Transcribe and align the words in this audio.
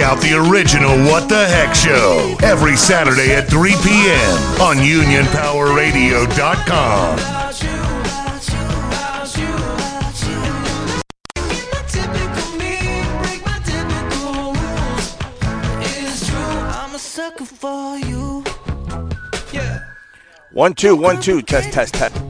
Out 0.00 0.20
the 0.20 0.34
original 0.34 0.96
What 1.10 1.28
the 1.28 1.44
Heck 1.44 1.74
Show 1.74 2.36
every 2.40 2.76
Saturday 2.76 3.34
at 3.34 3.48
3 3.48 3.72
p.m. 3.82 4.62
on 4.62 4.76
UnionPowerRadio.com. 4.76 7.18
One, 20.52 20.74
two, 20.74 20.94
one, 20.96 21.20
two. 21.20 21.42
Test, 21.42 21.72
test, 21.72 21.94
test. 21.94 22.27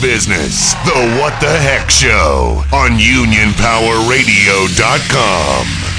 Business, 0.00 0.74
the 0.84 1.18
What 1.20 1.40
the 1.40 1.58
Heck 1.58 1.90
Show 1.90 2.62
on 2.72 2.92
UnionPowerRadio.com. 2.92 5.89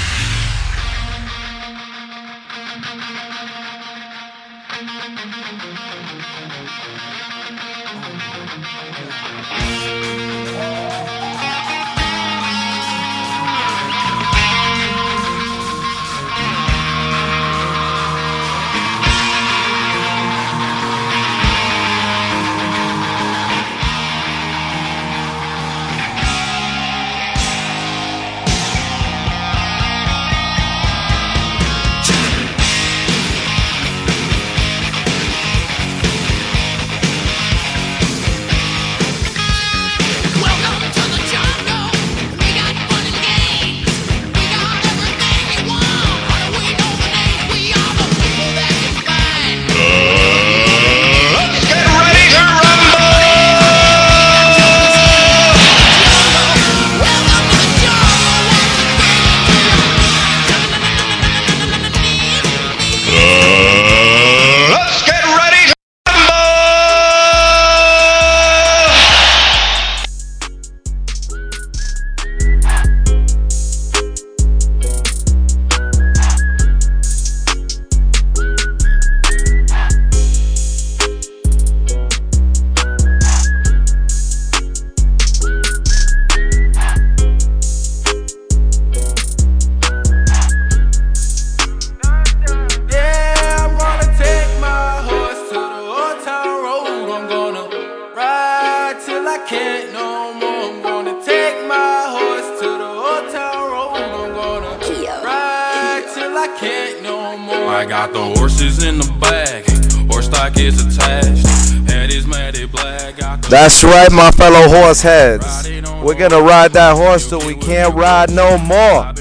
heads. 115.00 115.68
We're 116.02 116.18
gonna 116.18 116.42
ride 116.42 116.72
that 116.72 116.96
horse 116.96 117.28
till 117.28 117.46
we 117.46 117.54
can't 117.54 117.94
ride 117.94 118.30
no 118.30 118.58
more. 118.58 119.14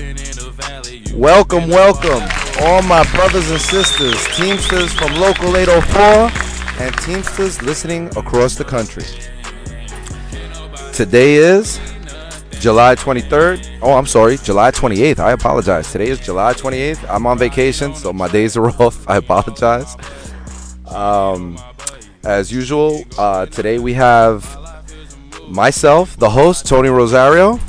Welcome, 1.14 1.70
welcome, 1.70 2.24
all 2.62 2.82
my 2.82 3.04
brothers 3.12 3.52
and 3.52 3.62
sisters, 3.62 4.16
Teamsters 4.36 4.92
from 4.94 5.14
Local 5.16 5.56
804, 5.56 6.84
and 6.84 6.98
Teamsters 6.98 7.62
listening 7.62 8.08
across 8.18 8.56
the 8.56 8.64
country. 8.64 9.04
Today 10.94 11.36
is 11.36 11.80
July 12.60 12.96
23rd. 12.96 13.80
Oh, 13.82 13.94
I'm 13.94 14.06
sorry, 14.06 14.38
July 14.38 14.72
28th. 14.72 15.20
I 15.20 15.32
apologize. 15.32 15.92
Today 15.92 16.10
is 16.10 16.20
July 16.20 16.54
28th. 16.54 17.10
I'm 17.10 17.26
on 17.26 17.38
vacation, 17.38 17.96
so 17.96 18.12
my 18.12 18.28
days 18.28 18.58
are 18.58 18.70
off. 18.82 19.08
I 19.10 19.18
apologize. 19.18 19.96
Um, 20.88 21.58
as 22.24 22.52
usual, 22.52 23.04
uh, 23.18 23.48
today 23.48 23.80
we 23.80 23.94
have 23.94 24.44
myself, 25.52 26.18
the 26.18 26.30
host, 26.30 26.66
Tony 26.68 26.90
Rosario. 26.90 27.60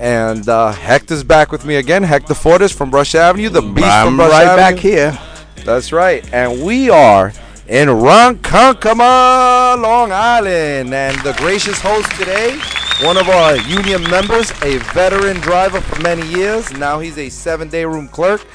And 0.00 0.48
uh, 0.48 0.72
Hector's 0.72 1.24
back 1.24 1.50
with 1.50 1.64
me 1.64 1.76
again. 1.76 2.02
Hector 2.04 2.34
Fortis 2.34 2.70
from 2.72 2.90
Brush 2.90 3.14
Avenue, 3.14 3.48
the 3.48 3.62
beast 3.62 3.86
I'm 3.86 4.06
from 4.08 4.16
Brush 4.16 4.30
right 4.30 4.46
Avenue. 4.46 4.56
back 4.56 4.76
here. 4.78 5.18
That's 5.64 5.92
right. 5.92 6.28
And 6.32 6.62
we 6.62 6.88
are 6.88 7.32
in 7.66 7.88
Ronkonkoma, 7.88 9.80
Long 9.82 10.12
Island. 10.12 10.94
And 10.94 11.18
the 11.22 11.32
gracious 11.38 11.80
host 11.80 12.10
today, 12.12 12.58
one 13.02 13.16
of 13.16 13.28
our 13.28 13.56
union 13.56 14.02
members, 14.08 14.50
a 14.62 14.78
veteran 14.94 15.38
driver 15.38 15.80
for 15.80 16.00
many 16.00 16.26
years. 16.28 16.72
Now 16.72 17.00
he's 17.00 17.18
a 17.18 17.28
seven 17.28 17.68
day 17.68 17.84
room 17.84 18.06
clerk. 18.08 18.46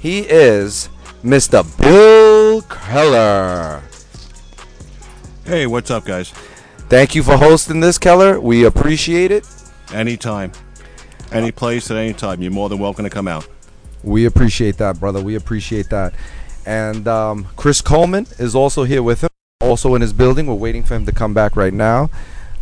He 0.00 0.20
is 0.20 0.88
Mr. 1.22 1.62
Bill 1.78 2.62
Keller. 2.62 3.82
Hey, 5.44 5.66
what's 5.66 5.90
up, 5.90 6.04
guys? 6.04 6.32
Thank 6.90 7.14
you 7.14 7.22
for 7.22 7.36
hosting 7.36 7.78
this, 7.78 7.98
Keller. 7.98 8.40
We 8.40 8.64
appreciate 8.64 9.30
it. 9.30 9.46
Anytime. 9.92 10.50
Any 11.30 11.52
place 11.52 11.88
at 11.88 11.96
any 11.96 12.12
time. 12.12 12.42
You're 12.42 12.50
more 12.50 12.68
than 12.68 12.80
welcome 12.80 13.04
to 13.04 13.10
come 13.10 13.28
out. 13.28 13.46
We 14.02 14.24
appreciate 14.24 14.76
that, 14.78 14.98
brother. 14.98 15.22
We 15.22 15.36
appreciate 15.36 15.88
that. 15.90 16.14
And 16.66 17.06
um, 17.06 17.46
Chris 17.54 17.80
Coleman 17.80 18.26
is 18.40 18.56
also 18.56 18.82
here 18.82 19.04
with 19.04 19.22
him, 19.22 19.30
also 19.60 19.94
in 19.94 20.02
his 20.02 20.12
building. 20.12 20.48
We're 20.48 20.54
waiting 20.54 20.82
for 20.82 20.96
him 20.96 21.06
to 21.06 21.12
come 21.12 21.32
back 21.32 21.54
right 21.54 21.72
now. 21.72 22.10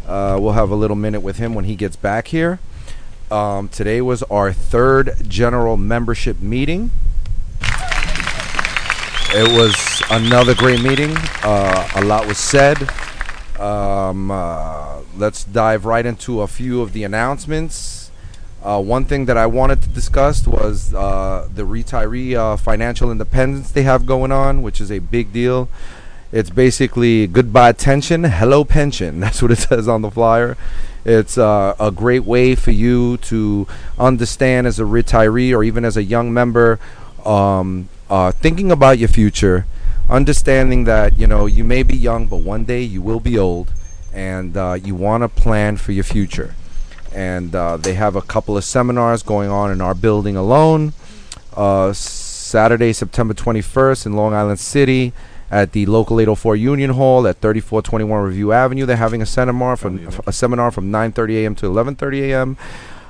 Uh, 0.07 0.37
we'll 0.39 0.53
have 0.53 0.71
a 0.71 0.77
little 0.77 0.95
minute 0.95 1.21
with 1.21 1.39
him 1.39 1.55
when 1.55 1.65
he 1.65 1.75
gets 1.75 1.97
back 1.97 2.29
here. 2.29 2.59
Um, 3.31 3.71
today 3.71 4.03
was 4.03 4.23
our 4.25 4.53
third 4.53 5.17
general 5.27 5.79
membership 5.79 6.39
meeting. 6.43 6.91
It 9.31 9.57
was 9.57 10.03
another 10.11 10.55
great 10.55 10.83
meeting. 10.83 11.17
Uh, 11.43 11.89
a 11.95 12.05
lot 12.05 12.27
was 12.27 12.37
said. 12.37 12.77
Um, 13.59 14.31
uh, 14.31 15.01
let's 15.17 15.45
dive 15.45 15.85
right 15.85 16.07
into 16.07 16.43
a 16.43 16.47
few 16.47 16.81
of 16.81 16.93
the 16.93 17.05
announcements. 17.05 18.11
Uh, 18.63 18.83
one 18.83 19.05
thing 19.05 19.27
that 19.27 19.37
I 19.37 19.47
wanted 19.47 19.83
to 19.83 19.89
discuss 19.89 20.47
was 20.47 20.93
uh, 20.93 21.49
the 21.53 21.63
retiree 21.63 22.35
uh, 22.35 22.57
financial 22.57 23.11
independence 23.11 23.71
they 23.71 23.83
have 23.83 24.05
going 24.05 24.33
on, 24.33 24.63
which 24.63 24.81
is 24.81 24.91
a 24.91 24.99
big 24.99 25.33
deal. 25.33 25.69
It's 26.31 26.51
basically 26.51 27.27
goodbye 27.27 27.73
tension, 27.73 28.25
hello 28.25 28.65
pension. 28.65 29.21
That's 29.21 29.41
what 29.41 29.51
it 29.51 29.59
says 29.59 29.89
on 29.89 30.03
the 30.03 30.11
flyer. 30.11 30.57
It's 31.05 31.39
uh, 31.39 31.75
a 31.81 31.91
great 31.91 32.25
way 32.25 32.55
for 32.55 32.71
you 32.71 33.17
to 33.19 33.67
understand 33.99 34.67
as 34.67 34.79
a 34.79 34.83
retiree 34.83 35.55
or 35.55 35.65
even 35.65 35.85
as 35.85 35.97
a 35.97 36.03
young 36.03 36.35
member, 36.35 36.79
um, 37.25 37.89
uh, 38.11 38.33
thinking 38.33 38.71
about 38.71 38.99
your 38.99 39.09
future, 39.09 39.67
understanding 40.09 40.85
that 40.85 41.19
you 41.19 41.27
know 41.27 41.47
you 41.47 41.65
may 41.65 41.83
be 41.83 41.97
young, 41.97 42.27
but 42.27 42.39
one 42.39 42.65
day 42.65 42.83
you 42.83 43.03
will 43.03 43.21
be 43.21 43.39
old, 43.39 43.73
and 44.13 44.57
uh, 44.57 44.75
you 44.83 44.95
want 44.95 45.23
to 45.23 45.29
plan 45.29 45.77
for 45.77 45.93
your 45.93 46.05
future. 46.05 46.55
And 47.15 47.55
uh, 47.55 47.77
they 47.79 47.95
have 47.95 48.17
a 48.17 48.23
couple 48.23 48.57
of 48.57 48.65
seminars 48.65 49.23
going 49.23 49.51
on 49.51 49.71
in 49.71 49.81
our 49.81 49.95
building 49.95 50.37
alone. 50.37 50.93
Uh, 51.57 51.93
Saturday, 51.93 52.93
September 52.93 53.35
21st 53.35 54.07
in 54.07 54.13
Long 54.15 54.35
Island 54.35 54.59
City 54.59 55.13
at 55.51 55.73
the 55.73 55.87
local 55.87 56.21
804 56.21 56.57
Union 56.57 56.91
Hall 56.91 57.27
at 57.27 57.41
3421 57.41 58.23
Review 58.23 58.53
Avenue. 58.53 58.87
They're 58.87 58.97
having 58.97 59.23
a 59.23 59.27
seminar 59.27 59.77
from 59.77 60.07
a 60.27 60.33
seminar 60.33 60.71
from 60.71 60.91
9:30 60.91 61.43
a.m. 61.43 61.55
to 61.57 61.67
11:30 61.67 62.21
a.m. 62.31 62.57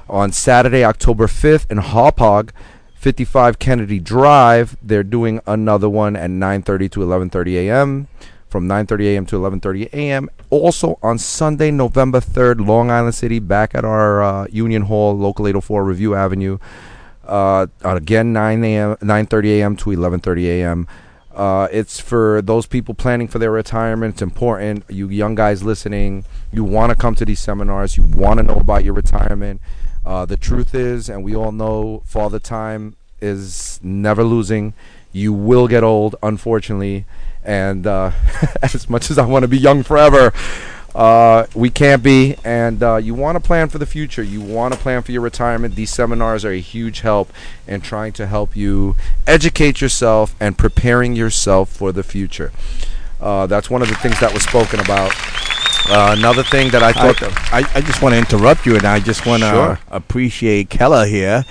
on 0.09 0.33
Saturday, 0.33 0.85
October 0.85 1.27
5th 1.27 1.71
in 1.71 1.79
Hauppauge, 1.79 2.51
55 2.99 3.61
Kennedy 3.61 4.01
Drive. 4.01 4.77
They're 4.83 5.05
doing 5.05 5.41
another 5.47 5.89
one 5.89 6.17
at 6.17 6.31
9:30 6.31 6.91
to 6.91 7.01
11:30 7.01 7.55
a.m. 7.69 8.09
from 8.49 8.67
9:30 8.67 9.15
a.m. 9.15 9.27
to 9.27 9.37
11:30 9.39 9.93
a.m. 9.93 10.29
Also 10.51 10.99
on 11.01 11.17
Sunday, 11.19 11.71
November 11.71 12.21
3rd, 12.21 12.67
Long 12.67 12.91
Island 12.91 13.15
City, 13.15 13.39
back 13.39 13.75
at 13.75 13.85
our 13.85 14.23
uh, 14.23 14.47
Union 14.51 14.83
Hall, 14.83 15.17
local 15.17 15.47
804 15.47 15.85
Review 15.85 16.15
Avenue. 16.17 16.59
Uh, 17.25 17.67
again, 17.83 18.33
9 18.33 18.65
a.m., 18.65 18.97
9:30 18.97 19.45
a.m. 19.59 19.77
to 19.77 19.91
11:30 19.91 20.45
a.m. 20.47 20.89
Uh, 21.33 21.69
it's 21.71 22.01
for 22.01 22.43
those 22.43 22.67
people 22.67 22.95
planning 22.95 23.29
for 23.29 23.39
their 23.39 23.53
retirement. 23.53 24.15
It's 24.15 24.23
important. 24.23 24.83
You 24.89 25.09
young 25.09 25.37
guys 25.37 25.63
listening, 25.63 26.25
you 26.51 26.65
want 26.65 26.91
to 26.91 26.97
come 26.97 27.15
to 27.15 27.25
these 27.25 27.39
seminars. 27.39 27.97
You 27.97 28.03
want 28.03 28.39
to 28.39 28.43
know 28.43 28.57
about 28.57 28.83
your 28.83 28.95
retirement. 28.95 29.61
Uh, 30.09 30.25
the 30.25 30.39
truth 30.39 30.75
is, 30.75 31.11
and 31.11 31.23
we 31.23 31.37
all 31.37 31.53
know, 31.53 32.01
Father 32.07 32.39
Time 32.39 32.97
is 33.21 33.79
never 33.83 34.25
losing. 34.25 34.73
You 35.13 35.35
will 35.35 35.69
get 35.69 35.85
old, 35.85 36.17
unfortunately. 36.23 37.05
And 37.45 37.87
uh, 37.87 38.13
as 38.63 38.89
much 38.89 39.11
as 39.11 39.19
I 39.19 39.27
want 39.27 39.43
to 39.43 39.49
be 39.49 39.59
young 39.59 39.83
forever, 39.83 40.33
uh, 40.95 41.45
we 41.55 41.69
can't 41.69 42.03
be. 42.03 42.37
And 42.43 42.83
uh, 42.83 42.97
you 42.97 43.13
want 43.13 43.37
to 43.37 43.41
plan 43.47 43.69
for 43.69 43.77
the 43.77 43.85
future. 43.85 44.23
You 44.23 44.41
want 44.41 44.73
to 44.73 44.81
plan 44.81 45.03
for 45.03 45.13
your 45.13 45.21
retirement. 45.21 45.75
These 45.75 45.91
seminars 45.91 46.43
are 46.43 46.53
a 46.53 46.61
huge 46.61 47.01
help 47.01 47.31
in 47.67 47.83
trying 47.83 48.15
to 48.15 48.27
help 48.27 48.57
you 48.57 48.97
educate 49.27 49.83
yourself 49.83 50.35
and 50.41 50.57
preparing 50.57 51.17
yourself 51.17 51.69
for 51.69 51.93
the 51.93 52.03
future. 52.03 52.51
Uh, 53.21 53.47
that's 53.47 53.69
one 53.69 53.83
of 53.83 53.89
the 53.89 53.97
things 53.97 54.19
that 54.21 54.33
was 54.33 54.43
spoken 54.43 54.81
about. 54.81 55.13
Uh, 55.91 56.15
another 56.19 56.43
thing 56.43 56.71
that 56.71 56.83
I 56.83 56.89
I, 56.91 56.93
thought 56.93 57.21
that 57.21 57.33
I, 57.53 57.79
I 57.79 57.81
just 57.81 58.03
want 58.03 58.15
to 58.15 58.19
interrupt 58.19 58.67
you, 58.67 58.77
and 58.77 58.85
I 58.85 59.01
just 59.01 59.25
want 59.27 59.43
to 59.43 59.49
Sure. 59.51 59.79
appreciate 59.91 60.69
Keller 60.71 61.07
here. 61.07 61.45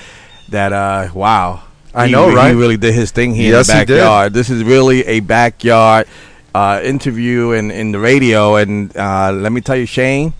That 0.49 0.71
uh, 0.73 1.09
wow, 1.13 1.63
I 1.93 2.05
He 2.07 2.11
know, 2.11 2.29
re- 2.29 2.35
right? 2.35 2.49
He 2.49 2.55
really 2.55 2.77
did 2.77 2.93
his 2.93 3.11
thing 3.11 3.33
here 3.35 3.53
Yes, 3.53 3.69
in 3.69 3.75
he 3.75 3.79
the 3.81 3.85
did. 3.85 3.97
backyard. 3.97 4.33
This 4.33 4.49
is 4.49 4.63
really 4.63 5.05
a 5.05 5.19
backyard 5.21 6.07
uh, 6.55 6.79
interview 6.83 7.51
in 7.51 7.71
in 7.71 7.91
the 7.91 7.99
radio, 7.99 8.55
and 8.55 8.95
uh, 8.95 9.31
let 9.31 9.51
me 9.51 9.61
tell 9.61 9.75
you, 9.75 9.85
Shane. 9.85 10.33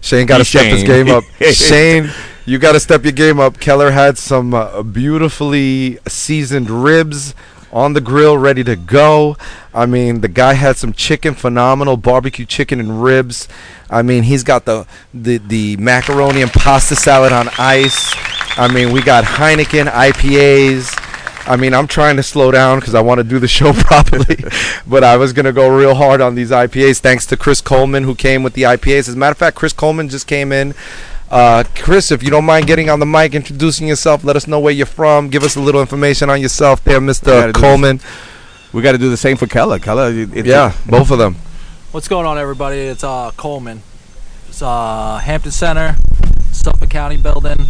Shane 0.00 0.26
got 0.26 0.38
to 0.38 0.44
step 0.44 0.66
his 0.66 0.80
Shane. 0.80 1.06
game 1.06 1.08
up. 1.10 1.24
Shane, 1.52 2.10
you 2.46 2.58
got 2.58 2.72
to 2.72 2.80
step 2.80 3.02
your 3.04 3.12
game 3.12 3.40
up. 3.40 3.58
Keller 3.58 3.90
had 3.90 4.16
some 4.18 4.52
uh, 4.54 4.82
beautifully 4.82 5.98
seasoned 6.06 6.68
ribs 6.70 7.34
on 7.74 7.92
the 7.92 8.00
grill, 8.00 8.38
ready 8.38 8.62
to 8.64 8.76
go. 8.76 9.36
I 9.74 9.84
mean, 9.84 10.20
the 10.20 10.28
guy 10.28 10.54
had 10.54 10.76
some 10.76 10.92
chicken, 10.92 11.34
phenomenal 11.34 11.96
barbecue 11.96 12.46
chicken 12.46 12.78
and 12.78 13.02
ribs. 13.02 13.48
I 13.90 14.02
mean, 14.02 14.22
he's 14.22 14.44
got 14.44 14.64
the 14.64 14.86
the, 15.12 15.38
the 15.38 15.76
macaroni 15.76 16.40
and 16.40 16.52
pasta 16.52 16.94
salad 16.94 17.32
on 17.32 17.48
ice. 17.58 18.14
I 18.56 18.72
mean, 18.72 18.92
we 18.92 19.02
got 19.02 19.24
Heineken 19.24 19.90
IPAs. 19.90 21.00
I 21.46 21.56
mean, 21.56 21.74
I'm 21.74 21.88
trying 21.88 22.16
to 22.16 22.22
slow 22.22 22.50
down 22.50 22.78
because 22.78 22.94
I 22.94 23.02
want 23.02 23.18
to 23.18 23.24
do 23.24 23.38
the 23.38 23.48
show 23.58 23.72
properly, 23.72 24.36
but 24.86 25.02
I 25.02 25.16
was 25.16 25.32
gonna 25.32 25.52
go 25.52 25.76
real 25.76 25.96
hard 25.96 26.20
on 26.20 26.36
these 26.36 26.52
IPAs. 26.52 27.00
Thanks 27.00 27.26
to 27.26 27.36
Chris 27.36 27.60
Coleman 27.60 28.04
who 28.04 28.14
came 28.14 28.44
with 28.44 28.54
the 28.54 28.62
IPAs. 28.62 29.08
As 29.08 29.14
a 29.14 29.16
matter 29.16 29.32
of 29.32 29.38
fact, 29.38 29.56
Chris 29.56 29.72
Coleman 29.72 30.08
just 30.08 30.28
came 30.28 30.52
in. 30.52 30.74
Uh, 31.34 31.64
Chris, 31.74 32.12
if 32.12 32.22
you 32.22 32.30
don't 32.30 32.44
mind 32.44 32.64
getting 32.68 32.88
on 32.88 33.00
the 33.00 33.06
mic, 33.06 33.34
introducing 33.34 33.88
yourself, 33.88 34.22
let 34.22 34.36
us 34.36 34.46
know 34.46 34.60
where 34.60 34.72
you're 34.72 34.86
from. 34.86 35.28
Give 35.30 35.42
us 35.42 35.56
a 35.56 35.60
little 35.60 35.80
information 35.80 36.30
on 36.30 36.40
yourself, 36.40 36.84
there, 36.84 37.00
Mr. 37.00 37.52
do 37.52 37.60
Coleman. 37.60 37.98
We 38.72 38.82
got 38.82 38.92
to 38.92 38.98
do 38.98 39.10
the 39.10 39.16
same 39.16 39.36
for 39.36 39.48
Keller. 39.48 39.80
Keller, 39.80 40.10
it- 40.12 40.32
it- 40.32 40.46
Yeah, 40.46 40.72
both 40.86 41.10
of 41.10 41.18
them. 41.18 41.34
What's 41.90 42.06
going 42.06 42.24
on, 42.24 42.38
everybody? 42.38 42.78
It's 42.78 43.02
uh, 43.02 43.32
Coleman. 43.36 43.82
It's 44.48 44.62
uh, 44.62 45.18
Hampton 45.24 45.50
Center, 45.50 45.96
Suffolk 46.52 46.88
County 46.90 47.16
building, 47.16 47.66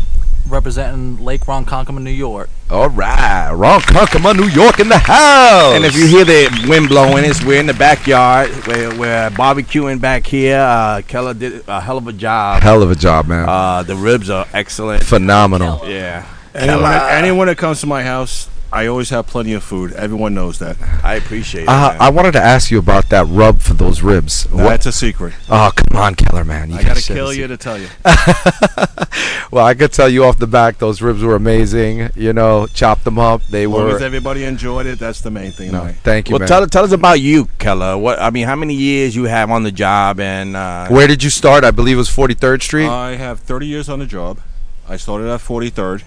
representing 0.49 1.23
Lake 1.25 1.43
Ronkonkoma, 1.43 2.03
New 2.03 2.11
York. 2.11 2.49
All 2.71 2.89
right, 2.89 3.51
Ronkonkoma, 3.53 4.37
New 4.37 4.49
York 4.49 4.81
in 4.81 4.89
the 4.89 4.99
house. 4.99 5.75
And 5.75 5.85
if 5.85 5.95
you 5.97 6.07
hear 6.07 6.25
the 6.25 6.67
wind 6.69 6.89
blowing, 6.89 7.25
it's 7.25 7.45
we're 7.45 7.61
in 7.61 7.67
the 7.67 7.75
backyard. 7.75 8.51
We're, 8.67 8.99
we're 8.99 9.31
barbecuing 9.31 10.01
back 10.01 10.27
here. 10.27 10.59
Uh, 10.59 11.03
Keller 11.07 11.35
did 11.35 11.65
a 11.69 11.81
hell 11.81 11.99
of 11.99 12.07
a 12.09 12.13
job. 12.13 12.63
hell 12.63 12.83
of 12.83 12.91
a 12.91 12.95
job, 12.95 13.27
man, 13.27 13.49
Uh, 13.49 13.83
the 13.83 13.97
ribs 13.97 14.31
are 14.31 14.47
excellent. 14.53 15.03
phenomenal. 15.05 15.81
Yeah, 15.89 16.27
Anyone, 16.55 16.93
anyone 16.93 17.47
that 17.49 17.59
comes 17.59 17.81
to 17.81 17.87
my 17.87 18.03
house, 18.03 18.49
I 18.75 18.89
always 18.89 19.11
have 19.11 19.29
plenty 19.29 19.53
of 19.53 19.63
food. 19.63 19.93
Everyone 19.93 20.35
knows 20.35 20.59
that. 20.59 20.77
I 21.05 21.15
appreciate 21.15 21.63
it. 21.63 21.69
Uh, 21.69 21.91
man. 21.91 21.97
I 22.01 22.11
wanted 22.11 22.33
to 22.33 22.41
ask 22.43 22.73
you 22.73 22.79
about 22.81 23.09
that 23.11 23.25
rub 23.29 23.61
for 23.61 23.73
those 23.75 24.03
ribs. 24.03 24.45
What? 24.51 24.65
That's 24.65 24.87
a 24.87 24.93
secret. 24.93 25.33
Oh, 25.49 25.71
come 25.77 25.97
on, 25.97 26.17
Keller, 26.17 26.45
man. 26.45 26.71
You 26.71 26.79
I 26.79 26.83
gotta 26.83 26.95
gotta 27.01 27.15
kill 27.15 27.33
you 27.33 27.47
to 27.47 27.57
tell 27.57 27.79
you. 27.79 27.87
Well, 29.51 29.65
I 29.65 29.75
could 29.75 29.93
tell 29.93 30.09
you 30.09 30.25
off 30.25 30.39
the 30.39 30.49
back, 30.49 30.79
those 30.79 31.01
ribs 31.01 31.23
were 31.23 31.37
amazing. 31.37 32.11
You 32.17 32.33
know, 32.33 32.67
chopped 32.67 33.05
them 33.05 33.21
up. 33.21 33.41
They 33.47 33.65
As 33.65 33.69
were. 33.69 33.95
as 33.95 34.03
everybody 34.03 34.43
enjoyed 34.43 34.87
it, 34.87 34.99
that's 34.99 35.21
the 35.21 35.31
main 35.31 35.53
thing. 35.53 35.71
no, 35.71 35.81
tonight. 35.81 35.97
thank 36.03 36.29
you, 36.29 36.33
well, 36.33 36.41
man. 36.41 36.49
tell 36.49 36.67
tell 36.67 36.83
us 36.83 36.91
about 36.91 37.21
you, 37.21 37.45
Keller. 37.59 37.97
What 37.97 38.21
I 38.21 38.31
mean, 38.31 38.47
how 38.47 38.57
many 38.57 38.75
years 38.75 39.15
you 39.15 39.25
have 39.25 39.53
on 39.53 39.63
the 39.63 39.71
job, 39.71 40.19
and 40.19 40.57
uh, 40.57 40.89
Where 40.89 41.07
did 41.07 41.23
you 41.23 41.31
start? 41.31 41.63
I 41.63 41.71
believe 41.71 41.95
it 41.95 41.99
was 41.99 42.09
43rd 42.09 42.63
Street. 42.63 42.89
I 42.89 43.15
have 43.15 43.39
30 43.41 43.67
years 43.69 43.89
on 43.89 44.01
the 44.01 44.07
job. 44.07 44.41
I 44.89 44.97
started 44.97 45.29
at 45.29 45.39
43rd, 45.39 46.03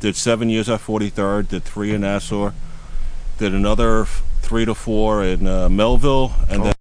did 0.00 0.16
seven 0.16 0.48
years 0.48 0.68
at 0.68 0.80
43rd, 0.80 1.48
did 1.48 1.64
three 1.64 1.92
in 1.92 2.02
Nassau, 2.02 2.52
did 3.38 3.54
another 3.54 4.04
three 4.42 4.64
to 4.64 4.74
four 4.74 5.22
in 5.22 5.46
uh, 5.46 5.68
Melville, 5.68 6.32
and 6.48 6.64
then 6.64 6.74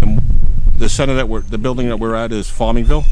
and 0.00 0.20
the 0.76 0.88
center 0.88 1.14
that 1.14 1.28
we're 1.28 1.42
the 1.42 1.58
building 1.58 1.88
that 1.88 1.98
we're 1.98 2.14
at 2.14 2.32
is 2.32 2.48
Farmingville. 2.48 3.04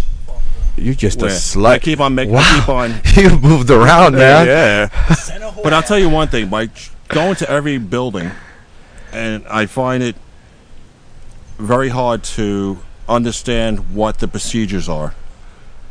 you're 0.76 0.94
just 0.94 1.20
a 1.22 1.58
where 1.58 1.72
I 1.72 1.78
keep 1.78 2.00
on 2.00 2.14
making. 2.14 2.34
Wow. 2.34 2.40
I 2.42 2.60
keep 2.60 2.68
on. 2.68 3.00
you 3.16 3.38
moved 3.38 3.70
around, 3.70 4.14
man. 4.14 4.46
yeah. 4.46 5.52
But 5.62 5.72
I'll 5.72 5.82
tell 5.82 5.98
you 5.98 6.08
one 6.08 6.28
thing: 6.28 6.48
by 6.48 6.70
going 7.08 7.36
to 7.36 7.50
every 7.50 7.78
building, 7.78 8.30
and 9.12 9.46
I 9.48 9.66
find 9.66 10.02
it 10.02 10.16
very 11.58 11.90
hard 11.90 12.24
to 12.24 12.78
understand 13.08 13.94
what 13.94 14.18
the 14.20 14.28
procedures 14.28 14.88
are 14.88 15.14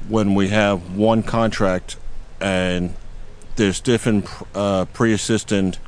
when 0.08 0.34
we 0.34 0.48
have 0.48 0.96
one 0.96 1.22
contract 1.22 1.98
and 2.42 2.96
there's 3.60 3.82
different 3.82 4.26
uh, 4.56 4.86
pre-assistant 4.86 5.80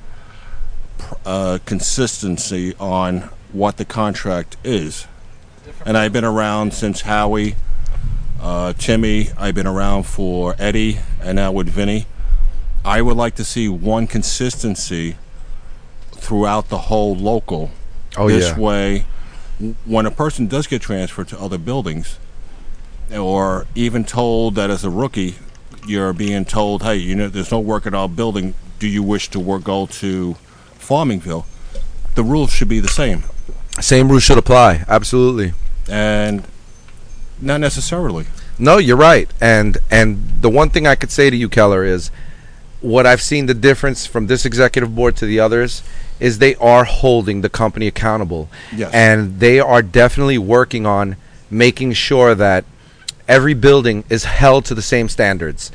uh, 1.26 1.58
consistency 1.66 2.76
on 2.80 3.30
what 3.54 3.78
the 3.78 3.86
contract 3.86 4.58
is. 4.62 5.08
And 5.86 5.98
I've 5.98 6.12
been 6.12 6.26
around 6.26 6.74
since 6.74 7.02
Howie, 7.02 7.56
uh, 8.42 8.74
Timmy. 8.74 9.30
I've 9.38 9.56
been 9.56 9.68
around 9.68 10.04
for 10.04 10.54
Eddie, 10.60 11.00
and 11.22 11.38
now 11.38 11.54
with 11.54 11.70
Vinny. 11.70 12.08
I 12.84 13.02
would 13.02 13.16
like 13.16 13.36
to 13.36 13.46
see 13.46 13.70
one 13.70 14.06
consistency 14.06 15.16
throughout 16.12 16.68
the 16.68 16.78
whole 16.78 17.16
local. 17.16 17.72
Oh, 18.18 18.28
yeah. 18.28 18.36
this 18.36 18.50
yeah. 18.50 18.60
way, 18.60 19.06
when 19.86 20.06
a 20.06 20.12
person 20.12 20.48
does 20.48 20.68
get 20.68 20.82
transferred 20.82 21.30
to 21.30 21.40
other 21.40 21.58
buildings, 21.58 22.20
or 23.10 23.66
even 23.76 24.04
told 24.04 24.56
that 24.56 24.70
as 24.70 24.84
a 24.84 24.90
rookie, 24.90 25.36
you're 25.86 26.14
being 26.14 26.46
told, 26.46 26.84
"Hey, 26.84 26.96
you 26.96 27.16
know, 27.16 27.28
there's 27.28 27.52
no 27.52 27.60
work 27.60 27.86
at 27.88 27.94
our 27.94 28.10
building. 28.10 28.54
Do 28.80 28.88
you 28.88 29.04
wish 29.04 29.30
to 29.30 29.40
work 29.40 29.64
go 29.64 29.86
to 29.88 30.36
Farmingville?" 30.80 31.46
The 32.16 32.24
rules 32.24 32.52
should 32.52 32.68
be 32.70 32.80
the 32.80 32.88
same, 32.90 33.24
Same 33.80 34.10
rules 34.10 34.24
should 34.24 34.38
apply. 34.38 34.84
Absolutely. 34.88 35.54
and 35.90 36.44
not 37.42 37.60
necessarily. 37.60 38.26
No, 38.60 38.78
you're 38.78 38.98
right. 38.98 39.30
And 39.42 39.78
and 39.90 40.30
the 40.42 40.50
one 40.50 40.70
thing 40.70 40.86
I 40.86 40.96
could 40.96 41.10
say 41.12 41.30
to 41.30 41.36
you, 41.36 41.50
Keller, 41.50 41.84
is 41.84 42.12
what 42.82 43.06
I've 43.08 43.22
seen 43.22 43.46
the 43.48 43.54
difference 43.54 44.06
from 44.06 44.28
this 44.28 44.46
executive 44.46 44.94
board 44.96 45.16
to 45.18 45.26
the 45.26 45.40
others 45.40 45.82
is 46.20 46.38
they 46.38 46.56
are 46.56 46.84
holding 46.84 47.42
the 47.42 47.50
company 47.50 47.88
accountable. 47.88 48.50
Yes. 48.76 48.92
And 48.94 49.40
they 49.40 49.60
are 49.60 49.82
definitely 49.82 50.38
working 50.38 50.86
on 50.86 51.16
making 51.50 51.94
sure 51.94 52.36
that 52.36 52.64
every 53.32 53.54
building 53.54 54.04
is 54.10 54.26
held 54.26 54.66
to 54.66 54.76
the 54.76 54.82
same 54.82 55.08
standards. 55.08 55.72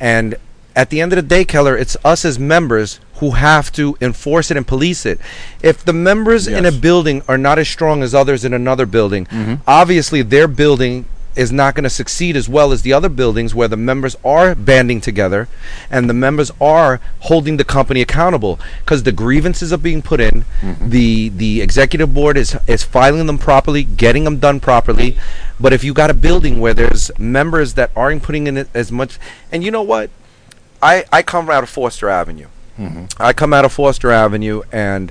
And 0.00 0.34
at 0.74 0.90
the 0.90 1.00
end 1.00 1.12
of 1.12 1.16
the 1.16 1.22
day, 1.22 1.44
Keller, 1.44 1.76
it's 1.76 1.96
us 2.04 2.24
as 2.24 2.38
members 2.38 2.98
who 3.14 3.30
have 3.30 3.72
to 3.72 3.96
enforce 4.00 4.50
it 4.50 4.56
and 4.56 4.66
police 4.66 5.06
it. 5.06 5.18
If 5.62 5.84
the 5.84 5.92
members 5.92 6.46
in 6.46 6.66
a 6.66 6.72
building 6.72 7.22
are 7.28 7.38
not 7.38 7.58
as 7.58 7.68
strong 7.68 8.02
as 8.02 8.14
others 8.14 8.44
in 8.44 8.52
another 8.52 8.84
building, 8.84 9.24
mm-hmm. 9.26 9.54
obviously 9.66 10.20
their 10.20 10.48
building 10.48 11.06
is 11.36 11.52
not 11.52 11.74
going 11.74 11.84
to 11.84 11.90
succeed 11.90 12.36
as 12.36 12.48
well 12.48 12.72
as 12.72 12.82
the 12.82 12.92
other 12.92 13.08
buildings 13.08 13.54
where 13.54 13.68
the 13.68 13.76
members 13.76 14.16
are 14.24 14.54
banding 14.54 15.00
together 15.00 15.48
and 15.90 16.08
the 16.08 16.14
members 16.14 16.50
are 16.60 17.00
holding 17.20 17.56
the 17.56 17.64
company 17.64 18.00
accountable. 18.00 18.58
Because 18.80 19.02
the 19.02 19.12
grievances 19.12 19.72
are 19.72 19.78
being 19.78 20.02
put 20.02 20.20
in. 20.20 20.44
Mm-hmm. 20.60 20.90
The 20.90 21.28
the 21.28 21.62
executive 21.62 22.14
board 22.14 22.36
is 22.36 22.56
is 22.66 22.82
filing 22.82 23.26
them 23.26 23.38
properly 23.38 23.84
getting 23.84 24.24
them 24.24 24.38
done 24.38 24.60
properly. 24.60 25.16
But 25.60 25.72
if 25.72 25.84
you 25.84 25.94
got 25.94 26.10
a 26.10 26.14
building 26.14 26.60
where 26.60 26.74
there's 26.74 27.10
members 27.18 27.74
that 27.74 27.90
aren't 27.94 28.22
putting 28.22 28.46
in 28.46 28.66
as 28.74 28.90
much 28.90 29.18
and 29.52 29.62
you 29.62 29.70
know 29.70 29.82
what? 29.82 30.10
I 30.82 31.04
i 31.12 31.22
come 31.22 31.48
out 31.48 31.62
of 31.62 31.70
foster 31.70 32.08
avenue. 32.08 32.48
Mm-hmm. 32.78 33.22
I 33.22 33.32
come 33.32 33.52
out 33.52 33.64
of 33.64 33.72
Foster 33.72 34.10
Avenue, 34.10 34.62
and 34.70 35.10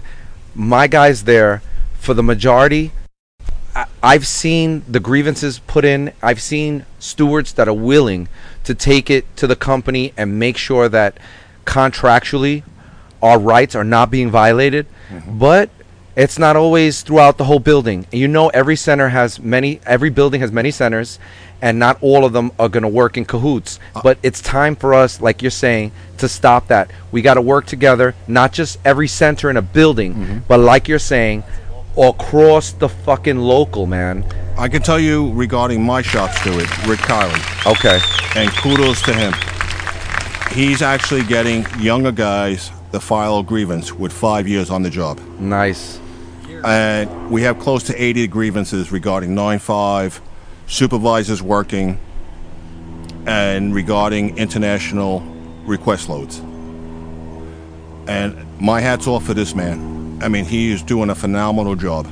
my 0.53 0.87
guys 0.87 1.23
there, 1.23 1.61
for 1.95 2.13
the 2.13 2.21
majority, 2.21 2.91
I've 4.01 4.25
seen 4.25 4.83
the 4.87 4.99
grievances 4.99 5.59
put 5.59 5.83
in. 5.83 6.13
I've 6.21 6.41
seen 6.41 6.85
stewards 6.99 7.53
that 7.53 7.67
are 7.67 7.73
willing 7.73 8.27
to 8.63 8.73
take 8.73 9.09
it 9.09 9.25
to 9.37 9.47
the 9.47 9.55
company 9.55 10.13
and 10.15 10.39
make 10.39 10.57
sure 10.57 10.87
that 10.89 11.17
contractually 11.65 12.63
our 13.21 13.39
rights 13.39 13.75
are 13.75 13.83
not 13.83 14.11
being 14.11 14.29
violated. 14.29 14.87
Mm-hmm. 15.09 15.39
But 15.39 15.69
it's 16.15 16.39
not 16.39 16.55
always 16.55 17.01
throughout 17.01 17.37
the 17.37 17.43
whole 17.43 17.59
building. 17.59 18.07
You 18.11 18.27
know, 18.27 18.47
every 18.49 18.75
center 18.75 19.09
has 19.09 19.39
many. 19.39 19.81
Every 19.85 20.09
building 20.09 20.39
has 20.41 20.51
many 20.51 20.71
centers, 20.71 21.19
and 21.61 21.77
not 21.77 21.97
all 22.01 22.23
of 22.23 22.31
them 22.31 22.51
are 22.57 22.69
going 22.69 22.83
to 22.83 22.89
work 22.89 23.17
in 23.17 23.25
cahoots. 23.25 23.79
Uh. 23.93 24.01
But 24.01 24.17
it's 24.23 24.41
time 24.41 24.75
for 24.75 24.93
us, 24.93 25.19
like 25.19 25.41
you're 25.41 25.51
saying, 25.51 25.91
to 26.19 26.29
stop 26.29 26.67
that. 26.67 26.89
We 27.11 27.21
got 27.21 27.33
to 27.33 27.41
work 27.41 27.65
together, 27.65 28.15
not 28.27 28.53
just 28.53 28.79
every 28.85 29.09
center 29.09 29.49
in 29.49 29.57
a 29.57 29.61
building, 29.61 30.13
mm-hmm. 30.13 30.39
but 30.47 30.59
like 30.59 30.87
you're 30.87 30.99
saying, 30.99 31.43
across 31.97 32.71
the 32.73 32.89
fucking 32.89 33.37
local, 33.37 33.85
man. 33.85 34.25
I 34.57 34.67
can 34.69 34.81
tell 34.81 34.99
you 34.99 35.31
regarding 35.33 35.83
my 35.83 36.01
shop 36.01 36.31
steward, 36.31 36.67
Rick 36.87 36.99
Kiley, 37.01 37.65
Okay. 37.71 37.99
and 38.35 38.49
kudos 38.51 39.01
to 39.03 39.13
him. 39.13 39.33
He's 40.53 40.81
actually 40.81 41.23
getting 41.23 41.65
younger 41.79 42.11
guys 42.11 42.71
to 42.91 42.99
file 42.99 43.39
a 43.39 43.43
grievance 43.43 43.93
with 43.93 44.13
five 44.13 44.47
years 44.47 44.69
on 44.69 44.83
the 44.83 44.89
job. 44.89 45.19
Nice. 45.39 45.99
And 46.63 47.29
we 47.29 47.41
have 47.43 47.59
close 47.59 47.83
to 47.83 48.01
80 48.01 48.27
grievances 48.27 48.91
regarding 48.91 49.35
9-5, 49.35 50.19
supervisors 50.67 51.41
working, 51.41 51.99
and 53.27 53.73
regarding 53.75 54.37
international 54.37 55.21
request 55.65 56.07
loads. 56.09 56.39
And 58.07 58.35
my 58.59 58.79
hat's 58.81 59.07
off 59.07 59.25
for 59.25 59.33
this 59.33 59.53
man. 59.55 59.94
I 60.21 60.29
mean, 60.29 60.45
he 60.45 60.71
is 60.71 60.81
doing 60.83 61.09
a 61.09 61.15
phenomenal 61.15 61.75
job. 61.75 62.07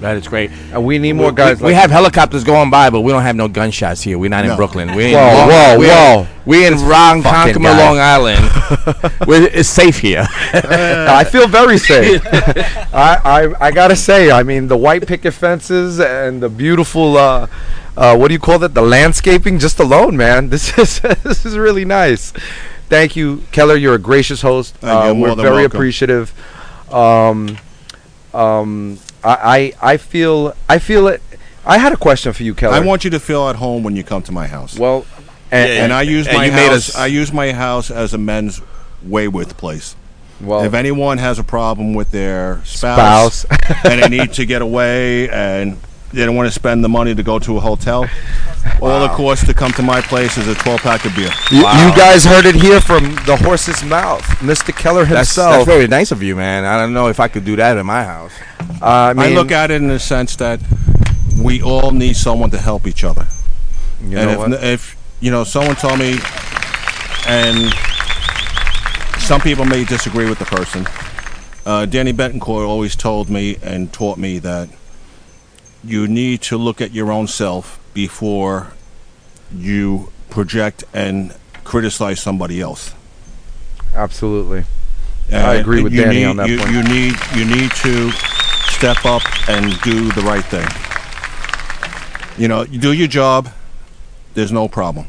That 0.00 0.16
is 0.18 0.28
great. 0.28 0.50
And 0.72 0.84
we 0.84 0.98
need 0.98 1.14
more 1.14 1.30
We- 1.30 1.36
guys. 1.36 1.58
We, 1.58 1.68
like 1.72 1.76
have 1.80 1.90
helicopters 1.90 2.44
going 2.44 2.68
by, 2.68 2.90
but 2.90 3.00
we 3.00 3.12
don't 3.12 3.22
have 3.22 3.34
no 3.36 3.48
gunshots 3.48 4.02
here. 4.02 4.18
We're 4.18 4.28
not 4.28 4.44
in 4.44 4.54
Brooklyn. 4.54 4.94
We're 4.94 5.08
in 5.08 5.14
Whoa, 5.14 5.20
Long- 5.20 5.48
whoa, 5.48 5.78
we're, 5.78 5.88
whoa. 5.88 6.26
We're 6.44 6.66
in 6.70 6.74
Ronkonkoma, 6.74 7.22
fucking. 7.22 7.62
Long 7.62 7.98
Island. 7.98 8.44
we're, 9.26 9.44
it's 9.50 9.70
safe 9.70 9.98
here. 9.98 10.26
I 10.52 11.24
feel 11.24 11.48
very 11.48 11.78
safe. 11.78 12.20
I, 12.26 13.20
I 13.24 13.66
I 13.68 13.70
gotta 13.72 13.96
say, 13.96 14.30
I 14.30 14.42
mean, 14.42 14.68
the 14.68 14.76
white 14.76 15.06
picket 15.06 15.32
fences 15.32 15.98
and 15.98 16.42
the 16.42 16.50
beautiful, 16.50 17.16
uh, 17.16 17.46
uh, 17.96 18.16
what 18.18 18.28
do 18.28 18.34
you 18.34 18.40
call 18.40 18.58
that? 18.58 18.74
The 18.74 18.82
landscaping, 18.82 19.58
just 19.58 19.80
alone, 19.80 20.14
man. 20.16 20.50
This 20.50 20.76
is 20.78 21.00
this 21.00 21.46
is 21.46 21.56
really 21.56 21.86
nice. 21.86 22.32
Thank 22.90 23.16
you, 23.16 23.42
Keller. 23.50 23.76
You're 23.76 23.94
a 23.94 23.98
gracious 23.98 24.42
host. 24.42 24.76
Uh, 24.82 24.86
you're 24.86 24.94
Uh, 24.94 25.14
we're 25.14 25.28
than 25.34 25.38
very 25.42 25.56
welcome. 25.62 25.76
appreciative. 25.78 26.34
Um, 26.92 27.58
um, 28.34 28.98
I, 29.24 29.72
I 29.82 29.92
I 29.92 29.96
feel 29.96 30.54
I 30.68 30.78
feel 30.78 31.08
it. 31.08 31.22
I 31.64 31.78
had 31.78 31.92
a 31.92 31.96
question 31.96 32.32
for 32.32 32.42
you, 32.44 32.54
Keller. 32.54 32.74
I 32.74 32.80
want 32.80 33.04
you 33.04 33.10
to 33.10 33.18
feel 33.20 33.48
at 33.48 33.56
home 33.56 33.82
when 33.82 33.96
you 33.96 34.04
come 34.04 34.22
to 34.22 34.32
my 34.32 34.46
house. 34.46 34.78
well, 34.78 35.04
and, 35.50 35.68
and 35.70 35.92
I 35.92 36.02
use 36.02 36.26
and 36.28 36.36
my 36.36 36.44
you 36.46 36.52
made 36.52 36.68
house. 36.68 36.90
us- 36.90 36.96
I 36.96 37.06
use 37.06 37.32
my 37.32 37.52
house 37.52 37.90
as 37.90 38.14
a 38.14 38.18
men's 38.18 38.60
waywith 39.06 39.56
place. 39.56 39.96
well, 40.40 40.62
if 40.64 40.74
anyone 40.74 41.18
has 41.18 41.38
a 41.38 41.44
problem 41.44 41.94
with 41.94 42.10
their 42.12 42.60
spouse, 42.64 43.38
spouse. 43.40 43.84
and 43.84 44.02
they 44.02 44.08
need 44.18 44.32
to 44.34 44.44
get 44.46 44.62
away 44.62 45.28
and 45.30 45.78
they 46.16 46.24
don't 46.24 46.34
want 46.34 46.48
to 46.48 46.52
spend 46.52 46.82
the 46.82 46.88
money 46.88 47.14
to 47.14 47.22
go 47.22 47.38
to 47.38 47.58
a 47.58 47.60
hotel, 47.60 48.08
all 48.80 49.00
the 49.00 49.08
cost 49.14 49.46
to 49.46 49.54
come 49.54 49.70
to 49.72 49.82
my 49.82 50.00
place 50.00 50.38
is 50.38 50.48
a 50.48 50.54
12 50.54 50.80
pack 50.80 51.04
of 51.04 51.14
beer. 51.14 51.30
You, 51.50 51.58
you 51.58 51.94
guys 51.94 52.24
heard 52.24 52.46
it 52.46 52.54
here 52.54 52.80
from 52.80 53.14
the 53.26 53.36
horse's 53.36 53.84
mouth, 53.84 54.22
Mr. 54.40 54.74
Keller 54.74 55.04
himself. 55.04 55.52
that's 55.52 55.66
very 55.66 55.86
nice 55.86 56.12
of 56.12 56.22
you, 56.22 56.34
man. 56.34 56.64
I 56.64 56.78
don't 56.78 56.94
know 56.94 57.08
if 57.08 57.20
I 57.20 57.28
could 57.28 57.44
do 57.44 57.54
that 57.56 57.76
in 57.76 57.84
my 57.84 58.02
house. 58.02 58.32
I 58.80 59.12
mean, 59.12 59.26
I 59.26 59.34
look 59.34 59.52
at 59.52 59.70
it 59.70 59.74
in 59.74 59.88
the 59.88 59.98
sense 59.98 60.36
that 60.36 60.60
we 61.40 61.62
all 61.62 61.90
need 61.90 62.16
someone 62.16 62.50
to 62.50 62.58
help 62.58 62.86
each 62.86 63.04
other. 63.04 63.26
you 64.00 64.16
and 64.16 64.30
know 64.30 64.32
if, 64.32 64.38
what? 64.38 64.64
if 64.64 64.96
you 65.20 65.30
know 65.30 65.44
someone 65.44 65.76
told 65.76 65.98
me, 65.98 66.18
and 67.28 67.72
some 69.20 69.40
people 69.42 69.66
may 69.66 69.84
disagree 69.84 70.28
with 70.28 70.38
the 70.38 70.46
person. 70.46 70.86
Uh, 71.66 71.84
Danny 71.84 72.12
Betancourt 72.12 72.66
always 72.66 72.96
told 72.96 73.28
me 73.28 73.56
and 73.62 73.92
taught 73.92 74.18
me 74.18 74.38
that 74.38 74.68
you 75.86 76.08
need 76.08 76.42
to 76.42 76.56
look 76.56 76.80
at 76.80 76.92
your 76.92 77.10
own 77.10 77.26
self 77.26 77.80
before 77.94 78.72
you 79.54 80.12
project 80.30 80.84
and 80.92 81.34
criticize 81.64 82.20
somebody 82.20 82.60
else. 82.60 82.94
Absolutely. 83.94 84.64
I 85.32 85.54
agree 85.54 85.82
with 85.82 85.94
Danny 85.94 86.18
need, 86.18 86.24
on 86.24 86.36
that 86.36 86.48
you, 86.48 86.58
point. 86.58 86.70
You 86.70 86.82
need 86.82 87.14
you 87.34 87.44
need 87.44 87.70
to 87.72 88.10
step 88.70 89.04
up 89.04 89.22
and 89.48 89.78
do 89.80 90.12
the 90.12 90.20
right 90.22 90.44
thing. 90.44 90.68
You 92.40 92.48
know, 92.48 92.62
you 92.62 92.78
do 92.78 92.92
your 92.92 93.08
job. 93.08 93.48
There's 94.34 94.52
no 94.52 94.68
problem, 94.68 95.06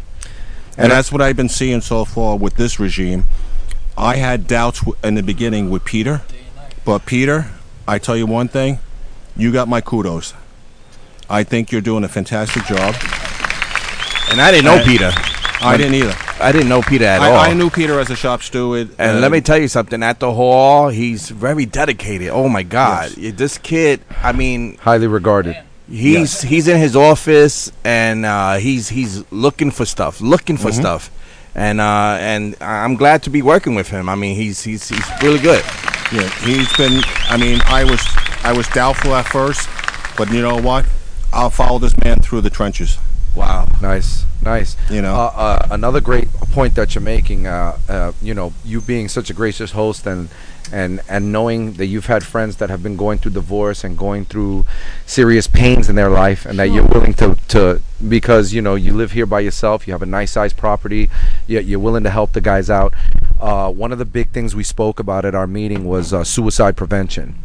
and, 0.72 0.84
And 0.84 0.92
that's 0.92 1.12
what 1.12 1.22
I've 1.22 1.36
been 1.36 1.50
seeing 1.50 1.82
so 1.82 2.06
far 2.06 2.38
with 2.38 2.56
this 2.56 2.80
regime. 2.80 3.26
I 3.98 4.16
had 4.16 4.48
doubts 4.48 4.82
in 5.04 5.16
the 5.16 5.24
beginning 5.24 5.70
with 5.70 5.84
Peter, 5.84 6.22
but 6.86 7.06
Peter, 7.06 7.52
I 7.88 8.00
tell 8.00 8.16
you 8.16 8.26
one 8.26 8.48
thing, 8.48 8.80
you 9.36 9.52
got 9.52 9.68
my 9.68 9.82
kudos. 9.82 10.34
I 11.30 11.44
think 11.44 11.72
you're 11.72 11.82
doing 11.82 12.04
a 12.04 12.08
fantastic 12.08 12.64
job. 12.66 12.96
And 14.32 14.42
I 14.42 14.52
didn't 14.52 14.66
know 14.66 14.76
Uh, 14.76 14.86
Peter. 14.86 15.12
I 15.60 15.76
didn't 15.78 15.96
either. 15.96 16.16
I 16.40 16.52
didn't 16.52 16.70
know 16.70 16.82
Peter 16.84 17.06
at 17.06 17.20
all. 17.22 17.34
I, 17.36 17.50
I 17.50 17.54
knew 17.54 17.70
Peter 17.72 18.00
as 18.00 18.10
a 18.12 18.16
shop 18.16 18.44
steward. 18.44 18.90
And 19.00 19.18
uh, 19.18 19.20
let 19.22 19.32
me 19.32 19.42
tell 19.42 19.58
you 19.58 19.68
something. 19.68 20.04
At 20.04 20.20
the 20.20 20.32
hall, 20.32 20.90
he's 20.90 21.30
very 21.30 21.66
dedicated. 21.66 22.30
Oh 22.30 22.48
my 22.48 22.62
God, 22.64 23.10
this 23.12 23.58
kid. 23.58 24.02
I 24.22 24.34
mean, 24.34 24.78
Highly 24.78 25.08
regarded. 25.08 25.58
he's 25.90 26.42
he's 26.44 26.68
in 26.68 26.78
his 26.78 26.96
office 26.96 27.72
and 27.84 28.26
uh, 28.26 28.56
he's 28.58 28.90
he's 28.90 29.24
looking 29.32 29.72
for 29.72 29.86
stuff, 29.86 30.22
looking 30.22 30.58
Mm-hmm. 30.58 30.68
for 30.68 30.74
stuff, 30.74 31.10
and 31.56 31.82
uh, 31.82 32.18
and 32.20 32.56
I'm 32.62 32.96
glad 32.96 33.24
to 33.24 33.32
be 33.32 33.42
working 33.42 33.74
with 33.74 33.88
him. 33.90 34.08
I 34.10 34.16
mean, 34.16 34.36
he's 34.36 34.62
he's 34.64 34.88
he's 34.90 35.08
really 35.24 35.40
good. 35.40 35.64
Yeah, 36.14 36.30
he's 36.46 36.72
been. 36.78 37.02
I 37.30 37.38
mean, 37.38 37.62
I 37.66 37.84
was 37.84 38.02
I 38.44 38.52
was 38.54 38.68
doubtful 38.68 39.16
at 39.16 39.26
first, 39.28 39.68
but 40.18 40.30
you 40.32 40.42
know 40.42 40.58
what? 40.62 40.86
I'll 41.34 41.50
follow 41.50 41.80
this 41.80 41.96
man 42.04 42.20
through 42.20 42.42
the 42.42 42.50
trenches. 42.50 42.98
Wow. 43.36 43.68
Nice, 43.82 44.26
nice. 44.44 44.76
You 44.90 45.02
know. 45.02 45.14
uh, 45.14 45.32
uh, 45.36 45.68
another 45.72 46.02
great 46.02 46.32
point 46.34 46.76
that 46.76 46.96
you're 46.96 47.04
making. 47.04 47.46
Uh, 47.46 47.78
uh, 47.88 48.12
you 48.22 48.34
know, 48.34 48.54
you 48.66 48.82
being 48.82 49.08
such 49.08 49.30
a 49.30 49.34
gracious 49.34 49.72
host 49.72 50.08
and 50.08 50.30
and 50.72 51.02
and 51.08 51.32
knowing 51.32 51.74
that 51.74 51.88
you've 51.88 52.08
had 52.08 52.24
friends 52.24 52.58
that 52.58 52.70
have 52.70 52.84
been 52.84 52.98
going 52.98 53.20
through 53.20 53.32
divorce 53.32 53.84
and 53.84 53.98
going 53.98 54.26
through 54.26 54.66
serious 55.06 55.48
pains 55.48 55.90
in 55.90 55.96
their 55.96 56.10
life, 56.10 56.46
and 56.46 56.60
that 56.60 56.70
you're 56.70 56.88
willing 56.88 57.14
to 57.16 57.38
to 57.50 57.82
because 58.08 58.54
you 58.54 58.62
know 58.62 58.76
you 58.76 58.94
live 58.94 59.12
here 59.12 59.26
by 59.26 59.40
yourself. 59.40 59.88
You 59.88 59.94
have 59.94 60.02
a 60.02 60.08
nice 60.08 60.32
sized 60.32 60.58
property. 60.58 61.10
Yet 61.48 61.66
you're 61.66 61.80
willing 61.80 62.04
to 62.04 62.10
help 62.10 62.34
the 62.34 62.42
guys 62.42 62.70
out. 62.70 62.94
Uh, 63.40 63.72
one 63.72 63.92
of 63.92 64.00
the 64.00 64.06
big 64.06 64.32
things 64.32 64.56
we 64.56 64.64
spoke 64.64 65.00
about 65.00 65.24
at 65.24 65.36
our 65.36 65.46
meeting 65.46 65.86
was 65.86 66.12
uh, 66.12 66.24
suicide 66.24 66.76
prevention, 66.76 67.36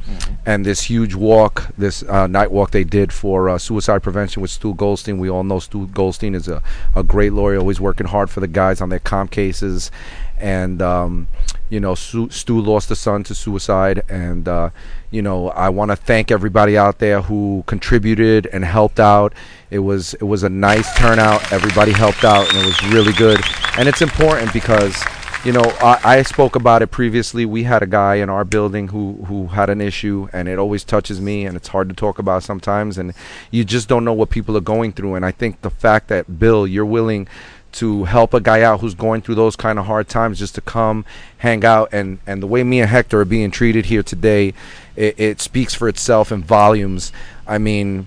and 0.47 0.65
this 0.65 0.83
huge 0.85 1.15
walk, 1.15 1.69
this 1.77 2.03
uh, 2.05 2.27
night 2.27 2.51
walk 2.51 2.71
they 2.71 2.85
did 2.85 3.13
for 3.13 3.51
uh, 3.51 3.59
suicide 3.59 4.03
prevention 4.03 4.41
with 4.41 4.51
Stu 4.51 4.75
Goldstein. 4.75 5.19
We 5.19 5.29
all 5.29 5.45
know 5.45 5.59
Stu 5.59 5.87
Goldstein 5.89 6.35
is 6.35 6.49
a, 6.49 6.63
a 6.97 7.03
great 7.03 7.35
lawyer, 7.35 7.59
always 7.59 7.81
working 7.81 8.07
hard 8.07 8.31
for 8.31 8.41
the 8.41 8.49
guys 8.49 8.81
on 8.81 8.89
their 8.89 9.01
comp 9.01 9.31
cases, 9.31 9.91
and 10.39 10.81
um, 10.81 11.29
you 11.73 11.81
know 11.81 11.95
Stu, 11.95 12.29
Stu 12.29 12.61
lost 12.61 12.91
a 12.91 12.97
son 12.97 13.25
to 13.25 13.35
suicide, 13.35 14.03
and 14.11 14.47
uh, 14.47 14.69
you 15.11 15.23
know 15.23 15.49
I 15.49 15.71
want 15.71 15.91
to 15.91 15.97
thank 15.97 16.31
everybody 16.31 16.77
out 16.77 16.99
there 16.99 17.23
who 17.23 17.65
contributed 17.67 18.47
and 18.53 18.63
helped 18.63 19.01
out. 19.01 19.33
It 19.71 19.79
was 19.79 20.13
it 20.15 20.25
was 20.25 20.43
a 20.43 20.51
nice 20.51 20.95
turnout. 20.99 21.51
Everybody 21.51 21.93
helped 21.93 22.25
out, 22.25 22.47
and 22.53 22.59
it 22.63 22.67
was 22.67 22.93
really 22.93 23.15
good. 23.15 23.41
And 23.79 23.89
it's 23.89 24.03
important 24.03 24.53
because 24.53 25.03
you 25.45 25.51
know, 25.51 25.63
I, 25.81 25.99
I 26.05 26.23
spoke 26.23 26.55
about 26.55 26.83
it 26.83 26.93
previously. 26.93 27.45
We 27.45 27.65
had 27.65 27.83
a 27.83 27.87
guy 27.87 28.17
in 28.17 28.31
our 28.31 28.45
building 28.45 28.89
who 28.89 29.25
who 29.27 29.49
had 29.49 29.71
an 29.71 29.81
issue, 29.81 30.29
and 30.33 30.49
it 30.49 30.59
always 30.59 30.85
touches 30.85 31.21
me, 31.21 31.47
and 31.47 31.57
it's 31.57 31.69
hard 31.69 31.89
to 31.89 31.95
talk 31.95 32.19
about 32.19 32.43
sometimes, 32.43 32.99
and 32.99 33.13
you 33.51 33.65
just 33.65 33.89
don't 33.89 34.05
know 34.05 34.13
what 34.13 34.31
people 34.31 34.57
are 34.57 34.61
going 34.61 34.93
through. 34.93 35.15
And 35.15 35.25
I 35.25 35.33
think 35.33 35.63
the 35.63 35.71
fact 35.71 36.09
that 36.09 36.39
Bill, 36.39 36.67
you're 36.67 36.87
willing 36.87 37.27
to 37.73 38.05
help 38.05 38.35
a 38.35 38.41
guy 38.41 38.63
out 38.63 38.81
who's 38.81 38.95
going 38.95 39.23
through 39.23 39.37
those 39.37 39.57
kind 39.57 39.79
of 39.79 39.87
hard 39.87 40.09
times, 40.09 40.39
just 40.39 40.55
to 40.57 40.61
come, 40.61 41.05
hang 41.39 41.65
out, 41.65 41.89
and 41.93 42.19
and 42.27 42.43
the 42.43 42.47
way 42.47 42.63
me 42.63 42.81
and 42.81 42.91
Hector 42.91 43.21
are 43.21 43.25
being 43.25 43.51
treated 43.51 43.87
here 43.87 44.03
today, 44.03 44.55
it, 44.97 45.19
it 45.19 45.41
speaks 45.41 45.75
for 45.75 45.89
itself 45.89 46.31
in 46.31 46.43
volumes. 46.43 47.13
I 47.47 47.59
mean, 47.59 48.07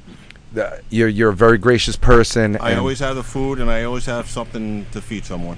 uh, 0.58 0.78
you're 0.90 1.08
you're 1.08 1.32
a 1.32 1.36
very 1.36 1.58
gracious 1.58 1.96
person 1.96 2.58
I 2.58 2.76
always 2.76 3.00
have 3.00 3.16
the 3.16 3.24
food, 3.24 3.60
and 3.60 3.70
I 3.70 3.84
always 3.84 4.06
have 4.06 4.30
something 4.30 4.86
to 4.92 5.02
feed 5.02 5.26
someone. 5.26 5.58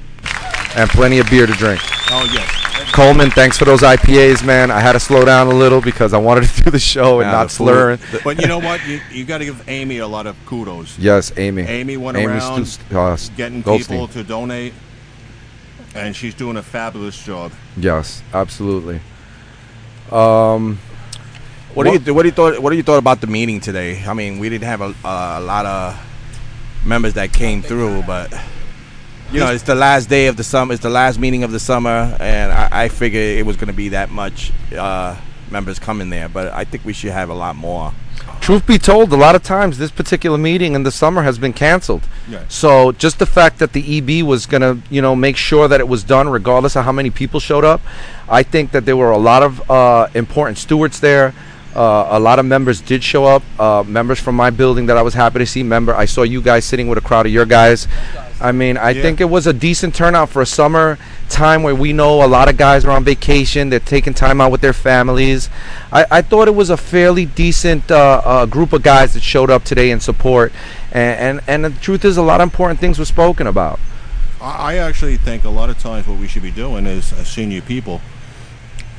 and 0.76 0.90
plenty 0.90 1.20
of 1.20 1.30
beer 1.30 1.46
to 1.46 1.54
drink. 1.54 1.82
Oh 2.10 2.30
yes. 2.34 2.67
Coleman, 2.98 3.30
thanks 3.30 3.60
for 3.60 3.66
those 3.66 3.82
IPAs, 3.82 4.44
man. 4.44 4.72
I 4.72 4.80
had 4.80 4.94
to 4.94 5.00
slow 5.00 5.24
down 5.24 5.46
a 5.46 5.52
little 5.54 5.82
because 5.82 6.16
I 6.16 6.18
wanted 6.18 6.46
to 6.46 6.64
do 6.64 6.72
the 6.72 6.80
show 6.80 7.20
and 7.20 7.28
Nah, 7.30 7.38
not 7.38 7.44
the 7.50 7.54
slurring. 7.54 8.00
But 8.24 8.42
you 8.42 8.48
know 8.48 8.58
what? 8.58 8.84
You 8.88 9.00
you 9.12 9.24
got 9.24 9.38
to 9.38 9.46
give 9.46 9.70
Amy 9.70 10.00
a 10.00 10.08
lot 10.08 10.26
of 10.26 10.36
kudos. 10.48 10.98
Yes, 10.98 11.32
Amy. 11.38 11.62
Amy 11.62 11.96
went 11.96 12.18
Amy 12.18 12.26
around 12.34 12.66
Stu- 12.66 12.98
uh, 12.98 13.16
getting 13.36 13.62
Goldstein. 13.62 13.98
people 13.98 14.08
to 14.14 14.24
donate, 14.24 14.74
and 15.94 16.16
she's 16.16 16.34
doing 16.34 16.58
a 16.58 16.64
fabulous 16.64 17.24
job. 17.24 17.52
Yes, 17.78 18.24
absolutely. 18.34 19.00
Um, 20.12 20.80
What 21.76 21.84
do 21.84 21.92
you 21.92 22.00
th- 22.00 22.16
what 22.16 22.24
do 22.24 22.30
you 22.30 22.34
thought 22.34 22.58
what 22.58 22.72
do 22.72 22.78
you 22.78 22.84
thought 22.84 22.98
about 22.98 23.22
the 23.22 23.28
meeting 23.28 23.60
today? 23.60 24.04
I 24.08 24.16
mean, 24.16 24.40
we 24.40 24.50
didn't 24.50 24.64
have 24.66 24.82
a, 24.82 24.96
a 25.06 25.40
lot 25.40 25.68
of 25.68 25.96
members 26.84 27.14
that 27.14 27.32
came 27.32 27.62
through, 27.62 28.02
but 28.08 28.34
you 29.32 29.40
know, 29.40 29.52
it's 29.52 29.64
the 29.64 29.76
last 29.76 30.10
day 30.10 30.28
of 30.28 30.38
the 30.38 30.44
summer. 30.44 30.74
It's 30.74 30.84
the 30.84 30.90
last 30.90 31.20
meeting 31.20 31.44
of 31.44 31.52
the 31.52 31.60
summer, 31.60 32.16
and 32.20 32.52
I, 32.52 32.84
I 32.84 32.88
figured 32.88 33.38
it 33.38 33.46
was 33.46 33.58
going 33.58 33.68
to 33.68 33.74
be 33.74 33.90
that 33.90 34.10
much 34.10 34.52
uh, 34.76 35.18
members 35.52 35.80
coming 35.80 36.10
there. 36.10 36.30
But 36.30 36.54
I 36.54 36.64
think 36.64 36.86
we 36.86 36.94
should 36.94 37.12
have 37.12 37.30
a 37.30 37.34
lot 37.34 37.56
more. 37.56 37.94
truth 38.40 38.66
be 38.66 38.78
told, 38.78 39.12
a 39.12 39.18
lot 39.18 39.36
of 39.36 39.44
times 39.44 39.78
this 39.78 39.92
particular 39.92 40.38
meeting 40.38 40.76
in 40.76 40.84
the 40.84 40.92
summer 40.92 41.24
has 41.24 41.38
been 41.38 41.54
canceled. 41.54 42.08
Yeah. 42.30 42.44
So 42.48 42.92
just 42.94 43.20
the 43.20 43.26
fact 43.26 43.60
that 43.60 43.74
the 43.74 43.98
EB 43.98 44.26
was 44.26 44.46
gonna, 44.46 44.82
you 44.90 45.02
know, 45.02 45.16
make 45.16 45.36
sure 45.36 45.68
that 45.68 45.80
it 45.80 45.88
was 45.88 46.04
done, 46.04 46.30
regardless 46.30 46.76
of 46.76 46.86
how 46.86 46.92
many 46.92 47.10
people 47.10 47.40
showed 47.40 47.66
up, 47.66 47.82
I 48.30 48.44
think 48.44 48.72
that 48.72 48.86
there 48.86 48.98
were 48.98 49.12
a 49.12 49.18
lot 49.18 49.44
of 49.44 49.70
uh, 49.70 50.08
important 50.14 50.58
stewards 50.58 51.00
there. 51.00 51.34
Uh, 51.76 52.08
a 52.12 52.20
lot 52.20 52.40
of 52.40 52.46
members 52.46 52.82
did 52.82 53.04
show 53.04 53.26
up. 53.26 53.44
Uh, 53.60 53.84
members 53.86 54.20
from 54.20 54.36
my 54.36 54.50
building 54.50 54.88
that 54.88 54.98
I 54.98 55.04
was 55.04 55.14
happy 55.14 55.40
to 55.40 55.46
see. 55.46 55.62
Member, 55.62 55.94
I 55.94 56.06
saw 56.06 56.24
you 56.24 56.42
guys 56.42 56.66
sitting 56.66 56.88
with 56.88 56.98
a 56.98 57.02
crowd 57.02 57.28
of 57.28 57.32
your 57.32 57.46
guys. 57.46 57.88
I 58.40 58.52
mean, 58.52 58.78
I 58.78 58.92
Yeah. 58.92 59.02
think 59.02 59.20
it 59.20 59.30
was 59.30 59.48
a 59.48 59.54
decent 59.54 59.96
turnout 59.96 60.30
for 60.30 60.42
a 60.42 60.46
summer 60.46 60.98
time 61.30 61.64
where 61.64 61.74
we 61.76 61.92
know 61.92 62.24
a 62.24 62.28
lot 62.28 62.50
of 62.50 62.58
guys 62.58 62.86
are 62.86 62.92
on 62.92 63.04
vacation. 63.04 63.70
They're 63.70 63.80
taking 63.80 64.14
time 64.14 64.40
out 64.40 64.52
with 64.52 64.62
their 64.62 64.74
families. 64.74 65.50
I, 65.92 66.06
I 66.12 66.22
thought 66.22 66.48
it 66.48 66.56
was 66.56 66.70
a 66.70 66.78
fairly 66.78 67.26
decent 67.26 67.90
uh, 67.90 68.22
uh, 68.24 68.46
group 68.46 68.74
of 68.74 68.84
guys 68.84 69.14
that 69.14 69.24
showed 69.24 69.50
up 69.50 69.64
today 69.64 69.90
in 69.92 70.00
support. 70.00 70.52
And, 70.92 71.40
and, 71.40 71.42
and 71.48 71.66
the 71.66 71.80
truth 71.82 72.06
is, 72.06 72.18
a 72.18 72.22
lot 72.22 72.40
of 72.42 72.46
important 72.46 72.80
things 72.80 73.00
were 73.00 73.06
spoken 73.06 73.48
about. 73.48 73.80
I 74.42 74.74
I 74.74 74.76
actually 74.78 75.18
think 75.18 75.44
a 75.44 75.50
lot 75.50 75.70
of 75.70 75.80
times 75.80 76.08
what 76.08 76.20
we 76.20 76.28
should 76.28 76.44
be 76.44 76.52
doing 76.52 76.86
is, 76.86 77.12
as 77.14 77.28
senior 77.28 77.62
people, 77.62 78.02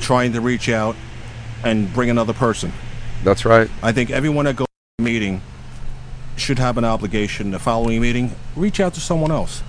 trying 0.00 0.33
to 0.33 0.40
reach 0.40 0.68
out 0.68 0.97
and 1.62 1.92
bring 1.95 2.11
another 2.11 2.33
person. 2.33 2.73
That's 3.25 3.45
right. 3.45 3.71
I 3.83 3.92
think 3.92 4.11
everyone 4.11 4.45
that 4.47 4.57
goes 4.57 4.66
to 4.66 5.02
a 5.02 5.04
meeting 5.04 5.42
should 6.40 6.59
have 6.59 6.78
an 6.78 6.85
obligation. 6.85 7.50
The 7.50 7.59
following 7.59 8.00
meeting, 8.00 8.33
reach 8.57 8.80
out 8.80 8.95
to 8.95 9.00
someone 9.00 9.30
else. 9.30 9.62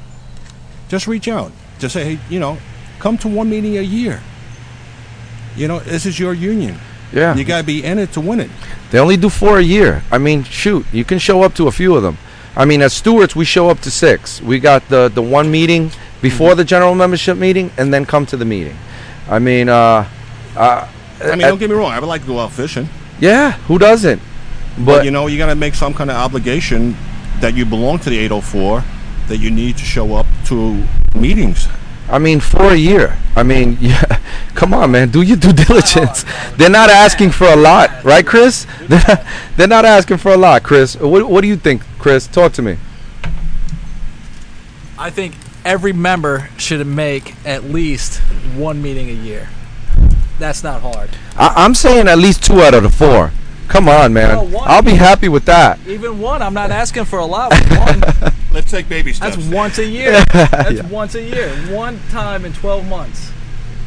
Just 0.88 1.07
reach 1.07 1.27
out. 1.27 1.51
Just 1.79 1.93
say, 1.93 2.15
hey, 2.15 2.21
you 2.29 2.39
know, 2.39 2.57
come 2.99 3.17
to 3.19 3.27
one 3.27 3.49
meeting 3.49 3.77
a 3.77 3.81
year. 3.81 4.21
You 5.55 5.67
know, 5.67 5.79
this 5.79 6.05
is 6.05 6.19
your 6.19 6.33
union. 6.33 6.77
Yeah. 7.11 7.35
You 7.35 7.43
got 7.43 7.59
to 7.59 7.63
be 7.63 7.83
in 7.83 7.97
it 7.97 8.11
to 8.13 8.21
win 8.21 8.39
it. 8.39 8.49
They 8.91 8.99
only 8.99 9.17
do 9.17 9.29
four 9.29 9.57
a 9.59 9.63
year. 9.63 10.03
I 10.11 10.17
mean, 10.17 10.43
shoot, 10.43 10.85
you 10.91 11.03
can 11.03 11.19
show 11.19 11.41
up 11.43 11.53
to 11.55 11.67
a 11.67 11.71
few 11.71 11.95
of 11.95 12.03
them. 12.03 12.17
I 12.55 12.65
mean, 12.65 12.81
as 12.81 12.93
stewards, 12.93 13.35
we 13.35 13.45
show 13.45 13.69
up 13.69 13.79
to 13.81 13.91
six. 13.91 14.41
We 14.41 14.59
got 14.59 14.88
the 14.89 15.09
the 15.09 15.21
one 15.21 15.49
meeting 15.49 15.91
before 16.21 16.55
the 16.55 16.63
general 16.65 16.93
membership 16.95 17.38
meeting, 17.38 17.71
and 17.77 17.93
then 17.93 18.05
come 18.05 18.25
to 18.27 18.38
the 18.38 18.45
meeting. 18.45 18.75
I 19.29 19.39
mean, 19.39 19.69
uh, 19.69 20.07
uh, 20.55 20.88
I 21.21 21.35
mean, 21.35 21.43
uh, 21.43 21.49
don't 21.49 21.59
get 21.59 21.69
me 21.69 21.75
wrong. 21.75 21.91
I 21.91 21.99
would 21.99 22.07
like 22.07 22.21
to 22.21 22.27
go 22.27 22.39
out 22.39 22.51
fishing. 22.51 22.89
yeah, 23.19 23.51
who 23.67 23.77
doesn't? 23.77 24.21
But, 24.79 24.86
But 24.86 25.05
you 25.05 25.12
know, 25.12 25.27
you 25.27 25.38
got 25.38 25.48
to 25.48 25.55
make 25.55 25.75
some 25.75 25.93
kind 25.93 26.10
of 26.10 26.15
obligation 26.15 26.95
that 27.41 27.56
you 27.56 27.65
belong 27.65 27.99
to 27.99 28.10
the 28.10 28.17
804, 28.17 28.84
that 29.27 29.38
you 29.38 29.51
need 29.51 29.77
to 29.77 29.84
show 29.84 30.15
up 30.15 30.25
to 30.45 30.84
meetings. 31.15 31.67
I 32.10 32.17
mean, 32.17 32.39
for 32.39 32.71
a 32.71 32.75
year. 32.75 33.17
I 33.36 33.43
mean, 33.43 33.77
yeah. 33.82 34.19
Come 34.56 34.73
on, 34.73 34.91
man. 34.91 35.10
Do 35.10 35.21
your 35.21 35.38
due 35.38 35.54
diligence. 35.54 36.25
They're 36.58 36.69
not 36.69 36.89
asking 36.89 37.32
for 37.32 37.47
a 37.47 37.56
lot, 37.56 38.04
right, 38.04 38.25
Chris? 38.25 38.65
They're 38.88 39.04
not, 39.08 39.25
they're 39.56 39.67
not 39.67 39.86
asking 39.86 40.17
for 40.17 40.34
a 40.34 40.38
lot, 40.38 40.63
Chris. 40.63 40.95
What, 40.95 41.30
what 41.30 41.41
do 41.41 41.47
you 41.47 41.56
think, 41.56 41.84
Chris? 41.99 42.25
Talk 42.25 42.54
to 42.54 42.62
me. 42.62 42.77
I 44.97 45.10
think 45.10 45.36
every 45.63 45.93
member 45.93 46.49
should 46.58 46.86
make 46.88 47.36
at 47.45 47.65
least 47.65 48.19
one 48.56 48.82
meeting 48.82 49.10
a 49.10 49.13
year. 49.13 49.49
That's 50.39 50.63
not 50.63 50.82
hard. 50.82 51.10
I, 51.38 51.54
I'm 51.56 51.75
saying 51.75 52.08
at 52.08 52.17
least 52.17 52.43
two 52.43 52.62
out 52.62 52.73
of 52.73 52.84
the 52.84 52.89
four. 52.89 53.32
Come 53.69 53.88
on, 53.88 54.13
man. 54.13 54.36
No, 54.36 54.43
one. 54.58 54.67
I'll 54.67 54.82
be 54.82 54.95
happy 54.95 55.29
with 55.29 55.45
that. 55.45 55.79
Even 55.88 56.19
one, 56.19 56.41
I'm 56.41 56.53
not 56.55 56.71
asking 56.71 57.05
for 57.05 57.19
a 57.19 57.25
lot. 57.25 57.53
One, 57.53 58.01
Let's 58.51 58.69
take 58.71 58.89
baby 58.89 59.13
steps. 59.13 59.36
that's 59.38 59.47
once 59.49 59.77
a 59.77 59.86
year. 59.86 60.12
That's 60.34 60.71
Yeah. 60.71 60.88
once 60.88 61.13
a 61.13 61.21
year. 61.21 61.49
One 61.71 61.99
time 62.10 62.45
in 62.45 62.53
12 62.53 62.88
months. 62.88 63.32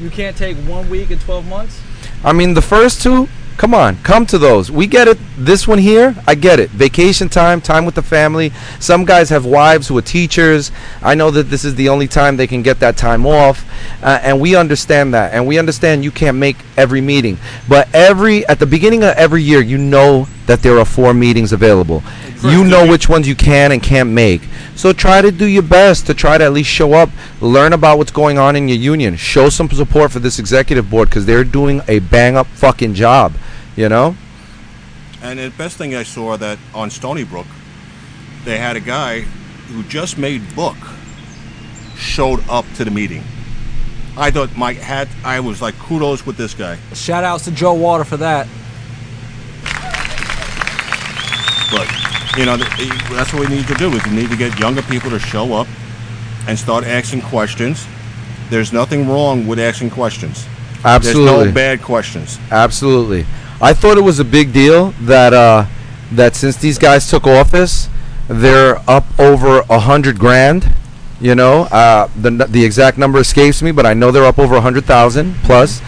You 0.01 0.09
can't 0.09 0.37
take 0.37 0.57
one 0.59 0.89
week 0.89 1.11
in 1.11 1.19
12 1.19 1.47
months? 1.49 1.81
I 2.25 2.33
mean, 2.33 2.55
the 2.55 2.63
first 2.63 3.03
two, 3.03 3.29
come 3.57 3.75
on, 3.75 3.97
come 4.03 4.27
to 4.27 4.39
those. 4.39 4.71
We 4.71 4.87
get 4.87 5.09
it. 5.09 5.19
This 5.37 5.67
one 5.67 5.79
here, 5.79 6.15
I 6.27 6.35
get 6.35 6.61
it. 6.61 6.71
Vacation 6.71 7.29
time, 7.29 7.61
time 7.61 7.85
with 7.85 7.95
the 7.95 8.03
family. 8.03 8.53
Some 8.79 9.05
guys 9.05 9.31
have 9.31 9.45
wives 9.45 9.89
who 9.89 9.97
are 9.99 10.03
teachers. 10.03 10.71
I 11.03 11.15
know 11.15 11.31
that 11.31 11.45
this 11.45 11.65
is 11.65 11.75
the 11.75 11.89
only 11.89 12.09
time 12.09 12.37
they 12.37 12.47
can 12.47 12.63
get 12.63 12.81
that 12.81 12.97
time 12.97 13.27
off, 13.27 13.65
uh, 14.03 14.19
and 14.23 14.41
we 14.41 14.57
understand 14.57 15.15
that. 15.15 15.33
And 15.33 15.47
we 15.47 15.59
understand 15.59 16.05
you 16.05 16.11
can't 16.11 16.37
make 16.37 16.57
every 16.77 17.01
meeting, 17.01 17.39
but 17.69 17.89
every 17.95 18.47
at 18.47 18.59
the 18.59 18.67
beginning 18.67 19.03
of 19.03 19.15
every 19.17 19.43
year, 19.43 19.61
you 19.61 19.79
know 19.79 20.27
that 20.47 20.63
there 20.63 20.79
are 20.79 20.85
four 20.85 21.15
meetings 21.15 21.53
available. 21.53 22.03
You 22.45 22.65
know 22.65 22.89
which 22.89 23.09
ones 23.09 23.29
you 23.29 23.37
can 23.37 23.71
and 23.71 23.81
can't 23.81 24.11
make. 24.11 24.43
So 24.75 24.93
try 24.93 25.23
to 25.23 25.31
do 25.31 25.47
your 25.47 25.63
best 25.63 26.07
to 26.07 26.15
try 26.15 26.39
to 26.39 26.45
at 26.45 26.53
least 26.53 26.71
show 26.71 26.93
up, 26.93 27.09
learn 27.41 27.73
about 27.73 27.99
what's 27.99 28.11
going 28.11 28.37
on 28.37 28.57
in 28.57 28.69
your 28.69 28.79
union, 28.79 29.17
show 29.17 29.49
some 29.49 29.71
support 29.71 30.11
for 30.11 30.19
this 30.19 30.41
executive 30.41 30.91
board 30.91 31.09
because 31.09 31.25
they're 31.25 31.45
doing 31.45 31.83
a 31.87 32.01
bang 32.01 32.37
up 32.37 32.49
fucking 32.49 32.95
job. 32.95 33.35
You 33.77 33.89
know? 33.89 34.17
And 35.23 35.39
the 35.39 35.51
best 35.51 35.77
thing 35.77 35.95
I 35.95 36.03
saw 36.03 36.37
that 36.37 36.59
on 36.75 36.91
Stony 36.91 37.25
Brook, 37.25 37.47
they 38.45 38.59
had 38.59 38.77
a 38.77 38.81
guy 38.81 39.21
who 39.21 39.83
just 39.85 40.19
made 40.19 40.43
book 40.55 40.77
showed 41.97 42.47
up 42.49 42.65
to 42.77 42.85
the 42.85 42.91
meeting. 42.91 43.23
I 44.17 44.31
thought 44.31 44.55
my 44.57 44.75
hat. 44.75 45.09
I 45.25 45.41
was 45.41 45.63
like, 45.63 45.79
kudos 45.79 46.27
with 46.27 46.37
this 46.37 46.55
guy. 46.55 46.79
Shout 46.93 47.25
outs 47.25 47.45
to 47.45 47.51
Joe 47.51 47.73
Water 47.73 48.05
for 48.05 48.19
that. 48.19 48.47
But 51.71 51.89
you 52.39 52.45
know, 52.45 52.57
that's 52.57 53.33
what 53.33 53.49
we 53.49 53.55
need 53.55 53.67
to 53.69 53.75
do. 53.75 53.91
Is 53.93 54.05
we 54.07 54.13
need 54.13 54.31
to 54.31 54.37
get 54.37 54.59
younger 54.59 54.83
people 54.83 55.11
to 55.11 55.19
show 55.19 55.55
up 55.55 55.67
and 56.47 56.59
start 56.59 56.85
asking 56.85 57.23
questions. 57.23 57.87
There's 58.51 58.73
nothing 58.73 59.09
wrong 59.09 59.47
with 59.47 59.59
asking 59.59 59.91
questions. 59.91 60.47
Absolutely. 60.85 61.25
There's 61.25 61.47
no 61.47 61.53
bad 61.55 61.83
questions. 61.83 62.39
Absolutely. 62.51 63.25
I 63.63 63.75
thought 63.75 63.97
it 63.97 64.03
was 64.03 64.19
a 64.19 64.25
big 64.25 64.53
deal 64.53 64.91
that 65.03 65.33
uh, 65.33 65.67
that 66.11 66.35
since 66.35 66.57
these 66.57 66.79
guys 66.79 67.09
took 67.09 67.29
office, 67.29 67.89
they're 68.27 68.79
up 68.91 69.05
over 69.21 69.61
a 69.71 69.79
hundred 69.79 70.19
grand. 70.19 70.69
You 71.21 71.37
know, 71.37 71.69
uh, 71.71 72.09
the 72.21 72.31
the 72.31 72.65
exact 72.65 72.99
number 72.99 73.21
escapes 73.21 73.63
me, 73.63 73.71
but 73.71 73.87
I 73.87 73.95
know 73.95 74.11
they're 74.11 74.25
up 74.25 74.41
over 74.41 74.57
a 74.57 74.61
hundred 74.61 74.85
thousand 74.85 75.37
plus, 75.45 75.81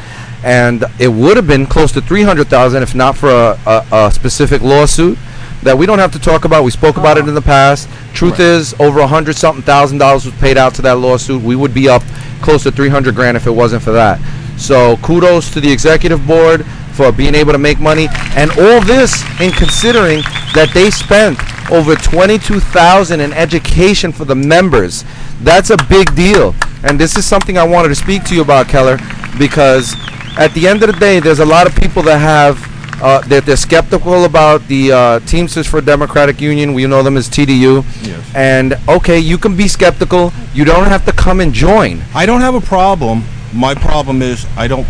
and 0.45 0.85
it 1.01 1.09
would 1.09 1.37
have 1.37 1.49
been 1.49 1.67
close 1.67 1.91
to 1.93 2.01
three 2.01 2.23
hundred 2.23 2.47
thousand 2.47 2.85
if 2.85 2.95
not 2.95 3.17
for 3.17 3.29
a, 3.29 3.59
a, 3.67 3.87
a 3.91 4.11
specific 4.13 4.63
lawsuit 4.63 5.19
that 5.65 5.77
we 5.77 5.85
don't 5.85 5.99
have 5.99 6.13
to 6.13 6.21
talk 6.21 6.45
about. 6.45 6.63
We 6.63 6.71
spoke 6.71 6.97
about 6.97 7.19
it 7.19 7.27
in 7.27 7.35
the 7.35 7.43
past. 7.43 7.89
Truth 8.13 8.39
is, 8.39 8.75
over 8.79 9.01
a 9.01 9.07
hundred 9.09 9.35
something 9.35 9.65
thousand 9.65 9.99
dollars 9.99 10.25
was 10.25 10.35
paid 10.37 10.57
out 10.57 10.77
to 10.77 10.83
that 10.83 10.99
lawsuit. 10.99 11.43
We 11.43 11.57
would 11.57 11.75
be 11.75 11.89
up 11.89 12.03
close 12.41 12.63
to 12.63 12.71
three 12.71 12.89
hundred 12.89 13.17
grand 13.17 13.37
if 13.37 13.49
it 13.49 13.51
wasn't 13.51 13.83
for 13.83 13.91
that. 13.91 14.21
So 14.57 14.97
kudos 14.99 15.53
to 15.55 15.61
the 15.61 15.73
executive 15.73 16.25
board 16.25 16.65
for 16.95 17.13
being 17.13 17.35
able 17.35 17.53
to 17.53 17.59
make 17.59 17.79
money, 17.81 18.09
and 18.37 18.51
all 18.53 18.81
this 18.81 19.23
in 19.41 19.51
considering 19.53 20.23
that 20.55 20.71
they 20.75 20.91
spent 20.91 21.39
over 21.71 21.95
twenty-two 21.95 22.61
thousand 22.61 23.21
in 23.21 23.33
education 23.33 24.13
for 24.13 24.25
the 24.25 24.35
members. 24.35 25.05
That's 25.41 25.71
a 25.71 25.77
big 25.89 26.15
deal, 26.15 26.55
and 26.85 26.99
this 26.99 27.17
is 27.17 27.27
something 27.27 27.59
I 27.59 27.65
wanted 27.65 27.89
to 27.89 27.95
speak 27.95 28.25
to 28.25 28.35
you 28.35 28.43
about, 28.43 28.69
Keller, 28.69 28.99
because 29.39 29.95
at 30.39 30.53
the 30.55 30.67
end 30.67 30.83
of 30.83 30.93
the 30.93 30.99
day, 30.99 31.21
there's 31.21 31.41
a 31.41 31.47
lot 31.47 31.67
of 31.67 31.75
people 31.77 32.03
that 32.05 32.19
have 32.19 32.59
uh, 33.03 33.21
that 33.29 33.45
they're 33.45 33.57
skeptical 33.57 34.25
about 34.25 34.67
the 34.69 34.93
uh, 34.93 35.21
Teamsters 35.21 35.67
for 35.67 35.81
Democratic 35.81 36.41
Union. 36.41 36.75
We 36.75 36.87
know 36.87 37.03
them 37.03 37.17
as 37.17 37.29
TDU. 37.29 37.85
Yes. 38.07 38.33
And 38.35 38.75
okay, 38.89 39.19
you 39.19 39.37
can 39.37 39.57
be 39.57 39.69
skeptical. 39.69 40.33
You 40.55 40.65
don't 40.65 40.87
have 40.87 41.05
to 41.07 41.13
come 41.13 41.41
and 41.41 41.53
join. 41.53 42.03
I 42.15 42.25
don't 42.27 42.41
have 42.41 42.55
a 42.55 42.61
problem. 42.61 43.25
My 43.53 43.75
problem 43.75 44.23
is 44.23 44.47
I 44.57 44.69
don't. 44.69 44.87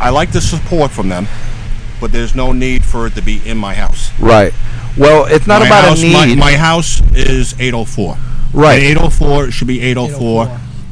I 0.00 0.10
like 0.10 0.32
the 0.32 0.40
support 0.40 0.90
from 0.90 1.08
them, 1.08 1.26
but 2.00 2.12
there's 2.12 2.34
no 2.34 2.52
need 2.52 2.84
for 2.84 3.06
it 3.06 3.14
to 3.14 3.22
be 3.22 3.40
in 3.48 3.56
my 3.56 3.74
house. 3.74 4.10
Right. 4.20 4.52
Well, 4.98 5.26
it's 5.26 5.46
not 5.46 5.60
my 5.60 5.66
about 5.66 5.84
house, 5.84 6.00
a 6.02 6.04
need. 6.06 6.12
My, 6.12 6.34
my 6.34 6.52
house 6.56 7.00
is 7.14 7.54
804. 7.58 8.16
Right. 8.52 8.78
The 8.80 8.86
804 8.86 9.50
should 9.50 9.66
be 9.68 9.80
804. 9.82 10.44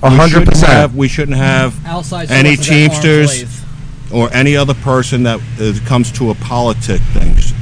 A 0.03 0.11
We 0.11 0.17
hundred 0.17 0.29
shouldn't 0.31 0.49
percent. 0.51 0.73
have- 0.73 0.95
We 0.95 1.09
shouldn't 1.09 1.37
have 1.39 1.87
Outside 1.87 2.31
any 2.31 2.57
sources 2.57 2.71
at 2.71 2.75
arm's 2.75 3.03
Teamsters 3.03 3.65
or 4.13 4.33
any 4.35 4.57
other 4.57 4.75
person 4.75 5.23
that 5.23 5.41
uh, 5.61 5.73
comes 5.87 6.13
to 6.13 6.31
a 6.31 6.35
politic 6.35 7.01
things. 7.13 7.53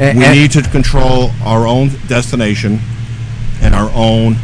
And- 0.00 0.18
we 0.18 0.24
and- 0.24 0.34
need 0.38 0.50
to 0.52 0.62
control 0.62 1.30
our 1.44 1.66
own 1.66 1.90
destination 2.08 2.80
and 3.62 3.74
our 3.74 3.90
own 3.94 4.36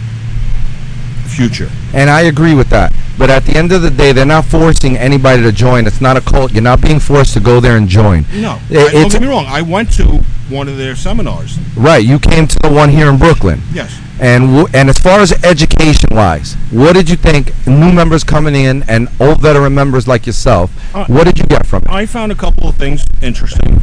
future. 1.34 1.70
And 1.92 2.08
I 2.10 2.22
agree 2.22 2.54
with 2.54 2.68
that. 2.70 2.92
But 3.18 3.30
at 3.30 3.44
the 3.44 3.56
end 3.56 3.72
of 3.72 3.82
the 3.82 3.90
day, 3.90 4.12
they're 4.12 4.26
not 4.26 4.44
forcing 4.44 4.96
anybody 4.96 5.42
to 5.42 5.52
join. 5.52 5.86
It's 5.86 6.00
not 6.00 6.16
a 6.16 6.20
cult. 6.20 6.52
You're 6.52 6.62
not 6.62 6.80
being 6.80 6.98
forced 7.00 7.32
to 7.34 7.40
go 7.40 7.60
there 7.60 7.76
and 7.76 7.88
join. 7.88 8.24
No, 8.34 8.58
I- 8.70 8.86
I- 8.86 8.90
don't 8.92 9.12
get 9.12 9.20
me 9.22 9.28
wrong. 9.28 9.46
I 9.46 9.62
went 9.62 9.92
to 9.94 10.24
one 10.48 10.68
of 10.68 10.76
their 10.76 10.96
seminars. 10.96 11.58
Right. 11.76 12.04
You 12.04 12.18
came 12.18 12.46
to 12.46 12.58
the 12.60 12.68
one 12.70 12.88
here 12.90 13.08
in 13.08 13.16
Brooklyn. 13.18 13.62
Yes. 13.72 13.92
And 14.20 14.46
w- 14.46 14.66
and 14.72 14.88
as 14.88 14.98
far 14.98 15.20
as 15.20 15.32
education 15.44 16.08
wise, 16.12 16.56
what 16.70 16.92
did 16.94 17.08
you 17.10 17.16
think? 17.16 17.52
New 17.66 17.92
members 17.92 18.22
coming 18.24 18.54
in 18.54 18.84
and 18.88 19.08
old 19.20 19.40
veteran 19.40 19.74
members 19.74 20.06
like 20.06 20.24
yourself. 20.26 20.70
Uh, 20.94 21.04
what 21.06 21.24
did 21.24 21.38
you 21.38 21.44
get 21.46 21.66
from 21.66 21.82
it? 21.82 21.88
I 21.90 22.06
found 22.06 22.30
a 22.30 22.36
couple 22.36 22.68
of 22.68 22.76
things 22.76 23.04
interesting, 23.22 23.82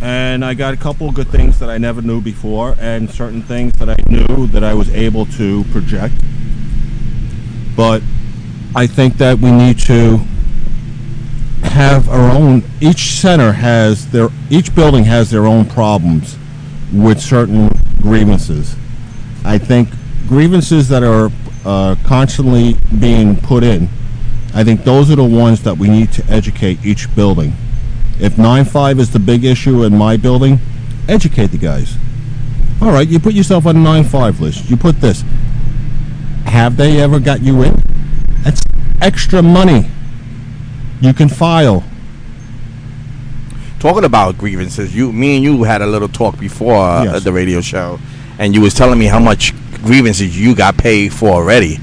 and 0.00 0.44
I 0.44 0.54
got 0.54 0.74
a 0.74 0.76
couple 0.76 1.08
of 1.08 1.14
good 1.14 1.28
things 1.28 1.58
that 1.60 1.70
I 1.70 1.78
never 1.78 2.02
knew 2.02 2.20
before, 2.20 2.74
and 2.80 3.08
certain 3.08 3.42
things 3.42 3.72
that 3.78 3.88
I 3.88 3.96
knew 4.08 4.48
that 4.48 4.64
I 4.64 4.74
was 4.74 4.88
able 4.90 5.26
to 5.26 5.62
project. 5.70 6.14
But 7.76 8.02
I 8.74 8.86
think 8.86 9.18
that 9.18 9.38
we 9.38 9.50
need 9.50 9.78
to 9.80 10.20
have 11.62 12.08
our 12.08 12.30
own. 12.30 12.62
Each 12.80 13.12
center 13.12 13.52
has 13.52 14.10
their. 14.10 14.28
Each 14.50 14.74
building 14.74 15.04
has 15.04 15.30
their 15.30 15.46
own 15.46 15.66
problems 15.66 16.36
with 16.92 17.20
certain 17.20 17.70
grievances. 18.00 18.76
I 19.44 19.58
think 19.58 19.88
grievances 20.28 20.88
that 20.88 21.02
are 21.02 21.30
uh, 21.64 21.96
constantly 22.04 22.76
being 22.98 23.36
put 23.36 23.62
in. 23.62 23.88
I 24.54 24.64
think 24.64 24.84
those 24.84 25.10
are 25.10 25.16
the 25.16 25.24
ones 25.24 25.62
that 25.62 25.78
we 25.78 25.88
need 25.88 26.12
to 26.12 26.24
educate 26.26 26.84
each 26.84 27.14
building. 27.14 27.54
If 28.20 28.34
9-5 28.34 28.98
is 28.98 29.10
the 29.10 29.18
big 29.18 29.44
issue 29.44 29.82
in 29.84 29.96
my 29.96 30.16
building, 30.16 30.60
educate 31.08 31.46
the 31.46 31.58
guys. 31.58 31.96
All 32.80 32.92
right, 32.92 33.08
you 33.08 33.18
put 33.18 33.32
yourself 33.32 33.66
on 33.66 33.76
a 33.76 33.80
9-5 33.80 34.40
list. 34.40 34.68
You 34.68 34.76
put 34.76 35.00
this. 35.00 35.24
Have 36.46 36.76
they 36.76 37.00
ever 37.00 37.18
got 37.20 37.42
you 37.42 37.62
in? 37.62 37.76
That's 38.42 38.62
extra 39.00 39.42
money. 39.42 39.88
You 41.00 41.12
can 41.12 41.28
file. 41.28 41.84
Talking 43.80 44.04
about 44.04 44.38
grievances, 44.38 44.94
you, 44.94 45.12
me 45.12 45.34
and 45.36 45.44
you 45.44 45.64
had 45.64 45.82
a 45.82 45.86
little 45.86 46.08
talk 46.08 46.38
before 46.38 46.76
uh, 46.76 47.04
Yes. 47.04 47.24
the 47.24 47.32
radio 47.32 47.60
show, 47.60 47.98
and 48.38 48.54
you 48.54 48.60
was 48.60 48.74
telling 48.74 48.98
me 48.98 49.06
how 49.06 49.18
much 49.18 49.52
grievances 49.82 50.38
you 50.38 50.54
got 50.54 50.76
paid 50.76 51.12
for 51.12 51.30
already, 51.30 51.78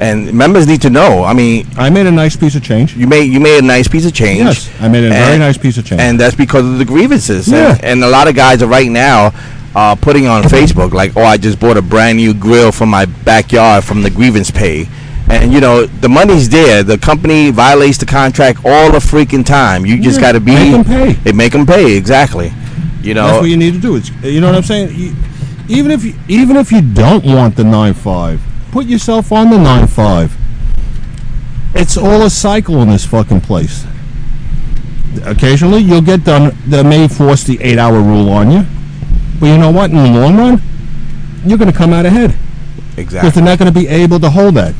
and 0.00 0.34
members 0.34 0.66
need 0.66 0.82
to 0.82 0.90
know. 0.90 1.22
I 1.22 1.32
mean, 1.32 1.68
I 1.76 1.90
made 1.90 2.06
a 2.06 2.10
nice 2.10 2.34
piece 2.34 2.56
of 2.56 2.64
change. 2.64 2.96
you 2.96 3.06
made 3.06 3.32
you 3.32 3.38
made 3.38 3.58
a 3.62 3.66
nice 3.66 3.86
piece 3.86 4.04
of 4.04 4.12
change. 4.12 4.40
Yes, 4.40 4.68
I 4.80 4.88
made 4.88 5.04
a 5.04 5.10
very 5.10 5.38
nice 5.38 5.56
piece 5.56 5.78
of 5.78 5.86
change. 5.86 6.00
and 6.00 6.18
that's 6.18 6.34
because 6.34 6.64
of 6.66 6.78
the 6.78 6.84
grievances. 6.84 7.46
Yeah. 7.46 7.74
And, 7.76 7.84
and 7.84 8.04
a 8.04 8.08
lot 8.08 8.26
of 8.26 8.34
guys 8.34 8.60
are 8.60 8.66
right 8.68 8.90
now 8.90 9.30
uh, 9.74 9.94
putting 9.96 10.26
on 10.26 10.42
Facebook 10.44 10.92
like, 10.92 11.16
"Oh, 11.16 11.22
I 11.24 11.36
just 11.36 11.58
bought 11.60 11.76
a 11.76 11.82
brand 11.82 12.18
new 12.18 12.34
grill 12.34 12.72
from 12.72 12.88
my 12.90 13.04
backyard 13.06 13.84
from 13.84 14.02
the 14.02 14.10
grievance 14.10 14.50
pay." 14.50 14.88
And 15.28 15.52
you 15.52 15.60
know 15.60 15.86
the 15.86 16.08
money's 16.08 16.48
there. 16.48 16.82
The 16.82 16.98
company 16.98 17.50
violates 17.50 17.98
the 17.98 18.06
contract 18.06 18.60
all 18.64 18.92
the 18.92 18.98
freaking 18.98 19.44
time. 19.44 19.86
You 19.86 20.00
just 20.00 20.20
Yeah, 20.20 20.26
got 20.26 20.32
to 20.32 20.40
be 20.40 20.52
make 20.54 20.74
'em 20.74 20.84
pay. 20.84 21.12
They 21.14 21.32
make 21.32 21.52
them 21.52 21.66
pay 21.66 21.96
exactly. 21.96 22.52
You 23.02 23.14
know, 23.14 23.26
That's 23.26 23.40
what 23.40 23.50
you 23.50 23.56
need 23.56 23.74
to 23.74 23.80
do. 23.80 23.96
It's, 23.96 24.10
you 24.22 24.40
know 24.40 24.46
what 24.48 24.56
I'm 24.56 24.62
saying? 24.62 24.94
You, 24.94 25.14
even 25.68 25.90
if 25.90 26.04
you, 26.04 26.14
even 26.28 26.56
if 26.56 26.70
you 26.72 26.80
don't 26.82 27.24
want 27.24 27.56
the 27.56 27.64
nine 27.64 27.94
five, 27.94 28.40
put 28.70 28.86
yourself 28.86 29.32
on 29.32 29.50
the 29.50 29.58
nine 29.58 29.86
five. 29.86 30.36
It's 31.74 31.96
all 31.96 32.22
a 32.22 32.30
cycle 32.30 32.80
in 32.82 32.88
this 32.90 33.04
fucking 33.04 33.40
place. 33.40 33.84
Occasionally 35.24 35.80
you'll 35.80 36.02
get 36.02 36.24
done. 36.24 36.56
They 36.66 36.82
may 36.82 37.08
force 37.08 37.44
the 37.44 37.60
eight-hour 37.60 38.00
rule 38.00 38.28
on 38.30 38.50
you, 38.50 38.66
but 39.40 39.46
you 39.46 39.58
know 39.58 39.70
what? 39.70 39.90
In 39.90 39.96
the 39.96 40.20
long 40.20 40.36
run, 40.36 40.62
you're 41.44 41.58
going 41.58 41.70
to 41.70 41.76
come 41.76 41.92
out 41.92 42.06
ahead 42.06 42.34
Exactly. 42.96 43.18
because 43.20 43.34
they're 43.34 43.44
not 43.44 43.58
going 43.58 43.72
to 43.72 43.78
be 43.78 43.88
able 43.88 44.20
to 44.20 44.30
hold 44.30 44.54
that. 44.54 44.74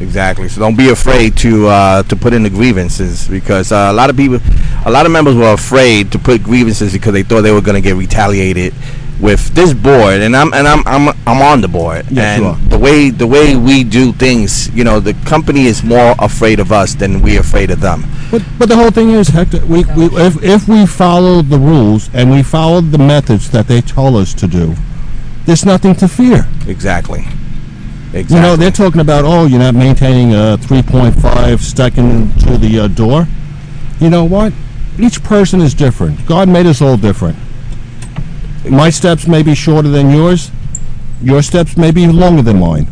Exactly. 0.00 0.48
So 0.48 0.60
don't 0.60 0.76
be 0.76 0.88
afraid 0.88 1.36
to 1.38 1.66
uh, 1.68 2.02
to 2.04 2.16
put 2.16 2.32
in 2.32 2.42
the 2.42 2.50
grievances 2.50 3.28
because 3.28 3.70
uh, 3.70 3.88
a 3.90 3.92
lot 3.92 4.08
of 4.08 4.16
people, 4.16 4.38
a 4.86 4.90
lot 4.90 5.04
of 5.04 5.12
members 5.12 5.36
were 5.36 5.52
afraid 5.52 6.10
to 6.12 6.18
put 6.18 6.42
grievances 6.42 6.92
because 6.94 7.12
they 7.12 7.22
thought 7.22 7.42
they 7.42 7.52
were 7.52 7.60
going 7.60 7.74
to 7.74 7.86
get 7.86 7.96
retaliated 7.96 8.72
with 9.20 9.54
this 9.54 9.72
board. 9.74 10.20
And 10.20 10.36
I'm 10.36 10.52
and 10.52 10.66
I'm 10.66 10.82
I'm 10.86 11.08
I'm 11.26 11.42
on 11.42 11.60
the 11.60 11.68
board. 11.68 12.06
Yes, 12.10 12.40
and 12.40 12.70
the 12.70 12.78
way 12.78 13.10
the 13.10 13.26
way 13.26 13.56
we 13.56 13.84
do 13.84 14.12
things, 14.12 14.68
you 14.74 14.84
know, 14.84 15.00
the 15.00 15.14
company 15.24 15.66
is 15.66 15.82
more 15.82 16.14
afraid 16.18 16.60
of 16.60 16.72
us 16.72 16.94
than 16.94 17.22
we're 17.22 17.40
afraid 17.40 17.70
of 17.70 17.80
them. 17.80 18.04
But 18.30 18.42
but 18.58 18.68
the 18.68 18.76
whole 18.76 18.90
thing 18.90 19.10
is, 19.10 19.28
Hector, 19.28 19.64
we, 19.66 19.84
we 19.96 20.06
if 20.18 20.42
if 20.42 20.68
we 20.68 20.86
follow 20.86 21.42
the 21.42 21.58
rules 21.58 22.10
and 22.14 22.30
we 22.30 22.42
follow 22.42 22.80
the 22.80 22.98
methods 22.98 23.50
that 23.50 23.68
they 23.68 23.80
told 23.80 24.16
us 24.16 24.34
to 24.34 24.46
do, 24.46 24.74
there's 25.46 25.64
nothing 25.64 25.94
to 25.96 26.08
fear. 26.08 26.46
Exactly. 26.66 27.24
Exactly. 28.12 28.36
You 28.36 28.42
know, 28.42 28.56
they're 28.56 28.72
talking 28.72 29.00
about, 29.00 29.24
oh, 29.24 29.46
you're 29.46 29.60
not 29.60 29.74
maintaining 29.74 30.32
a 30.32 30.58
3.5 30.58 31.60
stacking 31.60 32.32
to 32.38 32.58
the 32.58 32.80
uh, 32.80 32.88
door. 32.88 33.28
You 34.00 34.10
know 34.10 34.24
what? 34.24 34.52
Each 34.98 35.22
person 35.22 35.60
is 35.60 35.74
different. 35.74 36.26
God 36.26 36.48
made 36.48 36.66
us 36.66 36.82
all 36.82 36.96
different. 36.96 37.36
My 38.68 38.90
steps 38.90 39.26
may 39.26 39.42
be 39.42 39.54
shorter 39.54 39.88
than 39.88 40.10
yours. 40.10 40.50
Your 41.22 41.42
steps 41.42 41.76
may 41.76 41.90
be 41.90 42.06
longer 42.06 42.42
than 42.42 42.60
mine. 42.60 42.88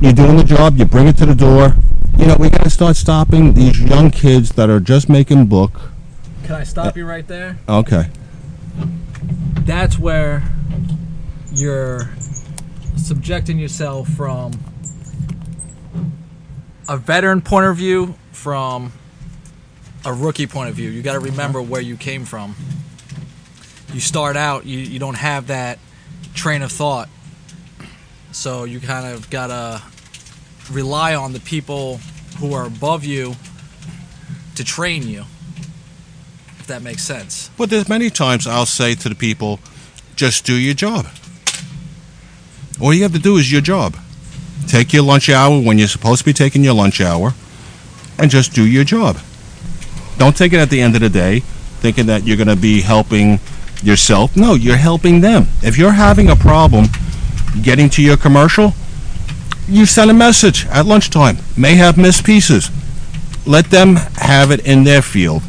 You're 0.00 0.12
doing 0.12 0.36
the 0.36 0.44
job. 0.44 0.76
You 0.76 0.84
bring 0.84 1.08
it 1.08 1.16
to 1.18 1.26
the 1.26 1.34
door. 1.34 1.74
You 2.18 2.26
know, 2.26 2.36
we 2.38 2.50
got 2.50 2.64
to 2.64 2.70
start 2.70 2.96
stopping 2.96 3.54
these 3.54 3.80
young 3.80 4.10
kids 4.10 4.50
that 4.52 4.68
are 4.68 4.80
just 4.80 5.08
making 5.08 5.46
book. 5.46 5.92
Can 6.44 6.54
I 6.54 6.64
stop 6.64 6.96
you 6.96 7.06
right 7.06 7.26
there? 7.26 7.58
Okay. 7.68 8.10
That's 9.60 9.98
where 9.98 10.42
you're 11.52 12.10
subjecting 12.96 13.58
yourself 13.58 14.08
from 14.08 14.52
a 16.88 16.96
veteran 16.96 17.40
point 17.40 17.66
of 17.66 17.76
view, 17.76 18.14
from 18.32 18.92
a 20.04 20.12
rookie 20.12 20.46
point 20.46 20.68
of 20.70 20.74
view. 20.74 20.90
You 20.90 21.02
got 21.02 21.14
to 21.14 21.20
remember 21.20 21.60
where 21.60 21.80
you 21.80 21.96
came 21.96 22.24
from. 22.24 22.54
You 23.92 24.00
start 24.00 24.36
out, 24.36 24.66
you, 24.66 24.78
you 24.78 24.98
don't 24.98 25.16
have 25.16 25.46
that 25.48 25.78
train 26.34 26.62
of 26.62 26.70
thought. 26.70 27.08
So 28.32 28.64
you 28.64 28.80
kind 28.80 29.06
of 29.06 29.30
got 29.30 29.48
to 29.48 29.82
rely 30.72 31.14
on 31.14 31.32
the 31.32 31.40
people 31.40 31.98
who 32.38 32.52
are 32.52 32.66
above 32.66 33.04
you 33.04 33.34
to 34.54 34.64
train 34.64 35.08
you. 35.08 35.24
If 36.58 36.66
that 36.66 36.82
makes 36.82 37.02
sense. 37.02 37.50
But 37.56 37.70
there's 37.70 37.88
many 37.88 38.10
times 38.10 38.46
I'll 38.46 38.66
say 38.66 38.94
to 38.94 39.08
the 39.08 39.14
people, 39.14 39.60
just 40.16 40.44
do 40.44 40.54
your 40.54 40.74
job. 40.74 41.06
All 42.80 42.92
you 42.92 43.02
have 43.02 43.12
to 43.12 43.18
do 43.18 43.36
is 43.36 43.50
your 43.50 43.60
job. 43.60 43.96
Take 44.66 44.92
your 44.92 45.02
lunch 45.02 45.28
hour 45.30 45.60
when 45.60 45.78
you're 45.78 45.88
supposed 45.88 46.20
to 46.20 46.24
be 46.24 46.32
taking 46.32 46.62
your 46.62 46.74
lunch 46.74 47.00
hour 47.00 47.34
and 48.18 48.30
just 48.30 48.52
do 48.52 48.66
your 48.66 48.84
job. 48.84 49.16
Don't 50.18 50.36
take 50.36 50.52
it 50.52 50.58
at 50.58 50.70
the 50.70 50.80
end 50.80 50.94
of 50.94 51.00
the 51.00 51.08
day 51.08 51.40
thinking 51.80 52.06
that 52.06 52.26
you're 52.26 52.36
going 52.36 52.48
to 52.48 52.56
be 52.56 52.80
helping 52.80 53.38
yourself. 53.82 54.36
No, 54.36 54.54
you're 54.54 54.76
helping 54.76 55.20
them. 55.20 55.46
If 55.62 55.78
you're 55.78 55.92
having 55.92 56.28
a 56.28 56.36
problem 56.36 56.86
getting 57.62 57.88
to 57.90 58.02
your 58.02 58.16
commercial, 58.16 58.74
you 59.66 59.86
send 59.86 60.10
a 60.10 60.14
message 60.14 60.66
at 60.66 60.86
lunchtime. 60.86 61.38
May 61.56 61.74
have 61.74 61.98
missed 61.98 62.24
pieces. 62.24 62.70
Let 63.46 63.66
them 63.66 63.96
have 64.16 64.50
it 64.50 64.66
in 64.66 64.84
their 64.84 65.02
field. 65.02 65.42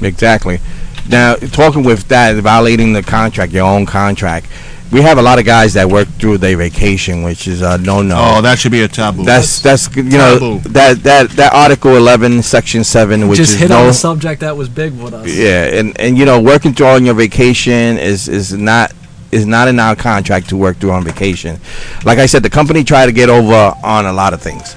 Exactly. 0.00 0.60
Now, 1.08 1.36
talking 1.36 1.82
with 1.82 2.08
that, 2.08 2.36
violating 2.36 2.92
the 2.92 3.02
contract, 3.02 3.52
your 3.52 3.66
own 3.66 3.86
contract, 3.86 4.46
we 4.90 5.02
have 5.02 5.18
a 5.18 5.22
lot 5.22 5.38
of 5.38 5.44
guys 5.44 5.74
that 5.74 5.86
work 5.88 6.08
through 6.18 6.38
their 6.38 6.56
vacation, 6.56 7.22
which 7.22 7.46
is 7.46 7.60
a 7.60 7.76
no-no. 7.78 8.16
Oh, 8.18 8.42
that 8.42 8.58
should 8.58 8.72
be 8.72 8.82
a 8.82 8.88
taboo. 8.88 9.24
that's 9.24 9.60
that's 9.60 9.94
you 9.96 10.02
know 10.04 10.34
Taboo. 10.38 10.58
that 10.70 11.02
that 11.02 11.30
that 11.30 11.52
Article 11.52 11.96
11, 11.96 12.42
Section 12.42 12.84
7, 12.84 13.28
which 13.28 13.36
Just 13.38 13.54
is 13.54 13.60
hit 13.60 13.68
no. 13.70 13.80
on 13.80 13.86
the 13.88 13.92
subject 13.92 14.40
that 14.40 14.56
was 14.56 14.68
big 14.68 14.98
with 14.98 15.12
us. 15.14 15.26
yeah, 15.34 15.64
and 15.78 15.98
and 16.00 16.16
you 16.16 16.24
know 16.24 16.40
working 16.40 16.72
through 16.72 16.86
on 16.86 17.04
your 17.04 17.14
vacation 17.14 17.98
is 17.98 18.28
is 18.28 18.52
not 18.54 18.92
is 19.30 19.44
not 19.46 19.68
in 19.68 19.78
our 19.78 19.94
contract 19.94 20.48
to 20.48 20.56
work 20.56 20.78
through 20.78 20.92
on 20.92 21.04
vacation. 21.04 21.60
Like 22.04 22.18
I 22.18 22.24
said, 22.26 22.42
the 22.42 22.48
company 22.50 22.82
tried 22.82 23.06
to 23.06 23.12
get 23.12 23.28
over 23.28 23.74
on 23.84 24.06
a 24.06 24.12
lot 24.12 24.32
of 24.32 24.40
things. 24.40 24.74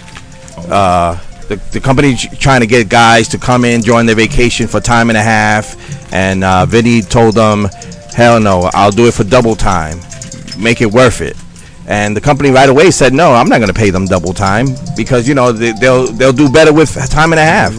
Uh, 0.70 1.18
the, 1.48 1.56
the 1.72 1.80
company 1.80 2.16
trying 2.16 2.60
to 2.62 2.68
get 2.68 2.90
guys 2.90 3.28
to 3.30 3.38
come 3.38 3.64
in 3.66 3.82
during 3.82 4.06
their 4.06 4.16
vacation 4.16 4.68
for 4.68 4.80
time 4.82 5.10
and 5.10 5.18
a 5.18 5.22
half, 5.24 6.14
and 6.14 6.44
uh, 6.44 6.66
Vinny 6.66 7.02
told 7.02 7.36
them, 7.36 7.68
"Hell 8.14 8.40
no, 8.40 8.70
I'll 8.74 8.92
do 8.92 9.08
it 9.08 9.14
for 9.14 9.24
double 9.24 9.56
time. 9.56 10.00
Make 10.58 10.82
it 10.82 10.92
worth 10.92 11.22
it." 11.22 11.38
And 11.88 12.16
the 12.16 12.22
company 12.22 12.52
right 12.52 12.70
away 12.70 12.92
said, 12.92 13.14
"No, 13.14 13.34
I'm 13.34 13.50
not 13.50 13.58
going 13.58 13.74
to 13.74 13.80
pay 13.80 13.90
them 13.90 14.06
double 14.06 14.34
time 14.34 14.68
because 14.96 15.28
you 15.28 15.36
know 15.36 15.52
they, 15.52 15.72
they'll 15.74 16.08
they'll 16.08 16.34
do 16.34 16.50
better 16.50 16.74
with 16.74 16.94
time 17.10 17.34
and 17.34 17.40
a 17.40 17.44
half." 17.44 17.74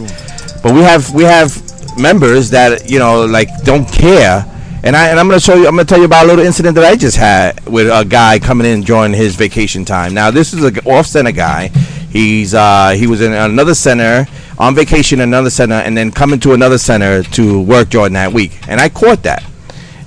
But 0.61 0.73
we 0.73 0.81
have 0.81 1.13
we 1.13 1.23
have 1.23 1.51
members 1.97 2.49
that 2.51 2.89
you 2.89 2.99
know 2.99 3.25
like 3.25 3.49
don't 3.63 3.87
care. 3.87 4.49
And 4.85 4.97
I 4.97 5.07
and 5.07 5.19
I'm 5.19 5.27
gonna 5.27 5.39
show 5.39 5.55
you. 5.55 5.65
I'm 5.65 5.75
gonna 5.75 5.85
tell 5.85 5.99
you 5.99 6.05
about 6.05 6.25
a 6.25 6.27
little 6.27 6.45
incident 6.45 6.75
that 6.75 6.83
I 6.83 6.95
just 6.95 7.15
had 7.15 7.65
with 7.65 7.87
a 7.87 8.03
guy 8.03 8.37
coming 8.39 8.67
in 8.67 8.81
during 8.81 9.13
his 9.13 9.35
vacation 9.35 9.85
time. 9.85 10.13
Now 10.13 10.29
this 10.29 10.53
is 10.53 10.63
a 10.63 10.89
off 10.89 11.05
center 11.05 11.31
guy. 11.31 11.69
He's 12.09 12.53
uh, 12.53 12.91
he 12.91 13.07
was 13.07 13.21
in 13.21 13.31
another 13.31 13.75
center 13.75 14.27
on 14.59 14.75
vacation, 14.75 15.21
another 15.21 15.49
center, 15.49 15.75
and 15.75 15.97
then 15.97 16.11
coming 16.11 16.39
to 16.41 16.53
another 16.53 16.77
center 16.77 17.23
to 17.23 17.61
work 17.61 17.89
during 17.89 18.13
that 18.13 18.33
week. 18.33 18.59
And 18.67 18.79
I 18.79 18.89
caught 18.89 19.23
that. 19.23 19.43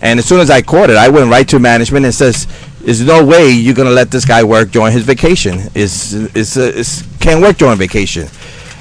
And 0.03 0.19
as 0.19 0.27
soon 0.27 0.41
as 0.41 0.51
I 0.51 0.63
caught 0.63 0.91
it, 0.91 0.97
I 0.97 1.09
went 1.09 1.31
right 1.31 1.49
to 1.49 1.59
management 1.59 2.05
and 2.05 2.15
says, 2.15 2.47
"There's 2.85 3.01
no 3.01 3.25
way 3.25 3.51
you're 3.51 3.75
gonna 3.75 3.91
let 3.91 4.11
this 4.11 4.25
guy 4.25 4.45
work 4.45 4.71
during 4.71 4.93
his 4.93 5.05
vacation. 5.05 5.71
Is 5.75 6.13
is 6.35 6.57
is 6.57 7.03
can't 7.21 7.41
work 7.41 7.57
during 7.59 7.79
vacation." 7.79 8.29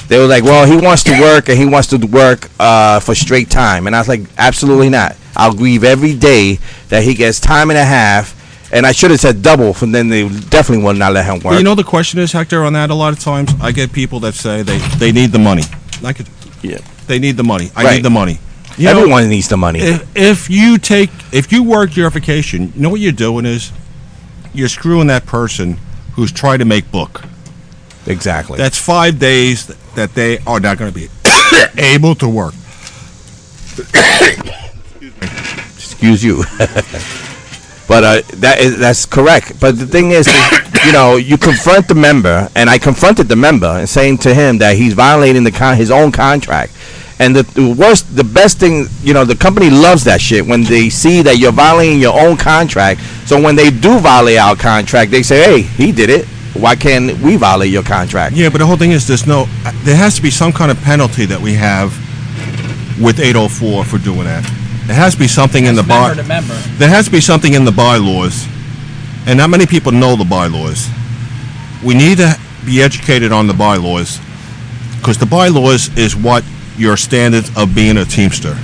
They 0.07 0.19
were 0.19 0.27
like, 0.27 0.43
"Well, 0.43 0.65
he 0.65 0.75
wants 0.77 1.03
to 1.05 1.19
work 1.21 1.49
and 1.49 1.57
he 1.57 1.65
wants 1.65 1.87
to 1.89 1.97
work 1.97 2.49
uh, 2.59 2.99
for 2.99 3.15
straight 3.15 3.49
time," 3.49 3.87
and 3.87 3.95
I 3.95 3.99
was 3.99 4.07
like, 4.07 4.21
"Absolutely 4.37 4.89
not. 4.89 5.15
I'll 5.35 5.53
grieve 5.53 5.83
every 5.83 6.13
day 6.13 6.59
that 6.89 7.03
he 7.03 7.13
gets 7.13 7.39
time 7.39 7.69
and 7.69 7.79
a 7.79 7.85
half." 7.85 8.33
And 8.71 8.85
I 8.85 8.91
should 8.91 9.11
have 9.11 9.19
said 9.21 9.41
double, 9.41 9.75
and 9.81 9.93
then 9.95 10.09
they 10.09 10.27
definitely 10.27 10.83
would 10.83 10.97
not 10.97 11.13
let 11.13 11.25
him 11.25 11.35
But 11.39 11.45
work. 11.45 11.57
you 11.59 11.63
know 11.63 11.75
the 11.75 11.83
question 11.83 12.19
is, 12.19 12.31
Hector, 12.33 12.63
on 12.65 12.73
that 12.73 12.89
a 12.89 12.95
lot 12.95 13.13
of 13.13 13.19
times, 13.19 13.51
I 13.61 13.71
get 13.71 13.93
people 13.93 14.19
that 14.21 14.33
say 14.33 14.63
they, 14.63 14.79
they 14.97 15.11
need 15.13 15.31
the 15.31 15.39
money. 15.39 15.63
I 16.03 16.11
could, 16.13 16.27
Yeah. 16.61 16.79
They 17.07 17.19
need 17.19 17.37
the 17.37 17.43
money. 17.43 17.71
I 17.75 17.83
Right. 17.83 17.95
need 17.95 18.03
the 18.03 18.09
money. 18.09 18.39
You 18.77 18.85
know, 18.85 18.99
Everyone 18.99 19.29
needs 19.29 19.47
the 19.47 19.55
money. 19.57 19.79
if, 19.79 20.17
if 20.17 20.49
you 20.49 20.77
take 20.77 21.09
if 21.31 21.51
you 21.51 21.63
work 21.63 21.95
your 21.95 22.09
vacation, 22.09 22.73
you 22.75 22.81
know 22.81 22.89
what 22.89 22.99
you're 22.99 23.11
doing 23.13 23.45
is 23.45 23.71
you're 24.53 24.67
screwing 24.67 25.07
that 25.07 25.25
person 25.25 25.77
who's 26.13 26.31
trying 26.31 26.59
to 26.59 26.65
make 26.65 26.91
book. 26.91 27.23
exactly. 28.05 28.57
That's 28.57 28.77
five 28.77 29.17
days 29.19 29.67
that 29.95 30.13
they 30.13 30.39
are 30.39 30.59
not 30.59 30.77
going 30.77 30.91
to 30.91 30.95
be 30.97 31.07
able 31.81 32.15
to 32.15 32.27
work. 32.27 32.53
excuse 35.75 36.23
you. 36.23 36.43
but 37.87 38.03
uh, 38.03 38.21
that 38.35 38.57
is 38.59 38.77
that's 38.77 39.05
correct. 39.05 39.59
But 39.59 39.77
the 39.77 39.87
thing 39.87 40.11
is, 40.11 40.27
you 40.85 40.91
know, 40.91 41.15
you 41.17 41.37
confront 41.37 41.87
the 41.87 41.95
member, 41.95 42.49
and 42.55 42.69
I 42.69 42.77
confronted 42.77 43.27
the 43.27 43.35
member 43.35 43.67
and 43.67 43.87
saying 43.87 44.19
to 44.19 44.33
him 44.33 44.57
that 44.59 44.75
he's 44.75 44.93
violating 44.93 45.43
the 45.43 45.51
con- 45.51 45.77
his 45.77 45.91
own 45.91 46.11
contract. 46.11 46.73
And 47.19 47.35
the, 47.35 47.43
the 47.43 47.73
worst, 47.73 48.13
the 48.15 48.25
best 48.25 48.59
thing, 48.59 48.87
you 49.01 49.13
know, 49.13 49.23
the 49.23 49.35
company 49.35 49.69
loves 49.69 50.03
that 50.03 50.19
shit 50.19 50.45
when 50.45 50.63
they 50.63 50.89
see 50.89 51.21
that 51.21 51.37
you're 51.37 51.53
violating 51.53 51.99
your 51.99 52.19
own 52.19 52.35
contract. 52.35 52.99
So 53.25 53.41
when 53.41 53.55
they 53.55 53.69
do 53.69 53.99
violate 53.99 54.37
our 54.37 54.55
contract, 54.55 55.11
they 55.11 55.23
say, 55.23 55.43
"Hey, 55.43 55.61
he 55.61 55.91
did 55.93 56.09
it. 56.09 56.25
Why 56.53 56.75
can't 56.75 57.17
we 57.21 57.37
violate 57.37 57.71
your 57.71 57.83
contract?" 57.83 58.35
Yeah, 58.35 58.49
but 58.49 58.57
the 58.57 58.65
whole 58.65 58.75
thing 58.75 58.91
is 58.91 59.07
there's 59.07 59.25
no 59.25 59.45
there 59.83 59.95
has 59.95 60.15
to 60.17 60.21
be 60.21 60.29
some 60.29 60.51
kind 60.51 60.69
of 60.71 60.77
penalty 60.81 61.25
that 61.25 61.39
we 61.39 61.53
have 61.53 61.93
with 63.01 63.19
804 63.19 63.85
for 63.85 63.97
doing 63.97 64.25
that. 64.25 64.43
There 64.85 64.95
has 64.95 65.13
to 65.13 65.19
be 65.19 65.27
something 65.27 65.65
in 65.65 65.75
the 65.75 65.83
by 65.83 66.07
member 66.07 66.21
to 66.21 66.27
member. 66.27 66.53
there 66.77 66.89
has 66.89 67.05
to 67.05 67.11
be 67.11 67.21
something 67.21 67.53
in 67.53 67.63
the 67.63 67.71
bylaws, 67.71 68.45
and 69.25 69.37
not 69.37 69.49
many 69.49 69.65
people 69.65 69.93
know 69.93 70.17
the 70.17 70.25
bylaws. 70.25 70.89
We 71.83 71.93
need 71.93 72.17
to 72.17 72.37
be 72.65 72.81
educated 72.81 73.31
on 73.31 73.47
the 73.47 73.53
bylaws 73.53 74.19
because 74.97 75.17
the 75.17 75.25
bylaws 75.25 75.95
is 75.97 76.15
what 76.15 76.43
your 76.77 76.97
standards 76.97 77.49
of 77.57 77.73
being 77.73 77.97
a 77.97 78.05
teamster 78.05 78.55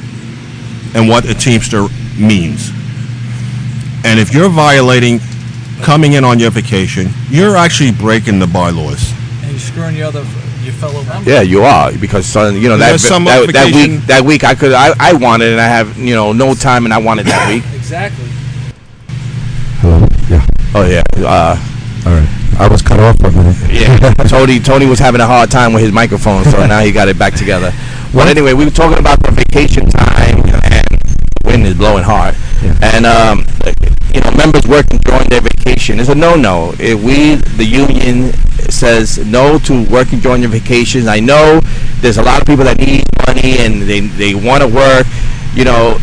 and 0.93 1.07
what 1.07 1.25
a 1.29 1.33
teamster 1.33 1.87
means. 2.19 2.71
And 4.03 4.19
if 4.19 4.33
you're 4.33 4.49
violating 4.49 5.19
coming 5.81 6.13
in 6.13 6.23
on 6.23 6.39
your 6.39 6.51
vacation, 6.51 7.09
you're 7.29 7.55
actually 7.55 7.91
breaking 7.91 8.39
the 8.39 8.47
bylaws. 8.47 9.13
And 9.41 9.51
you're 9.51 9.59
screwing 9.59 9.95
your 9.95 10.07
other 10.07 10.25
your 10.63 10.73
fellow 10.73 11.03
member. 11.03 11.29
Yeah, 11.29 11.41
you 11.41 11.63
are 11.63 11.91
because 11.97 12.35
uh, 12.35 12.49
you 12.49 12.69
know 12.69 12.77
that 12.77 12.99
some 12.99 13.25
that, 13.25 13.51
that 13.53 13.73
week 13.73 14.01
that 14.07 14.23
week 14.23 14.43
I 14.43 14.55
could 14.55 14.73
I, 14.73 14.93
I 14.99 15.13
wanted 15.13 15.51
and 15.51 15.61
I 15.61 15.67
have 15.67 15.97
you 15.97 16.13
know 16.13 16.33
no 16.33 16.53
time 16.53 16.85
and 16.85 16.93
I 16.93 16.97
wanted 16.97 17.25
that 17.27 17.49
week. 17.49 17.63
Exactly. 17.81 18.29
Hello. 19.81 20.07
Yeah. 20.29 20.45
Oh 20.73 20.87
yeah. 20.87 21.03
Uh, 21.17 21.57
All 22.05 22.13
right. 22.13 22.41
I 22.57 22.67
was 22.67 22.81
cut 22.81 22.99
off 22.99 23.17
for 23.19 23.27
a 23.27 23.31
minute. 23.31 23.57
Yeah, 23.69 24.13
Tony. 24.27 24.59
Tony 24.59 24.85
was 24.85 24.99
having 24.99 25.19
a 25.19 25.25
hard 25.25 25.49
time 25.51 25.73
with 25.73 25.83
his 25.83 25.91
microphone, 25.91 26.45
so 26.45 26.65
now 26.67 26.79
he 26.81 26.91
got 26.91 27.09
it 27.09 27.17
back 27.17 27.33
together. 27.33 27.73
But 28.13 28.27
anyway, 28.27 28.53
we 28.53 28.65
were 28.65 28.71
talking 28.71 28.99
about 28.99 29.21
the 29.23 29.31
vacation 29.31 29.87
time, 29.89 30.37
and 30.39 30.99
the 30.99 31.41
wind 31.45 31.65
is 31.65 31.75
blowing 31.75 32.03
hard, 32.03 32.35
Yeah. 32.61 32.75
and 32.81 33.05
um, 33.05 33.45
you 34.13 34.19
know, 34.21 34.31
members 34.31 34.67
working 34.67 34.99
during 34.99 35.27
their 35.29 35.39
vacation 35.41 35.99
is 35.99 36.09
a 36.09 36.15
no-no. 36.15 36.73
If 36.77 37.01
we, 37.01 37.35
the 37.35 37.63
union, 37.63 38.33
says 38.69 39.17
no 39.25 39.57
to 39.59 39.83
working 39.89 40.19
during 40.19 40.41
your 40.41 40.51
vacations, 40.51 41.07
I 41.07 41.19
know 41.21 41.61
there's 42.01 42.17
a 42.17 42.23
lot 42.23 42.41
of 42.41 42.47
people 42.47 42.65
that 42.65 42.77
need 42.79 43.03
money 43.25 43.57
and 43.59 43.81
they 43.83 44.01
they 44.01 44.35
want 44.35 44.61
to 44.61 44.67
work. 44.67 45.07
You 45.55 45.63
know, 45.65 45.97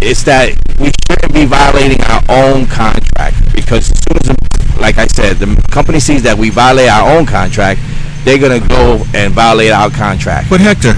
it's 0.00 0.22
that 0.24 0.54
we 0.78 0.92
shouldn't 1.10 1.34
be 1.34 1.44
violating 1.44 2.00
our 2.02 2.22
own 2.28 2.66
contract 2.66 3.36
because 3.52 3.90
as 3.90 3.98
soon 4.06 4.16
as, 4.18 4.28
the, 4.28 4.80
like 4.80 4.98
I 4.98 5.06
said, 5.08 5.38
the 5.38 5.60
company 5.70 5.98
sees 5.98 6.22
that 6.22 6.38
we 6.38 6.50
violate 6.50 6.88
our 6.88 7.16
own 7.18 7.26
contract, 7.26 7.80
they're 8.24 8.38
gonna 8.38 8.60
go 8.66 9.04
and 9.14 9.32
violate 9.34 9.72
our 9.72 9.90
contract. 9.90 10.48
But 10.50 10.60
Hector, 10.60 10.94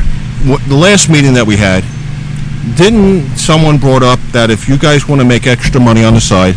wh- 0.47 0.69
the 0.69 0.77
last 0.77 1.09
meeting 1.09 1.35
that 1.35 1.47
we 1.47 1.57
had, 1.57 1.85
didn't 2.77 3.37
someone 3.37 3.79
brought 3.79 4.03
up 4.03 4.19
that 4.33 4.51
if 4.51 4.69
you 4.69 4.77
guys 4.79 5.09
want 5.09 5.21
to 5.21 5.25
make 5.27 5.47
extra 5.47 5.81
money 5.81 6.05
on 6.05 6.15
the 6.15 6.21
side, 6.21 6.55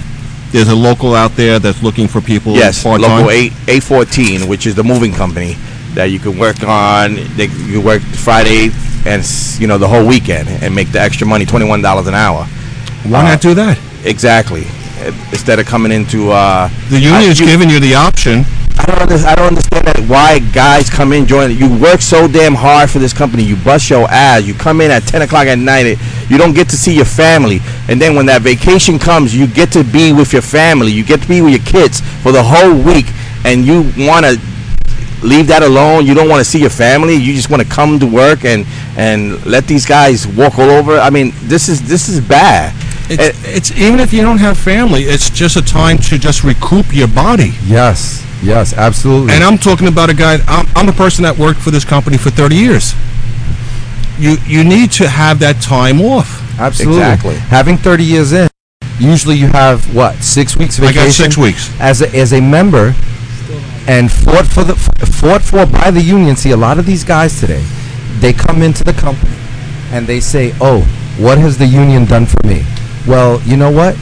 there's 0.52 0.67
a 0.67 0.76
local 0.76 1.15
out 1.15 1.32
there 1.36 1.60
that's 1.60 1.82
looking 1.82 2.08
for 2.08 2.22
people 2.22 2.54
Yes, 2.54 2.84
part-time? 2.84 3.10
local 3.10 3.32
eight 3.32 3.54
A 3.67 3.80
fourteen, 3.80 4.48
which 4.48 4.65
is 4.67 4.76
the 4.76 4.84
moving 4.84 5.12
company 5.13 5.56
that 5.96 6.06
you 6.06 6.19
can 6.19 6.38
work 6.38 6.62
on. 6.63 7.15
They 7.36 7.48
you 7.48 7.82
work 7.82 8.02
Friday 8.02 8.69
and 9.06 9.24
you 9.60 9.67
know 9.67 9.78
the 9.78 9.88
whole 9.88 10.06
weekend 10.06 10.48
and 10.50 10.74
make 10.76 10.91
the 10.91 11.00
extra 11.00 11.26
money, 11.26 11.46
twenty 11.46 11.65
one 11.65 11.82
dollars 11.82 12.08
an 12.08 12.13
hour. 12.13 12.46
Why 13.06 13.19
Uh, 13.19 13.24
not 13.32 13.41
do 13.41 13.54
that? 13.56 13.80
Exactly. 14.06 14.65
Instead 15.32 15.60
of 15.60 15.65
coming 15.65 15.91
into 15.91 16.32
uh, 16.32 16.69
The 16.89 17.00
union's 17.00 17.39
you- 17.39 17.46
giving 17.48 17.69
you 17.69 17.80
the 17.80 17.96
option. 17.96 18.46
I 18.77 18.86
don't 18.86 19.01
understand. 19.01 19.31
I 19.31 19.36
don't 19.36 19.47
understand 19.47 19.88
that 19.88 19.99
why 20.07 20.39
guys 20.53 20.89
come 20.89 21.13
in 21.13 21.25
join. 21.25 21.55
You 21.55 21.69
work 21.79 22.01
so 22.01 22.27
damn 22.27 22.53
hard 22.53 22.89
for 22.89 22.99
this 22.99 23.13
company. 23.13 23.43
You 23.43 23.55
bust 23.55 23.89
your 23.89 24.09
ass. 24.09 24.43
You 24.43 24.53
come 24.53 24.81
in 24.81 24.91
at 24.91 25.03
ten 25.03 25.21
o'clock 25.21 25.47
at 25.47 25.57
night. 25.57 25.97
You 26.29 26.38
don't 26.38 26.53
get 26.53 26.69
to 26.69 26.77
see 26.77 26.95
your 26.95 27.05
family, 27.05 27.59
and 27.88 28.01
then 28.01 28.15
when 28.15 28.25
that 28.27 28.41
vacation 28.41 28.99
comes, 28.99 29.36
you 29.36 29.47
get 29.47 29.71
to 29.73 29.83
be 29.83 30.13
with 30.13 30.33
your 30.33 30.41
family. 30.41 30.91
You 30.91 31.03
get 31.03 31.21
to 31.21 31.27
be 31.27 31.41
with 31.41 31.53
your 31.53 31.63
kids 31.65 32.01
for 32.21 32.31
the 32.31 32.43
whole 32.43 32.73
week, 32.73 33.05
and 33.45 33.65
you 33.65 33.91
want 33.97 34.25
to 34.25 34.39
leave 35.23 35.47
that 35.47 35.63
alone. 35.63 36.05
You 36.05 36.13
don't 36.13 36.29
want 36.29 36.39
to 36.39 36.45
see 36.45 36.59
your 36.59 36.69
family. 36.69 37.15
You 37.15 37.33
just 37.33 37.49
want 37.49 37.62
to 37.63 37.69
come 37.69 37.99
to 37.99 38.07
work 38.07 38.45
and 38.45 38.65
and 38.97 39.43
let 39.45 39.65
these 39.67 39.86
guys 39.86 40.27
walk 40.27 40.59
all 40.59 40.69
over. 40.69 40.97
I 40.97 41.09
mean, 41.09 41.31
this 41.43 41.69
is 41.69 41.88
this 41.88 42.09
is 42.09 42.19
bad. 42.19 42.73
It's, 43.09 43.45
it's 43.45 43.71
even 43.71 43.99
if 43.99 44.13
you 44.13 44.21
don't 44.21 44.38
have 44.39 44.57
family, 44.57 45.03
it's 45.03 45.29
just 45.29 45.55
a 45.57 45.62
time 45.62 45.97
to 46.09 46.17
just 46.17 46.43
recoup 46.43 46.93
your 46.93 47.09
body. 47.09 47.53
Yes. 47.65 48.25
Yes. 48.43 48.73
Absolutely. 48.73 49.34
And 49.34 49.43
I'm 49.43 49.58
talking 49.58 49.88
about 49.88 50.10
a 50.10 50.13
guy. 50.13 50.38
I'm, 50.47 50.67
I'm 50.75 50.89
a 50.89 50.93
person 50.93 51.23
that 51.23 51.38
worked 51.38 51.60
for 51.60 51.71
this 51.71 51.86
company 51.86 52.17
for 52.17 52.29
30 52.29 52.56
years. 52.56 52.93
You 54.19 54.38
you 54.45 54.63
need 54.63 54.91
to 54.93 55.10
have 55.10 55.39
that 55.39 55.62
time 55.62 56.01
off. 56.01 56.41
Absolutely. 56.60 56.99
Exactly. 57.01 57.36
Having 57.36 57.77
30 57.77 58.03
years 58.03 58.32
in, 58.32 58.47
usually 58.99 59.36
you 59.36 59.47
have 59.47 59.95
what 59.95 60.15
six 60.17 60.56
weeks 60.56 60.77
vacation? 60.77 60.99
I 61.01 61.06
got 61.06 61.13
six 61.13 61.38
weeks. 61.38 61.71
as 61.79 62.01
a, 62.01 62.15
as 62.15 62.34
a 62.34 62.41
member 62.41 62.93
and 63.88 64.12
fought 64.12 64.45
for 64.45 64.63
the 64.63 64.75
fought 64.75 65.41
for 65.41 65.65
by 65.65 65.89
the 65.91 66.01
union. 66.01 66.36
See, 66.36 66.51
a 66.51 66.58
lot 66.58 66.77
of 66.77 66.86
these 66.86 67.03
guys 67.03 67.39
today, 67.39 67.63
they 68.19 68.34
come 68.34 68.62
into 68.62 68.84
the 68.84 68.93
company 68.93 69.36
and 69.91 70.06
they 70.06 70.19
say, 70.19 70.53
"Oh, 70.62 70.82
what 71.17 71.38
has 71.39 71.58
the 71.58 71.65
union 71.65 72.06
done 72.06 72.25
for 72.25 72.45
me?" 72.45 72.63
Well, 73.08 73.41
you 73.41 73.58
know 73.58 73.71
what? 73.71 73.97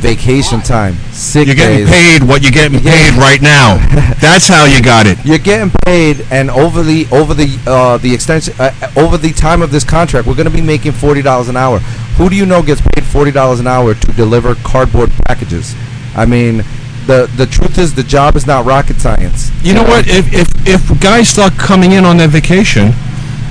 Vacation 0.00 0.60
time, 0.62 0.94
sick 1.12 1.46
You're 1.46 1.54
getting 1.54 1.78
days. 1.84 1.88
paid 1.90 2.22
what 2.22 2.40
you're 2.42 2.50
getting 2.50 2.78
Yeah. 2.82 2.90
paid 3.10 3.18
right 3.18 3.42
now. 3.42 3.76
That's 4.20 4.48
how 4.48 4.64
you 4.64 4.80
got 4.82 5.06
it. 5.06 5.18
You're 5.26 5.36
getting 5.38 5.70
paid, 5.84 6.24
and 6.30 6.50
over 6.50 6.82
the 6.82 7.06
over 7.12 7.34
the 7.34 7.58
uh, 7.66 7.98
the 7.98 8.14
extension 8.14 8.54
uh, 8.58 8.70
over 8.96 9.18
the 9.18 9.30
time 9.32 9.60
of 9.60 9.70
this 9.70 9.84
contract, 9.84 10.26
we're 10.26 10.34
going 10.36 10.48
to 10.48 10.54
be 10.54 10.62
making 10.62 10.92
forty 10.92 11.20
dollars 11.20 11.48
an 11.48 11.56
hour. 11.58 11.80
Who 12.16 12.30
do 12.30 12.34
you 12.36 12.46
know 12.46 12.62
gets 12.62 12.80
paid 12.80 13.04
forty 13.04 13.30
dollars 13.30 13.60
an 13.60 13.66
hour 13.66 13.92
to 13.94 14.12
deliver 14.12 14.54
cardboard 14.56 15.10
packages? 15.26 15.74
I 16.16 16.24
mean, 16.24 16.64
the 17.06 17.30
the 17.36 17.44
truth 17.46 17.76
is 17.76 17.94
the 17.94 18.02
job 18.02 18.36
is 18.36 18.46
not 18.46 18.64
rocket 18.64 18.96
science. 18.96 19.50
You 19.62 19.74
know 19.74 19.82
what? 19.84 20.06
If 20.08 20.32
if 20.32 20.48
if 20.66 21.00
guys 21.00 21.28
start 21.28 21.52
coming 21.58 21.92
in 21.92 22.06
on 22.06 22.16
their 22.16 22.28
vacation, 22.28 22.92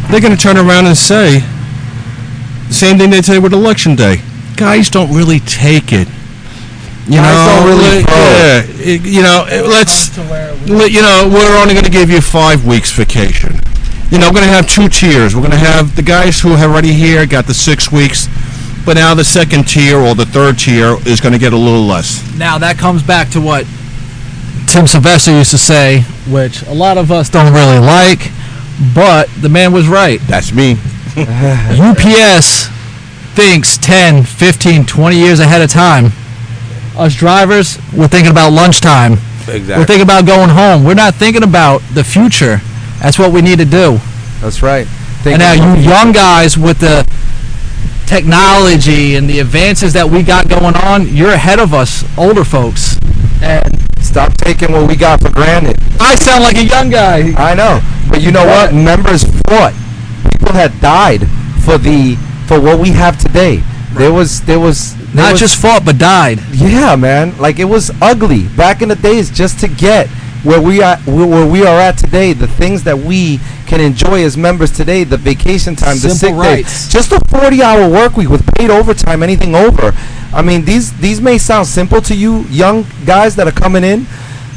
they're 0.09 0.19
going 0.21 0.35
to 0.35 0.41
turn 0.41 0.57
around 0.57 0.87
and 0.87 0.97
say 0.97 1.41
the 2.67 2.73
same 2.73 2.97
thing 2.97 3.11
they 3.11 3.21
say 3.21 3.37
with 3.37 3.53
election 3.53 3.95
day. 3.95 4.21
Guys 4.55 4.89
don't 4.89 5.13
really 5.15 5.39
take 5.41 5.93
it. 5.93 6.07
You 7.09 7.21
know, 7.21 7.45
don't 7.49 7.67
really 7.67 7.95
like, 8.03 8.07
yeah, 8.07 8.63
it- 8.93 9.01
you 9.01 9.21
know, 9.23 9.45
it- 9.49 9.65
let's 9.65 10.09
To 10.09 10.21
we- 10.67 10.73
Li- 10.75 10.91
you 10.91 11.01
know, 11.01 11.27
we're 11.33 11.57
only 11.57 11.73
going 11.73 11.85
to 11.85 11.91
give 11.91 12.09
you 12.11 12.21
five 12.21 12.65
weeks 12.65 12.91
vacation. 12.91 13.59
You 14.11 14.19
know, 14.19 14.27
we're 14.27 14.35
going 14.35 14.47
to 14.47 14.53
have 14.53 14.67
two 14.67 14.87
tiers. 14.89 15.35
We're 15.35 15.41
going 15.41 15.51
to 15.51 15.57
have 15.57 15.95
the 15.95 16.01
guys 16.03 16.39
who 16.39 16.53
are 16.53 16.59
already 16.63 16.93
here 16.93 17.25
got 17.25 17.47
the 17.47 17.53
six 17.53 17.91
weeks, 17.91 18.27
but 18.85 18.95
now 18.95 19.13
the 19.15 19.23
second 19.23 19.67
tier 19.67 19.97
or 19.97 20.13
the 20.15 20.25
third 20.25 20.59
tier 20.59 20.97
is 21.05 21.19
going 21.19 21.33
to 21.33 21.39
get 21.39 21.51
a 21.53 21.57
little 21.57 21.85
less. 21.85 22.21
Now 22.37 22.57
that 22.59 22.77
comes 22.77 23.01
back 23.03 23.29
to 23.31 23.41
what 23.41 23.65
Tim 24.67 24.85
Sylvester 24.87 25.31
used 25.31 25.51
to 25.51 25.57
say, 25.57 26.01
which 26.27 26.61
a 26.63 26.73
lot 26.73 26.97
of 26.99 27.11
us 27.11 27.29
don't 27.29 27.51
really 27.53 27.79
like, 27.79 28.31
but 28.93 29.29
the 29.41 29.49
man 29.49 29.73
was 29.73 29.87
right. 29.87 30.19
That's 30.27 30.53
me. 30.53 30.77
UPS 31.17 32.67
thinks 33.35 33.77
10, 33.77 34.23
15, 34.23 34.85
20 34.85 35.15
years 35.17 35.39
ahead 35.39 35.61
of 35.61 35.69
time. 35.71 36.11
Us 36.99 37.15
drivers, 37.15 37.77
we're 37.93 38.07
thinking 38.07 38.31
about 38.31 38.51
lunchtime. 38.51 39.13
Exactly. 39.13 39.77
We're 39.77 39.85
thinking 39.85 40.03
about 40.03 40.25
going 40.25 40.49
home. 40.49 40.83
We're 40.83 40.93
not 40.93 41.15
thinking 41.15 41.43
about 41.43 41.81
the 41.93 42.03
future. 42.03 42.61
That's 43.01 43.17
what 43.17 43.31
we 43.31 43.41
need 43.41 43.59
to 43.59 43.65
do. 43.65 43.99
That's 44.41 44.61
right. 44.61 44.87
and 45.25 45.39
now 45.39 45.53
you 45.53 45.81
young 45.81 46.11
guys 46.11 46.57
with 46.57 46.79
the 46.79 47.07
technology 48.05 49.15
and 49.15 49.29
the 49.29 49.39
advances 49.39 49.93
that 49.93 50.09
we 50.09 50.23
got 50.23 50.49
going 50.49 50.75
on, 50.75 51.07
you're 51.07 51.31
ahead 51.31 51.59
of 51.59 51.73
us, 51.73 52.03
older 52.17 52.43
folks. 52.43 52.97
And 53.41 53.79
Stop 54.01 54.33
taking 54.37 54.71
what 54.71 54.87
we 54.87 54.95
got 54.95 55.21
for 55.21 55.29
granted. 55.29 55.77
I 55.99 56.15
sound 56.15 56.43
like 56.43 56.57
a 56.57 56.65
young 56.65 56.89
guy. 56.89 57.31
I 57.37 57.53
know, 57.53 57.79
but 58.09 58.21
you 58.21 58.31
know 58.31 58.45
what? 58.45 58.73
Members 58.73 59.23
fought. 59.47 59.73
People 60.31 60.53
had 60.53 60.79
died 60.81 61.27
for 61.63 61.77
the 61.77 62.15
for 62.47 62.59
what 62.59 62.79
we 62.79 62.89
have 62.89 63.19
today. 63.19 63.57
There 63.93 64.11
was 64.11 64.41
there 64.41 64.59
was 64.59 64.95
Not 65.13 65.31
was- 65.33 65.39
just 65.39 65.55
fought, 65.57 65.85
but 65.85 65.97
died. 65.97 66.39
yeah, 66.53 66.95
man. 66.95 67.37
Like 67.37 67.59
it 67.59 67.65
was 67.65 67.91
ugly 68.01 68.43
back 68.55 68.81
in 68.81 68.89
the 68.89 68.95
days 68.95 69.29
just 69.29 69.59
to 69.61 69.67
get 69.67 70.07
where 70.43 70.61
we 70.61 70.81
are 70.81 70.97
where 71.05 71.45
we 71.45 71.65
are 71.65 71.79
at 71.79 71.97
today. 71.97 72.33
The 72.33 72.47
things 72.47 72.83
that 72.83 72.97
we 72.97 73.39
can 73.67 73.81
enjoy 73.81 74.23
as 74.23 74.37
members 74.37 74.71
today, 74.71 75.03
the 75.03 75.17
vacation 75.17 75.75
time, 75.75 75.97
the 75.99 76.09
sick 76.09 76.33
rights. 76.33 76.85
days, 76.85 76.93
just 76.93 77.11
a 77.11 77.19
forty-hour 77.29 77.89
work 77.89 78.17
week 78.17 78.29
with 78.29 78.45
paid 78.55 78.69
overtime, 78.69 79.21
anything 79.23 79.55
over. 79.55 79.93
I 80.33 80.41
mean, 80.41 80.63
these 80.65 80.93
these 80.99 81.19
may 81.19 81.37
sound 81.37 81.67
simple 81.67 82.01
to 82.01 82.15
you 82.15 82.41
young 82.49 82.85
guys 83.05 83.35
that 83.35 83.47
are 83.47 83.51
coming 83.51 83.83
in. 83.83 84.05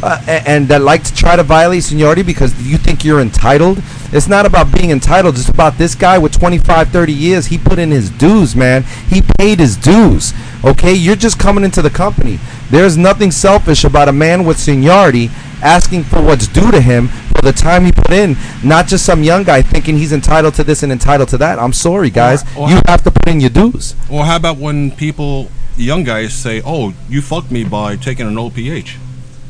Uh, 0.03 0.21
and 0.27 0.67
that 0.67 0.81
like 0.83 1.05
to 1.05 1.15
try 1.15 1.37
to 1.37 1.45
violate 1.45 1.85
seniority 1.85 2.23
because 2.23 2.61
you 2.61 2.77
think 2.77 3.05
you're 3.05 3.21
entitled. 3.21 3.81
It's 4.13 4.27
not 4.27 4.47
about 4.47 4.73
being 4.75 4.91
entitled. 4.91 5.37
It's 5.37 5.49
about 5.49 5.79
this 5.79 5.95
guy 5.95 6.19
with 6.19 6.33
25, 6.33 6.89
30 6.89 7.13
years. 7.13 7.47
He 7.47 7.57
put 7.57 7.79
in 7.79 7.93
his 7.93 8.11
dues, 8.11 8.57
man. 8.57 8.83
He 9.09 9.23
paid 9.39 9.61
his 9.61 9.77
dues. 9.77 10.35
Okay, 10.65 10.93
you're 10.93 11.15
just 11.17 11.39
coming 11.39 11.63
into 11.65 11.83
the 11.83 11.91
company. 11.91 12.41
There's 12.69 12.97
nothing 12.97 13.31
selfish 13.31 13.85
about 13.85 14.09
a 14.09 14.13
man 14.13 14.45
with 14.45 14.59
seniority 14.59 15.31
asking 15.63 16.03
for 16.05 16.21
what's 16.21 16.49
due 16.49 16.73
to 16.73 16.81
him 16.81 17.07
for 17.09 17.43
the 17.43 17.53
time 17.53 17.85
he 17.85 17.93
put 17.93 18.11
in, 18.11 18.37
not 18.65 18.89
just 18.89 19.07
some 19.07 19.23
young 19.23 19.45
guy 19.45 19.63
thinking 19.63 19.97
he's 19.97 20.13
entitled 20.13 20.55
to 20.55 20.65
this 20.65 20.83
and 20.83 20.91
entitled 20.91 21.29
to 21.29 21.39
that. 21.39 21.59
I'm 21.61 21.73
sorry, 21.73 22.11
guys. 22.11 22.43
or 22.57 22.69
you 22.69 22.81
have 22.87 23.03
to 23.05 23.11
put 23.13 23.29
in 23.29 23.41
your 23.41 23.51
dues. 23.51 23.95
Or 24.11 24.25
how 24.25 24.35
about 24.37 24.57
when 24.59 24.91
people, 24.91 25.49
young 25.77 26.03
guys, 26.03 26.35
say, 26.35 26.61
"Oh, 26.65 26.93
you 27.09 27.23
fucked 27.23 27.53
me 27.53 27.63
by 27.63 27.95
taking 27.97 28.27
an 28.27 28.37
OPH"? 28.37 28.97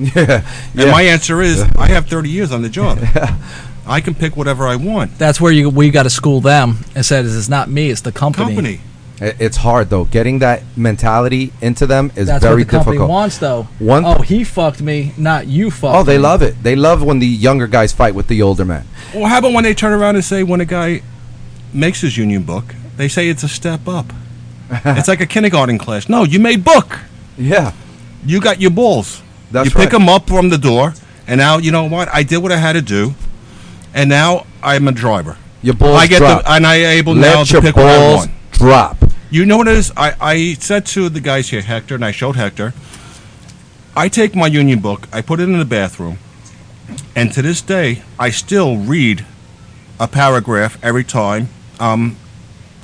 Yeah. 0.14 0.44
And 0.76 0.90
my 0.90 1.02
answer 1.02 1.40
is, 1.42 1.62
I 1.76 1.86
have 1.88 2.06
30 2.06 2.28
years 2.28 2.52
on 2.52 2.62
the 2.62 2.68
job. 2.68 2.98
I 3.86 4.00
can 4.00 4.14
pick 4.14 4.36
whatever 4.36 4.66
I 4.66 4.76
want. 4.76 5.18
That's 5.18 5.40
where 5.40 5.52
you 5.52 5.68
we 5.70 5.90
got 5.90 6.04
to 6.04 6.10
school 6.10 6.40
them 6.40 6.78
and 6.94 7.04
said 7.04 7.24
it's 7.24 7.48
not 7.48 7.68
me, 7.68 7.90
it's 7.90 8.00
the 8.02 8.12
company. 8.12 8.54
Company. 8.54 8.80
It's 9.20 9.56
hard 9.56 9.88
though. 9.90 10.04
Getting 10.04 10.40
that 10.40 10.62
mentality 10.76 11.52
into 11.60 11.86
them 11.86 12.10
is 12.16 12.26
That's 12.26 12.42
very 12.42 12.62
what 12.62 12.66
the 12.66 12.70
company 12.70 12.96
difficult. 12.96 13.10
wants, 13.10 13.38
though. 13.38 13.64
One- 13.78 14.04
oh, 14.04 14.20
he 14.22 14.42
fucked 14.42 14.82
me, 14.82 15.12
not 15.16 15.46
you 15.46 15.70
fucked. 15.70 15.96
Oh, 15.96 16.02
they 16.02 16.16
me. 16.16 16.22
love 16.22 16.42
it. 16.42 16.60
They 16.62 16.74
love 16.74 17.02
when 17.04 17.20
the 17.20 17.26
younger 17.26 17.68
guys 17.68 17.92
fight 17.92 18.14
with 18.14 18.26
the 18.26 18.42
older 18.42 18.64
men. 18.64 18.84
Well, 19.14 19.26
how 19.26 19.38
about 19.38 19.52
when 19.52 19.62
they 19.64 19.74
turn 19.74 19.92
around 19.92 20.16
and 20.16 20.24
say, 20.24 20.42
when 20.42 20.60
a 20.60 20.64
guy 20.64 21.02
makes 21.72 22.00
his 22.00 22.16
union 22.16 22.42
book, 22.42 22.74
they 22.96 23.08
say 23.08 23.28
it's 23.28 23.42
a 23.44 23.48
step 23.48 23.86
up. 23.86 24.06
it's 24.70 25.08
like 25.08 25.20
a 25.20 25.26
kindergarten 25.26 25.78
class. 25.78 26.08
No, 26.08 26.24
you 26.24 26.40
made 26.40 26.64
book. 26.64 26.98
Yeah. 27.36 27.72
You 28.24 28.40
got 28.40 28.60
your 28.60 28.70
balls. 28.70 29.22
That's 29.52 29.66
you 29.66 29.70
pick 29.70 29.92
right. 29.92 29.92
them 29.92 30.08
up 30.08 30.26
from 30.26 30.48
the 30.48 30.56
door, 30.56 30.94
and 31.26 31.38
now 31.38 31.58
you 31.58 31.70
know 31.70 31.84
what? 31.84 32.08
I 32.08 32.22
did 32.22 32.38
what 32.38 32.52
I 32.52 32.56
had 32.56 32.72
to 32.72 32.80
do, 32.80 33.14
and 33.92 34.08
now 34.08 34.46
I'm 34.62 34.88
a 34.88 34.92
driver. 34.92 35.36
Your 35.60 35.74
balls 35.74 35.98
I 35.98 36.06
get 36.06 36.18
drop. 36.18 36.42
the, 36.42 36.52
and 36.52 36.66
I 36.66 36.76
able 36.76 37.14
now 37.14 37.44
to 37.44 37.60
pick 37.60 37.76
what 37.76 37.86
I 37.86 38.14
want. 38.14 38.30
drop. 38.52 38.96
You 39.30 39.44
know 39.44 39.58
what 39.58 39.68
it 39.68 39.76
is? 39.76 39.92
I, 39.94 40.14
I 40.20 40.54
said 40.54 40.86
to 40.86 41.08
the 41.10 41.20
guys 41.20 41.50
here, 41.50 41.60
Hector, 41.60 41.94
and 41.94 42.04
I 42.04 42.10
showed 42.12 42.36
Hector. 42.36 42.72
I 43.94 44.08
take 44.08 44.34
my 44.34 44.46
union 44.46 44.80
book, 44.80 45.06
I 45.12 45.20
put 45.20 45.38
it 45.38 45.44
in 45.44 45.58
the 45.58 45.66
bathroom, 45.66 46.16
and 47.14 47.30
to 47.32 47.42
this 47.42 47.60
day, 47.60 48.02
I 48.18 48.30
still 48.30 48.78
read 48.78 49.26
a 50.00 50.08
paragraph 50.08 50.82
every 50.82 51.04
time 51.04 51.50
I'm 51.78 52.16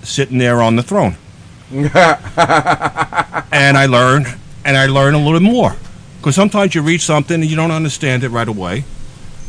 sitting 0.02 0.36
there 0.36 0.60
on 0.60 0.76
the 0.76 0.82
throne. 0.82 1.16
and 1.70 1.88
I 1.92 3.86
learn, 3.86 4.26
and 4.66 4.76
I 4.76 4.86
learn 4.86 5.14
a 5.14 5.18
little 5.18 5.40
more. 5.40 5.76
Because 6.18 6.34
sometimes 6.34 6.74
you 6.74 6.82
read 6.82 7.00
something 7.00 7.40
and 7.40 7.48
you 7.50 7.56
don't 7.56 7.70
understand 7.70 8.24
it 8.24 8.28
right 8.30 8.48
away. 8.48 8.84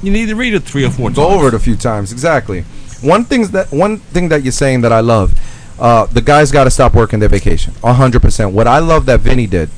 You 0.02 0.12
need 0.12 0.28
to 0.30 0.36
read 0.36 0.54
it 0.54 0.62
three 0.62 0.86
or 0.86 0.90
four 0.90 1.10
Go 1.10 1.28
times. 1.28 1.36
over 1.38 1.48
it 1.50 1.54
a 1.54 1.60
few 1.60 1.76
times. 1.76 2.12
Exactly. 2.12 2.62
One 3.02 3.26
things 3.26 3.52
that 3.52 3.72
one 3.72 3.98
thing 3.98 4.30
that 4.30 4.44
you're 4.44 4.52
saying 4.52 4.82
that 4.82 4.92
I 4.94 5.00
love, 5.02 5.34
uh, 5.80 6.06
the 6.06 6.22
guys 6.22 6.52
got 6.52 6.66
to 6.66 6.72
stop 6.72 6.94
working 6.94 7.20
their 7.20 7.30
vacation. 7.30 7.74
hundred 7.84 8.22
percent. 8.22 8.54
What 8.54 8.68
I 8.68 8.80
love 8.80 9.06
that 9.08 9.20
Vinny 9.22 9.48
did 9.48 9.70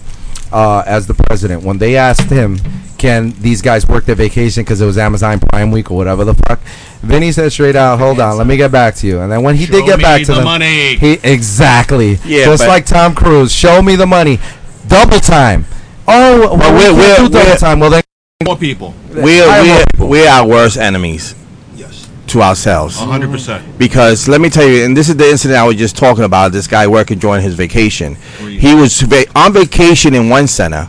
uh, 0.52 0.84
as 0.86 1.08
the 1.08 1.14
president 1.14 1.64
when 1.64 1.78
they 1.78 1.96
asked 1.98 2.30
him, 2.30 2.60
"Can 2.98 3.32
these 3.40 3.62
guys 3.62 3.88
work 3.88 4.06
their 4.06 4.16
vacation 4.16 4.64
because 4.64 4.82
it 4.82 4.86
was 4.86 4.98
Amazon 4.98 5.40
Prime 5.40 5.72
Week 5.72 5.90
or 5.90 5.98
whatever 5.98 6.24
the 6.24 6.34
fuck?" 6.34 6.60
Vinny 7.02 7.32
said 7.32 7.52
straight 7.52 7.76
out, 7.76 8.00
"Hold 8.00 8.20
on, 8.20 8.38
let 8.38 8.46
me 8.48 8.58
get 8.58 8.72
back 8.72 8.96
to 8.96 9.08
you." 9.08 9.20
And 9.22 9.32
then 9.32 9.44
when 9.44 9.56
he 9.56 9.66
Show 9.66 9.74
did 9.74 9.86
get 9.86 9.98
me 9.98 10.04
back 10.04 10.22
to 10.22 10.28
the 10.28 10.34
them, 10.36 10.44
money. 10.46 10.98
he 10.98 11.14
exactly 11.24 12.20
Yeah, 12.26 12.46
just 12.46 12.68
like 12.68 12.86
Tom 12.86 13.16
Cruise, 13.16 13.52
show 13.54 13.82
me 13.82 13.96
the 13.96 14.08
money, 14.08 14.40
double 14.88 15.20
time. 15.20 15.66
Oh, 16.14 16.56
well, 16.58 16.74
we 16.74 16.78
we're- 16.78 16.84
can't 16.86 16.98
we're- 16.98 17.16
do 17.18 17.30
double 17.30 17.46
we're- 17.46 17.58
time. 17.58 17.80
Well, 17.80 17.90
then 17.90 18.04
More 18.44 18.58
people. 18.58 18.94
We're, 19.14 19.48
Hire 19.48 19.64
we're, 19.64 19.84
people. 19.94 20.08
we're 20.08 20.28
our 20.30 20.46
worst 20.48 20.78
enemies 20.78 21.36
Yes. 21.78 22.08
to 22.28 22.42
ourselves. 22.42 22.98
100%. 22.98 23.62
Because 23.78 24.28
let 24.28 24.42
me 24.42 24.50
tell 24.50 24.68
you, 24.68 24.84
and 24.84 24.98
this 24.98 25.10
is 25.10 25.16
the 25.16 25.30
incident 25.30 25.60
I 25.60 25.64
was 25.66 25.76
just 25.76 25.96
talking 25.96 26.24
about. 26.24 26.52
This 26.52 26.68
guy 26.68 26.88
working 26.88 27.20
during 27.20 27.42
his 27.44 27.54
vacation. 27.54 28.18
He 28.48 28.74
was 28.74 29.00
va- 29.02 29.26
on 29.36 29.54
vacation 29.54 30.16
in 30.16 30.28
one 30.30 30.48
center, 30.48 30.88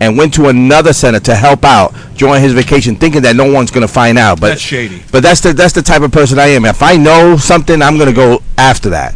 and 0.00 0.16
went 0.18 0.34
to 0.34 0.48
another 0.48 0.92
center 0.92 1.20
to 1.20 1.34
help 1.34 1.64
out 1.64 1.92
during 2.16 2.42
his 2.42 2.52
vacation, 2.52 2.94
thinking 2.96 3.22
that 3.22 3.36
no 3.36 3.50
one's 3.50 3.70
gonna 3.70 3.88
find 3.88 4.18
out. 4.18 4.40
But 4.40 4.48
That's 4.50 4.60
shady. 4.60 5.02
But 5.12 5.22
that's 5.22 5.40
the 5.40 5.52
that's 5.52 5.72
the 5.72 5.82
type 5.82 6.02
of 6.02 6.10
person 6.12 6.38
I 6.38 6.48
am. 6.48 6.64
If 6.64 6.82
I 6.82 6.96
know 6.96 7.36
something, 7.36 7.80
I'm 7.80 7.96
gonna 7.98 8.12
go 8.12 8.42
after 8.56 8.90
that. 8.90 9.14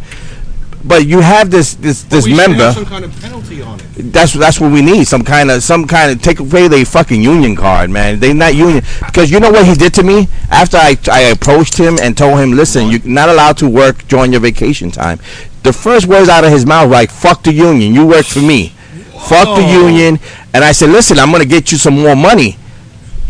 But 0.85 1.07
you 1.07 1.21
have 1.21 1.51
this 1.51 1.75
this 1.75 2.03
this 2.05 2.27
member. 2.27 2.73
some 2.73 2.85
kind 2.85 3.05
of 3.05 3.21
penalty 3.21 3.63
on 3.63 3.79
it. 3.79 4.13
That's 4.13 4.33
that's 4.33 4.59
what 4.61 4.73
we 4.73 4.83
need. 4.83 5.07
Some 5.07 5.23
kind 5.23 5.51
of 5.51 5.63
some 5.63 5.87
kind 5.87 6.11
of 6.11 6.21
take 6.21 6.41
away 6.41 6.67
their 6.69 6.85
fucking 6.85 7.21
union 7.23 7.55
card, 7.55 7.91
man. 7.91 8.19
They 8.19 8.33
not 8.33 8.55
union 8.55 8.83
because 9.07 9.31
you 9.31 9.39
know 9.39 9.51
what 9.51 9.65
he 9.67 9.75
did 9.75 9.95
to 9.95 10.03
me 10.03 10.29
after 10.51 10.77
I 10.77 10.97
I 11.11 11.21
approached 11.31 11.79
him 11.79 11.99
and 12.03 12.17
told 12.17 12.41
him, 12.41 12.53
listen, 12.53 12.89
you're 12.89 13.05
not 13.05 13.29
allowed 13.29 13.59
to 13.59 13.69
work 13.69 14.09
during 14.09 14.33
your 14.33 14.41
vacation 14.41 14.91
time. 14.91 15.21
The 15.63 15.73
first 15.73 16.07
words 16.07 16.29
out 16.29 16.43
of 16.43 16.51
his 16.51 16.67
mouth 16.67 16.91
like, 16.91 17.11
"Fuck 17.11 17.45
the 17.45 17.53
union. 17.53 17.95
You 17.95 18.05
work 18.07 18.27
for 18.27 18.41
me. 18.41 18.73
Fuck 19.29 19.57
the 19.57 19.63
union." 19.63 20.19
And 20.53 20.65
I 20.65 20.73
said, 20.73 20.91
listen, 20.91 21.19
I'm 21.19 21.31
gonna 21.33 21.45
get 21.45 21.73
you 21.73 21.79
some 21.79 22.03
more 22.03 22.17
money. 22.17 22.59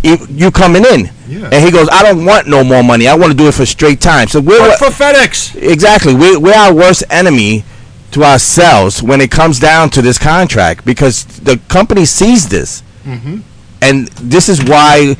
You 0.03 0.51
coming 0.51 0.85
in? 0.85 1.11
Yeah. 1.33 1.51
And 1.53 1.65
he 1.65 1.71
goes, 1.71 1.89
I 1.91 2.03
don't 2.03 2.25
want 2.25 2.47
no 2.47 2.63
more 2.63 2.83
money. 2.83 3.09
I 3.09 3.15
want 3.15 3.33
to 3.33 3.37
do 3.37 3.49
it 3.49 3.55
for 3.55 3.65
straight 3.65 4.01
time. 4.01 4.29
So 4.29 4.41
we're 4.41 4.61
Work 4.61 4.79
for 4.79 4.87
FedEx. 4.87 5.57
Exactly. 5.57 6.15
We're, 6.15 6.39
we're 6.39 6.55
our 6.55 6.75
worst 6.75 7.05
enemy 7.11 7.65
to 8.13 8.23
ourselves 8.23 9.03
when 9.03 9.21
it 9.21 9.31
comes 9.31 9.59
down 9.59 9.91
to 9.91 10.03
this 10.03 10.19
contract 10.19 10.85
because 10.85 11.25
the 11.25 11.57
company 11.69 12.05
sees 12.05 12.49
this. 12.49 12.83
Mm-hmm. 13.05 13.41
And 13.81 14.09
this 14.09 14.49
is 14.49 14.63
why 14.63 15.17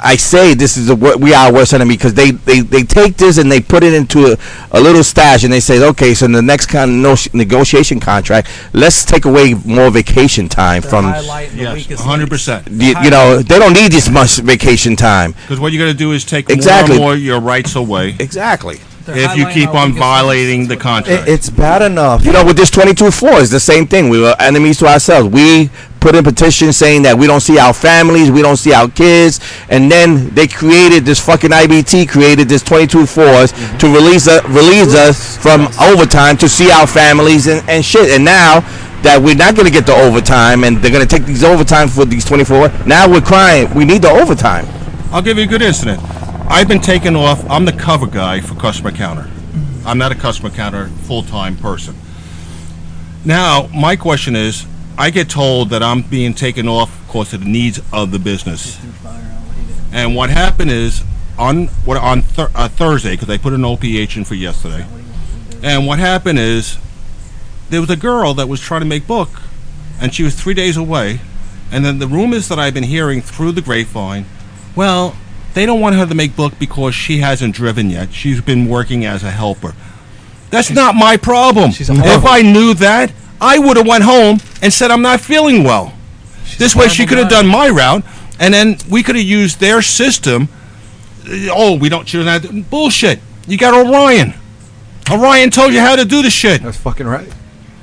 I 0.00 0.16
say 0.16 0.54
this 0.54 0.76
is 0.76 0.90
a, 0.90 0.94
we 0.94 1.34
are 1.34 1.46
our 1.48 1.52
worst 1.52 1.72
enemy 1.72 1.96
because 1.96 2.14
they, 2.14 2.30
they, 2.30 2.60
they 2.60 2.82
take 2.82 3.16
this 3.16 3.38
and 3.38 3.50
they 3.50 3.60
put 3.60 3.82
it 3.82 3.92
into 3.94 4.32
a, 4.32 4.36
a 4.72 4.80
little 4.80 5.02
stash 5.02 5.44
and 5.44 5.52
they 5.52 5.60
say, 5.60 5.82
okay, 5.88 6.14
so 6.14 6.26
in 6.26 6.32
the 6.32 6.42
next 6.42 6.66
kind 6.66 6.90
of 6.90 6.96
no- 6.96 7.16
negotiation 7.38 7.98
contract, 8.00 8.48
let's 8.72 9.04
take 9.04 9.24
away 9.24 9.54
more 9.64 9.90
vacation 9.90 10.48
time 10.48 10.82
They're 10.82 10.90
from. 10.90 11.04
highlighting 11.06 11.56
Yes, 11.88 12.02
100%. 12.02 12.70
You, 12.70 12.94
you 13.02 13.10
know, 13.10 13.38
they 13.38 13.58
don't 13.58 13.72
need 13.74 13.92
this 13.92 14.08
much 14.08 14.36
vacation 14.38 14.96
time. 14.96 15.32
Because 15.32 15.60
what 15.60 15.72
you're 15.72 15.82
going 15.82 15.92
to 15.92 15.98
do 15.98 16.12
is 16.12 16.24
take 16.24 16.48
Exactly. 16.50 16.98
more 16.98 17.12
and 17.14 17.22
more 17.22 17.26
your 17.26 17.40
rights 17.40 17.74
away 17.76 18.14
Exactly. 18.18 18.78
They're 19.14 19.30
if 19.30 19.36
you 19.36 19.44
highlighting 19.46 19.52
keep 19.54 19.68
our 19.70 19.76
on 19.76 19.88
weakest 19.88 19.98
violating 19.98 20.60
links. 20.60 20.74
the 20.74 20.76
contract. 20.76 21.28
it, 21.28 21.32
it's 21.32 21.50
bad 21.50 21.82
enough. 21.82 22.24
You 22.24 22.32
know, 22.32 22.44
with 22.44 22.56
this 22.56 22.70
22-4, 22.70 23.40
it's 23.40 23.50
the 23.50 23.60
same 23.60 23.86
thing. 23.86 24.08
We 24.08 24.20
were 24.20 24.36
enemies 24.38 24.78
to 24.78 24.86
ourselves. 24.86 25.28
We 25.28 25.70
put 26.00 26.14
in 26.14 26.22
petitions 26.24 26.76
saying 26.76 27.02
that 27.02 27.16
we 27.18 27.26
don't 27.26 27.40
see 27.40 27.58
our 27.58 27.74
families, 27.74 28.30
we 28.30 28.42
don't 28.42 28.56
see 28.56 28.72
our 28.72 28.88
kids, 28.88 29.40
and 29.68 29.90
then 29.90 30.30
they 30.34 30.46
created 30.46 31.04
this 31.04 31.18
fucking 31.24 31.50
IBT, 31.50 32.08
created 32.08 32.48
this 32.48 32.62
22-4s 32.62 33.78
to 33.80 33.86
release, 33.92 34.28
uh, 34.28 34.40
release 34.48 34.94
us 34.94 35.36
from 35.36 35.68
overtime 35.80 36.36
to 36.36 36.48
see 36.48 36.70
our 36.70 36.86
families 36.86 37.46
and, 37.48 37.68
and 37.68 37.84
shit. 37.84 38.10
And 38.10 38.24
now 38.24 38.60
that 39.02 39.20
we're 39.20 39.34
not 39.34 39.54
going 39.54 39.66
to 39.66 39.72
get 39.72 39.86
the 39.86 39.94
overtime 39.94 40.64
and 40.64 40.78
they're 40.78 40.92
going 40.92 41.06
to 41.06 41.16
take 41.16 41.24
these 41.26 41.44
overtime 41.44 41.88
for 41.88 42.04
these 42.04 42.24
24, 42.24 42.86
now 42.86 43.10
we're 43.10 43.20
crying. 43.20 43.72
We 43.74 43.84
need 43.84 44.02
the 44.02 44.10
overtime. 44.10 44.66
I'll 45.10 45.22
give 45.22 45.38
you 45.38 45.44
a 45.44 45.46
good 45.46 45.62
incident. 45.62 46.00
I've 46.50 46.66
been 46.66 46.80
taken 46.80 47.14
off. 47.14 47.48
I'm 47.50 47.66
the 47.66 47.72
cover 47.72 48.06
guy 48.06 48.40
for 48.40 48.54
customer 48.54 48.90
counter. 48.90 49.30
I'm 49.84 49.98
not 49.98 50.12
a 50.12 50.14
customer 50.14 50.48
counter 50.48 50.88
full 51.02 51.22
time 51.22 51.58
person. 51.58 51.94
Now, 53.22 53.68
my 53.74 53.96
question 53.96 54.34
is 54.34 54.66
I 54.96 55.10
get 55.10 55.28
told 55.28 55.68
that 55.70 55.82
I'm 55.82 56.00
being 56.00 56.32
taken 56.32 56.66
off 56.66 57.06
because 57.06 57.34
of 57.34 57.40
the 57.40 57.46
needs 57.46 57.82
of 57.92 58.12
the 58.12 58.18
business. 58.18 58.80
And 59.92 60.16
what 60.16 60.30
happened 60.30 60.70
is 60.70 61.04
on 61.38 61.66
what 61.84 61.98
on 61.98 62.22
thur- 62.22 62.50
uh, 62.54 62.68
Thursday 62.68 63.12
because 63.12 63.28
I 63.28 63.36
put 63.36 63.52
an 63.52 63.62
OPH 63.62 64.16
in 64.16 64.24
for 64.24 64.34
yesterday. 64.34 64.86
And 65.62 65.86
what 65.86 65.98
happened 65.98 66.38
is 66.38 66.78
there 67.68 67.82
was 67.82 67.90
a 67.90 67.96
girl 67.96 68.32
that 68.34 68.48
was 68.48 68.58
trying 68.58 68.80
to 68.80 68.86
make 68.86 69.06
book, 69.06 69.42
and 70.00 70.14
she 70.14 70.22
was 70.22 70.34
three 70.34 70.54
days 70.54 70.78
away. 70.78 71.20
And 71.70 71.84
then 71.84 71.98
the 71.98 72.08
rumors 72.08 72.48
that 72.48 72.58
I've 72.58 72.72
been 72.72 72.84
hearing 72.84 73.20
through 73.20 73.52
the 73.52 73.60
grapevine, 73.60 74.24
well, 74.74 75.14
they 75.58 75.66
don't 75.66 75.80
want 75.80 75.96
her 75.96 76.06
to 76.06 76.14
make 76.14 76.36
book 76.36 76.56
because 76.58 76.94
she 76.94 77.18
hasn't 77.18 77.54
driven 77.54 77.90
yet. 77.90 78.12
She's 78.12 78.40
been 78.40 78.68
working 78.68 79.04
as 79.04 79.24
a 79.24 79.30
helper. 79.30 79.74
That's 80.50 80.70
not 80.70 80.94
my 80.94 81.16
problem. 81.16 81.70
If 81.74 82.24
I 82.24 82.42
knew 82.42 82.74
that, 82.74 83.12
I 83.40 83.58
would 83.58 83.76
have 83.76 83.86
went 83.86 84.04
home 84.04 84.38
and 84.62 84.72
said 84.72 84.90
I'm 84.90 85.02
not 85.02 85.20
feeling 85.20 85.64
well. 85.64 85.94
this 86.58 86.76
way, 86.76 86.88
she 86.88 87.06
could 87.06 87.18
have 87.18 87.28
done 87.28 87.46
my 87.46 87.68
route, 87.68 88.04
and 88.38 88.54
then 88.54 88.78
we 88.88 89.02
could 89.02 89.16
have 89.16 89.24
used 89.24 89.58
their 89.58 89.82
system. 89.82 90.48
Oh, 91.50 91.76
we 91.76 91.88
don't 91.88 92.06
choose 92.06 92.24
that 92.24 92.70
bullshit. 92.70 93.18
You 93.48 93.58
got 93.58 93.74
Orion. 93.74 94.34
Orion 95.10 95.50
told 95.50 95.72
you 95.72 95.80
how 95.80 95.96
to 95.96 96.04
do 96.04 96.22
the 96.22 96.30
shit. 96.30 96.62
That's 96.62 96.78
fucking 96.78 97.06
right. 97.06 97.28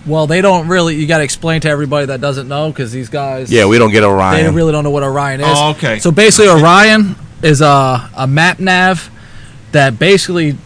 Well, 0.05 0.27
they 0.27 0.41
don't 0.41 0.67
really. 0.67 0.95
You 0.95 1.07
got 1.07 1.17
to 1.17 1.23
explain 1.23 1.61
to 1.61 1.69
everybody 1.69 2.05
that 2.07 2.21
doesn't 2.21 2.47
know 2.47 2.69
because 2.69 2.91
these 2.91 3.09
guys. 3.09 3.51
Yeah, 3.51 3.65
we 3.65 3.77
don't 3.77 3.91
get 3.91 4.03
Orion. 4.03 4.43
They 4.43 4.49
really 4.49 4.71
don't 4.71 4.83
know 4.83 4.91
what 4.91 5.03
Orion 5.03 5.41
is. 5.41 5.47
Oh, 5.49 5.71
okay. 5.71 5.99
So 5.99 6.11
basically, 6.11 6.49
Orion 6.49 7.15
is 7.45 7.61
a 7.61 8.09
a 8.15 8.27
map 8.27 8.59
nav 8.59 9.09
that 9.71 9.99
basically 9.99 10.57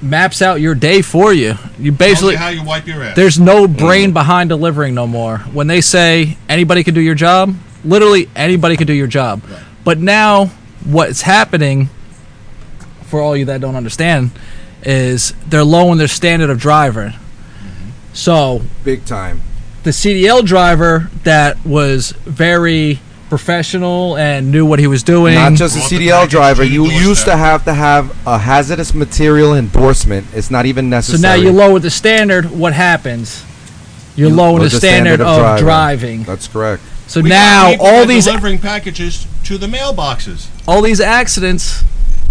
maps 0.00 0.40
out 0.40 0.60
your 0.60 0.74
day 0.74 1.02
for 1.02 1.32
you. 1.32 1.54
You 1.78 1.92
basically 1.92 2.36
how 2.36 2.48
you 2.48 2.64
wipe 2.64 2.86
your 2.86 3.02
ass. 3.02 3.16
there's 3.16 3.38
no 3.38 3.66
mm-hmm. 3.66 3.76
brain 3.76 4.12
behind 4.12 4.48
delivering 4.48 4.94
no 4.94 5.06
more. 5.06 5.38
When 5.38 5.66
they 5.66 5.80
say 5.80 6.36
anybody 6.48 6.84
can 6.84 6.94
do 6.94 7.00
your 7.00 7.14
job, 7.14 7.54
literally 7.84 8.28
anybody 8.36 8.76
can 8.76 8.86
do 8.86 8.92
your 8.92 9.06
job. 9.06 9.42
But 9.84 9.98
now 9.98 10.46
what's 10.84 11.22
happening 11.22 11.88
for 13.04 13.20
all 13.20 13.36
you 13.36 13.46
that 13.46 13.60
don't 13.60 13.76
understand 13.76 14.30
is 14.84 15.32
they're 15.46 15.64
lowering 15.64 15.98
their 15.98 16.08
standard 16.08 16.50
of 16.50 16.58
driver. 16.58 17.10
Mm-hmm. 17.10 17.90
So 18.14 18.62
Big 18.84 19.04
time. 19.04 19.42
the 19.82 19.90
CDL 19.90 20.44
driver 20.44 21.10
that 21.24 21.64
was 21.64 22.12
very 22.12 23.00
professional 23.36 24.14
and 24.18 24.50
knew 24.50 24.66
what 24.66 24.78
he 24.78 24.86
was 24.86 25.02
doing. 25.02 25.34
Not 25.34 25.54
just 25.54 25.74
a 25.74 25.80
CDL 25.80 26.28
driver. 26.28 26.62
You 26.62 26.84
used 26.90 27.24
to 27.24 27.34
have 27.34 27.64
to 27.64 27.72
have 27.72 28.14
a 28.26 28.36
hazardous 28.36 28.92
material 28.92 29.54
endorsement. 29.54 30.26
It's 30.34 30.50
not 30.50 30.66
even 30.66 30.90
necessary. 30.90 31.18
so 31.22 31.28
now 31.28 31.34
you 31.42 31.50
lower 31.50 31.78
the 31.78 31.88
standard. 31.90 32.50
What 32.50 32.74
happens? 32.74 33.42
You're 34.16 34.28
You 34.28 34.34
lowering 34.34 34.58
lower 34.58 34.68
the 34.68 34.76
standard, 34.76 35.22
of, 35.22 35.38
driving. 35.38 35.64
driving. 35.64 36.22
That's 36.24 36.46
correct. 36.46 36.82
So 37.06 37.22
We 37.22 37.30
got 37.30 37.34
now 37.34 37.70
people 37.70 37.86
all 37.86 37.92
that 37.92 38.02
are 38.02 38.06
these 38.06 38.26
delivering 38.26 38.58
packages 38.58 39.26
to 39.44 39.56
the 39.56 39.66
mailboxes. 39.66 40.48
all 40.68 40.82
these 40.82 41.00
accidents. 41.00 41.84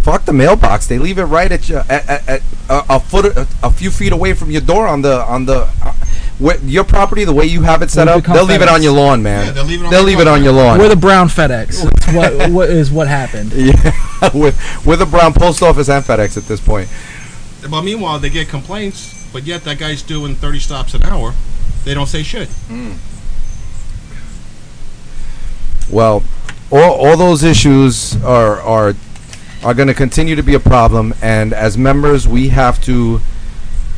Fuck 0.03 0.25
the 0.25 0.33
mailbox. 0.33 0.85
They 0.85 0.99
leave 0.99 1.17
it 1.17 1.23
right 1.25 1.51
at 1.51 1.67
your 1.67 1.79
at, 1.89 2.07
at, 2.07 2.29
at 2.29 2.41
a, 2.69 2.83
a 2.95 2.99
foot, 2.99 3.25
a, 3.35 3.47
a 3.63 3.71
few 3.71 3.89
feet 3.89 4.11
away 4.13 4.33
from 4.35 4.51
your 4.51 4.61
door 4.61 4.85
on 4.85 5.01
the 5.01 5.23
on 5.23 5.45
the. 5.45 5.67
Where, 6.41 6.57
your 6.61 6.83
property, 6.83 7.23
the 7.23 7.33
way 7.33 7.45
you 7.45 7.61
have 7.61 7.83
it 7.83 7.91
set 7.91 8.07
We've 8.07 8.15
up, 8.15 8.23
become 8.23 8.35
they'll 8.35 8.45
leave 8.45 8.61
it 8.61 8.67
FedEx. 8.67 8.73
on 8.73 8.81
your 8.83 8.93
lawn, 8.93 9.21
man. 9.21 9.45
Yeah, 9.45 9.51
they'll 9.51 9.63
leave 9.63 9.81
it 9.81 9.85
on 9.85 9.91
They'll 9.91 10.01
my 10.01 10.07
leave 10.07 10.19
it 10.19 10.27
on 10.27 10.43
your 10.43 10.53
lawn. 10.53 10.79
We're 10.79 10.89
the 10.89 10.95
brown 10.95 11.27
FedEx. 11.27 11.85
It's 12.01 12.13
what, 12.13 12.51
what 12.51 12.69
is 12.69 12.89
what 12.89 13.07
happened? 13.07 13.53
yeah, 13.53 13.73
with 14.33 14.59
with 14.85 14.99
the 14.99 15.05
brown 15.05 15.33
post 15.33 15.61
office 15.61 15.87
and 15.87 16.03
FedEx 16.03 16.35
at 16.35 16.45
this 16.45 16.59
point. 16.59 16.89
But 17.69 17.83
meanwhile, 17.83 18.17
they 18.17 18.29
get 18.31 18.49
complaints, 18.49 19.29
but 19.31 19.43
yet 19.43 19.63
that 19.65 19.77
guy's 19.77 20.01
doing 20.01 20.33
30 20.35 20.59
stops 20.59 20.93
an 20.95 21.03
hour. 21.03 21.33
They 21.85 21.93
don't 21.93 22.07
say 22.07 22.23
shit. 22.23 22.49
Hmm. 22.49 22.93
Well, 25.91 26.23
all, 26.71 27.05
all 27.05 27.17
those 27.17 27.43
issues 27.43 28.21
are 28.23 28.59
are 28.61 28.95
are 29.63 29.73
going 29.73 29.87
to 29.87 29.93
continue 29.93 30.35
to 30.35 30.43
be 30.43 30.55
a 30.55 30.59
problem, 30.59 31.13
and 31.21 31.53
as 31.53 31.77
members, 31.77 32.27
we 32.27 32.49
have 32.49 32.81
to 32.85 33.21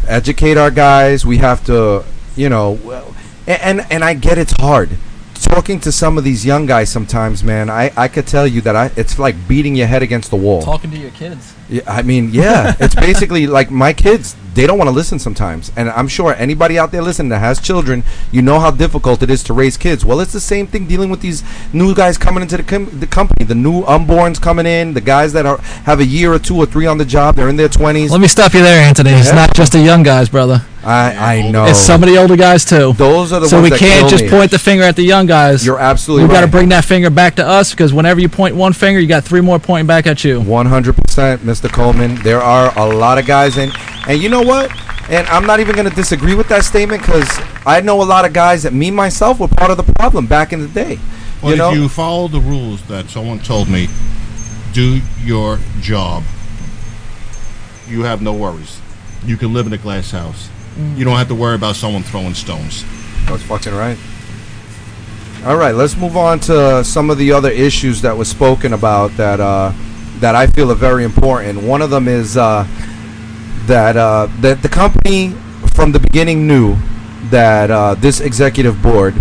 educate 0.07 0.57
our 0.57 0.71
guys. 0.71 1.25
We 1.25 1.37
have 1.37 1.63
to, 1.65 2.03
you 2.35 2.49
know, 2.49 3.13
and 3.47 3.85
and 3.89 4.03
I 4.03 4.13
get 4.13 4.37
it's 4.37 4.53
hard. 4.53 4.89
Talking 5.35 5.79
to 5.81 5.91
some 5.91 6.17
of 6.17 6.23
these 6.23 6.45
young 6.45 6.65
guys 6.65 6.89
sometimes, 6.89 7.43
man, 7.43 7.69
I, 7.69 7.91
I 7.97 8.07
could 8.07 8.25
tell 8.25 8.47
you 8.47 8.61
that 8.61 8.77
I 8.77 8.91
it's 8.95 9.19
like 9.19 9.35
beating 9.47 9.75
your 9.75 9.87
head 9.87 10.01
against 10.01 10.29
the 10.29 10.37
wall. 10.37 10.61
Talking 10.61 10.89
to 10.91 10.97
your 10.97 11.11
kids. 11.11 11.53
Yeah, 11.67 11.81
I 11.85 12.01
mean, 12.01 12.29
yeah, 12.31 12.75
it's 12.79 12.95
basically 12.95 13.45
like 13.45 13.69
my 13.69 13.91
kids. 13.91 14.37
They 14.53 14.67
don't 14.67 14.77
want 14.77 14.87
to 14.87 14.95
listen 14.95 15.19
sometimes, 15.19 15.71
and 15.75 15.89
I'm 15.89 16.07
sure 16.07 16.33
anybody 16.35 16.77
out 16.77 16.91
there 16.91 17.01
listening 17.01 17.29
that 17.29 17.39
has 17.39 17.59
children, 17.59 18.03
you 18.31 18.41
know 18.41 18.59
how 18.59 18.71
difficult 18.71 19.21
it 19.23 19.29
is 19.29 19.43
to 19.45 19.53
raise 19.53 19.75
kids. 19.77 20.05
Well, 20.05 20.19
it's 20.19 20.31
the 20.31 20.39
same 20.39 20.67
thing 20.67 20.85
dealing 20.87 21.09
with 21.09 21.21
these 21.21 21.43
new 21.73 21.93
guys 21.95 22.17
coming 22.17 22.43
into 22.43 22.57
the, 22.57 22.63
com- 22.63 22.99
the 22.99 23.07
company, 23.07 23.45
the 23.45 23.55
new 23.55 23.83
unborns 23.83 24.39
coming 24.39 24.67
in, 24.67 24.93
the 24.93 25.01
guys 25.01 25.33
that 25.33 25.45
are 25.45 25.57
have 25.57 25.99
a 25.99 26.05
year 26.05 26.31
or 26.31 26.39
two 26.39 26.55
or 26.55 26.67
three 26.67 26.85
on 26.85 26.99
the 26.99 27.05
job. 27.05 27.35
They're 27.35 27.49
in 27.49 27.57
their 27.57 27.69
twenties. 27.69 28.11
Let 28.11 28.21
me 28.21 28.27
stop 28.27 28.53
you 28.53 28.61
there, 28.61 28.79
Anthony. 28.79 29.11
It's 29.11 29.33
not 29.33 29.53
just 29.55 29.73
the 29.73 29.81
young 29.81 30.03
guys, 30.03 30.29
brother. 30.29 30.63
I 30.83 31.37
I 31.37 31.51
know. 31.51 31.65
It's 31.65 31.79
some 31.79 32.03
of 32.03 32.09
the 32.09 32.17
older 32.17 32.35
guys 32.35 32.65
too. 32.65 32.93
Those 32.93 33.31
are 33.31 33.39
the 33.39 33.47
so 33.47 33.57
ones 33.57 33.63
we 33.63 33.69
that 33.71 33.79
can't 33.79 34.01
kill 34.01 34.09
just 34.09 34.23
me. 34.25 34.29
point 34.29 34.51
the 34.51 34.59
finger 34.59 34.83
at 34.83 34.95
the 34.95 35.03
young 35.03 35.25
guys. 35.25 35.65
You're 35.65 35.79
absolutely 35.79 36.25
right. 36.25 36.29
we 36.29 36.35
got 36.35 36.41
to 36.41 36.47
bring 36.47 36.69
that 36.69 36.83
finger 36.85 37.09
back 37.09 37.35
to 37.35 37.47
us 37.47 37.71
because 37.71 37.93
whenever 37.93 38.19
you 38.19 38.29
point 38.29 38.55
one 38.55 38.73
finger, 38.73 38.99
you 38.99 39.07
got 39.07 39.23
three 39.23 39.41
more 39.41 39.59
pointing 39.59 39.87
back 39.87 40.07
at 40.07 40.23
you. 40.23 40.39
100%, 40.41 41.37
Mr. 41.37 41.71
Coleman. 41.71 42.15
There 42.23 42.41
are 42.41 42.77
a 42.77 42.85
lot 42.93 43.17
of 43.17 43.25
guys 43.25 43.57
and 43.57 43.71
and 44.07 44.21
you 44.21 44.29
know 44.29 44.41
what? 44.41 44.71
And 45.09 45.27
I'm 45.27 45.45
not 45.45 45.59
even 45.59 45.75
going 45.75 45.89
to 45.89 45.95
disagree 45.95 46.35
with 46.35 46.47
that 46.49 46.63
statement 46.63 47.01
because 47.01 47.29
I 47.65 47.81
know 47.81 48.01
a 48.01 48.03
lot 48.03 48.25
of 48.25 48.33
guys 48.33 48.63
that 48.63 48.73
me 48.73 48.89
myself 48.91 49.39
were 49.39 49.47
part 49.49 49.71
of 49.71 49.77
the 49.77 49.83
problem 49.93 50.27
back 50.27 50.53
in 50.53 50.61
the 50.61 50.67
day. 50.67 50.99
Well, 51.41 51.51
you 51.51 51.57
know, 51.57 51.71
if 51.71 51.77
you 51.77 51.89
follow 51.89 52.27
the 52.29 52.39
rules 52.39 52.81
that 52.87 53.09
someone 53.09 53.39
told 53.39 53.67
me, 53.67 53.87
do 54.71 55.01
your 55.21 55.59
job, 55.81 56.23
you 57.87 58.03
have 58.03 58.21
no 58.21 58.33
worries. 58.33 58.79
You 59.25 59.35
can 59.37 59.53
live 59.53 59.67
in 59.67 59.73
a 59.73 59.77
glass 59.77 60.11
house. 60.11 60.49
You 60.95 61.05
don't 61.05 61.17
have 61.17 61.27
to 61.27 61.35
worry 61.35 61.55
about 61.55 61.75
someone 61.75 62.03
throwing 62.03 62.33
stones. 62.33 62.83
That's 63.25 63.43
fucking 63.43 63.73
right. 63.73 63.97
All 65.45 65.57
right, 65.57 65.75
let's 65.75 65.97
move 65.97 66.15
on 66.15 66.39
to 66.41 66.83
some 66.83 67.09
of 67.09 67.17
the 67.17 67.31
other 67.31 67.49
issues 67.49 68.01
that 68.01 68.15
was 68.15 68.29
spoken 68.29 68.73
about 68.73 69.11
that 69.17 69.39
uh, 69.39 69.73
that 70.19 70.35
I 70.35 70.47
feel 70.47 70.71
are 70.71 70.75
very 70.75 71.03
important. 71.03 71.61
One 71.61 71.81
of 71.81 71.89
them 71.89 72.07
is 72.07 72.37
uh, 72.37 72.65
that 73.65 73.97
uh, 73.97 74.27
that 74.39 74.61
the 74.61 74.69
company 74.69 75.31
from 75.75 75.91
the 75.91 75.99
beginning 75.99 76.47
knew 76.47 76.77
that 77.29 77.69
uh, 77.69 77.95
this 77.95 78.21
executive 78.21 78.81
board 78.81 79.13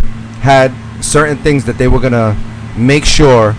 had 0.43 0.73
certain 1.03 1.37
things 1.39 1.65
that 1.65 1.77
they 1.77 1.89
were 1.89 2.01
gonna 2.01 2.37
make 2.77 3.05
sure, 3.05 3.55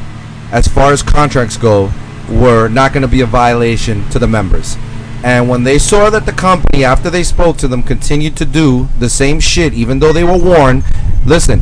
as 0.52 0.68
far 0.68 0.94
as 0.94 1.04
contracts 1.04 1.58
go, 1.58 1.92
were 2.30 2.70
not 2.70 2.94
gonna 2.94 3.08
be 3.08 3.22
a 3.22 3.26
violation 3.26 4.08
to 4.10 4.20
the 4.20 4.28
members. 4.28 4.78
And 5.24 5.48
when 5.48 5.64
they 5.64 5.80
saw 5.80 6.10
that 6.10 6.26
the 6.26 6.34
company, 6.34 6.84
after 6.84 7.10
they 7.10 7.24
spoke 7.24 7.58
to 7.58 7.68
them, 7.68 7.82
continued 7.82 8.36
to 8.38 8.46
do 8.46 8.90
the 9.00 9.10
same 9.10 9.40
shit, 9.40 9.74
even 9.74 10.00
though 10.00 10.12
they 10.12 10.26
were 10.26 10.38
warned, 10.38 10.84
listen, 11.26 11.62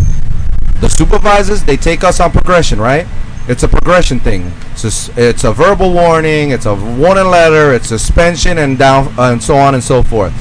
the 0.81 0.89
supervisors 0.89 1.63
they 1.63 1.77
take 1.77 2.03
us 2.03 2.19
on 2.19 2.31
progression, 2.31 2.81
right? 2.81 3.05
It's 3.47 3.61
a 3.63 3.67
progression 3.67 4.19
thing. 4.19 4.51
It's 4.71 5.09
a, 5.09 5.29
it's 5.29 5.43
a 5.43 5.51
verbal 5.51 5.93
warning, 5.93 6.49
it's 6.51 6.65
a 6.65 6.73
warning 6.73 7.27
letter, 7.27 7.71
it's 7.73 7.87
suspension, 7.87 8.57
and 8.57 8.79
down 8.79 9.13
and 9.17 9.41
so 9.41 9.55
on 9.55 9.75
and 9.75 9.83
so 9.83 10.01
forth. 10.01 10.33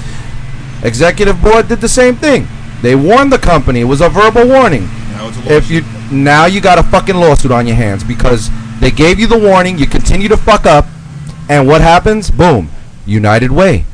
Executive 0.82 1.42
board 1.42 1.68
did 1.68 1.80
the 1.82 1.88
same 1.88 2.16
thing. 2.16 2.48
They 2.80 2.94
warned 2.94 3.32
the 3.32 3.38
company. 3.38 3.80
It 3.80 3.84
was 3.84 4.00
a 4.00 4.08
verbal 4.08 4.48
warning. 4.48 4.86
Now 5.12 5.28
it's 5.28 5.36
a 5.38 5.56
If 5.56 5.70
you 5.70 5.82
now 6.10 6.46
you 6.46 6.62
got 6.62 6.78
a 6.78 6.82
fucking 6.82 7.16
lawsuit 7.16 7.52
on 7.52 7.66
your 7.66 7.76
hands 7.76 8.02
because 8.02 8.50
they 8.80 8.90
gave 8.90 9.20
you 9.20 9.26
the 9.26 9.38
warning, 9.38 9.78
you 9.78 9.86
continue 9.86 10.28
to 10.28 10.36
fuck 10.38 10.64
up, 10.64 10.86
and 11.50 11.66
what 11.66 11.82
happens? 11.82 12.30
Boom, 12.30 12.70
United 13.06 13.50
Way, 13.50 13.84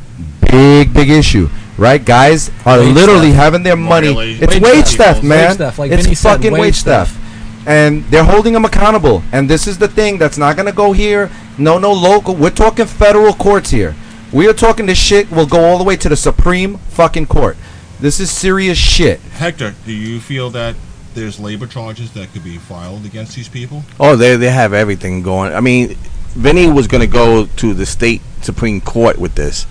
big 0.50 0.92
big 0.92 1.10
issue, 1.10 1.48
right? 1.78 2.04
Guys 2.04 2.50
are 2.64 2.78
Wage 2.78 2.94
literally 2.94 3.28
theft. 3.28 3.36
having 3.36 3.62
their 3.62 3.76
money. 3.76 4.08
Violation. 4.08 4.44
It's 4.44 4.54
Wage 4.54 4.62
wage, 4.62 4.84
theft. 4.84 4.96
theft, 4.96 5.22
Wage 5.22 5.28
man. 5.28 5.56
theft, 5.56 5.78
like 5.78 5.90
it's 5.92 6.02
Vinny 6.04 6.14
said, 6.14 6.36
fucking 6.36 6.52
wage 6.52 6.60
wage 6.60 6.82
theft. 6.82 7.12
theft. 7.12 7.22
And 7.68 8.04
they're 8.10 8.24
holding 8.24 8.52
them 8.52 8.64
accountable. 8.64 9.22
And 9.32 9.50
this 9.50 9.66
is 9.66 9.76
the 9.78 9.88
thing 9.88 10.18
that's 10.18 10.38
not 10.38 10.56
gonna 10.56 10.72
go 10.72 10.92
here. 10.92 11.30
No, 11.58 11.78
no 11.78 11.92
local. 11.92 12.34
We're 12.34 12.50
talking 12.50 12.86
federal 12.86 13.32
courts 13.34 13.70
here. 13.70 13.94
We 14.32 14.48
are 14.48 14.52
talking 14.52 14.86
this 14.86 14.98
shit 14.98 15.30
will 15.30 15.46
go 15.46 15.64
all 15.64 15.78
the 15.78 15.84
way 15.84 15.96
to 15.96 16.08
the 16.08 16.16
Supreme 16.16 16.78
fucking 16.90 17.26
court. 17.26 17.56
This 18.00 18.20
is 18.20 18.30
serious 18.30 18.76
shit. 18.76 19.20
Hector, 19.20 19.74
do 19.86 19.92
you 19.92 20.20
feel 20.20 20.50
that 20.50 20.74
there's 21.14 21.40
labor 21.40 21.66
charges 21.66 22.12
that 22.12 22.30
could 22.32 22.44
be 22.44 22.58
filed 22.58 23.06
against 23.06 23.34
these 23.34 23.48
people? 23.48 23.82
Oh, 23.98 24.16
they 24.16 24.36
they 24.36 24.50
have 24.50 24.72
everything 24.74 25.22
going. 25.22 25.52
I 25.54 25.60
mean, 25.60 25.96
Vinny 26.34 26.68
was 26.70 26.86
going 26.86 27.00
to 27.00 27.06
go 27.06 27.46
to 27.46 27.72
the 27.72 27.86
state 27.86 28.20
supreme 28.46 28.80
court 28.80 29.18
with 29.18 29.34
this, 29.34 29.66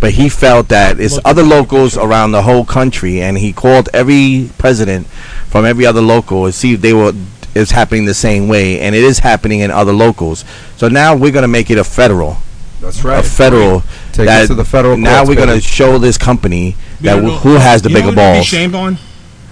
but 0.00 0.12
he 0.12 0.28
felt 0.28 0.68
that 0.68 0.98
it's 0.98 1.16
Local 1.16 1.30
other 1.30 1.42
locals 1.42 1.96
around 1.96 2.32
the 2.32 2.42
whole 2.42 2.64
country, 2.64 3.20
and 3.20 3.36
he 3.38 3.52
called 3.52 3.88
every 3.92 4.50
president 4.58 5.06
from 5.48 5.64
every 5.64 5.84
other 5.84 6.00
local 6.00 6.46
to 6.46 6.52
see 6.52 6.74
if 6.74 6.80
they 6.80 6.92
were 6.94 7.12
is 7.54 7.70
happening 7.70 8.04
the 8.04 8.14
same 8.14 8.48
way, 8.48 8.80
and 8.80 8.94
it 8.94 9.04
is 9.04 9.20
happening 9.20 9.60
in 9.60 9.70
other 9.70 9.92
locals. 9.92 10.44
So 10.76 10.88
now 10.88 11.14
we're 11.14 11.32
going 11.32 11.42
to 11.42 11.48
make 11.48 11.70
it 11.70 11.78
a 11.78 11.84
federal, 11.84 12.38
That's 12.80 13.04
right. 13.04 13.20
a 13.20 13.22
federal. 13.22 13.82
Take 14.12 14.26
that 14.26 14.44
it 14.44 14.46
to 14.48 14.54
the 14.54 14.64
federal 14.64 14.96
Now 14.96 15.18
courts, 15.18 15.28
we're 15.28 15.46
going 15.46 15.60
to 15.60 15.60
show 15.60 15.98
this 15.98 16.18
company 16.18 16.76
that 17.00 17.16
You 17.16 17.22
know, 17.22 17.36
who 17.38 17.54
has 17.54 17.82
the 17.82 17.90
you 17.90 17.94
know 17.94 18.00
bigger 18.00 18.08
what 18.08 18.16
they'd 18.16 18.40
Be 18.40 18.44
shamed 18.44 18.74
on. 18.74 18.98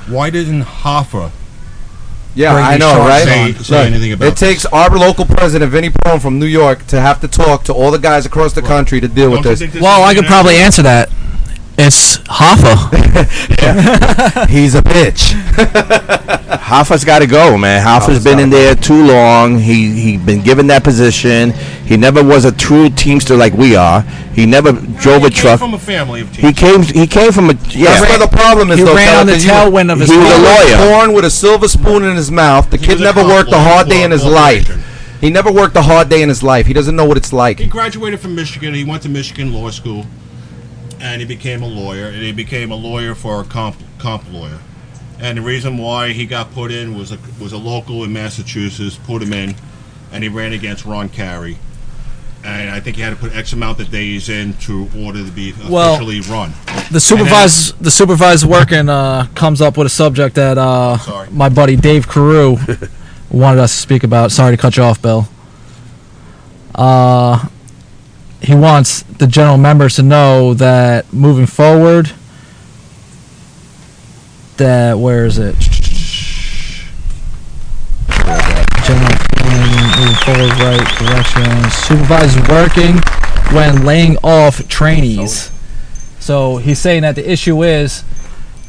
Why 0.08 0.30
didn't 0.30 0.62
Hoffa 0.62 1.30
Yeah, 2.34 2.54
Bring 2.54 2.64
I 2.64 2.76
know, 2.78 2.92
charges 2.94 3.26
right? 3.28 3.56
on. 3.58 3.64
Say 3.64 3.86
anything 3.86 4.12
about 4.12 4.28
it 4.28 4.36
takes 4.36 4.64
our 4.66 4.88
local 4.96 5.26
president, 5.26 5.70
Vinnie 5.70 5.90
Perrone 5.90 6.18
from 6.20 6.38
New 6.38 6.46
York, 6.46 6.86
to 6.86 7.00
have 7.00 7.20
to 7.20 7.28
talk 7.28 7.64
to 7.64 7.74
all 7.74 7.90
the 7.90 7.98
guys 7.98 8.24
across 8.24 8.54
the 8.54 8.62
country 8.62 9.00
to 9.00 9.08
deal 9.08 9.30
with 9.30 9.42
Don't 9.42 9.44
you 9.44 9.50
this. 9.50 9.58
think 9.60 9.72
this 9.74 9.82
Well, 9.82 10.02
is 10.02 10.08
I 10.10 10.14
could 10.14 10.24
probably 10.26 10.56
answer 10.56 10.82
that. 10.82 11.10
It's 11.78 12.18
Hoffa. 12.18 12.90
He's 14.48 14.74
a 14.74 14.82
bitch. 14.82 15.32
Hoffa's 16.62 17.04
got 17.04 17.20
to 17.20 17.26
go, 17.26 17.56
man. 17.56 17.84
Hoffa's 17.84 18.06
Hoffa's 18.18 18.24
been 18.24 18.38
in 18.38 18.50
gotta 18.50 18.62
there 18.62 18.74
too 18.74 19.04
long. 19.06 19.58
He 19.58 19.90
he 20.00 20.16
been 20.18 20.42
given 20.42 20.66
that 20.68 20.84
position. 20.84 21.52
He 21.86 21.96
never 21.96 22.22
was 22.22 22.44
a 22.44 22.52
true 22.52 22.90
teamster 22.90 23.36
like 23.36 23.54
we 23.54 23.74
are. 23.74 24.02
He 24.34 24.44
never 24.46 24.72
drove 24.72 25.22
He 25.22 25.28
a 25.28 25.30
came 25.30 25.40
truck. 25.42 25.60
from 25.60 25.74
a 25.74 25.78
family 25.78 26.20
of 26.20 26.34
He 26.36 26.52
came 26.52 26.82
he 26.82 27.06
came 27.06 27.32
from 27.32 27.48
a 27.50 27.54
yeah. 27.70 27.98
That's 27.98 28.08
where 28.08 28.18
the 28.18 28.28
problem 28.28 28.70
is. 28.70 28.78
He 28.78 28.84
though, 28.84 28.94
ran 28.94 29.20
on 29.20 29.26
the 29.26 29.32
tailwind 29.34 29.90
of 29.92 29.98
his 30.00 30.10
he 30.10 30.16
was 30.16 30.30
a 30.30 30.42
lawyer. 30.42 30.90
Born 30.90 31.14
with 31.14 31.24
a 31.24 31.30
silver 31.30 31.68
spoon 31.68 32.04
in 32.04 32.16
his 32.16 32.30
mouth. 32.30 32.70
The 32.70 32.76
He 32.76 32.86
kid 32.86 33.00
never 33.00 33.22
worked 33.24 33.50
a 33.52 33.58
hard 33.58 33.88
day 33.88 34.02
in 34.04 34.10
his 34.10 34.24
life. 34.24 34.68
He 35.22 35.30
never 35.30 35.50
worked 35.52 35.76
a 35.76 35.82
hard 35.82 36.08
day 36.10 36.20
in 36.22 36.28
his 36.28 36.42
life. 36.42 36.66
He 36.66 36.72
doesn't 36.74 36.96
know 36.96 37.04
what 37.04 37.16
it's 37.16 37.32
like. 37.32 37.60
He 37.60 37.66
graduated 37.66 38.20
from 38.20 38.34
Michigan. 38.34 38.74
He 38.74 38.84
went 38.84 39.02
to 39.04 39.08
Michigan 39.08 39.52
Law 39.52 39.70
School, 39.70 40.04
and 41.02 41.20
he 41.20 41.26
became 41.26 41.62
a 41.62 41.66
lawyer. 41.66 42.06
And 42.06 42.22
he 42.22 42.32
became 42.32 42.70
a 42.70 42.76
lawyer 42.76 43.14
for 43.14 43.40
a 43.40 43.44
comp 43.44 43.76
comp 43.98 44.32
lawyer. 44.32 44.58
And 45.18 45.38
the 45.38 45.42
reason 45.42 45.76
why 45.78 46.12
he 46.12 46.24
got 46.24 46.52
put 46.52 46.72
in 46.72 46.96
was 46.96 47.12
a 47.12 47.18
was 47.40 47.52
a 47.52 47.58
local 47.58 48.04
in 48.04 48.12
Massachusetts 48.12 48.98
put 49.04 49.20
him 49.22 49.32
in, 49.32 49.54
and 50.10 50.22
he 50.22 50.28
ran 50.30 50.52
against 50.52 50.84
Ron 50.84 51.08
Carey. 51.08 51.58
And 52.44 52.70
I 52.70 52.80
think 52.80 52.96
he 52.96 53.02
had 53.02 53.10
to 53.10 53.16
put 53.16 53.32
X 53.36 53.52
amount 53.52 53.78
of 53.78 53.90
days 53.90 54.28
in 54.28 54.54
to 54.54 54.88
order 54.98 55.24
to 55.24 55.30
be 55.30 55.54
Well, 55.68 55.94
officially 55.94 56.20
run. 56.22 56.52
The 56.90 56.98
supervisor, 56.98 57.74
the 57.80 57.90
supervisor 57.90 58.48
working 58.48 58.88
uh, 58.88 59.28
comes 59.36 59.60
up 59.60 59.76
with 59.76 59.86
a 59.86 59.90
subject 59.90 60.34
that 60.34 60.58
uh, 60.58 60.98
Sorry. 60.98 61.30
my 61.30 61.48
buddy 61.48 61.76
Dave 61.76 62.08
Carew 62.08 62.56
wanted 63.30 63.60
us 63.60 63.72
to 63.72 63.78
speak 63.78 64.02
about. 64.02 64.32
Sorry 64.32 64.56
to 64.56 64.60
cut 64.60 64.76
you 64.76 64.82
off, 64.82 65.00
Bill. 65.00 65.28
Uh, 66.74 67.46
he 68.42 68.54
wants 68.54 69.02
the 69.02 69.26
general 69.26 69.56
members 69.56 69.96
to 69.96 70.02
know 70.02 70.54
that 70.54 71.12
moving 71.12 71.46
forward, 71.46 72.12
that 74.56 74.98
where 74.98 75.24
is 75.24 75.38
it? 75.38 75.54
General 78.84 79.22
moving 80.02 80.16
forward, 80.24 80.52
right 80.60 80.88
direction. 80.98 81.70
Supervisors 81.70 82.48
working 82.48 82.98
when 83.54 83.84
laying 83.84 84.16
off 84.18 84.66
trainees. 84.68 85.50
So 86.18 86.56
he's 86.56 86.78
saying 86.78 87.02
that 87.02 87.14
the 87.14 87.30
issue 87.30 87.62
is 87.62 88.04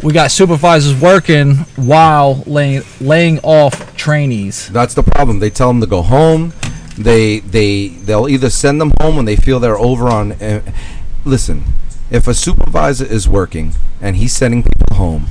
we 0.04 0.14
got 0.14 0.32
supervisors 0.32 1.00
working 1.00 1.56
while 1.76 2.44
laying 2.46 2.84
laying 3.00 3.40
off 3.40 3.96
trainees. 3.96 4.70
That's 4.70 4.94
the 4.94 5.04
problem. 5.04 5.40
They 5.40 5.50
tell 5.50 5.70
them 5.70 5.82
to 5.82 5.88
go 5.88 6.02
home. 6.02 6.54
They 6.98 7.40
they 7.40 7.88
they'll 7.88 8.28
either 8.30 8.50
send 8.50 8.80
them 8.80 8.92
home 9.02 9.16
when 9.16 9.26
they 9.26 9.36
feel 9.36 9.60
they're 9.60 9.78
over 9.80 10.08
on. 10.10 10.34
Uh, 10.34 10.62
listen, 11.26 11.64
if 12.12 12.28
a 12.28 12.34
supervisor 12.34 13.06
is 13.06 13.28
working 13.28 13.74
and 14.02 14.16
he's 14.18 14.34
sending 14.36 14.62
people 14.64 14.96
home, 14.96 15.26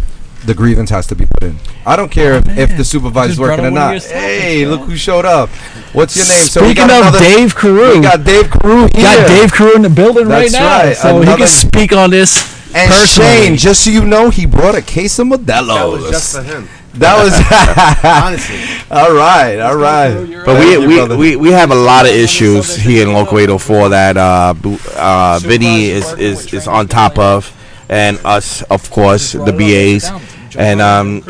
the 0.44 0.54
grievance 0.54 0.90
has 0.90 1.06
to 1.06 1.14
be 1.14 1.24
put 1.26 1.44
in. 1.44 1.56
I 1.86 1.94
don't 1.94 2.10
care 2.10 2.34
if, 2.34 2.48
if 2.58 2.76
the 2.76 2.84
supervisor's 2.84 3.36
just 3.36 3.40
working 3.40 3.64
or 3.64 3.68
up 3.68 3.72
one 3.74 3.96
of 3.96 4.02
not. 4.02 4.10
Hey, 4.10 4.64
bro. 4.64 4.74
look 4.74 4.80
who 4.88 4.96
showed 4.96 5.24
up. 5.24 5.50
What's 5.92 6.16
your 6.16 6.24
name? 6.26 6.46
So 6.46 6.62
we 6.62 6.68
Speaking 6.70 6.88
got 6.88 7.00
of 7.00 7.14
another- 7.14 7.18
Dave 7.20 7.54
Carew, 7.54 7.94
we 7.94 8.00
got 8.00 8.24
Dave 8.24 8.50
Carew 8.50 8.88
here. 8.94 9.02
got 9.04 9.28
Dave 9.28 9.52
Carew 9.52 9.74
in 9.76 9.82
the 9.82 9.90
building 9.90 10.26
right 10.26 10.50
That's 10.50 10.52
now, 10.54 10.84
right. 10.84 10.96
so 10.96 11.20
he 11.20 11.36
can 11.36 11.46
speak 11.46 11.92
on 11.92 12.10
this 12.10 12.42
And 12.74 12.90
personally. 12.90 13.30
Shane, 13.46 13.56
just 13.56 13.84
so 13.84 13.90
you 13.90 14.04
know, 14.04 14.30
he 14.30 14.46
brought 14.46 14.74
a 14.74 14.82
case 14.82 15.18
of 15.20 15.28
Modelo's. 15.28 15.66
That 15.68 15.84
was 15.88 16.10
just 16.10 16.34
for 16.36 16.42
him. 16.42 16.68
That 16.94 17.16
was 17.22 17.32
Honestly. 18.04 18.56
all 18.90 19.14
right, 19.14 19.58
all 19.58 19.76
right. 19.76 20.44
But 20.44 20.60
we, 20.60 20.86
we, 20.86 21.16
we, 21.16 21.36
we 21.36 21.50
have 21.50 21.70
a 21.70 21.74
lot 21.74 22.04
of 22.04 22.12
issues 22.12 22.76
here 22.76 23.06
in 23.06 23.14
Local 23.14 23.38
804 23.38 23.88
that 23.90 24.16
uh, 24.16 24.54
bu- 24.54 24.78
uh, 24.96 25.38
Vinny 25.42 25.86
is, 25.86 26.12
is, 26.14 26.52
is 26.52 26.68
on 26.68 26.88
top 26.88 27.18
of, 27.18 27.50
and 27.88 28.18
us, 28.24 28.62
of 28.62 28.90
course, 28.90 29.32
the 29.32 29.52
BAs. 29.52 30.10
And 30.54 30.82
um, 30.82 31.22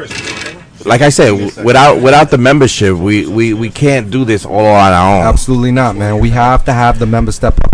like 0.84 1.00
I 1.00 1.10
said, 1.10 1.30
without 1.64 2.02
without 2.02 2.30
the 2.30 2.38
membership, 2.38 2.96
we, 2.96 3.26
we, 3.28 3.54
we 3.54 3.70
can't 3.70 4.10
do 4.10 4.24
this 4.24 4.44
all 4.44 4.66
on 4.66 4.92
our 4.92 5.20
own. 5.20 5.26
Absolutely 5.26 5.70
not, 5.70 5.94
man. 5.94 6.18
We 6.18 6.30
have 6.30 6.64
to 6.64 6.72
have 6.72 6.98
the 6.98 7.06
members 7.06 7.36
step 7.36 7.54
up, 7.64 7.71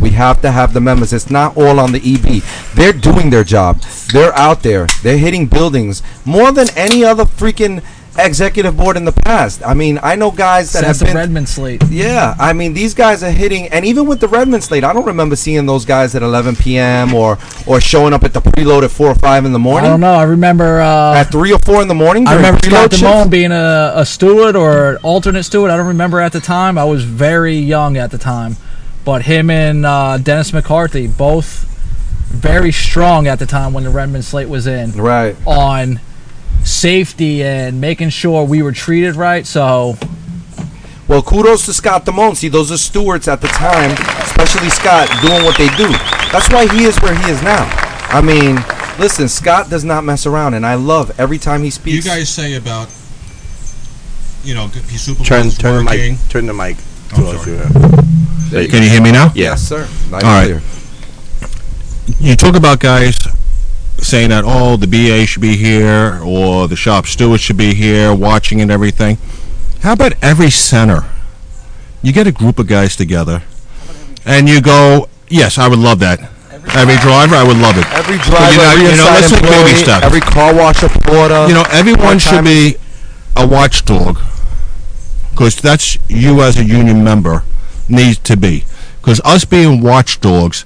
We 0.00 0.10
have 0.10 0.40
to 0.42 0.50
have 0.50 0.72
the 0.72 0.80
members. 0.80 1.12
It's 1.12 1.30
not 1.30 1.56
all 1.56 1.80
on 1.80 1.92
the 1.92 2.00
EB. 2.14 2.42
They're 2.74 2.92
doing 2.92 3.30
their 3.30 3.44
job. 3.44 3.80
They're 4.12 4.36
out 4.36 4.62
there. 4.62 4.86
They're 5.02 5.18
hitting 5.18 5.46
buildings 5.46 6.02
more 6.24 6.52
than 6.52 6.68
any 6.76 7.04
other 7.04 7.24
freaking 7.24 7.82
executive 8.18 8.76
board 8.78 8.96
in 8.96 9.04
the 9.04 9.12
past. 9.12 9.62
I 9.62 9.74
mean, 9.74 9.98
I 10.02 10.16
know 10.16 10.30
guys 10.30 10.72
that 10.72 10.84
Since 10.84 10.86
have 10.86 10.98
the 11.00 11.04
been. 11.06 11.16
Redmond 11.16 11.48
slate. 11.50 11.82
Yeah, 11.90 12.34
I 12.38 12.54
mean 12.54 12.72
these 12.72 12.94
guys 12.94 13.22
are 13.22 13.30
hitting, 13.30 13.68
and 13.68 13.84
even 13.84 14.06
with 14.06 14.20
the 14.20 14.28
Redmond 14.28 14.64
slate, 14.64 14.84
I 14.84 14.94
don't 14.94 15.04
remember 15.04 15.36
seeing 15.36 15.66
those 15.66 15.84
guys 15.84 16.14
at 16.14 16.22
11 16.22 16.56
p.m. 16.56 17.12
or 17.12 17.36
or 17.66 17.78
showing 17.78 18.14
up 18.14 18.24
at 18.24 18.32
the 18.32 18.40
preload 18.40 18.84
at 18.84 18.90
four 18.90 19.08
or 19.08 19.14
five 19.16 19.44
in 19.44 19.52
the 19.52 19.58
morning. 19.58 19.88
I 19.88 19.92
don't 19.92 20.00
know. 20.00 20.14
I 20.14 20.22
remember. 20.22 20.80
Uh, 20.80 21.14
At 21.14 21.24
three 21.24 21.52
or 21.52 21.58
four 21.58 21.82
in 21.82 21.88
the 21.88 21.94
morning. 21.94 22.26
I 22.26 22.36
remember 22.36 22.60
Scott? 22.64 22.90
Damone 22.90 23.28
being 23.28 23.52
a, 23.52 23.92
a 23.96 24.06
steward 24.06 24.56
or 24.56 24.98
alternate 25.02 25.42
steward. 25.44 25.70
I 25.70 25.76
don't 25.76 25.88
remember 25.88 26.20
at 26.20 26.32
the 26.32 26.40
time. 26.40 26.78
I 26.78 26.84
was 26.84 27.04
very 27.04 27.56
young 27.56 27.98
at 27.98 28.10
the 28.10 28.18
time. 28.18 28.56
But 29.06 29.22
him 29.22 29.48
and 29.48 29.86
uh, 29.86 30.18
Dennis 30.18 30.52
McCarthy, 30.52 31.06
both 31.06 31.62
very 32.28 32.72
strong 32.72 33.26
at 33.28 33.38
the 33.38 33.46
time 33.46 33.72
when 33.72 33.84
the 33.84 33.90
Redmond 33.90 34.24
slate 34.24 34.48
was 34.48 34.66
in 34.66 34.92
Right. 34.92 35.34
on 35.46 36.00
safety 36.64 37.42
and 37.44 37.80
making 37.80 38.10
sure 38.10 38.44
we 38.44 38.60
were 38.62 38.72
treated 38.72 39.14
right. 39.14 39.46
So 39.46 39.96
Well, 41.08 41.22
kudos 41.22 41.66
to 41.66 41.72
Scott 41.72 42.04
Damone. 42.04 42.34
See, 42.36 42.48
those 42.48 42.72
are 42.72 42.76
stewards 42.76 43.28
at 43.28 43.40
the 43.40 43.46
time, 43.48 43.92
especially 44.22 44.70
Scott, 44.70 45.08
doing 45.22 45.44
what 45.44 45.56
they 45.56 45.68
do. 45.76 45.88
That's 46.32 46.50
why 46.50 46.66
he 46.66 46.84
is 46.84 47.00
where 47.00 47.14
he 47.14 47.30
is 47.30 47.40
now. 47.42 47.64
I 48.08 48.20
mean, 48.20 48.56
listen, 48.98 49.28
Scott 49.28 49.70
does 49.70 49.84
not 49.84 50.02
mess 50.02 50.26
around, 50.26 50.54
and 50.54 50.66
I 50.66 50.74
love 50.74 51.18
every 51.20 51.38
time 51.38 51.62
he 51.62 51.70
speaks. 51.70 52.04
You 52.04 52.10
guys 52.10 52.28
say 52.28 52.54
about, 52.54 52.88
you 54.42 54.54
know, 54.54 54.66
g- 54.66 54.80
he 54.80 54.98
Turn 54.98 55.50
supervises 55.50 55.58
turn 55.58 55.84
the 55.84 55.90
mic 55.90 56.18
turn 56.28 56.46
the 56.46 56.52
mic. 56.54 56.76
I'm 57.16 57.24
to 57.24 57.28
us, 57.30 57.44
sorry. 57.44 58.62
yeah. 58.62 58.68
Can 58.70 58.82
you 58.82 58.88
hear 58.90 59.02
me 59.02 59.12
now? 59.12 59.32
yes, 59.34 59.62
sir. 59.68 59.80
Nice 60.10 60.24
All 60.24 60.30
right. 60.30 60.44
clear. 60.46 60.62
you 62.20 62.36
talk 62.36 62.54
about 62.56 62.80
guys 62.80 63.16
saying 63.98 64.28
that 64.30 64.44
oh 64.46 64.76
the 64.76 64.86
BA 64.86 65.26
should 65.26 65.42
be 65.42 65.56
here 65.56 66.20
or 66.22 66.68
the 66.68 66.76
shop 66.76 67.06
steward 67.06 67.40
should 67.40 67.56
be 67.56 67.74
here 67.74 68.14
watching 68.14 68.60
and 68.60 68.70
everything. 68.70 69.18
How 69.80 69.92
about 69.94 70.12
every 70.22 70.50
center? 70.50 71.04
You 72.02 72.12
get 72.12 72.26
a 72.26 72.32
group 72.32 72.58
of 72.58 72.66
guys 72.68 72.94
together 72.96 73.42
and 74.24 74.48
you 74.48 74.60
go, 74.60 75.08
yes, 75.28 75.58
I 75.58 75.68
would 75.68 75.78
love 75.78 75.98
that. 76.00 76.20
Every 76.74 76.96
driver, 76.96 77.36
I 77.36 77.44
would 77.46 77.56
love 77.58 77.78
it. 77.78 77.86
Every 77.92 78.18
driver, 78.18 78.52
you 78.52 78.58
know, 78.58 78.70
every 78.70 78.84
you 78.90 78.96
know, 78.96 79.04
let's 79.04 79.30
inside 79.30 79.42
baby 79.42 79.54
employee, 79.56 79.74
steps. 79.82 80.04
every 80.04 80.20
car 80.20 80.54
wash 80.54 80.82
reporter. 80.82 81.46
You 81.46 81.54
know, 81.54 81.64
everyone 81.70 82.18
should 82.18 82.44
be 82.44 82.76
a 83.36 83.46
watchdog 83.46 84.18
because 85.36 85.54
that's 85.56 85.98
you 86.08 86.40
as 86.40 86.56
a 86.58 86.64
union 86.64 87.04
member 87.04 87.42
needs 87.90 88.18
to 88.20 88.38
be. 88.38 88.64
Because 89.02 89.20
us 89.22 89.44
being 89.44 89.82
watchdogs, 89.82 90.64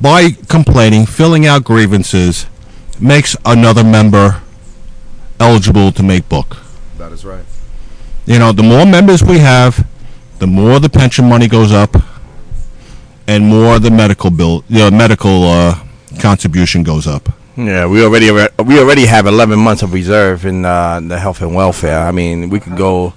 by 0.00 0.30
complaining, 0.48 1.04
filling 1.04 1.46
out 1.46 1.62
grievances, 1.62 2.46
makes 2.98 3.36
another 3.44 3.84
member 3.84 4.40
eligible 5.38 5.92
to 5.92 6.02
make 6.02 6.26
book. 6.30 6.56
That 6.96 7.12
is 7.12 7.22
right. 7.22 7.44
You 8.24 8.38
know, 8.38 8.52
the 8.52 8.62
more 8.62 8.86
members 8.86 9.22
we 9.22 9.38
have, 9.40 9.86
the 10.38 10.46
more 10.46 10.80
the 10.80 10.88
pension 10.88 11.28
money 11.28 11.46
goes 11.46 11.70
up, 11.70 11.94
and 13.28 13.44
more 13.44 13.78
the 13.78 13.90
medical 13.90 14.30
bill, 14.30 14.64
the 14.70 14.90
medical 14.90 15.44
uh, 15.44 15.78
contribution 16.18 16.82
goes 16.82 17.06
up. 17.06 17.28
Yeah, 17.58 17.86
we 17.86 18.02
already 18.02 18.30
we 18.30 18.78
already 18.78 19.04
have 19.04 19.26
11 19.26 19.58
months 19.58 19.82
of 19.82 19.92
reserve 19.92 20.46
in 20.46 20.64
uh, 20.64 21.00
the 21.00 21.18
health 21.18 21.42
and 21.42 21.54
welfare. 21.54 21.98
I 21.98 22.10
mean, 22.10 22.48
we 22.48 22.58
could 22.58 22.76
go 22.78 23.12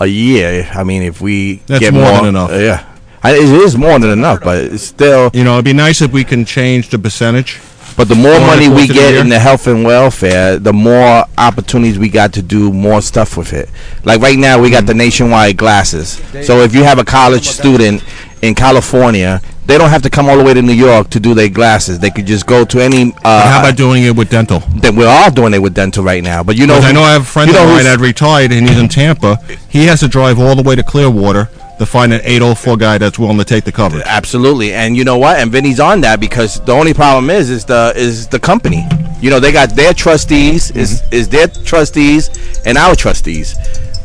a 0.00 0.06
year. 0.06 0.68
I 0.74 0.82
mean, 0.82 1.02
if 1.02 1.20
we 1.20 1.56
That's 1.66 1.80
get 1.80 1.94
more 1.94 2.04
more, 2.04 2.16
than 2.16 2.26
enough. 2.26 2.50
uh, 2.50 2.56
yeah, 2.56 2.96
I, 3.22 3.34
it 3.34 3.44
is 3.44 3.76
more 3.76 3.98
than 3.98 4.10
enough, 4.10 4.40
but 4.42 4.64
it's 4.64 4.82
still. 4.82 5.30
You 5.32 5.44
know, 5.44 5.54
it'd 5.54 5.64
be 5.64 5.72
nice 5.72 6.00
if 6.00 6.12
we 6.12 6.24
can 6.24 6.44
change 6.44 6.88
the 6.88 6.98
percentage. 6.98 7.60
But 7.96 8.08
the 8.08 8.14
more 8.14 8.32
Over 8.32 8.40
the 8.40 8.46
money 8.46 8.68
we 8.68 8.74
course 8.76 8.88
the 8.88 8.94
get 8.94 9.14
in 9.16 9.28
the 9.28 9.38
health 9.38 9.66
and 9.66 9.84
welfare, 9.84 10.58
the 10.58 10.72
more 10.72 11.24
opportunities 11.36 11.98
we 11.98 12.08
got 12.08 12.32
to 12.34 12.42
do 12.42 12.72
more 12.72 13.02
stuff 13.02 13.36
with 13.36 13.52
it. 13.52 13.68
Like 14.04 14.22
right 14.22 14.38
now, 14.38 14.60
we 14.60 14.70
got 14.70 14.86
the 14.86 14.94
nationwide 14.94 15.56
glasses. 15.58 16.22
So 16.46 16.60
if 16.60 16.74
you 16.74 16.84
have 16.84 16.98
a 16.98 17.04
college 17.04 17.46
student 17.48 18.02
in 18.42 18.54
California, 18.54 19.40
they 19.66 19.78
don't 19.78 19.90
have 19.90 20.02
to 20.02 20.10
come 20.10 20.28
all 20.28 20.36
the 20.36 20.44
way 20.44 20.54
to 20.54 20.62
New 20.62 20.72
York 20.72 21.10
to 21.10 21.20
do 21.20 21.34
their 21.34 21.48
glasses. 21.48 21.98
They 21.98 22.10
could 22.10 22.26
just 22.26 22.46
go 22.46 22.64
to 22.64 22.80
any. 22.82 23.12
Uh, 23.24 23.48
How 23.48 23.60
about 23.60 23.76
doing 23.76 24.04
it 24.04 24.16
with 24.16 24.30
dental? 24.30 24.60
that 24.80 24.94
we're 24.94 25.08
all 25.08 25.30
doing 25.30 25.54
it 25.54 25.58
with 25.58 25.74
dental 25.74 26.02
right 26.02 26.22
now. 26.22 26.42
But 26.42 26.56
you 26.56 26.66
know, 26.66 26.76
I 26.76 26.92
know 26.92 27.02
I 27.02 27.12
have 27.12 27.22
a 27.22 27.24
friend 27.24 27.48
you 27.48 27.54
know 27.54 27.64
of 27.64 27.70
mine 27.70 27.84
that 27.84 28.00
retired 28.00 28.52
and 28.52 28.68
he's 28.68 28.78
in 28.78 28.88
Tampa. 28.88 29.36
He 29.68 29.84
has 29.86 30.00
to 30.00 30.08
drive 30.08 30.38
all 30.38 30.54
the 30.56 30.62
way 30.62 30.74
to 30.74 30.82
Clearwater 30.82 31.48
to 31.78 31.86
find 31.86 32.12
an 32.12 32.20
804 32.24 32.76
guy 32.76 32.98
that's 32.98 33.18
willing 33.18 33.38
to 33.38 33.44
take 33.44 33.64
the 33.64 33.72
coverage. 33.72 34.02
Absolutely, 34.06 34.72
and 34.74 34.96
you 34.96 35.04
know 35.04 35.16
what? 35.18 35.38
And 35.38 35.50
Vinny's 35.50 35.80
on 35.80 36.00
that 36.02 36.20
because 36.20 36.60
the 36.64 36.72
only 36.72 36.92
problem 36.92 37.30
is 37.30 37.48
is 37.50 37.64
the 37.64 37.92
is 37.96 38.26
the 38.28 38.38
company. 38.40 38.86
You 39.20 39.30
know, 39.30 39.38
they 39.40 39.52
got 39.52 39.70
their 39.76 39.92
trustees 39.94 40.70
is 40.72 41.02
is 41.12 41.28
their 41.28 41.46
trustees 41.46 42.30
and 42.66 42.76
our 42.76 42.96
trustees. 42.96 43.54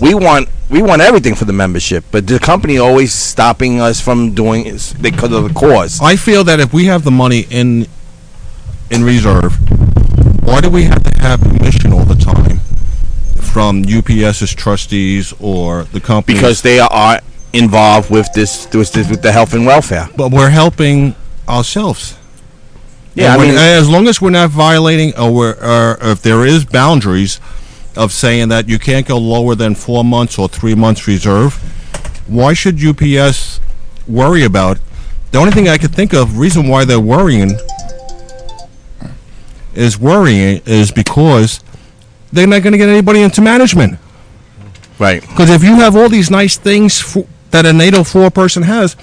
We 0.02 0.14
want 0.14 0.50
we 0.70 0.82
want 0.82 1.02
everything 1.02 1.36
for 1.36 1.46
the 1.46 1.54
membership, 1.54 2.04
but 2.12 2.28
the 2.28 2.39
company 2.39 2.78
always 2.78 3.14
stopping 3.14 3.80
us 3.80 4.02
from 4.02 4.34
doing 4.34 4.66
it 4.66 4.93
because 5.02 5.32
of 5.32 5.48
the 5.48 5.54
cause. 5.54 6.00
I 6.02 6.16
feel 6.16 6.43
that 6.46 6.60
if 6.60 6.74
we 6.74 6.86
have 6.86 7.04
the 7.04 7.12
money 7.12 7.46
in 7.50 7.88
in 8.91 9.04
reserve, 9.04 9.54
why 10.43 10.62
do 10.62 10.70
we 10.70 10.84
have 10.84 11.04
to 11.04 11.20
have 11.22 11.39
permission 11.41 11.93
all 11.93 12.04
the 12.06 12.16
time 12.16 12.60
from 13.41 13.84
UPS's 13.86 14.54
trustees 14.54 15.34
or 15.39 15.86
the 15.86 16.02
company 16.02 16.38
because 16.38 16.62
they 16.62 16.80
are 16.80 17.20
involved 17.54 18.10
with 18.12 18.28
this 18.34 18.66
with, 18.74 18.91
this, 18.91 19.10
with 19.10 19.22
the 19.22 19.32
health 19.32 19.54
and 19.54 19.66
welfare. 19.66 20.10
but 20.18 20.32
we're 20.32 20.50
helping 20.50 21.16
ourselves. 21.48 22.18
Yeah, 23.14 23.34
I 23.34 23.38
mean- 23.38 23.56
as 23.56 23.88
long 23.88 24.08
as 24.10 24.20
we're 24.20 24.30
not 24.32 24.50
violating, 24.50 25.18
or, 25.18 25.34
we're, 25.34 25.54
or 25.54 25.98
if 26.02 26.22
there 26.22 26.46
is 26.46 26.66
boundaries 26.66 27.39
of 27.96 28.12
saying 28.12 28.50
that 28.50 28.68
you 28.68 28.80
can't 28.80 29.08
go 29.08 29.18
lower 29.18 29.56
than 29.56 29.76
four 29.76 30.04
months 30.04 30.38
or 30.38 30.48
three 30.48 30.76
months 30.76 31.08
reserve, 31.08 31.56
why 32.28 32.54
should 32.54 32.84
UPS 32.84 33.60
worry 34.08 34.43
about? 34.43 34.80
The 35.32 35.38
only 35.38 35.52
thing 35.52 35.68
I 35.68 35.78
could 35.78 35.93
think 35.93 36.14
of, 36.14 36.38
reason 36.38 36.68
why 36.68 36.86
they're 36.86 37.00
worrying, 37.00 37.52
is 39.74 40.00
worrying 40.00 40.62
is 40.66 40.91
because 40.91 41.60
they're 42.32 42.48
not 42.48 42.64
going 42.64 42.72
to 42.72 42.78
get 42.78 42.89
anybody 42.89 43.22
into 43.22 43.41
management. 43.41 44.00
Right. 44.98 45.22
Because 45.22 45.50
if 45.50 45.64
you 45.64 45.76
have 45.76 45.96
all 45.96 46.10
these 46.10 46.32
nice 46.32 46.58
things 46.58 47.00
for, 47.00 47.28
that 47.52 47.66
a 47.66 47.70
804 47.70 48.32
person 48.32 48.64
has, 48.64 48.93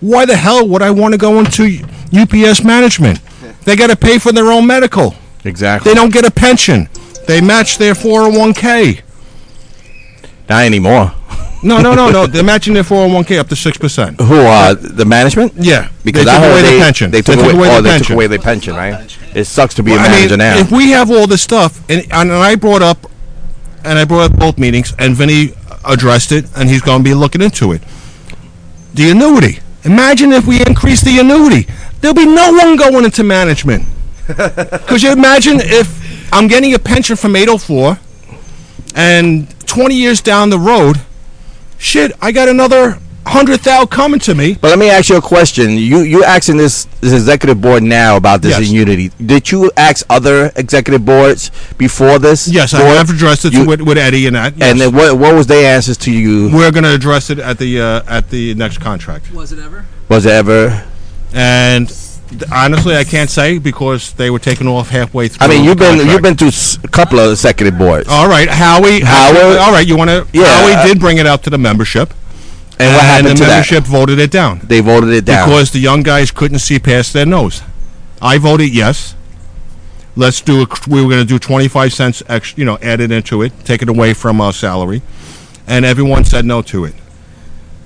why 0.00 0.24
the 0.24 0.36
hell 0.36 0.66
would 0.66 0.82
I 0.82 0.90
want 0.90 1.12
to 1.12 1.18
go 1.18 1.38
into 1.38 1.84
UPS 2.12 2.64
management? 2.64 3.20
They 3.64 3.76
got 3.76 3.90
to 3.90 3.96
pay 3.96 4.18
for 4.18 4.32
their 4.32 4.50
own 4.50 4.66
medical. 4.66 5.14
Exactly. 5.44 5.90
They 5.90 5.94
don't 5.94 6.12
get 6.12 6.24
a 6.24 6.30
pension. 6.30 6.88
They 7.26 7.40
match 7.40 7.78
their 7.78 7.94
401k. 7.94 9.02
Not 10.48 10.64
anymore. 10.64 11.12
No, 11.62 11.80
no, 11.80 11.94
no, 11.94 12.10
no. 12.10 12.26
They're 12.32 12.42
matching 12.42 12.74
their 12.74 12.82
401k 12.82 13.38
up 13.38 13.48
to 13.48 13.54
6%. 13.54 14.20
Who 14.20 14.34
uh 14.34 14.74
the 14.74 15.04
management? 15.04 15.52
Yeah. 15.56 15.90
Because 16.04 16.24
they 16.24 16.30
I 16.32 16.34
took 16.34 16.50
away 16.50 16.62
they, 16.62 16.78
the 16.78 16.84
pension. 16.84 17.10
They 17.10 17.22
took, 17.22 17.36
away, 17.38 17.52
the 17.52 17.76
oh, 17.76 17.82
they 17.82 17.90
pension. 17.90 18.06
took 18.06 18.14
away 18.14 18.26
their 18.26 18.38
pension, 18.38 18.74
right? 18.74 19.18
It 19.34 19.44
sucks 19.44 19.74
to 19.74 19.82
be 19.82 19.92
Well, 19.92 20.00
a 20.00 20.08
I 20.08 20.08
manager 20.08 20.30
mean, 20.30 20.38
now. 20.38 20.58
if 20.58 20.72
we 20.72 20.90
have 20.90 21.10
all 21.10 21.26
this 21.26 21.42
stuff, 21.42 21.88
and, 21.88 22.04
and 22.12 22.32
I 22.32 22.56
brought 22.56 22.82
up, 22.82 23.10
and 23.84 23.98
I 23.98 24.04
brought 24.04 24.32
up 24.32 24.38
both 24.38 24.58
meetings, 24.58 24.94
and 24.98 25.14
Vinny 25.14 25.52
addressed 25.84 26.32
it, 26.32 26.46
and 26.56 26.68
he's 26.68 26.82
going 26.82 26.98
to 26.98 27.04
be 27.04 27.14
looking 27.14 27.40
into 27.40 27.72
it. 27.72 27.82
The 28.94 29.10
annuity. 29.10 29.60
Imagine 29.84 30.32
if 30.32 30.46
we 30.46 30.60
increase 30.64 31.00
the 31.00 31.18
annuity. 31.18 31.66
There'll 32.00 32.14
be 32.14 32.26
no 32.26 32.52
one 32.52 32.76
going 32.76 33.04
into 33.04 33.24
management. 33.24 33.86
Could 34.26 35.02
you 35.02 35.12
imagine 35.12 35.60
if 35.60 36.01
I'm 36.32 36.48
getting 36.48 36.72
a 36.74 36.78
pension 36.78 37.14
from 37.16 37.36
804, 37.36 37.98
and 38.94 39.48
20 39.66 39.94
years 39.94 40.20
down 40.20 40.50
the 40.50 40.58
road, 40.58 41.00
shit, 41.78 42.12
I 42.22 42.32
got 42.32 42.48
another 42.48 42.98
100,000 43.24 43.86
coming 43.88 44.18
to 44.20 44.34
me. 44.34 44.54
But 44.60 44.68
let 44.70 44.78
me 44.78 44.90
ask 44.90 45.08
you 45.08 45.16
a 45.16 45.20
question. 45.22 45.70
You 45.72 46.00
you 46.00 46.24
asking 46.24 46.56
this, 46.56 46.86
this 47.00 47.12
executive 47.12 47.60
board 47.60 47.82
now 47.84 48.16
about 48.16 48.42
this 48.42 48.58
Yes. 48.58 48.68
annuity. 48.68 49.12
Did 49.24 49.50
you 49.52 49.70
ask 49.76 50.04
other 50.10 50.50
executive 50.56 51.04
boards 51.04 51.50
before 51.78 52.18
this? 52.18 52.48
Yes, 52.48 52.74
I 52.74 52.78
board? 52.82 52.96
have 52.96 53.10
addressed 53.10 53.44
it 53.44 53.52
You- 53.52 53.64
with, 53.66 53.80
with 53.82 53.96
Eddie 53.98 54.26
and 54.26 54.34
that. 54.34 54.54
And 54.60 54.80
then 54.80 54.92
what 54.94 55.16
what 55.18 55.34
was 55.36 55.46
their 55.46 55.72
answers 55.74 55.96
to 55.98 56.10
you? 56.12 56.50
We're 56.52 56.72
going 56.72 56.82
to 56.84 56.94
address 56.94 57.30
it 57.30 57.38
at 57.38 57.58
the 57.58 57.80
uh, 57.80 58.02
at 58.08 58.30
the 58.30 58.54
next 58.54 58.78
contract. 58.78 59.30
Was 59.32 59.52
it 59.52 59.60
ever? 59.60 59.84
Was 60.08 60.26
it 60.26 60.32
ever? 60.32 60.82
And 61.32 61.88
th- 61.88 61.98
honestly, 62.52 62.96
I 62.96 63.04
can't 63.04 63.30
say 63.30 63.58
because 63.58 64.12
they 64.14 64.30
were 64.30 64.38
taken 64.38 64.66
off 64.66 64.88
halfway 64.90 65.28
through. 65.28 65.46
I 65.46 65.48
mean, 65.50 65.64
you've 65.64 65.78
been 65.78 66.06
you've 66.06 66.22
been 66.22 66.36
through 66.36 66.50
a 66.84 66.88
couple 66.88 67.18
of 67.20 67.30
executive 67.32 67.78
boards. 67.78 68.08
All 68.10 68.28
right, 68.28 68.48
Howie. 68.48 69.00
Howard- 69.00 69.58
All 69.58 69.72
right, 69.72 69.86
you 69.86 69.96
want 69.96 70.10
to? 70.10 70.26
Yeah. 70.32 70.44
Howie 70.44 70.88
did 70.88 71.00
bring 71.00 71.18
it 71.18 71.26
out 71.26 71.42
to 71.44 71.50
the 71.50 71.58
membership, 71.58 72.12
and 72.78 72.94
what 72.94 73.04
happened 73.04 73.28
the 73.28 73.34
to 73.34 73.40
that? 73.40 73.46
The 73.46 73.52
membership 73.74 73.84
voted 73.84 74.18
it 74.18 74.30
down 74.30 74.60
They 74.64 74.80
voted 74.80 75.10
it 75.10 75.24
down. 75.24 75.48
because 75.48 75.70
the 75.70 75.78
young 75.80 76.02
guys 76.02 76.30
couldn't 76.30 76.58
see 76.60 76.78
past 76.78 77.12
their 77.12 77.26
nose. 77.26 77.62
I 78.20 78.38
voted 78.38 78.74
yes. 78.74 79.14
Let's 80.14 80.40
do. 80.42 80.62
A, 80.62 80.66
we 80.88 81.02
were 81.02 81.08
going 81.08 81.22
to 81.22 81.26
do 81.28 81.38
twenty-five 81.38 81.92
cents 81.92 82.22
extra, 82.28 82.58
you 82.58 82.64
know, 82.64 82.78
added 82.82 83.10
into 83.10 83.42
it, 83.42 83.52
take 83.64 83.80
it 83.82 83.88
away 83.88 84.12
from 84.14 84.40
our 84.40 84.52
salary, 84.52 85.00
and 85.66 85.84
everyone 85.84 86.24
said 86.24 86.44
no 86.44 86.60
to 86.62 86.84
it. 86.84 86.94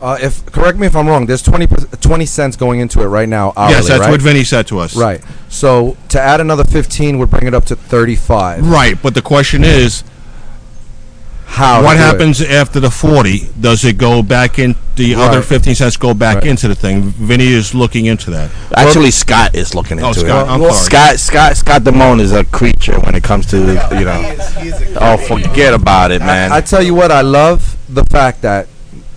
Uh, 0.00 0.18
if 0.20 0.44
correct 0.46 0.78
me 0.78 0.86
if 0.86 0.94
I'm 0.94 1.08
wrong. 1.08 1.24
There's 1.26 1.42
20, 1.42 1.66
20 2.00 2.26
cents 2.26 2.56
going 2.56 2.80
into 2.80 3.00
it 3.02 3.06
right 3.06 3.28
now. 3.28 3.52
Hourly, 3.56 3.74
yes, 3.74 3.88
that's 3.88 4.00
right? 4.00 4.10
what 4.10 4.20
Vinny 4.20 4.44
said 4.44 4.66
to 4.68 4.78
us. 4.78 4.94
Right. 4.96 5.22
So 5.48 5.96
to 6.10 6.20
add 6.20 6.40
another 6.40 6.64
15 6.64 7.18
would 7.18 7.30
bring 7.30 7.46
it 7.46 7.54
up 7.54 7.64
to 7.66 7.76
35. 7.76 8.68
Right, 8.68 9.00
but 9.02 9.14
the 9.14 9.22
question 9.22 9.64
is, 9.64 10.04
How? 11.46 11.82
what 11.82 11.94
do 11.94 12.00
it. 12.00 12.02
happens 12.02 12.42
after 12.42 12.78
the 12.80 12.90
40? 12.90 13.48
Does 13.58 13.84
it 13.84 13.96
go 13.96 14.22
back 14.22 14.58
in, 14.58 14.74
the 14.96 15.14
other 15.14 15.40
15 15.40 15.74
cents 15.74 15.96
go 15.96 16.12
back 16.12 16.36
Right. 16.38 16.46
into 16.48 16.68
the 16.68 16.74
thing? 16.74 17.02
Vinny 17.02 17.46
is 17.48 17.74
looking 17.74 18.04
into 18.04 18.30
that. 18.32 18.50
Actually, 18.76 19.10
Scott 19.12 19.54
is 19.54 19.74
looking 19.74 19.98
into 19.98 20.08
Oh, 20.08 20.12
Scott, 20.12 20.46
it. 20.46 20.50
I'm 20.50 20.60
sorry. 20.60 20.72
Scott 20.74 21.18
Scott 21.20 21.56
Scott 21.56 21.82
Damone 21.82 22.20
is 22.20 22.32
a 22.32 22.44
creature 22.44 22.98
when 23.00 23.14
it 23.14 23.22
comes 23.22 23.46
to 23.46 23.56
you 23.58 24.04
know. 24.04 24.36
Oh, 25.00 25.16
forget 25.16 25.72
about 25.72 26.10
it, 26.10 26.20
man. 26.20 26.52
I, 26.52 26.56
I 26.56 26.60
tell 26.60 26.82
you 26.82 26.94
what, 26.94 27.10
I 27.10 27.22
love 27.22 27.76
the 27.88 28.04
fact 28.04 28.42
that 28.42 28.68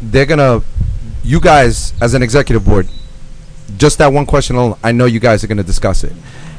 they're 0.02 0.26
gonna, 0.26 0.62
you 1.24 1.40
guys 1.40 1.94
as 2.02 2.14
an 2.14 2.24
executive 2.24 2.66
board, 2.66 2.88
just 3.78 3.98
that 4.00 4.12
one 4.12 4.26
question 4.26 4.56
alone. 4.56 4.78
I 4.84 4.92
know 4.92 5.06
you 5.06 5.20
guys 5.20 5.44
are 5.44 5.48
gonna 5.48 5.64
discuss 5.64 6.04
it, 6.04 6.14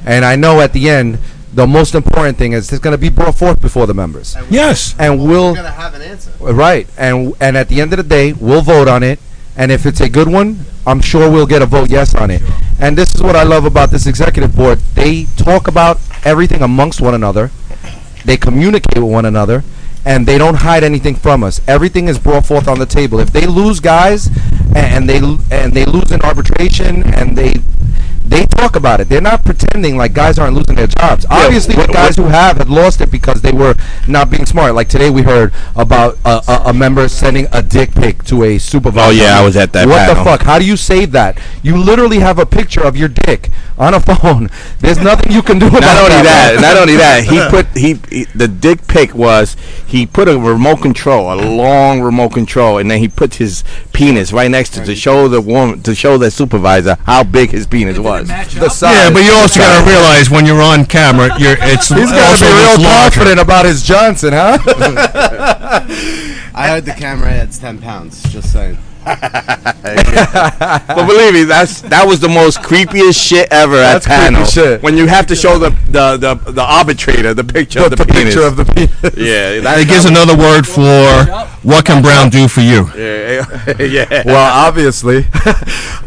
and 0.07 0.25
I 0.25 0.37
know 0.37 0.61
at 0.61 0.73
the 0.73 0.89
end, 0.89 1.19
the 1.53 1.67
most 1.67 1.95
important 1.95 2.39
thing 2.39 2.53
is 2.53 2.71
it's 2.73 2.81
gonna 2.81 2.97
be 2.99 3.09
brought 3.09 3.37
forth 3.37 3.61
before 3.61 3.87
the 3.87 3.95
members, 3.95 4.37
Yes. 4.51 4.95
and 4.99 5.19
we'll 5.21 5.51
We're 5.51 5.57
gonna 5.57 5.71
have 5.71 5.95
an 5.95 6.03
answer. 6.03 6.31
right, 6.41 6.87
and 6.97 7.35
and 7.41 7.57
at 7.57 7.69
the 7.69 7.81
end 7.81 7.93
of 7.93 7.97
the 7.97 8.03
day, 8.05 8.33
we'll 8.33 8.63
vote 8.63 8.87
on 8.89 9.03
it, 9.03 9.19
and 9.57 9.73
if 9.73 9.85
it's 9.87 10.01
a 10.01 10.09
good 10.09 10.29
one, 10.29 10.61
I'm 10.87 11.01
sure 11.01 11.29
we'll 11.31 11.47
get 11.47 11.61
a 11.63 11.67
vote 11.67 11.91
yes 11.91 12.15
on 12.15 12.31
it. 12.31 12.43
And 12.79 12.97
this 12.97 13.15
is 13.15 13.23
what 13.23 13.37
I 13.37 13.43
love 13.43 13.65
about 13.67 13.91
this 13.91 14.07
executive 14.07 14.55
board. 14.57 14.79
They 14.95 15.25
talk 15.37 15.69
about 15.69 15.99
everything 16.25 16.63
amongst 16.63 17.01
one 17.01 17.15
another. 17.15 17.51
They 18.25 18.37
communicate 18.37 19.03
with 19.03 19.13
one 19.13 19.25
another, 19.27 19.65
and 20.05 20.27
they 20.27 20.39
don't 20.39 20.57
hide 20.57 20.83
anything 20.85 21.15
from 21.15 21.43
us. 21.45 21.61
Everything 21.67 22.09
is 22.09 22.19
brought 22.19 22.47
forth 22.47 22.69
on 22.69 22.79
the 22.79 22.87
table. 22.87 23.21
If 23.21 23.33
they 23.33 23.47
lose 23.47 23.81
guys, 23.81 24.29
and 24.75 25.09
they 25.09 25.19
and 25.51 25.73
they 25.73 25.85
lose 25.85 26.11
in 26.13 26.23
arbitration, 26.23 27.03
and 27.15 27.37
they 27.37 27.57
they 28.25 28.47
talk 28.47 28.77
about 28.77 29.01
it. 29.01 29.09
They're 29.09 29.21
not 29.21 29.45
pretending 29.45 29.97
like 29.97 30.13
guys 30.15 30.39
aren't 30.39 30.55
losing 30.55 30.77
their 30.77 30.87
jobs. 30.87 31.27
Obviously, 31.29 31.75
what- 31.75 31.89
the 31.89 31.93
guys 31.93 32.15
who 32.17 32.25
have 32.25 32.59
had 32.59 32.69
lost 32.69 33.01
it 33.01 33.11
because 33.11 33.43
they 33.43 33.51
were 33.51 33.75
not 34.07 34.31
being 34.31 34.47
smart. 34.47 34.75
Like 34.77 34.89
today, 34.89 35.11
we 35.11 35.23
heard 35.23 35.53
about 35.75 36.17
a, 36.25 36.41
a, 36.47 36.63
a 36.67 36.73
member 36.73 37.09
sending 37.09 37.49
a 37.51 37.61
dick 37.61 37.93
pic 37.93 38.23
to 38.25 38.45
a 38.45 38.59
supervisor. 38.59 39.09
Oh, 39.09 39.11
yeah, 39.11 39.37
I 39.37 39.45
was 39.45 39.57
at 39.57 39.73
that 39.73 39.89
What 39.89 39.97
panel. 40.07 40.15
the 40.15 40.23
fuck? 40.25 40.43
How 40.43 40.61
do 40.61 40.65
you 40.65 40.77
save 40.77 41.11
that? 41.13 41.41
You 41.65 41.77
literally 41.77 42.21
have 42.21 42.39
a 42.39 42.47
picture 42.47 42.83
of 42.83 42.97
your 42.97 43.09
dick 43.09 43.49
on 43.77 43.95
a 43.95 44.01
phone. 44.15 44.49
There's 44.79 44.99
nothing 45.01 45.33
you 45.33 45.43
can 45.43 45.59
do 45.59 45.67
about 45.67 45.81
not 45.81 45.97
only 45.99 46.23
that, 46.23 46.53
man. 46.55 46.63
not 46.63 46.77
only 46.77 46.97
that, 46.97 47.25
he 47.25 47.41
put 47.51 47.67
he, 47.77 47.95
he 48.17 48.25
the 48.39 48.47
dick 48.47 48.87
pic 48.87 49.13
was 49.13 49.57
he 49.91 50.07
put 50.07 50.29
a 50.29 50.39
remote 50.39 50.81
control, 50.83 51.33
a 51.33 51.37
long 51.37 52.01
remote 52.01 52.33
control, 52.33 52.79
and 52.79 52.91
then 52.91 53.01
he 53.01 53.09
put 53.09 53.35
his 53.35 53.65
penis 53.93 54.33
right 54.33 54.51
next 54.51 54.71
to 54.75 54.85
to 54.85 54.95
show 54.95 55.29
the 55.29 55.41
woman 55.41 55.83
to 55.83 55.95
show 55.95 56.17
the 56.17 56.31
supervisor 56.31 56.97
how 57.05 57.25
big 57.25 57.51
his 57.51 57.67
penis 57.67 57.99
was. 57.99 58.29
the 58.29 58.69
size. 58.69 58.95
Yeah, 58.95 59.11
but 59.13 59.25
you 59.25 59.33
also 59.33 59.61
got 59.61 59.85
to 59.85 59.91
realize 59.91 60.31
when 60.31 60.47
you're 60.47 60.63
on 60.63 60.87
camera, 60.87 61.29
you're 61.39 61.57
it's 61.61 61.89
He's 61.89 62.11
got 62.11 62.31
also 62.31 62.47
to 62.47 62.53
be 62.53 62.59
real 62.59 62.89
confident 62.89 63.41
about 63.41 63.67
his 63.67 63.83
Johnson, 63.83 64.33
huh? 64.33 64.59
I 66.55 66.69
heard 66.69 66.85
the 66.85 66.93
camera 66.93 67.29
adds 67.29 67.59
ten 67.59 67.79
pounds. 67.79 68.23
Just 68.25 68.53
saying. 68.53 68.79
But 69.83 71.07
believe 71.07 71.35
me, 71.35 71.45
that's 71.45 71.81
that 71.83 72.05
was 72.07 72.21
the 72.21 72.29
most 72.29 72.61
creepiest 72.61 73.21
shit 73.21 73.49
ever 73.51 73.77
That's 73.77 74.07
at 74.07 74.11
creepy 74.21 74.35
panel. 74.35 74.47
shit. 74.47 74.83
When 74.83 74.97
you 74.97 75.07
have 75.07 75.27
to 75.29 75.37
show 75.37 75.59
the 75.59 75.71
the 75.89 76.17
the, 76.17 76.35
the 76.53 76.63
arbitrator 76.63 77.35
the 77.35 77.45
picture 77.45 77.85
of 77.85 77.91
the, 77.91 77.97
the 77.97 78.05
penis. 78.05 78.25
picture 78.35 78.43
of 78.47 78.57
the 78.57 78.65
penis. 78.65 78.91
yeah, 79.17 79.61
that, 79.61 79.81
It 79.81 79.89
gives 79.89 80.05
another 80.05 80.37
word 80.37 80.67
for 80.67 81.25
what 81.63 81.85
can 81.85 82.03
Brown 82.03 82.31
do 82.31 82.49
for 82.49 82.61
you. 82.61 82.91
yeah, 82.97 83.45
yeah. 83.79 84.23
well, 84.27 84.67
obviously. 84.67 85.27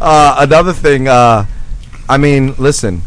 uh, 0.00 0.36
another 0.38 0.72
thing, 0.72 1.08
uh, 1.08 1.46
I 2.08 2.18
mean, 2.18 2.54
listen, 2.58 3.02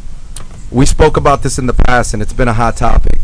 we 0.71 0.85
spoke 0.85 1.17
about 1.17 1.43
this 1.43 1.57
in 1.57 1.65
the 1.67 1.73
past, 1.73 2.13
and 2.13 2.21
it's 2.21 2.33
been 2.33 2.47
a 2.47 2.53
hot 2.53 2.77
topic. 2.77 3.19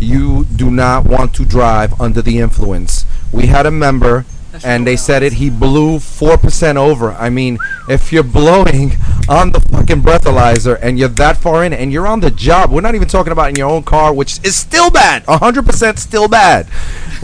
You 0.00 0.44
do 0.44 0.70
not 0.70 1.04
want 1.06 1.34
to 1.34 1.44
drive 1.44 2.00
under 2.00 2.22
the 2.22 2.38
influence. 2.38 3.04
We 3.32 3.46
had 3.46 3.66
a 3.66 3.70
member, 3.70 4.24
and 4.64 4.86
they 4.86 4.96
said 4.96 5.22
it. 5.22 5.34
He 5.34 5.50
blew 5.50 5.98
four 5.98 6.36
percent 6.36 6.78
over. 6.78 7.12
I 7.12 7.30
mean, 7.30 7.58
if 7.88 8.12
you're 8.12 8.22
blowing 8.22 8.92
on 9.28 9.52
the 9.52 9.60
fucking 9.60 10.02
breathalyzer 10.02 10.78
and 10.80 10.98
you're 10.98 11.08
that 11.08 11.36
far 11.36 11.64
in, 11.64 11.72
and 11.72 11.92
you're 11.92 12.06
on 12.06 12.20
the 12.20 12.30
job, 12.30 12.70
we're 12.70 12.80
not 12.80 12.94
even 12.94 13.08
talking 13.08 13.32
about 13.32 13.50
in 13.50 13.56
your 13.56 13.68
own 13.68 13.82
car, 13.82 14.12
which 14.12 14.42
is 14.44 14.56
still 14.56 14.90
bad, 14.90 15.24
hundred 15.24 15.66
percent 15.66 15.98
still 15.98 16.28
bad. 16.28 16.66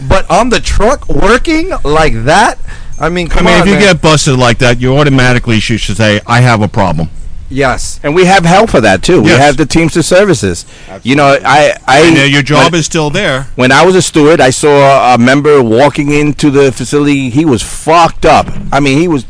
But 0.09 0.29
on 0.29 0.49
the 0.49 0.59
truck, 0.59 1.07
working 1.09 1.71
like 1.83 2.13
that. 2.25 2.59
I 2.97 3.09
mean, 3.09 3.29
I 3.31 3.41
mean, 3.41 3.53
on, 3.53 3.61
if 3.61 3.65
you 3.67 3.73
man. 3.73 3.81
get 3.81 4.01
busted 4.01 4.39
like 4.39 4.59
that, 4.59 4.79
you 4.79 4.95
automatically 4.97 5.59
should 5.59 5.81
should 5.81 5.97
say, 5.97 6.21
"I 6.25 6.39
have 6.39 6.61
a 6.61 6.67
problem." 6.67 7.09
Yes. 7.49 7.99
And 8.03 8.15
we 8.15 8.25
have 8.25 8.43
help 8.43 8.71
for 8.71 8.81
that 8.81 9.03
too. 9.03 9.21
We 9.21 9.29
have 9.29 9.57
the 9.57 9.65
Teamster 9.65 10.01
services. 10.01 10.65
You 11.03 11.15
know, 11.15 11.37
I 11.45 11.77
I 11.87 12.01
And 12.07 12.17
uh, 12.17 12.21
your 12.21 12.41
job 12.41 12.71
when, 12.71 12.79
is 12.79 12.85
still 12.87 13.09
there. 13.09 13.43
when 13.55 13.71
I 13.71 13.85
was 13.85 13.95
a 13.95 14.01
steward, 14.01 14.41
I 14.41 14.49
saw 14.49 15.13
a 15.13 15.17
member 15.17 15.61
walking 15.61 16.09
into 16.09 16.49
the 16.49 16.71
facility. 16.71 17.29
He 17.29 17.45
was 17.45 17.61
fucked 17.61 18.25
up. 18.25 18.47
I 18.71 18.79
mean, 18.79 18.97
he 18.99 19.07
was 19.07 19.25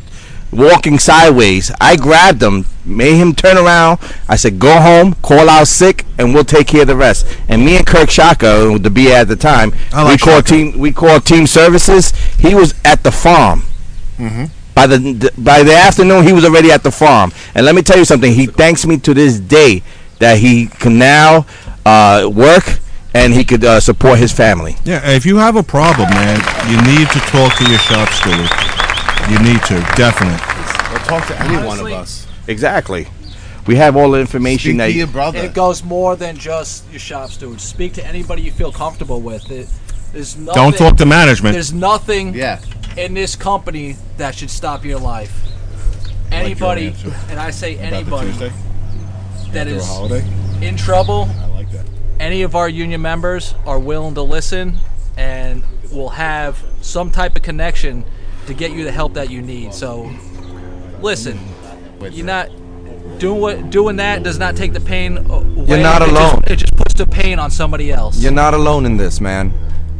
walking 0.52 0.98
sideways. 1.00 1.72
I 1.82 1.98
grabbed 1.98 2.42
him, 2.42 2.66
made 2.86 3.18
him 3.18 3.36
turn 3.36 3.58
around. 3.58 4.00
I 4.30 4.38
said, 4.38 4.60
"Go 4.60 4.80
home, 4.80 5.16
call 5.22 5.50
out 5.50 5.68
sick, 5.68 6.06
and 6.18 6.34
we'll 6.34 6.46
take 6.46 6.68
care 6.68 6.82
of 6.84 6.88
the 6.88 6.96
rest." 6.96 7.26
And 7.50 7.66
me 7.66 7.76
and 7.76 7.86
Kirk 7.86 8.10
Shaka, 8.10 8.78
the 8.80 8.90
BA 8.90 9.14
at 9.14 9.28
the 9.28 9.36
time, 9.36 9.72
like 9.92 10.08
we 10.08 10.18
called 10.18 10.48
Shaka. 10.48 10.72
team. 10.72 10.80
We 10.80 10.94
called 10.94 11.26
team 11.26 11.48
services. 11.48 12.12
He 12.40 12.56
was 12.56 12.74
at 12.86 13.04
the 13.04 13.12
farm. 13.12 13.64
Mm-hmm. 14.18 14.46
By 14.76 14.88
the 14.88 15.32
by 15.38 15.64
the 15.64 15.74
afternoon, 15.74 16.26
he 16.26 16.34
was 16.34 16.44
already 16.44 16.72
at 16.72 16.84
the 16.84 16.92
farm. 16.92 17.32
And 17.56 17.66
let 17.66 17.74
me 17.74 17.82
tell 17.82 17.98
you 17.98 18.06
something. 18.06 18.34
He 18.34 18.46
thanks 18.46 18.86
me 18.86 18.98
to 19.00 19.14
this 19.14 19.40
day 19.40 19.82
that 20.20 20.38
he 20.38 20.68
can 20.68 20.98
now 20.98 21.46
uh, 21.86 22.30
work 22.32 22.80
and 23.14 23.34
he 23.34 23.46
could 23.46 23.64
uh, 23.64 23.80
support 23.80 24.20
his 24.20 24.34
family. 24.34 24.76
Yeah, 24.84 25.10
if 25.12 25.26
you 25.26 25.38
have 25.38 25.56
a 25.56 25.64
problem, 25.64 26.10
man, 26.10 26.38
you 26.70 26.76
need 26.84 27.08
to 27.10 27.20
talk 27.32 27.56
to 27.58 27.70
your 27.70 27.80
shop 27.80 28.10
steward. 28.10 28.50
You 29.32 29.40
need 29.40 29.62
to, 29.64 29.80
definitely. 29.96 30.36
Or 30.94 31.00
talk 31.06 31.26
to 31.28 31.42
any 31.42 31.66
one 31.66 31.80
of 31.80 31.86
us. 31.88 32.28
Exactly. 32.48 33.08
We 33.66 33.76
have 33.78 33.96
all 33.96 34.12
the 34.12 34.20
information 34.20 34.72
Speak 34.72 34.78
that 34.78 34.88
to 34.88 34.94
your 34.94 35.08
brother. 35.08 35.40
It 35.40 35.54
goes 35.54 35.84
more 35.84 36.16
than 36.16 36.38
just 36.38 36.88
your 36.92 37.00
shop 37.00 37.32
steward. 37.32 37.60
Speak 37.60 37.94
to 37.94 38.06
anybody 38.06 38.44
you 38.44 38.52
feel 38.52 38.72
comfortable 38.72 39.22
with. 39.22 39.50
It, 39.50 39.68
there's 40.16 40.38
nothing, 40.38 40.64
Don't 40.64 40.78
talk 40.78 40.96
to 40.98 41.06
management. 41.06 41.54
There's 41.54 41.74
nothing 41.74 42.34
yeah. 42.34 42.62
in 42.98 43.14
this 43.14 43.36
company 43.36 43.98
that 44.16 44.34
should 44.34 44.50
stop 44.50 44.86
your 44.86 44.98
life. 45.00 45.42
Anybody, 46.32 46.88
answer 46.88 47.14
and 47.30 47.38
I 47.40 47.52
say 47.52 47.76
About 47.76 47.94
anybody 47.94 48.28
Tuesday 48.32 48.52
that 49.52 49.68
after 49.68 49.74
a 49.74 49.78
is 49.78 49.86
holiday. 49.86 50.28
in 50.62 50.78
trouble, 50.78 51.28
I 51.42 51.46
like 51.48 51.70
that. 51.72 51.86
any 52.20 52.42
of 52.44 52.56
our 52.56 52.68
union 52.70 53.02
members 53.02 53.54
are 53.66 53.78
willing 53.78 54.16
to 54.16 54.22
listen 54.22 54.78
and 55.18 55.64
will 55.92 56.10
have 56.10 56.62
some 56.82 57.12
type 57.12 57.36
of 57.36 57.42
connection 57.42 58.06
to 58.48 58.54
get 58.54 58.72
you 58.72 58.86
the 58.86 58.92
help 58.92 59.14
that 59.16 59.30
you 59.30 59.42
need. 59.42 59.74
So, 59.74 60.10
listen, 61.02 61.38
you're 62.10 62.26
not 62.26 62.50
doing 63.20 63.42
what 63.42 63.70
doing 63.70 63.98
that 63.98 64.24
does 64.24 64.40
not 64.40 64.56
take 64.56 64.72
the 64.72 64.82
pain 64.82 65.18
away. 65.18 65.66
You're 65.68 65.78
not 65.78 66.02
It 66.02 66.06
just- 66.10 66.12
alone. 66.22 66.42
it 66.48 66.56
just 66.56 66.76
puts 66.76 66.94
the 66.94 67.06
pain 67.06 67.38
on 67.38 67.52
somebody 67.52 67.92
else. 67.92 68.18
You're 68.18 68.32
not 68.32 68.54
alone 68.54 68.86
in 68.86 68.96
this, 68.98 69.20
man. 69.20 69.54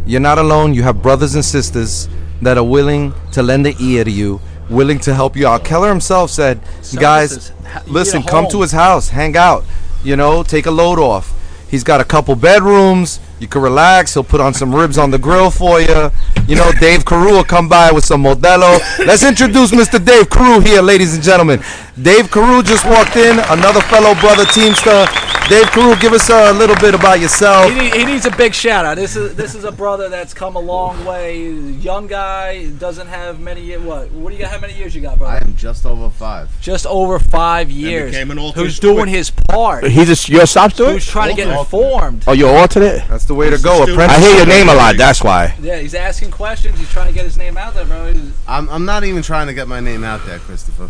You're 0.06 0.22
not 0.22 0.38
alone. 0.38 0.74
You 0.74 0.84
have 0.84 1.02
brothers 1.02 1.36
and 1.36 1.44
sisters 1.44 2.08
that 2.42 2.58
are 2.58 2.64
willing 2.64 3.14
to 3.32 3.42
lend 3.42 3.66
an 3.68 3.76
ear 3.80 4.04
to 4.04 4.12
you, 4.12 4.40
willing 4.70 5.00
to 5.00 5.14
help 5.14 5.36
you 5.36 5.48
out. 5.48 5.64
Keller 5.66 5.90
himself 5.90 6.30
said, 6.30 6.60
guys, 7.00 7.32
Services. 7.32 7.52
Ha- 7.68 7.84
listen, 7.88 8.24
come 8.24 8.48
to 8.50 8.62
his 8.62 8.72
house, 8.72 9.10
hang 9.10 9.36
out, 9.36 9.64
you 10.04 10.16
know, 10.16 10.44
take 10.44 10.66
a 10.66 10.72
load 10.72 11.00
off. 11.00 11.32
He's 11.70 11.84
got 11.84 12.00
a 12.00 12.04
couple 12.06 12.36
bedrooms. 12.36 13.20
You 13.40 13.48
can 13.48 13.62
relax. 13.62 14.14
He'll 14.14 14.24
put 14.24 14.40
on 14.40 14.54
some 14.54 14.74
ribs 14.74 14.98
on 14.98 15.12
the 15.12 15.18
grill 15.18 15.50
for 15.52 15.82
you. 15.82 16.10
You 16.48 16.56
know, 16.56 16.72
Dave 16.80 17.04
Carew 17.04 17.32
will 17.32 17.44
come 17.44 17.68
by 17.68 17.92
with 17.92 18.06
some 18.06 18.24
Modelo. 18.24 18.80
Let's 19.00 19.24
introduce 19.24 19.72
Mr. 19.72 20.04
Dave 20.04 20.30
Carew 20.30 20.62
here, 20.62 20.82
ladies 20.82 21.16
and 21.16 21.24
gentlemen. 21.24 21.60
Dave 22.02 22.30
Carew 22.30 22.62
just 22.62 22.86
walked 22.86 23.16
in, 23.16 23.40
another 23.50 23.80
fellow 23.82 24.14
brother 24.20 24.44
Teamster. 24.46 25.06
Dave 25.48 25.68
Carew, 25.72 25.96
give 25.98 26.12
us 26.12 26.30
a 26.30 26.52
little 26.54 26.76
bit 26.78 26.94
about 26.96 27.20
yourself. 27.22 27.72
He, 27.72 27.90
he 27.92 28.04
needs 28.04 28.26
a 28.26 28.32
big 28.32 28.54
shout 28.54 28.84
out. 28.84 28.96
This 28.96 29.16
is 29.16 29.36
this 29.36 29.54
is 29.56 29.64
a 29.64 29.72
brother 29.72 30.10
that's 30.10 30.34
come 30.34 30.56
a 30.56 30.60
long 30.60 31.06
way. 31.06 31.48
Young 31.52 32.08
guy 32.08 32.66
doesn't 32.72 33.08
have 33.08 33.40
many. 33.40 33.62
ye- 33.62 33.78
What? 33.78 34.12
What 34.12 34.32
do 34.32 34.36
you 34.36 34.42
got? 34.42 34.52
How 34.52 34.60
many 34.60 34.74
years 34.74 34.94
you 34.96 35.02
got, 35.02 35.20
bro? 35.20 35.28
I 35.28 35.38
brother? 35.38 35.46
am 35.52 35.56
just 35.56 35.86
over 35.86 36.10
five. 36.10 36.50
Just 36.62 36.86
over 36.88 37.20
five 37.20 37.70
years. 37.72 38.12
became 38.12 38.32
an 38.32 38.40
alternate 38.40 38.64
Who's 38.66 38.80
doing 38.80 38.98
quick. 39.04 39.10
his 39.16 39.30
part? 39.30 39.86
He's 39.86 40.28
a, 40.28 40.32
your 40.32 40.48
shop 40.48 40.74
steward? 40.74 40.94
Who's 40.94 41.08
trying 41.08 41.30
to 41.30 41.36
get 41.42 41.48
informed? 41.58 42.24
Oh, 42.28 42.34
you're 42.34 42.54
alternate? 42.58 43.08
That's 43.08 43.26
the 43.26 43.36
way 43.36 43.52
to 43.52 43.58
go. 43.60 43.84
Apprentice. 43.84 44.18
I 44.18 44.20
hear 44.20 44.36
your 44.36 44.48
name 44.48 44.68
a 44.68 44.74
lot, 44.74 44.98
that's 44.98 45.24
why. 45.24 45.56
Yeah, 45.62 45.78
he's 45.78 45.94
asking 45.96 46.32
questions. 46.32 46.78
He's 46.80 46.90
trying 46.90 47.08
to 47.08 47.14
get 47.14 47.24
his 47.24 47.38
name 47.38 47.56
out 47.58 47.74
there, 47.76 47.86
bro. 47.86 48.12
He's- 48.12 48.34
I'm, 48.48 48.68
I'm 48.70 48.84
not 48.84 49.04
even 49.06 49.22
trying 49.22 49.46
to 49.48 49.54
get 49.54 49.68
my 49.70 49.80
name 49.80 50.04
out 50.04 50.26
there, 50.26 50.40
Christopher. 50.40 50.90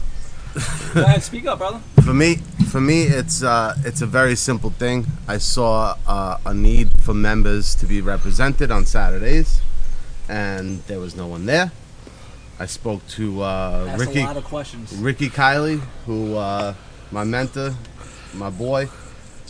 Go 0.94 1.02
ahead, 1.02 1.22
speak 1.22 1.46
up, 1.48 1.58
brother. 1.58 1.82
For 2.04 2.14
me, 2.14 2.36
for 2.70 2.80
me, 2.80 3.04
it's 3.04 3.44
uh, 3.44 3.76
it's 3.84 4.02
a 4.02 4.06
very 4.06 4.36
simple 4.36 4.70
thing. 4.70 5.06
I 5.28 5.38
saw 5.38 5.98
uh, 6.08 6.38
a 6.46 6.54
need 6.54 7.04
for 7.04 7.14
members 7.14 7.76
to 7.76 7.86
be 7.86 8.00
represented 8.00 8.72
on 8.72 8.86
Saturdays, 8.86 9.62
and 10.30 10.80
there 10.88 11.00
was 11.00 11.14
no 11.16 11.28
one 11.28 11.46
there. 11.46 11.74
I 12.58 12.68
spoke 12.68 13.06
to 13.10 13.42
uh, 13.42 13.88
Asked 13.90 14.00
Ricky 14.00 14.22
a 14.22 14.24
lot 14.24 14.38
of 14.38 14.46
questions. 14.46 14.94
Ricky 14.96 15.30
Kiley, 15.30 15.82
who 16.06 16.38
uh, 16.38 16.74
my 17.12 17.26
mentor, 17.26 17.76
my 18.34 18.50
boy, 18.50 18.88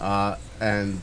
uh, 0.01 0.37
and 0.59 1.01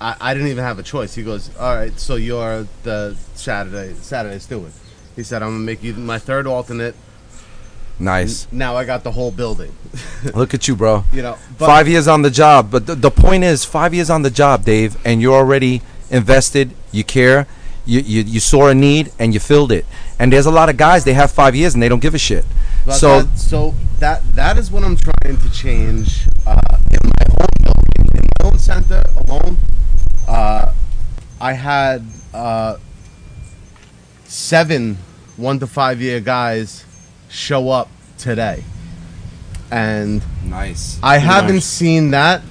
I, 0.00 0.16
I 0.18 0.32
didn't 0.32 0.48
even 0.48 0.64
have 0.64 0.78
a 0.78 0.82
choice. 0.82 1.14
He 1.14 1.22
goes, 1.22 1.54
"All 1.58 1.74
right, 1.74 1.98
so 2.00 2.16
you're 2.16 2.66
the 2.84 3.18
Saturday 3.34 3.92
Saturday 4.00 4.38
steward." 4.38 4.72
He 5.14 5.22
said, 5.24 5.42
"I'm 5.42 5.50
gonna 5.50 5.58
make 5.58 5.82
you 5.82 5.92
my 5.92 6.18
third 6.18 6.46
alternate." 6.46 6.94
Nice. 8.02 8.48
Now 8.50 8.76
I 8.76 8.84
got 8.84 9.04
the 9.04 9.12
whole 9.12 9.30
building. 9.30 9.72
Look 10.34 10.54
at 10.54 10.66
you, 10.66 10.74
bro. 10.74 11.04
You 11.12 11.22
know, 11.22 11.34
five 11.56 11.86
years 11.86 12.08
on 12.08 12.22
the 12.22 12.30
job. 12.30 12.70
But 12.70 12.86
the, 12.86 12.96
the 12.96 13.10
point 13.10 13.44
is, 13.44 13.64
five 13.64 13.94
years 13.94 14.10
on 14.10 14.22
the 14.22 14.30
job, 14.30 14.64
Dave, 14.64 14.96
and 15.06 15.22
you're 15.22 15.36
already 15.36 15.82
invested. 16.10 16.72
You 16.90 17.04
care. 17.04 17.46
You, 17.84 18.00
you 18.00 18.22
you 18.22 18.40
saw 18.40 18.68
a 18.68 18.74
need 18.74 19.12
and 19.18 19.34
you 19.34 19.40
filled 19.40 19.70
it. 19.72 19.86
And 20.18 20.32
there's 20.32 20.46
a 20.46 20.50
lot 20.50 20.68
of 20.68 20.76
guys 20.76 21.04
they 21.04 21.14
have 21.14 21.30
five 21.30 21.54
years 21.54 21.74
and 21.74 21.82
they 21.82 21.88
don't 21.88 22.02
give 22.02 22.14
a 22.14 22.18
shit. 22.18 22.44
But 22.84 22.94
so 22.94 23.22
that, 23.22 23.38
so 23.38 23.74
that 23.98 24.22
that 24.34 24.58
is 24.58 24.70
what 24.70 24.82
I'm 24.84 24.96
trying 24.96 25.36
to 25.36 25.50
change 25.50 26.26
uh, 26.46 26.60
in 26.90 26.98
my 27.04 27.24
own 27.40 27.48
building, 27.62 28.18
in 28.18 28.28
my 28.40 28.48
own 28.48 28.58
center 28.58 29.02
alone. 29.16 29.58
Uh, 30.26 30.72
I 31.40 31.52
had 31.52 32.04
uh, 32.34 32.78
seven 34.24 34.98
one 35.36 35.58
to 35.58 35.66
five 35.66 36.00
year 36.00 36.20
guys 36.20 36.84
show 37.32 37.70
up 37.70 37.88
today, 38.18 38.62
and 39.70 40.22
nice. 40.44 41.00
I 41.02 41.18
haven't 41.18 41.62
seen 41.62 42.10
that. 42.12 42.42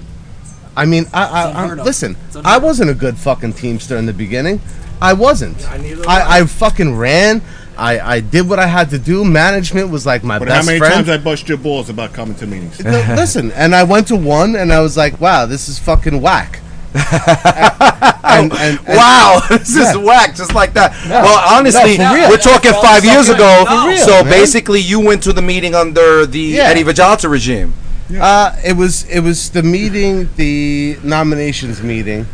I 0.75 0.85
mean, 0.85 1.05
I, 1.13 1.25
I, 1.25 1.51
I 1.51 1.73
listen. 1.75 2.17
I 2.43 2.57
wasn't 2.57 2.89
a 2.89 2.93
good 2.93 3.17
fucking 3.17 3.53
teamster 3.53 3.95
in 3.97 4.05
the 4.05 4.13
beginning. 4.13 4.59
I 5.01 5.13
wasn't. 5.13 5.69
I 5.69 5.77
neither 5.77 6.03
I, 6.07 6.39
I 6.39 6.45
fucking 6.45 6.95
ran. 6.97 7.41
I, 7.77 7.99
I 7.99 8.19
did 8.19 8.47
what 8.47 8.59
I 8.59 8.67
had 8.67 8.89
to 8.91 8.99
do. 8.99 9.23
Management 9.25 9.89
was 9.89 10.05
like 10.05 10.23
my 10.23 10.37
But 10.37 10.49
best 10.49 10.61
how 10.61 10.65
many 10.65 10.79
friend. 10.79 10.93
times 10.93 11.09
I 11.09 11.17
bust 11.17 11.47
your 11.49 11.57
balls 11.57 11.89
about 11.89 12.13
coming 12.13 12.35
to 12.35 12.45
meetings? 12.45 12.77
Th- 12.77 12.85
Listen, 13.09 13.51
and 13.53 13.73
I 13.73 13.83
went 13.83 14.07
to 14.09 14.15
one, 14.15 14.55
and 14.55 14.71
I 14.71 14.81
was 14.81 14.97
like, 14.97 15.19
"Wow, 15.19 15.45
this 15.45 15.67
is 15.69 15.79
fucking 15.79 16.21
whack." 16.21 16.59
and, 16.93 17.01
and, 18.23 18.51
and- 18.53 18.79
Wow, 18.87 19.41
this 19.49 19.69
is 19.69 19.77
Yeah. 19.77 19.95
whack, 19.97 20.35
just 20.35 20.53
like 20.53 20.73
that. 20.73 20.91
well, 21.09 21.39
honestly, 21.57 21.97
No, 21.97 22.13
we're 22.29 22.37
talking 22.37 22.71
No, 22.71 22.81
five 22.81 23.03
years 23.05 23.29
ago. 23.29 23.63
no. 23.67 23.81
For 23.83 23.89
real, 23.89 23.97
so 24.05 24.23
basically, 24.23 24.79
you 24.79 24.99
went 24.99 25.23
to 25.23 25.33
the 25.33 25.41
meeting 25.41 25.75
under 25.75 26.25
the 26.25 26.39
Yeah. 26.39 26.63
Eddie 26.63 26.83
Villalta 26.83 27.29
regime. 27.29 27.73
Uh, 28.19 28.53
it 28.65 28.73
was 28.75 29.03
it 29.05 29.21
was 29.21 29.49
the 29.51 29.63
meeting, 29.63 30.29
the 30.35 30.97
nominations 31.01 31.81
meeting 31.81 32.25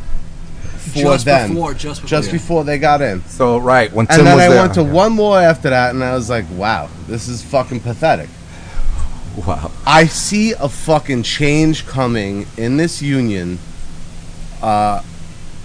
for 0.91 0.99
Just 1.13 1.25
them, 1.25 1.49
before, 1.53 1.73
just 1.75 2.01
before. 2.01 2.09
just 2.17 2.31
before 2.31 2.63
they 2.63 2.79
got 2.79 3.01
in. 3.01 3.23
So 3.27 3.59
right 3.59 3.93
when 3.93 4.07
Tim 4.07 4.19
And 4.19 4.27
then 4.27 4.35
was 4.37 4.43
I 4.45 4.49
there. 4.49 4.61
went 4.61 4.73
to 4.75 4.83
one 4.83 5.11
more 5.13 5.39
after 5.39 5.69
that, 5.69 5.93
and 5.93 6.03
I 6.03 6.15
was 6.15 6.31
like, 6.31 6.45
"Wow, 6.55 6.89
this 7.07 7.27
is 7.27 7.43
fucking 7.43 7.81
pathetic." 7.81 8.29
Wow. 9.45 9.69
I 9.85 10.07
see 10.07 10.53
a 10.53 10.67
fucking 10.67 11.21
change 11.21 11.85
coming 11.85 12.47
in 12.57 12.77
this 12.77 13.03
union, 13.03 13.59
uh, 14.63 15.01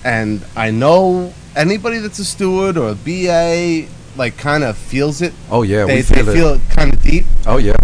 and 0.05 0.45
I 0.57 0.71
know 0.71 1.33
anybody 1.57 1.99
that's 1.99 2.19
a 2.19 2.25
steward 2.25 2.77
or 2.77 2.91
a 2.91 2.95
BA 2.95 3.87
like 4.17 4.37
kind 4.37 4.65
of 4.65 4.77
feels 4.77 5.23
it. 5.23 5.33
Oh 5.51 5.63
yeah, 5.63 5.85
they 5.87 5.97
we 5.97 6.03
feel 6.03 6.25
they 6.25 6.33
it. 6.33 6.35
feel 6.35 6.49
it 6.55 6.61
kind 6.71 6.93
of 6.93 7.03
deep. 7.03 7.25
Oh 7.47 7.57
yeah. 7.59 7.77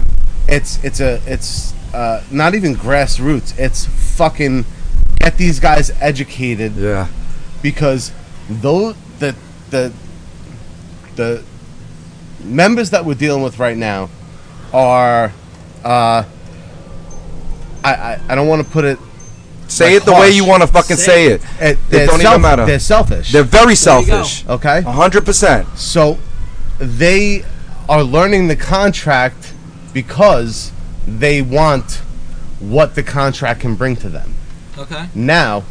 It's 0.48 0.82
it's 0.84 1.00
a 1.00 1.20
it's 1.26 1.72
uh, 1.94 2.22
not 2.30 2.54
even 2.54 2.74
grassroots. 2.74 3.58
It's 3.58 3.86
fucking 4.16 4.64
get 5.18 5.36
these 5.36 5.60
guys 5.60 5.90
educated 6.00 6.74
Yeah. 6.76 7.08
because 7.62 8.12
though 8.48 8.92
the 9.18 9.34
the 9.70 9.92
the 11.16 11.42
members 12.42 12.90
that 12.90 13.04
we're 13.04 13.14
dealing 13.14 13.42
with 13.42 13.58
right 13.58 13.76
now 13.76 14.08
are 14.72 15.32
uh 15.84 16.22
I 17.84 17.92
I, 17.94 18.20
I 18.28 18.34
don't 18.34 18.48
want 18.48 18.64
to 18.64 18.70
put 18.70 18.84
it 18.84 18.98
Say 19.68 19.94
Like 19.94 20.02
it 20.02 20.04
the 20.06 20.12
way 20.12 20.30
you 20.30 20.44
want 20.46 20.62
to 20.62 20.66
fucking 20.66 20.96
Say 20.96 21.04
say 21.04 21.26
it. 21.26 21.42
it, 21.60 21.60
It 21.60 21.78
they're 21.90 22.06
don't 22.06 22.20
even 22.22 22.40
matter. 22.40 22.64
They're 22.66 22.78
selfish. 22.80 23.32
They're 23.32 23.42
very 23.42 23.64
you 23.74 23.84
go. 23.84 24.02
selfish. 24.24 24.46
okay. 24.48 24.80
Hundred 24.82 25.24
percent. 25.26 25.68
So 25.76 26.18
they 26.78 27.44
are 27.88 28.02
learning 28.02 28.48
the 28.48 28.56
contract 28.56 29.52
because 29.92 30.72
they 31.06 31.42
want 31.42 32.00
what 32.60 32.94
the 32.94 33.02
contract 33.02 33.60
can 33.60 33.74
bring 33.74 33.94
to 33.96 34.08
them. 34.08 34.34
Okay. 34.78 35.06
Now, 35.14 35.64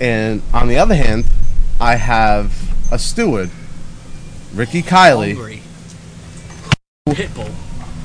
and 0.00 0.42
on 0.52 0.68
the 0.68 0.76
other 0.76 0.94
hand, 0.94 1.24
I 1.80 1.96
have 1.96 2.52
a 2.92 2.98
steward, 2.98 3.50
Ricky 4.54 4.82
Kiley, 4.82 5.34
Hungry. 5.34 5.62
Pitbull. 7.08 7.52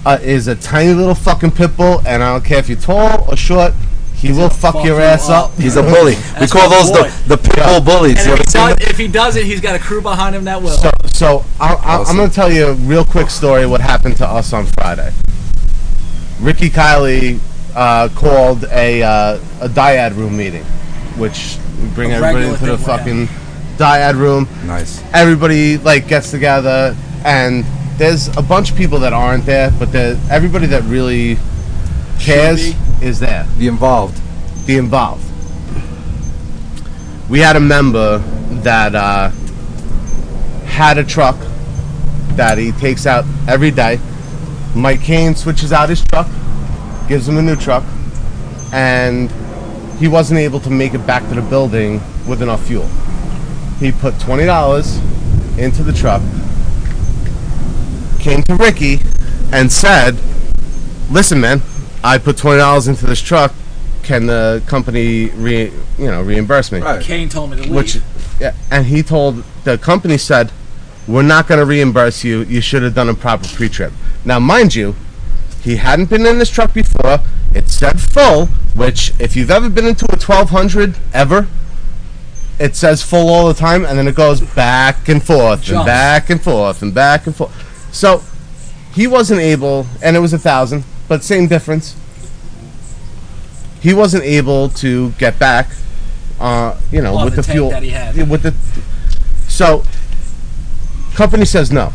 uh, 0.05 0.17
is 0.21 0.47
a 0.47 0.55
tiny 0.55 0.93
little 0.93 1.15
fucking 1.15 1.51
pit 1.51 1.75
bull, 1.77 2.01
and 2.05 2.21
I 2.23 2.34
don't 2.34 2.43
care 2.45 2.59
if 2.59 2.69
you're 2.69 2.77
tall 2.80 3.25
or 3.30 3.36
short, 3.36 3.73
he 4.20 4.32
will 4.32 4.49
fuck, 4.49 4.76
fuck 4.76 4.86
your 4.86 4.99
ass 5.01 5.30
up. 5.30 5.51
up. 5.51 5.57
He's 5.57 5.76
a 5.78 5.82
bully. 5.82 6.15
we 6.15 6.22
That's 6.39 6.51
call 6.51 6.70
my 6.70 6.76
those 6.78 6.91
boy. 6.91 7.09
the 7.28 7.36
the 7.36 7.38
pit 7.38 7.55
bull 7.65 7.82
bullies. 7.82 8.17
And 8.20 8.28
You 8.28 8.34
if 8.34 8.39
he, 8.39 8.45
seen 8.51 8.61
does, 8.67 8.76
them? 8.78 8.88
if 8.89 8.97
he 8.97 9.07
does 9.07 9.36
it, 9.36 9.45
he's 9.45 9.61
got 9.61 9.76
a 9.76 9.80
crew 9.80 10.01
behind 10.01 10.36
him 10.36 10.43
that 10.45 10.61
will. 10.61 10.78
So, 10.78 10.91
So 11.07 11.45
I, 11.59 11.74
I, 11.76 12.03
I'm 12.03 12.15
going 12.17 12.30
to 12.30 12.36
tell 12.36 12.51
you 12.51 12.67
a 12.67 12.74
real 12.74 13.05
quick 13.05 13.30
story. 13.30 13.65
What 13.65 13.82
happened 13.82 14.17
to 14.17 14.28
us 14.28 14.51
on 14.53 14.65
Friday? 14.65 15.11
Ricky 16.41 16.70
Kiley 16.70 17.39
uh, 17.76 18.09
called 18.15 18.65
a 18.72 19.03
uh, 19.03 19.39
a 19.61 19.67
dyad 19.70 20.15
room 20.15 20.38
meeting, 20.38 20.63
which 21.17 21.57
we 21.82 21.88
bring 21.89 22.11
A 22.11 22.15
everybody 22.15 22.45
regular 22.47 22.53
into 22.53 22.65
the 22.65 22.78
thing 22.78 23.17
with 23.17 23.30
fucking 23.30 23.78
dyad 23.78 24.15
room. 24.15 24.47
Nice. 24.65 25.01
Everybody 25.13 25.78
like 25.78 26.07
gets 26.07 26.32
together, 26.32 26.95
and 27.26 27.63
there's 27.97 28.28
a 28.38 28.41
bunch 28.41 28.72
of 28.72 28.78
people 28.78 28.99
that 28.99 29.11
aren't 29.13 29.45
there, 29.45 29.72
but 29.78 29.91
the, 29.91 30.20
everybody 30.32 30.65
that 30.67 30.84
really 30.84 31.38
cares 32.20 32.74
is 33.02 33.20
there. 33.20 33.47
Be 33.58 33.68
involved. 33.68 34.22
Be 34.66 34.78
involved. 34.78 35.26
We 37.30 37.39
had 37.39 37.56
a 37.56 37.60
member 37.60 38.18
that 38.64 38.95
uh, 38.95 39.30
had 40.66 40.97
a 40.97 41.04
truck 41.04 41.38
that 42.36 42.58
he 42.58 42.72
takes 42.74 43.06
out 43.06 43.26
every 43.47 43.72
day. 43.72 44.00
Mike 44.76 45.02
Kane 45.02 45.36
switches 45.36 45.72
out 45.74 45.89
his 45.89 46.04
truck, 46.06 46.28
gives 47.08 47.28
him 47.28 47.38
a 47.38 47.41
new 47.41 47.56
truck, 47.56 47.84
and 48.72 49.32
he 50.00 50.08
wasn't 50.08 50.39
able 50.39 50.60
to 50.62 50.70
make 50.70 50.93
it 50.93 51.06
back 51.06 51.28
to 51.30 51.36
the 51.36 51.41
building 51.41 52.02
with 52.28 52.41
enough 52.41 52.66
fuel. 52.66 52.88
He 53.80 53.91
put 53.91 54.20
twenty 54.20 54.45
dollars 54.45 54.97
into 55.58 55.84
the 55.84 55.93
truck, 55.93 56.22
came 58.20 58.43
to 58.43 58.56
Ricky, 58.56 59.02
and 59.52 59.72
said, 59.72 60.18
"Listen, 61.10 61.41
man, 61.41 61.62
I 62.04 62.18
put 62.18 62.38
twenty 62.38 62.60
dollars 62.60 62.88
into 62.88 63.06
this 63.06 63.22
truck. 63.22 63.54
Can 64.04 64.26
the 64.26 64.64
company 64.66 65.30
re, 65.32 65.72
you 65.97 66.06
know 66.06 66.22
reimburse 66.22 66.72
me?" 66.72 66.80
Right. 66.80 67.02
Kane 67.02 67.30
told 67.30 67.52
me 67.52 67.58
to 67.58 67.64
leave. 67.64 67.74
Which, 67.74 67.97
yeah, 68.39 68.54
and 68.72 68.86
he 68.86 69.04
told 69.04 69.43
the 69.66 69.78
company 69.78 70.18
said, 70.18 70.52
"We're 71.08 71.22
not 71.22 71.47
going 71.47 71.60
to 71.60 71.66
reimburse 71.66 72.24
you. 72.24 72.43
You 72.43 72.62
should 72.62 72.84
have 72.84 72.95
done 72.95 73.10
a 73.10 73.14
proper 73.14 73.47
pre-trip." 73.47 73.91
Now, 74.26 74.39
mind 74.39 74.76
you, 74.76 74.95
he 75.62 75.76
hadn't 75.76 76.10
been 76.10 76.26
in 76.26 76.39
this 76.39 76.50
truck 76.50 76.74
before. 76.74 77.20
It 77.54 77.70
said 77.70 78.00
full, 78.00 78.47
which 78.76 79.14
if 79.20 79.36
you've 79.36 79.52
ever 79.52 79.70
been 79.70 79.86
into 79.86 80.06
a 80.06 80.18
1200 80.18 80.95
ever, 81.14 81.47
it 82.60 82.76
says 82.76 83.02
full 83.02 83.30
all 83.30 83.47
the 83.47 83.54
time, 83.54 83.86
and 83.86 83.97
then 83.97 84.08
it 84.08 84.16
goes 84.16 84.41
back 84.41 85.10
and 85.10 85.24
forth 85.24 85.70
and 85.70 85.86
back 85.86 86.30
and 86.30 86.41
forth 86.41 86.82
and 86.82 86.93
back 86.93 87.26
and 87.26 87.36
forth. 87.36 87.93
So 87.93 88.24
he 88.93 89.08
wasn't 89.08 89.41
able, 89.41 89.88
and 90.02 90.16
it 90.16 90.20
was 90.20 90.34
a 90.34 90.38
thousand, 90.38 90.84
but 91.10 91.24
same 91.24 91.47
difference. 91.47 91.97
He 93.82 93.93
wasn't 93.93 94.24
able 94.24 94.70
to 94.70 95.12
get 95.12 95.39
back, 95.39 95.68
uh, 96.39 96.80
you 96.91 97.01
know, 97.01 97.16
On 97.16 97.26
with 97.26 97.36
the 97.36 97.41
the, 97.41 97.51
fuel 97.51 97.70
that 97.72 97.84
he 97.84 97.89
had. 97.89 98.16
With 98.30 98.43
the 98.43 98.53
so, 99.49 99.84
company 101.16 101.45
says 101.45 101.72
no. 101.72 101.93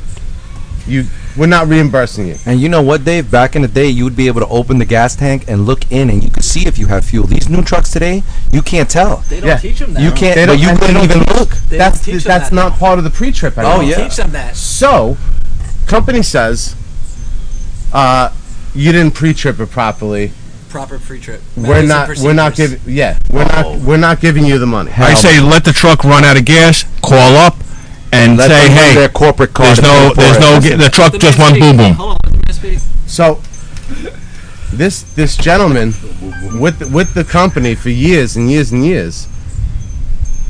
You, 0.86 1.06
we're 1.36 1.46
not 1.46 1.66
reimbursing 1.68 2.26
you. 2.26 2.36
And 2.44 2.60
you 2.60 2.68
know 2.68 2.82
what, 2.82 3.04
Dave? 3.04 3.30
Back 3.30 3.56
in 3.56 3.62
the 3.62 3.68
day, 3.68 3.88
you 3.88 4.04
would 4.04 4.16
be 4.16 4.26
able 4.26 4.40
to 4.40 4.48
open 4.48 4.78
the 4.78 4.84
gas 4.84 5.16
tank 5.16 5.44
and 5.48 5.64
look 5.66 5.90
in, 5.90 6.10
and 6.10 6.22
you 6.22 6.30
could 6.30 6.44
see 6.44 6.66
if 6.66 6.78
you 6.78 6.86
have 6.88 7.04
fuel. 7.04 7.26
These 7.26 7.48
new 7.48 7.62
trucks 7.62 7.90
today, 7.90 8.22
you 8.52 8.60
can't 8.62 8.88
tell. 8.90 9.18
they 9.28 9.40
don't 9.40 9.48
yeah. 9.48 9.56
teach 9.56 9.78
them 9.78 9.94
that. 9.94 10.02
You 10.02 10.10
can't. 10.10 10.36
They 10.36 10.46
But 10.46 10.58
don't- 10.58 10.60
you 10.60 10.78
couldn't 10.78 11.02
even 11.02 11.18
look. 11.34 11.50
They 11.68 11.78
that's 11.78 11.98
don't 12.04 12.14
teach 12.14 12.24
them 12.24 12.28
that's 12.28 12.50
that 12.50 12.54
not 12.54 12.72
now. 12.72 12.78
part 12.78 12.98
of 12.98 13.04
the 13.04 13.10
pre-trip. 13.10 13.54
They 13.54 13.62
anymore. 13.62 13.78
Oh, 13.78 13.80
don't 13.80 13.90
yeah. 13.90 14.08
teach 14.08 14.16
them 14.16 14.32
that. 14.32 14.56
So, 14.56 15.16
company 15.86 16.22
says, 16.22 16.76
uh, 17.92 18.30
you 18.74 18.92
didn't 18.92 19.12
pre-trip 19.14 19.60
it 19.60 19.70
properly. 19.70 20.32
Proper 20.68 20.98
pre-trip. 20.98 21.40
We're 21.56 21.62
Methods 21.62 21.80
and 21.80 21.88
not. 21.88 22.08
We're 22.24 22.32
not 22.34 22.54
procedures. 22.54 22.80
giving. 22.82 22.94
Yeah, 22.96 23.18
we're 23.30 23.44
not. 23.44 23.64
Oh. 23.66 23.78
We're 23.86 23.96
not 23.96 24.20
giving 24.20 24.44
you 24.44 24.58
the 24.58 24.66
money. 24.66 24.90
I 24.96 25.14
say 25.14 25.40
let 25.40 25.64
the 25.64 25.72
truck 25.72 26.02
run 26.04 26.24
out 26.24 26.36
of 26.36 26.44
gas, 26.44 26.84
call 27.00 27.36
up, 27.36 27.54
and 28.12 28.36
Let 28.36 28.50
say, 28.50 28.66
them 28.68 28.76
run 28.76 28.84
hey, 28.86 28.94
their 28.94 29.08
corporate 29.08 29.54
card 29.54 29.68
there's 29.68 29.78
and 29.78 29.86
no, 29.86 30.08
pay 30.08 30.14
for 30.14 30.20
there's 30.20 30.36
it. 30.36 30.40
no, 30.40 30.50
That's 30.52 30.68
ga- 30.68 30.76
the 30.76 30.90
truck 30.90 31.12
The 31.12 31.18
just 31.18 31.38
man 31.38 31.52
went 31.52 31.62
boom 31.62 31.76
boom. 31.76 31.92
Hold 31.94 32.10
on, 32.10 32.16
let 32.24 32.32
the 32.32 32.38
man 32.68 32.78
speak. 32.78 32.78
So, 33.06 33.40
this 34.72 35.02
this 35.14 35.36
gentleman 35.36 35.92
with 36.60 36.80
the, 36.80 36.88
with 36.92 37.14
the 37.14 37.22
company 37.22 37.76
for 37.76 37.90
years 37.90 38.34
and 38.34 38.50
years 38.50 38.72
and 38.72 38.84
years 38.84 39.28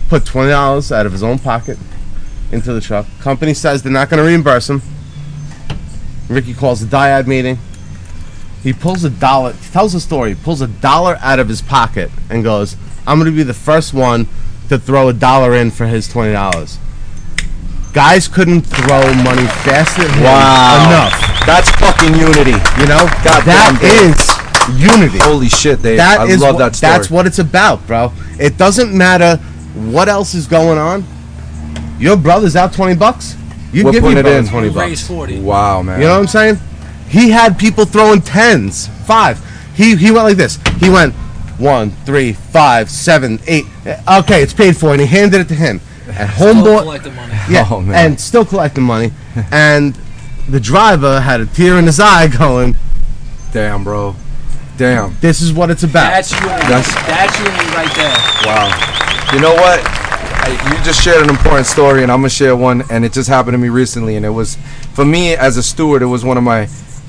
put 0.09 0.25
twenty 0.25 0.51
dollars 0.51 0.91
out 0.91 1.05
of 1.05 1.13
his 1.13 1.23
own 1.23 1.39
pocket 1.39 1.77
into 2.51 2.73
the 2.73 2.81
truck. 2.81 3.07
Company 3.21 3.53
says 3.53 3.83
they're 3.83 3.93
not 3.93 4.09
going 4.09 4.23
to 4.23 4.27
reimburse 4.27 4.71
him. 4.71 4.81
Ricky 6.29 6.55
calls 6.55 6.83
a 6.83 6.87
dyad 6.87 7.27
meeting. 7.27 7.59
He 8.65 8.73
pulls 8.73 9.05
a 9.05 9.11
dollar. 9.11 9.53
He 9.53 9.71
tells 9.73 9.95
a 9.95 10.01
story. 10.01 10.31
He 10.35 10.43
pulls 10.43 10.61
a 10.61 10.67
dollar 10.67 11.19
out 11.21 11.39
of 11.39 11.49
his 11.49 11.63
pocket 11.63 12.11
and 12.31 12.43
goes, 12.43 12.77
"I'm 13.07 13.19
going 13.21 13.31
to 13.31 13.37
be 13.37 13.43
the 13.45 13.55
first 13.55 13.95
one 13.95 14.27
to 14.71 14.79
throw 14.79 15.09
a 15.09 15.13
dollar 15.13 15.55
in 15.55 15.71
for 15.71 15.87
his 15.87 16.09
twenty 16.09 16.33
dollars." 16.33 16.79
Guys 17.93 18.27
couldn't 18.27 18.63
throw 18.63 19.15
money 19.23 19.47
fast 19.63 19.97
than 19.97 20.11
him 20.11 20.25
Wow. 20.25 20.87
enough. 20.89 21.47
That's 21.47 21.71
fucking 21.73 22.15
unity. 22.15 22.57
You 22.81 22.87
know, 22.89 23.07
God 23.23 23.45
that 23.45 23.79
damn, 23.81 24.75
is 24.75 24.81
unity. 24.81 25.19
Holy 25.19 25.49
shit, 25.49 25.81
Dave. 25.83 25.99
That 25.99 26.21
I 26.21 26.27
is 26.27 26.41
love 26.41 26.55
what, 26.55 26.59
that 26.61 26.75
story. 26.77 26.91
That's 26.93 27.11
what 27.11 27.27
it's 27.27 27.39
about, 27.39 27.87
bro. 27.87 28.13
It 28.41 28.57
doesn't 28.57 28.93
matter 28.97 29.37
what 29.93 30.09
else 30.09 30.35
is 30.35 30.47
going 30.49 30.79
on. 30.79 31.05
Your 32.01 32.17
brother's 32.17 32.57
out 32.57 32.73
twenty 32.73 32.97
bucks. 32.97 33.37
You 33.73 33.85
We're 33.85 33.93
give 33.93 34.03
putting 34.03 34.17
your 34.17 34.21
it 34.21 34.23
brother 34.25 34.39
in. 34.39 34.47
twenty 34.49 34.69
We'll 34.71 34.87
raise 34.89 35.01
bucks. 35.03 35.09
40. 35.09 35.41
Wow, 35.41 35.83
man. 35.83 36.01
You 36.01 36.07
know 36.07 36.15
what 36.15 36.21
I'm 36.21 36.27
saying? 36.27 36.59
He 37.09 37.31
had 37.31 37.59
people 37.59 37.85
throwing 37.85 38.21
tens, 38.23 38.89
five. 39.07 39.39
He 39.75 39.97
he 39.97 40.11
went 40.11 40.25
like 40.25 40.37
this. 40.37 40.59
He 40.81 40.89
went 40.91 41.15
one, 41.59 41.91
three, 42.05 42.33
five, 42.33 42.91
seven, 42.91 43.39
eight. 43.47 43.65
Okay, 44.09 44.43
it's 44.43 44.53
paid 44.55 44.77
for, 44.77 44.93
and 44.93 45.01
he 45.01 45.07
handed 45.07 45.41
it 45.41 45.49
to 45.49 45.55
him. 45.55 45.81
And 46.07 46.31
Still 46.31 46.55
homeboy, 46.55 46.83
collecting 46.83 47.15
money. 47.17 47.33
yeah, 47.49 47.67
Oh, 47.71 47.81
man. 47.81 47.95
and 48.11 48.21
still 48.21 48.45
collecting 48.45 48.85
money. 48.85 49.11
and 49.51 49.99
the 50.49 50.61
driver 50.61 51.19
had 51.21 51.41
a 51.41 51.47
tear 51.47 51.79
in 51.79 51.87
his 51.87 51.99
eye, 51.99 52.27
going, 52.29 52.77
Damn, 53.53 53.85
bro. 53.85 54.15
Damn. 54.77 55.17
"This 55.21 55.41
is 55.41 55.53
what 55.53 55.71
it's 55.71 55.83
about." 55.83 56.11
That's 56.11 56.31
unity. 56.33 56.49
That's- 56.49 56.95
That's, 57.07 57.39
unity 57.39 57.75
right 57.75 57.95
there. 57.97 58.17
Wow. 58.45 59.31
You 59.33 59.41
know 59.41 59.55
what? 59.55 59.81
I, 59.87 60.51
you 60.77 60.85
just 60.85 61.01
shared 61.03 61.23
an 61.23 61.31
important 61.31 61.67
story, 61.67 62.03
and 62.03 62.13
I'm 62.13 62.19
gonna 62.19 62.29
share 62.29 62.55
one, 62.57 62.83
and 62.91 63.05
it 63.05 63.13
just 63.13 63.29
happened 63.31 63.55
to 63.55 63.59
me 63.59 63.69
recently, 63.71 64.17
and 64.17 64.27
it 64.27 64.31
was, 64.31 64.59
for 64.93 65.05
me 65.07 65.35
as 65.35 65.57
a 65.57 65.63
steward, 65.63 66.03
it 66.03 66.07
was 66.07 66.23
one 66.25 66.37
of 66.37 66.43
my 66.45 66.67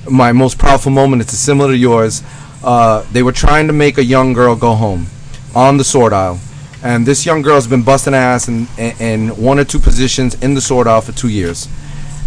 my 0.09 0.31
most 0.31 0.57
powerful 0.57 0.91
moment. 0.91 1.21
It's 1.21 1.37
similar 1.37 1.71
to 1.71 1.77
yours. 1.77 2.23
Uh, 2.63 3.05
they 3.11 3.23
were 3.23 3.31
trying 3.31 3.67
to 3.67 3.73
make 3.73 3.97
a 3.97 4.03
young 4.03 4.33
girl 4.33 4.55
go 4.55 4.73
home 4.73 5.07
on 5.55 5.77
the 5.77 5.83
sort 5.83 6.13
aisle, 6.13 6.39
and 6.83 7.05
this 7.05 7.25
young 7.25 7.41
girl's 7.41 7.67
been 7.67 7.83
busting 7.83 8.13
ass 8.13 8.47
in, 8.47 8.67
in, 8.77 8.97
in 8.99 9.29
one 9.37 9.59
or 9.59 9.63
two 9.63 9.79
positions 9.79 10.35
in 10.43 10.53
the 10.53 10.61
sort 10.61 10.87
aisle 10.87 11.01
for 11.01 11.11
two 11.11 11.29
years, 11.29 11.67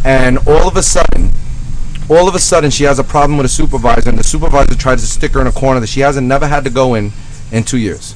and 0.04 0.38
all 0.46 0.68
of 0.68 0.76
a 0.76 0.82
sudden, 0.82 1.30
all 2.08 2.28
of 2.28 2.34
a 2.34 2.38
sudden 2.38 2.70
she 2.70 2.84
has 2.84 2.98
a 2.98 3.04
problem 3.04 3.36
with 3.36 3.46
a 3.46 3.48
supervisor, 3.50 4.08
and 4.08 4.18
the 4.18 4.24
supervisor 4.24 4.74
tries 4.74 5.00
to 5.00 5.06
stick 5.06 5.32
her 5.32 5.40
in 5.40 5.46
a 5.46 5.52
corner 5.52 5.80
that 5.80 5.88
she 5.88 6.00
hasn't 6.00 6.26
never 6.26 6.46
had 6.46 6.64
to 6.64 6.70
go 6.70 6.94
in 6.94 7.12
in 7.52 7.64
two 7.64 7.78
years. 7.78 8.14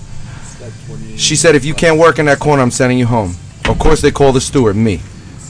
She 1.16 1.36
said, 1.36 1.54
if 1.54 1.64
you 1.64 1.74
can't 1.74 1.98
work 1.98 2.18
in 2.18 2.26
that 2.26 2.38
corner, 2.38 2.62
I'm 2.62 2.70
sending 2.70 2.98
you 2.98 3.06
home. 3.06 3.34
Of 3.68 3.78
course, 3.78 4.00
they 4.00 4.10
call 4.10 4.32
the 4.32 4.40
steward, 4.40 4.76
me. 4.76 5.00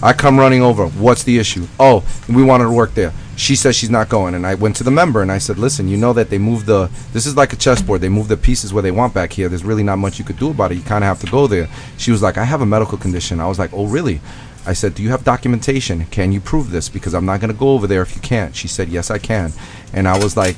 I 0.03 0.13
come 0.13 0.39
running 0.39 0.63
over. 0.63 0.89
What's 0.89 1.23
the 1.23 1.39
issue? 1.39 1.69
Oh, 1.79 2.05
we 2.29 2.43
wanted 2.43 2.65
to 2.65 2.73
work 2.73 2.95
there. 2.95 3.13
She 3.37 3.57
says 3.57 3.75
she's 3.75 3.91
not 3.91 4.09
going. 4.09 4.35
And 4.35 4.47
I 4.47 4.55
went 4.55 4.77
to 4.77 4.85
the 4.85 4.91
member 4.91 5.23
and 5.23 5.33
I 5.33 5.39
said, 5.39 5.59
listen, 5.59 5.89
you 5.89 5.97
know 5.97 6.13
that 6.13 6.31
they 6.31 6.39
move 6.39 6.67
the, 6.67 6.91
this 7.13 7.27
is 7.27 7.37
like 7.37 7.53
a 7.53 7.57
chessboard. 7.57 8.01
They 8.01 8.09
move 8.09 8.29
the 8.29 8.37
pieces 8.37 8.73
where 8.73 8.83
they 8.83 8.91
want 8.91 9.15
back 9.15 9.33
here. 9.33 9.49
There's 9.49 9.65
really 9.65 9.83
not 9.83 9.97
much 9.97 10.19
you 10.19 10.25
could 10.25 10.39
do 10.39 10.51
about 10.51 10.73
it. 10.73 10.77
You 10.77 10.83
kind 10.83 11.03
of 11.03 11.09
have 11.09 11.21
to 11.21 11.27
go 11.31 11.47
there. 11.47 11.69
She 11.97 12.11
was 12.11 12.23
like, 12.23 12.37
I 12.37 12.45
have 12.45 12.61
a 12.61 12.67
medical 12.67 12.99
condition. 12.99 13.41
I 13.41 13.49
was 13.49 13.59
like, 13.59 13.73
oh, 13.73 13.87
really? 13.87 14.21
I 14.67 14.75
said, 14.75 14.95
do 14.95 15.03
you 15.03 15.11
have 15.11 15.25
documentation? 15.25 16.05
Can 16.07 16.31
you 16.31 16.41
prove 16.41 16.71
this? 16.71 16.89
Because 16.89 17.15
I'm 17.15 17.25
not 17.25 17.41
going 17.41 17.53
to 17.53 17.59
go 17.59 17.71
over 17.71 17.87
there 17.87 18.03
if 18.03 18.15
you 18.15 18.21
can't. 18.21 18.55
She 18.55 18.69
said, 18.69 18.89
yes, 18.89 19.11
I 19.11 19.19
can. 19.19 19.53
And 19.93 20.07
I 20.07 20.23
was 20.23 20.37
like, 20.37 20.57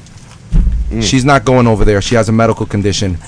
mm. 0.90 1.02
she's 1.02 1.24
not 1.24 1.44
going 1.44 1.66
over 1.66 1.84
there. 1.84 2.02
She 2.02 2.16
has 2.16 2.28
a 2.28 2.32
medical 2.32 2.66
condition 2.66 3.18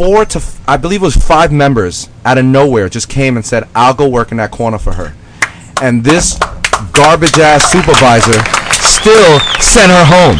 four 0.00 0.24
to 0.24 0.38
f- 0.38 0.60
I 0.68 0.76
believe 0.76 1.02
it 1.02 1.04
was 1.04 1.16
five 1.16 1.52
members 1.52 2.08
out 2.24 2.38
of 2.38 2.44
nowhere 2.44 2.88
just 2.88 3.08
came 3.08 3.36
and 3.36 3.44
said, 3.44 3.68
"I'll 3.74 3.94
go 3.94 4.08
work 4.08 4.30
in 4.30 4.38
that 4.38 4.50
corner 4.50 4.78
for 4.78 4.92
her," 4.92 5.14
and 5.82 6.04
this 6.04 6.38
garbage 6.92 7.38
ass 7.38 7.70
supervisor 7.70 8.38
still 8.80 9.40
sent 9.60 9.90
her 9.90 10.04
home, 10.04 10.38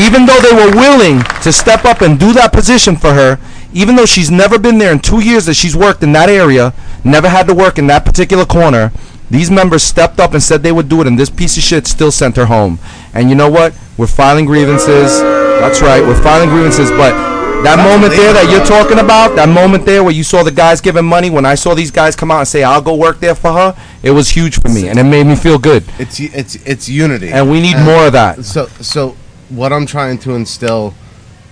even 0.00 0.26
though 0.26 0.38
they 0.40 0.54
were 0.54 0.70
willing 0.74 1.22
to 1.42 1.52
step 1.52 1.84
up 1.84 2.00
and 2.00 2.18
do 2.18 2.32
that 2.32 2.52
position 2.52 2.96
for 2.96 3.14
her. 3.14 3.38
Even 3.72 3.94
though 3.94 4.06
she's 4.06 4.32
never 4.32 4.58
been 4.58 4.78
there 4.78 4.90
in 4.90 4.98
two 4.98 5.20
years 5.20 5.46
that 5.46 5.54
she's 5.54 5.76
worked 5.76 6.02
in 6.02 6.10
that 6.12 6.28
area, 6.28 6.74
never 7.04 7.28
had 7.28 7.46
to 7.46 7.54
work 7.54 7.78
in 7.78 7.86
that 7.86 8.04
particular 8.04 8.44
corner, 8.44 8.90
these 9.30 9.48
members 9.48 9.84
stepped 9.84 10.18
up 10.18 10.34
and 10.34 10.42
said 10.42 10.62
they 10.62 10.72
would 10.72 10.88
do 10.88 11.00
it, 11.00 11.06
and 11.06 11.16
this 11.16 11.30
piece 11.30 11.56
of 11.56 11.62
shit 11.62 11.86
still 11.86 12.10
sent 12.10 12.34
her 12.34 12.46
home. 12.46 12.80
And 13.14 13.28
you 13.28 13.36
know 13.36 13.48
what? 13.48 13.72
We're 13.96 14.08
filing 14.08 14.44
grievances. 14.44 15.20
That's 15.20 15.80
right, 15.80 16.02
we're 16.02 16.20
filing 16.20 16.48
grievances, 16.48 16.90
but 16.90 17.14
that 17.62 17.78
moment 17.78 18.12
there 18.14 18.32
that 18.32 18.48
you're 18.50 18.64
talking 18.64 18.98
about, 18.98 19.36
that 19.36 19.48
moment 19.48 19.84
there 19.84 20.02
where 20.02 20.12
you 20.12 20.24
saw 20.24 20.42
the 20.42 20.50
guys 20.50 20.80
giving 20.80 21.04
money, 21.04 21.30
when 21.30 21.44
I 21.44 21.54
saw 21.54 21.74
these 21.74 21.90
guys 21.90 22.16
come 22.16 22.30
out 22.30 22.38
and 22.40 22.48
say, 22.48 22.62
I'll 22.62 22.80
go 22.80 22.94
work 22.94 23.20
there 23.20 23.34
for 23.34 23.52
her, 23.52 23.76
it 24.02 24.10
was 24.10 24.28
huge 24.28 24.60
for 24.60 24.68
me 24.68 24.88
and 24.88 24.98
it 24.98 25.04
made 25.04 25.26
me 25.26 25.36
feel 25.36 25.58
good. 25.58 25.84
It's 25.98 26.18
it's 26.20 26.56
it's 26.66 26.88
unity, 26.88 27.30
And 27.30 27.50
we 27.50 27.60
need 27.60 27.76
more 27.78 28.06
of 28.06 28.12
that. 28.12 28.44
So 28.44 28.66
so 28.66 29.16
what 29.48 29.72
I'm 29.72 29.86
trying 29.86 30.18
to 30.18 30.34
instill, 30.34 30.94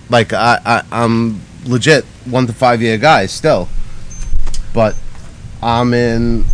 like 0.09 0.33
I, 0.33 0.59
I 0.65 0.83
I'm 0.91 1.41
legit 1.65 2.05
one 2.25 2.47
to 2.47 2.53
five 2.53 2.81
year 2.81 2.97
guy 2.97 3.25
still, 3.25 3.69
but 4.73 4.95
I'm 5.61 5.93
in 5.93 6.45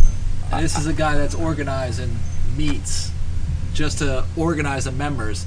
This 0.50 0.78
is 0.78 0.86
a 0.86 0.92
guy 0.92 1.16
that's 1.16 1.34
organizing 1.34 2.16
meets 2.56 3.10
just 3.72 3.98
to 3.98 4.24
organize 4.36 4.84
the 4.84 4.92
members 4.92 5.46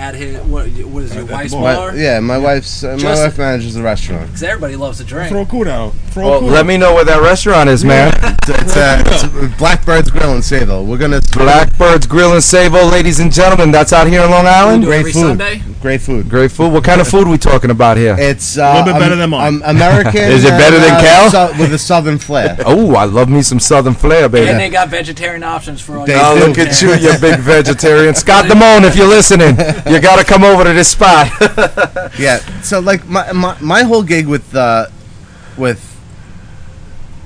at 0.00 0.14
his 0.14 0.38
what, 0.46 0.66
what 0.66 1.02
is 1.02 1.14
your 1.14 1.26
wife's 1.26 1.52
My- 1.52 1.92
yeah, 1.94 2.20
my 2.20 2.38
wife's 2.38 2.82
uh, 2.82 2.92
my 2.92 2.96
Just- 2.96 3.22
wife 3.22 3.38
manages 3.38 3.74
the 3.74 3.82
restaurant. 3.82 4.26
Because 4.28 4.42
everybody 4.42 4.74
loves 4.76 4.96
to 4.98 5.04
drink. 5.04 5.28
Throw 5.30 5.44
cool 5.44 5.64
down. 5.64 5.92
Throw 6.10 6.28
Well, 6.30 6.40
cool 6.40 6.48
let 6.48 6.64
me 6.64 6.78
know 6.78 6.94
where 6.94 7.04
that 7.04 7.20
restaurant 7.22 7.68
is, 7.68 7.84
man. 7.84 8.12
It's, 8.22 8.48
it's, 8.48 8.76
uh, 8.76 9.02
it's 9.06 9.22
Blackbird's 9.60 10.10
Grill 10.10 10.34
in 10.34 10.40
Sayville. 10.40 10.86
We're 10.86 10.96
gonna 10.98 11.20
Blackbird's 11.20 12.06
Grill 12.06 12.32
and 12.32 12.40
Sayville, 12.40 12.90
ladies 12.90 13.20
and 13.20 13.30
gentlemen. 13.30 13.70
That's 13.70 13.92
out 13.92 14.06
here 14.08 14.22
in 14.22 14.30
Long 14.30 14.46
Island. 14.46 14.82
do 14.82 14.88
it 14.88 14.90
Great 14.90 14.98
every 15.00 15.12
food. 15.12 15.20
Sunday. 15.38 15.62
Great 15.82 16.00
food. 16.00 16.28
Great 16.30 16.50
food. 16.50 16.72
What 16.72 16.82
kind 16.84 17.00
of 17.02 17.06
food 17.08 17.28
we 17.28 17.36
talking 17.36 17.70
about 17.70 17.96
here? 17.98 18.16
It's 18.18 18.56
uh, 18.56 18.62
A 18.62 18.78
little 18.78 18.94
bit 18.94 18.98
better 19.00 19.12
um, 19.14 19.18
than 19.20 19.30
mine. 19.30 19.54
um, 19.56 19.62
American. 19.76 20.16
Is 20.32 20.44
it 20.44 20.50
better 20.50 20.76
and, 20.76 20.84
than 20.84 20.94
uh, 20.94 21.00
Cal? 21.00 21.30
sou- 21.30 21.60
with 21.60 21.72
a 21.74 21.78
southern 21.78 22.18
flair. 22.18 22.56
Oh, 22.70 22.94
I 22.94 23.04
love 23.04 23.28
me 23.28 23.42
some 23.42 23.58
Southern 23.60 23.94
flair, 23.94 24.28
baby. 24.28 24.48
And 24.48 24.58
they 24.60 24.70
got 24.70 24.88
vegetarian 24.88 25.42
options 25.42 25.80
for 25.80 25.96
all 25.98 26.06
They 26.06 26.14
you 26.14 26.20
Oh, 26.22 26.38
do. 26.38 26.46
look 26.46 26.58
at 26.58 26.80
you, 26.80 26.94
you 26.94 27.18
big 27.18 27.40
vegetarian. 27.40 28.14
Scott 28.14 28.44
Damone, 28.46 28.84
if 28.86 28.96
you're 28.96 29.08
listening, 29.08 29.56
you 29.90 30.00
got 30.00 30.18
to 30.18 30.24
come 30.24 30.44
over 30.44 30.64
to 30.64 30.72
this 30.72 30.88
spot. 30.88 31.28
yeah. 32.18 32.38
So 32.62 32.80
like 32.80 33.06
my, 33.06 33.32
my 33.32 33.56
my 33.60 33.82
whole 33.82 34.02
gig 34.02 34.26
with 34.26 34.54
uh, 34.54 34.86
with 35.56 35.80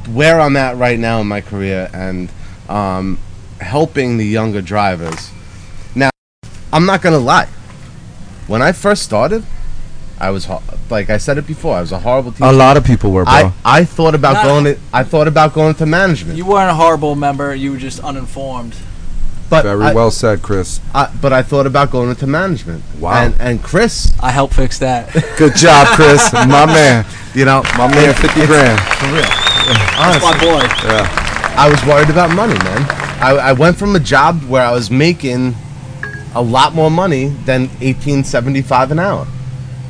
where 0.09 0.41
I'm 0.41 0.57
at 0.57 0.77
right 0.77 0.99
now 0.99 1.21
in 1.21 1.27
my 1.27 1.41
career 1.41 1.91
and 1.93 2.31
um, 2.69 3.19
helping 3.61 4.17
the 4.17 4.27
younger 4.27 4.61
drivers. 4.61 5.31
Now, 5.95 6.11
I'm 6.73 6.87
not 6.87 7.03
gonna 7.03 7.19
lie. 7.19 7.49
When 8.47 8.61
I 8.61 8.73
first 8.73 9.03
started, 9.03 9.45
I 10.19 10.31
was 10.31 10.45
ho- 10.45 10.62
like 10.91 11.09
I 11.11 11.17
said 11.17 11.39
it 11.39 11.47
before. 11.47 11.77
I 11.77 11.81
was 11.81 11.93
a 11.93 11.99
horrible 11.99 12.33
teacher. 12.33 12.45
A 12.45 12.53
lot 12.53 12.77
of 12.77 12.85
people 12.85 13.11
were, 13.11 13.25
bro. 13.25 13.33
I, 13.33 13.53
I 13.65 13.85
thought 13.85 14.15
about 14.15 14.35
Not- 14.35 14.45
going 14.45 14.65
to 14.65 14.79
I 14.93 15.05
thought 15.05 15.29
about 15.29 15.55
going 15.55 15.75
to 15.77 15.87
management, 15.87 16.37
You 16.37 16.47
weren't 16.47 16.71
a 16.71 16.75
horrible 16.75 17.15
member. 17.15 17.55
You 17.55 17.73
were 17.73 17.79
just 17.79 18.01
uninformed. 18.01 18.75
But 19.55 19.63
Very 19.63 19.85
I, 19.85 19.95
well 19.95 20.11
said, 20.11 20.43
Chris. 20.43 20.81
I, 20.95 21.13
but 21.21 21.33
I 21.33 21.43
thought 21.43 21.67
about 21.67 21.91
going 21.91 22.11
into 22.11 22.27
management. 22.27 22.83
Wow. 22.99 23.23
And 23.25 23.35
and 23.41 23.63
Chris, 23.63 24.13
I 24.21 24.31
helped 24.31 24.55
fix 24.55 24.79
that. 24.81 25.13
Good 25.39 25.55
job, 25.57 25.87
Chris. 25.97 26.33
My 26.33 26.67
man. 26.67 27.05
you 27.35 27.45
know, 27.45 27.63
My 27.77 27.89
man, 27.89 28.15
50 28.15 28.47
grand. 28.47 28.81
for 28.99 29.07
real. 29.07 29.23
That's 29.23 30.23
my 30.23 30.31
Honestly, 30.31 30.47
boy. 30.49 31.25
I 31.57 31.69
was 31.71 31.85
worried 31.87 32.11
about 32.11 32.35
money, 32.35 32.55
man. 32.65 32.83
I, 33.23 33.31
I 33.51 33.53
went 33.53 33.77
from 33.77 33.95
a 33.97 34.01
job 34.01 34.43
where 34.45 34.65
I 34.65 34.73
was 34.73 34.91
making 34.91 35.55
a 36.35 36.43
lot 36.43 36.75
more 36.75 36.91
money 36.91 37.29
than 37.47 37.71
eighteen 37.81 38.25
seventy 38.25 38.61
five 38.61 38.91
an 38.91 38.99
hour, 38.99 39.27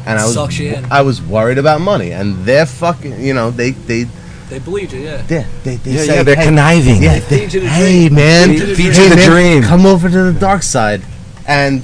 and 0.07 0.19
I 0.19 0.25
was 0.25 0.35
Sucks 0.35 0.59
you 0.59 0.75
in. 0.75 0.85
I 0.93 1.01
was 1.01 1.23
worried 1.23 1.57
about 1.59 1.81
money, 1.81 2.13
and 2.13 2.37
they're 2.45 2.67
fucking, 2.67 3.19
you 3.21 3.33
know, 3.33 3.51
they 3.51 3.71
they 3.71 4.05
They 4.51 4.59
believed 4.59 4.93
it, 4.93 5.01
yeah. 5.03 5.23
they 5.27 5.47
they, 5.65 5.77
they 5.77 5.91
Yeah, 5.93 6.01
say, 6.03 6.15
yeah, 6.17 6.23
they're 6.23 6.37
hey, 6.37 6.45
conniving. 6.45 7.03
yeah, 7.03 7.19
Feed 7.21 7.29
they, 7.29 7.45
you 7.55 7.61
the 7.61 7.69
hey 7.69 8.09
man, 8.11 8.49
Feed 8.51 8.59
you 8.61 8.67
the 8.67 8.75
Feed 8.77 8.93
dream. 8.93 9.11
the 9.11 9.17
man, 9.17 9.31
dream. 9.31 9.63
come 9.63 9.87
over 9.87 10.09
to 10.11 10.33
the 10.33 10.39
dark 10.39 10.63
side, 10.63 11.03
and 11.47 11.83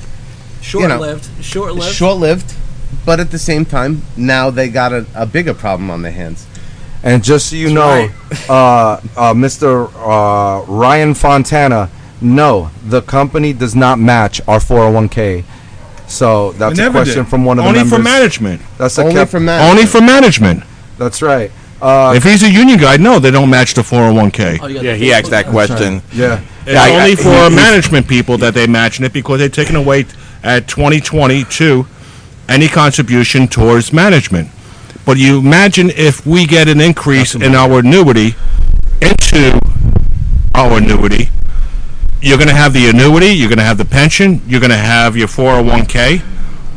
Short 0.60 1.00
lived. 1.00 1.28
Short 1.42 1.74
lived. 1.74 1.94
short 1.94 2.18
lived, 2.18 2.54
but 3.06 3.18
at 3.18 3.30
the 3.30 3.38
same 3.38 3.64
time, 3.64 4.02
now 4.16 4.50
they 4.50 4.68
got 4.68 4.92
a, 4.92 5.06
a 5.14 5.24
bigger 5.26 5.54
problem 5.54 5.90
on 5.90 6.02
their 6.02 6.12
hands. 6.12 6.46
And 7.02 7.24
just 7.24 7.48
so 7.48 7.56
you 7.56 7.72
know, 7.72 8.08
uh, 8.50 9.00
uh, 9.16 9.32
Mr. 9.32 9.90
Uh, 9.96 10.64
Ryan 10.70 11.14
Fontana, 11.14 11.88
no, 12.20 12.70
the 12.84 13.00
company 13.00 13.54
does 13.54 13.74
not 13.74 13.98
match 13.98 14.42
our 14.46 14.58
401k. 14.58 15.44
So 16.08 16.52
that's 16.52 16.78
a 16.78 16.90
question 16.90 17.22
did. 17.24 17.28
from 17.30 17.44
one 17.46 17.58
of 17.58 17.64
the 17.64 17.72
members. 17.72 17.90
Only 17.92 17.98
members. 17.98 17.98
for 17.98 18.02
management. 18.02 18.62
That's 18.76 18.98
a 18.98 19.02
Only 19.02 19.14
cap- 19.14 19.28
for 19.30 19.40
management. 19.40 19.70
Only 19.78 19.86
for 19.86 20.00
management. 20.02 20.62
That's 20.98 21.22
right. 21.22 21.50
Uh, 21.82 22.12
If 22.14 22.24
he's 22.24 22.42
a 22.42 22.50
union 22.50 22.78
guy, 22.78 22.96
no, 22.98 23.18
they 23.18 23.30
don't 23.30 23.48
match 23.50 23.74
the 23.74 23.82
401k. 23.82 24.58
Oh, 24.62 24.66
you 24.66 24.80
Yeah, 24.82 24.94
he 24.94 25.12
asked 25.12 25.30
that 25.30 25.46
Facebook. 25.46 25.50
question. 25.52 26.02
yeah. 26.12 26.40
It's 26.66 26.74
Yeah, 26.74 26.84
only 26.98 27.12
I- 27.12 27.16
for 27.16 27.30
he- 27.44 27.48
he- 27.50 27.56
management 27.56 28.06
people 28.06 28.36
that 28.38 28.52
they 28.54 28.66
match 28.66 29.00
it 29.00 29.12
because 29.12 29.38
they're 29.38 29.48
taking 29.48 29.76
away 29.76 30.04
at 30.44 30.68
2022 30.68 31.86
any 32.48 32.68
contribution 32.68 33.48
towards 33.48 33.92
management. 33.92 34.48
But 35.06 35.16
you 35.16 35.38
imagine 35.38 35.90
if 35.96 36.26
we 36.26 36.46
get 36.46 36.68
an 36.68 36.80
increase 36.80 37.34
in 37.34 37.54
our 37.54 37.78
annuity 37.78 38.34
into 39.00 39.58
our 40.54 40.76
annuity, 40.76 41.30
you're 42.20 42.36
going 42.36 42.48
to 42.48 42.54
have 42.54 42.74
the 42.74 42.88
annuity, 42.88 43.28
you're 43.32 43.48
going 43.48 43.58
to 43.58 43.64
have 43.64 43.78
the 43.78 43.84
pension, 43.86 44.42
you're 44.46 44.60
going 44.60 44.70
to 44.70 44.76
have 44.76 45.16
your 45.16 45.28
401k. 45.28 46.20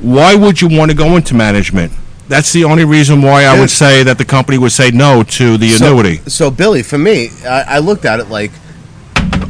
Why 0.02 0.36
would 0.36 0.62
you 0.62 0.68
want 0.70 0.92
to 0.92 0.96
go 0.96 1.18
into 1.18 1.36
management? 1.36 1.92
That's 2.28 2.54
the 2.54 2.64
only 2.64 2.86
reason 2.86 3.22
why 3.22 3.44
I 3.44 3.60
would 3.60 3.70
say 3.70 4.04
that 4.04 4.18
the 4.18 4.26
company 4.26 4.58
would 4.58 4.72
say 4.72 4.92
no 4.92 5.24
to 5.24 5.58
the 5.58 5.72
So- 5.72 5.86
annuity. 5.88 6.22
So, 6.28 6.50
Billy, 6.50 6.82
for 6.84 6.98
me, 6.98 7.30
I, 7.48 7.64
I 7.76 7.80
looked 7.80 8.06
at 8.06 8.20
it 8.20 8.30
like 8.30 8.52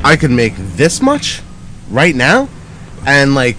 I 0.04 0.16
could 0.18 0.32
make 0.32 0.54
this 0.58 1.02
much 1.02 1.42
right 1.90 2.16
now, 2.16 2.50
and 3.06 3.36
like 3.36 3.58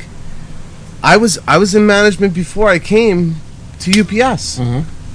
I 1.03 1.17
was 1.17 1.39
I 1.47 1.59
was 1.59 1.75
in 1.75 1.87
management 1.87 2.35
before 2.35 2.69
I 2.69 2.79
came 2.79 3.37
to 3.81 4.01
UPS. 4.01 4.61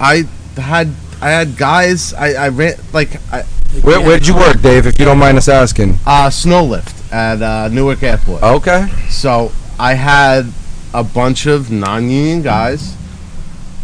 I 0.00 0.24
had 0.56 0.88
I 1.20 1.30
had 1.30 1.56
guys 1.56 2.14
I, 2.14 2.32
I 2.34 2.48
ran 2.48 2.74
like 2.92 3.10
I, 3.32 3.42
Where, 3.82 4.00
where 4.00 4.18
did 4.18 4.26
you 4.26 4.34
work, 4.34 4.60
Dave, 4.62 4.86
if 4.86 4.98
you 4.98 5.04
don't 5.04 5.18
mind 5.18 5.36
us 5.36 5.48
asking? 5.48 5.98
uh, 6.06 6.30
snow 6.30 6.64
lift 6.64 7.12
at 7.12 7.42
uh, 7.42 7.68
Newark 7.68 8.02
Airport. 8.02 8.42
Okay. 8.42 8.88
So 9.10 9.52
I 9.78 9.94
had 9.94 10.50
a 10.94 11.04
bunch 11.04 11.46
of 11.46 11.70
non-union 11.70 12.42
guys 12.42 12.96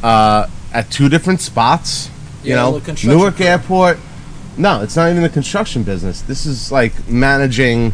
uh, 0.07 0.49
at 0.73 0.91
two 0.91 1.09
different 1.09 1.41
spots. 1.41 2.11
You 2.43 2.51
Yeah, 2.51 2.57
know, 2.71 2.81
Newark. 3.05 3.41
Airport. 3.41 3.99
No, 4.57 4.81
it's 4.83 4.97
not 4.97 5.11
even 5.11 5.23
the 5.23 5.29
construction 5.29 5.83
business. 5.83 6.23
This 6.23 6.47
is 6.47 6.71
like 6.71 7.09
managing 7.09 7.93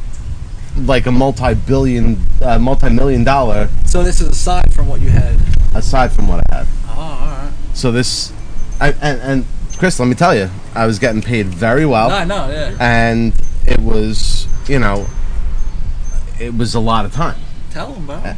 like 0.76 1.06
a 1.06 1.10
multi-billion, 1.12 2.18
uh, 2.40 2.58
multi-million 2.58 3.24
dollar 3.24 3.68
So 3.86 4.02
this 4.02 4.20
is 4.20 4.28
aside 4.28 4.72
from 4.72 4.88
what 4.88 5.00
you 5.00 5.10
had. 5.10 5.36
aside 5.74 6.12
from 6.12 6.28
what 6.28 6.44
I 6.50 6.56
had. 6.58 6.66
Oh, 6.88 7.00
all 7.00 7.18
right. 7.20 7.52
So 7.74 7.90
this, 7.90 8.32
I, 8.80 8.92
and, 9.00 9.20
and 9.20 9.44
Chris, 9.78 9.98
let 9.98 10.06
me 10.06 10.14
tell 10.14 10.34
you, 10.34 10.50
I 10.74 10.86
was 10.86 10.98
getting 10.98 11.22
paid 11.22 11.46
very 11.46 11.86
well. 11.86 12.10
I 12.10 12.24
know, 12.24 12.48
yeah. 12.50 12.76
and 12.78 13.34
it 13.66 13.80
was 13.80 14.46
you 14.68 14.78
know 14.78 15.06
it 16.40 16.54
was 16.54 16.74
a 16.74 16.80
lot 16.80 17.04
of 17.04 17.12
time 17.12 17.40
Tell 17.70 17.92
him, 17.94 18.06
bro. 18.06 18.34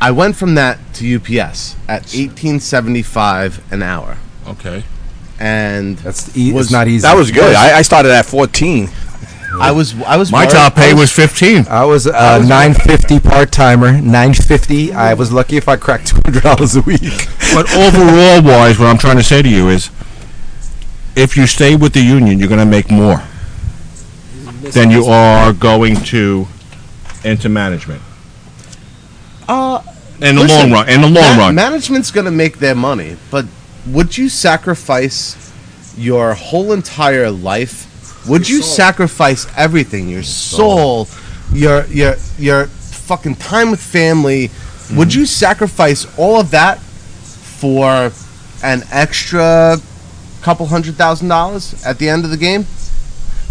I 0.00 0.10
went 0.10 0.34
from 0.36 0.54
that 0.54 0.78
to 0.94 1.16
ups 1.16 1.76
at 1.88 2.02
1875 2.14 3.60
an 3.72 3.82
hour 3.82 4.16
Okay. 4.46 4.82
and 5.38 5.96
That's 5.98 6.36
e- 6.36 6.52
Was- 6.52 6.70
not 6.70 6.88
easy. 6.88 7.02
That 7.02 7.16
was 7.16 7.30
good. 7.30 7.54
I, 7.54 7.78
I 7.78 7.82
started 7.82 8.10
at 8.12 8.26
14. 8.26 8.88
i 9.60 9.70
was 9.70 9.94
i 10.02 10.16
was 10.16 10.30
My 10.32 10.40
worried- 10.44 10.50
top 10.50 10.72
I 10.76 10.80
pay 10.80 10.94
was 10.94 11.12
15. 11.12 11.66
I 11.68 11.84
was 11.84 12.06
uh, 12.06 12.38
950 12.38 13.20
part 13.20 13.52
timer. 13.52 13.92
950. 13.92 14.92
I 14.92 15.14
was 15.14 15.30
lucky 15.32 15.56
if 15.56 15.68
I 15.68 15.76
cracked 15.76 16.14
$200 16.14 16.76
a 16.76 16.80
week. 16.82 17.28
But 17.54 17.72
overall 17.74 18.42
wise, 18.42 18.78
what 18.78 18.86
I'm 18.88 18.98
trying 18.98 19.16
to 19.18 19.22
say 19.24 19.42
to 19.42 19.48
you 19.48 19.68
is, 19.68 19.90
if 21.16 21.36
you 21.36 21.46
stay 21.46 21.76
with 21.76 21.92
the 21.92 22.00
union, 22.02 22.38
you're 22.38 22.48
going 22.48 22.60
to 22.60 22.66
make 22.78 22.90
more 22.90 23.22
than 24.72 24.90
you 24.90 25.04
are 25.06 25.52
going 25.52 25.96
to 26.14 26.46
into 27.24 27.48
management. 27.48 28.02
Uh 29.50 29.82
In 30.28 30.36
the 30.36 30.42
listen, 30.42 30.70
long 30.70 30.72
run. 30.72 30.88
In 30.88 31.00
the 31.00 31.08
long 31.08 31.36
ma- 31.36 31.44
run. 31.46 31.54
management's 31.54 32.10
gonna 32.10 32.30
make 32.44 32.58
their 32.58 32.74
money 32.74 33.16
but 33.30 33.44
would 33.94 34.10
you 34.18 34.28
sacrifice 34.28 35.20
your 35.96 36.34
whole 36.34 36.72
entire 36.72 37.30
life 37.30 37.76
would 38.28 38.48
you 38.48 38.60
sacrifice 38.62 39.46
everything 39.56 40.08
your 40.08 40.22
soul 40.22 41.08
your 41.52 41.84
your 41.86 42.14
your 42.38 42.66
fucking 43.08 43.36
time 43.36 43.70
with 43.70 43.80
family 43.82 44.50
Mm-hmm. 44.90 44.98
would 44.98 45.14
you 45.14 45.24
sacrifice 45.24 46.00
all 46.18 46.40
of 46.40 46.50
that 46.50 46.76
for 46.80 48.10
an 48.64 48.82
extra 48.90 49.76
couple 50.42 50.66
hundred 50.66 50.96
thousand 50.96 51.28
dollars 51.28 51.64
at 51.86 51.96
the 51.98 52.08
end 52.08 52.24
of 52.24 52.30
the 52.32 52.36
game 52.36 52.66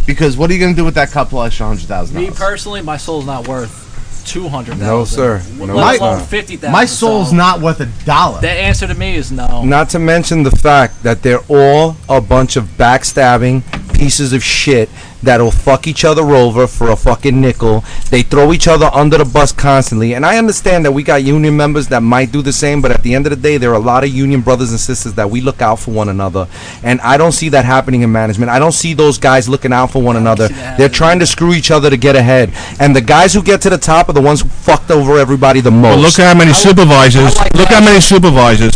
because 0.06 0.36
what 0.36 0.50
are 0.50 0.54
you 0.54 0.60
going 0.60 0.74
to 0.76 0.82
do 0.82 0.84
with 0.84 0.96
that 0.96 1.12
couple 1.12 1.42
extra 1.42 1.66
hundred 1.66 1.86
thousand 1.88 2.18
Me 2.18 2.26
dollars 2.26 2.38
personally, 2.40 2.82
my 2.82 2.98
soul's 2.98 3.26
not 3.26 3.48
worth 3.48 3.89
two 4.30 4.48
hundred 4.48 4.78
thousand. 4.78 4.88
No, 4.88 5.06
sir. 5.06 5.44
No, 5.58 5.76
let 5.76 5.94
it's 5.96 6.02
alone 6.02 6.24
fifty 6.24 6.56
thousand. 6.56 6.72
my 6.72 6.86
soul's 6.86 7.34
not 7.34 7.62
worth 7.62 7.80
a 7.82 7.88
dollar 8.06 8.40
That 8.42 8.58
answer 8.58 8.86
to 8.88 8.94
me 8.94 9.16
is 9.16 9.32
no. 9.32 9.64
Not 9.64 9.90
to 9.92 10.00
mention 10.00 10.44
the 10.44 10.52
fact 10.52 11.02
that 11.04 11.24
they're 11.24 11.44
all 11.50 11.98
a 12.08 12.22
bunch 12.22 12.56
of 12.56 12.66
backstabbing 12.78 13.64
pieces 14.00 14.32
of 14.32 14.42
shit 14.42 14.90
that'll 15.22 15.52
fuck 15.52 15.86
each 15.86 16.06
other 16.06 16.22
over 16.32 16.66
for 16.68 16.90
a 16.90 16.96
fucking 16.96 17.42
nickel. 17.42 17.84
They 18.10 18.22
throw 18.22 18.54
each 18.54 18.68
other 18.68 18.90
under 18.94 19.18
the 19.18 19.26
bus 19.26 19.52
constantly. 19.52 20.14
And 20.14 20.26
I 20.26 20.38
understand 20.38 20.86
that 20.86 20.94
we 20.94 21.04
got 21.04 21.24
union 21.24 21.58
members 21.58 21.90
that 21.90 22.02
might 22.02 22.32
do 22.32 22.42
the 22.42 22.54
same, 22.54 22.82
but 22.82 22.92
at 22.92 23.04
the 23.04 23.14
end 23.14 23.26
of 23.26 23.32
the 23.32 23.36
day, 23.36 23.58
there 23.58 23.72
are 23.72 23.76
a 23.76 23.86
lot 23.94 24.06
of 24.06 24.10
union 24.12 24.40
brothers 24.40 24.72
and 24.72 24.80
sisters 24.80 25.14
that 25.16 25.30
we 25.30 25.42
look 25.42 25.62
out 25.62 25.80
for 25.80 25.92
one 25.92 26.08
another. 26.08 26.48
And 26.82 27.02
I 27.02 27.18
don't 27.18 27.34
see 27.34 27.50
that 27.50 27.66
happening 27.66 28.02
in 28.02 28.12
management. 28.12 28.50
I 28.50 28.60
don't 28.60 28.72
see 28.72 28.94
those 28.94 29.18
guys 29.18 29.50
looking 29.50 29.74
out 29.74 29.92
for 29.92 30.02
one 30.02 30.16
another. 30.16 30.48
They're 30.78 30.88
trying 30.88 31.20
to 31.20 31.28
screw 31.28 31.54
each 31.54 31.70
other 31.70 31.90
to 31.90 31.98
get 31.98 32.16
ahead. 32.16 32.54
And 32.80 32.96
the 32.96 33.02
guys 33.02 33.34
who 33.34 33.44
get 33.44 33.62
to 33.64 33.70
the 33.70 33.78
top 33.78 34.08
are 34.08 34.14
the 34.14 34.22
ones 34.22 34.42
who 34.42 34.48
fucked 34.48 34.92
over 34.92 35.18
everybody 35.18 35.60
the 35.60 35.72
most. 35.72 35.98
But 35.98 36.02
look 36.02 36.16
how 36.16 36.34
many 36.34 36.54
supervisors. 36.54 37.36
Like 37.36 37.54
look 37.54 37.68
how 37.68 37.84
many 37.84 38.00
supervisors 38.00 38.74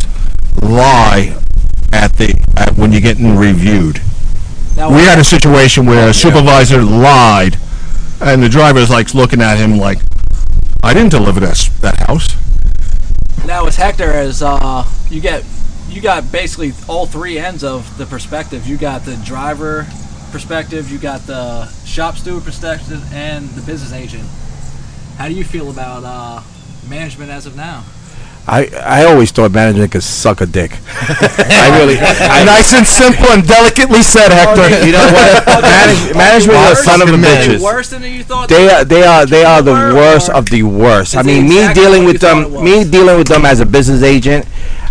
lie 0.61 1.39
at 1.93 2.11
the 2.17 2.37
at 2.57 2.75
when 2.75 2.91
you're 2.91 3.01
getting 3.01 3.37
reviewed. 3.37 4.01
We 4.75 5.03
had 5.03 5.19
a 5.19 5.23
situation 5.23 5.85
where 5.85 6.09
a 6.09 6.13
supervisor 6.13 6.81
lied, 6.81 7.57
and 8.21 8.41
the 8.41 8.49
driver's 8.49 8.89
like 8.89 9.13
looking 9.13 9.41
at 9.41 9.57
him 9.57 9.77
like, 9.77 9.99
"I 10.83 10.93
didn't 10.93 11.11
deliver 11.11 11.39
that 11.41 11.51
s- 11.51 11.69
that 11.81 11.97
house." 12.07 12.27
Now 13.45 13.65
as 13.65 13.75
Hector 13.75 14.11
as 14.11 14.41
uh, 14.41 14.85
you 15.09 15.21
get 15.21 15.43
you 15.89 16.01
got 16.01 16.31
basically 16.31 16.73
all 16.87 17.05
three 17.05 17.37
ends 17.37 17.63
of 17.63 17.97
the 17.97 18.05
perspective. 18.05 18.65
You 18.67 18.77
got 18.77 19.05
the 19.05 19.15
driver 19.17 19.85
perspective, 20.31 20.89
you 20.89 20.97
got 20.97 21.27
the 21.27 21.67
shop 21.85 22.17
steward 22.17 22.43
perspective, 22.43 23.03
and 23.13 23.49
the 23.49 23.61
business 23.61 23.93
agent. 23.93 24.27
How 25.17 25.27
do 25.27 25.35
you 25.35 25.43
feel 25.43 25.69
about 25.69 26.03
uh, 26.03 26.41
management 26.89 27.29
as 27.29 27.45
of 27.45 27.55
now? 27.55 27.83
I, 28.45 28.67
I 28.83 29.05
always 29.05 29.31
thought 29.31 29.51
management 29.53 29.93
could 29.93 30.03
suck 30.03 30.41
a 30.41 30.45
dick. 30.45 30.71
I 30.85 31.79
really. 31.79 31.97
I, 31.99 32.43
nice 32.43 32.73
and 32.73 32.85
simple 32.85 33.27
and 33.31 33.47
delicately 33.47 34.03
said, 34.03 34.31
Hector. 34.31 34.67
you 34.85 34.91
know 34.91 35.07
what? 35.11 35.47
Manage, 35.61 36.15
management 36.15 36.59
is 36.59 36.79
a 36.79 36.83
son 36.83 37.01
of 37.01 37.07
a 37.07 37.11
bitches. 37.11 37.63
Worse 37.63 37.89
than 37.89 38.03
you 38.03 38.23
thought. 38.23 38.49
They 38.49 38.69
are 38.69 38.83
they 38.83 39.03
are 39.03 39.25
they 39.25 39.45
are 39.45 39.61
the 39.61 39.71
worst 39.71 40.29
of 40.29 40.49
the 40.49 40.63
worst. 40.63 41.15
I 41.15 41.23
mean, 41.23 41.47
me 41.47 41.59
exactly 41.59 41.83
dealing 41.83 42.05
with 42.05 42.19
them, 42.19 42.63
me 42.63 42.83
dealing 42.83 43.17
with 43.17 43.27
them 43.27 43.45
as 43.45 43.61
a 43.61 43.65
business 43.65 44.03
agent, 44.03 44.45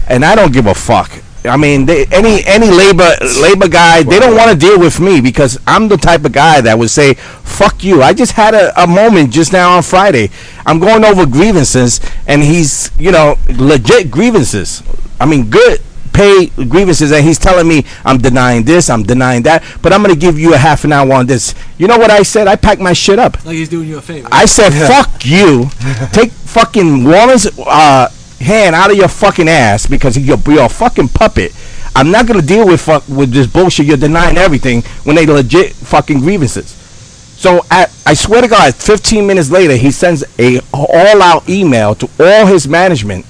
and 0.08 0.24
I 0.24 0.34
don't 0.34 0.52
give 0.52 0.66
a 0.66 0.74
fuck. 0.74 1.21
I 1.44 1.56
mean, 1.56 1.86
they, 1.86 2.06
any 2.06 2.44
any 2.44 2.70
labor 2.70 3.10
labor 3.40 3.68
guy, 3.68 4.02
they 4.02 4.20
don't 4.20 4.36
want 4.36 4.50
to 4.52 4.56
deal 4.56 4.78
with 4.78 5.00
me 5.00 5.20
because 5.20 5.58
I'm 5.66 5.88
the 5.88 5.96
type 5.96 6.24
of 6.24 6.32
guy 6.32 6.60
that 6.60 6.78
would 6.78 6.90
say, 6.90 7.14
"Fuck 7.14 7.82
you." 7.82 8.02
I 8.02 8.12
just 8.12 8.32
had 8.32 8.54
a, 8.54 8.80
a 8.80 8.86
moment 8.86 9.32
just 9.32 9.52
now 9.52 9.76
on 9.76 9.82
Friday. 9.82 10.30
I'm 10.64 10.78
going 10.78 11.04
over 11.04 11.26
grievances, 11.26 12.00
and 12.26 12.42
he's 12.42 12.90
you 12.98 13.10
know 13.10 13.36
legit 13.48 14.10
grievances. 14.10 14.82
I 15.18 15.26
mean, 15.26 15.50
good 15.50 15.80
pay 16.12 16.46
grievances, 16.46 17.10
and 17.10 17.24
he's 17.24 17.38
telling 17.38 17.66
me 17.66 17.84
I'm 18.04 18.18
denying 18.18 18.64
this, 18.64 18.90
I'm 18.90 19.02
denying 19.02 19.42
that, 19.42 19.64
but 19.82 19.92
I'm 19.92 20.02
gonna 20.02 20.14
give 20.14 20.38
you 20.38 20.54
a 20.54 20.58
half 20.58 20.84
an 20.84 20.92
hour 20.92 21.12
on 21.12 21.26
this. 21.26 21.54
You 21.78 21.88
know 21.88 21.98
what 21.98 22.10
I 22.10 22.22
said? 22.22 22.46
I 22.46 22.56
packed 22.56 22.80
my 22.80 22.92
shit 22.92 23.18
up. 23.18 23.44
Like 23.44 23.56
he's 23.56 23.68
doing 23.68 23.88
you 23.88 23.98
a 23.98 24.02
favor. 24.02 24.28
I 24.30 24.46
said, 24.46 24.70
"Fuck 24.70 25.24
you." 25.24 25.66
Take 26.12 26.30
fucking 26.30 27.04
Warren's 27.04 27.46
uh, 27.58 28.08
hand 28.42 28.74
out 28.74 28.90
of 28.90 28.96
your 28.96 29.08
fucking 29.08 29.48
ass 29.48 29.86
because 29.86 30.18
you're, 30.18 30.38
you're 30.46 30.64
a 30.64 30.68
fucking 30.68 31.08
puppet. 31.08 31.52
I'm 31.94 32.10
not 32.10 32.26
gonna 32.26 32.42
deal 32.42 32.66
with 32.66 32.80
fuck 32.80 33.06
with 33.08 33.32
this 33.32 33.46
bullshit. 33.46 33.86
You're 33.86 33.96
denying 33.96 34.36
everything 34.36 34.82
when 35.04 35.16
they 35.16 35.26
legit 35.26 35.72
fucking 35.72 36.20
grievances. 36.20 36.70
So 36.70 37.60
at, 37.70 37.92
I 38.06 38.14
swear 38.14 38.40
to 38.40 38.48
God, 38.48 38.74
15 38.74 39.26
minutes 39.26 39.50
later, 39.50 39.76
he 39.76 39.90
sends 39.90 40.24
a 40.38 40.60
all-out 40.72 41.48
email 41.48 41.94
to 41.96 42.08
all 42.20 42.46
his 42.46 42.68
management 42.68 43.26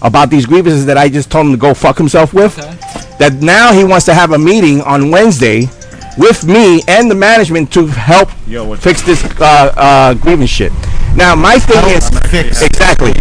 about 0.00 0.30
these 0.30 0.46
grievances 0.46 0.86
that 0.86 0.96
I 0.96 1.08
just 1.08 1.30
told 1.30 1.46
him 1.46 1.52
to 1.52 1.58
go 1.58 1.74
fuck 1.74 1.98
himself 1.98 2.32
with. 2.32 2.56
Okay. 2.58 2.76
That 3.18 3.38
now 3.42 3.72
he 3.72 3.82
wants 3.82 4.06
to 4.06 4.14
have 4.14 4.32
a 4.32 4.38
meeting 4.38 4.80
on 4.82 5.10
Wednesday 5.10 5.68
with 6.16 6.44
me 6.46 6.82
and 6.86 7.10
the 7.10 7.14
management 7.14 7.72
to 7.72 7.86
help 7.86 8.30
Yo, 8.46 8.74
fix 8.76 9.02
this 9.02 9.24
uh, 9.40 9.72
uh, 9.76 10.14
grievance 10.14 10.50
shit. 10.50 10.72
Now 11.16 11.34
my 11.34 11.58
thing 11.58 11.82
is 11.96 12.08
fix 12.30 12.62
exactly. 12.62 13.12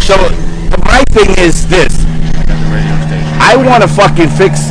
So 0.00 0.16
my 0.84 1.04
thing 1.10 1.30
is 1.38 1.66
this. 1.68 1.92
I 3.40 3.56
want 3.56 3.82
to 3.82 3.88
fucking 3.88 4.28
fix 4.30 4.68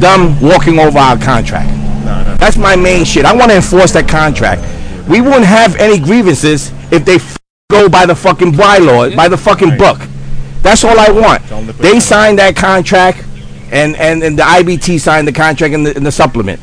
them 0.00 0.40
walking 0.40 0.78
over 0.78 0.98
our 0.98 1.18
contract. 1.18 1.68
That's 2.38 2.56
my 2.56 2.76
main 2.76 3.04
shit. 3.04 3.24
I 3.24 3.34
want 3.34 3.50
to 3.50 3.56
enforce 3.56 3.92
that 3.92 4.08
contract. 4.08 4.62
We 5.08 5.20
wouldn't 5.20 5.44
have 5.44 5.76
any 5.76 5.98
grievances 5.98 6.72
if 6.90 7.04
they 7.04 7.16
f- 7.16 7.36
go 7.70 7.88
by 7.88 8.06
the 8.06 8.14
fucking 8.14 8.52
bylaw, 8.52 9.14
by 9.16 9.28
the 9.28 9.36
fucking 9.36 9.76
book. 9.76 9.98
That's 10.62 10.84
all 10.84 10.98
I 10.98 11.10
want. 11.10 11.42
They 11.78 12.00
signed 12.00 12.38
that 12.38 12.56
contract, 12.56 13.24
and, 13.70 13.96
and, 13.96 14.22
and 14.22 14.38
the 14.38 14.42
IBT 14.42 14.98
signed 15.00 15.28
the 15.28 15.32
contract 15.32 15.74
and 15.74 15.86
the, 15.86 15.94
and 15.96 16.04
the 16.06 16.12
supplement. 16.12 16.60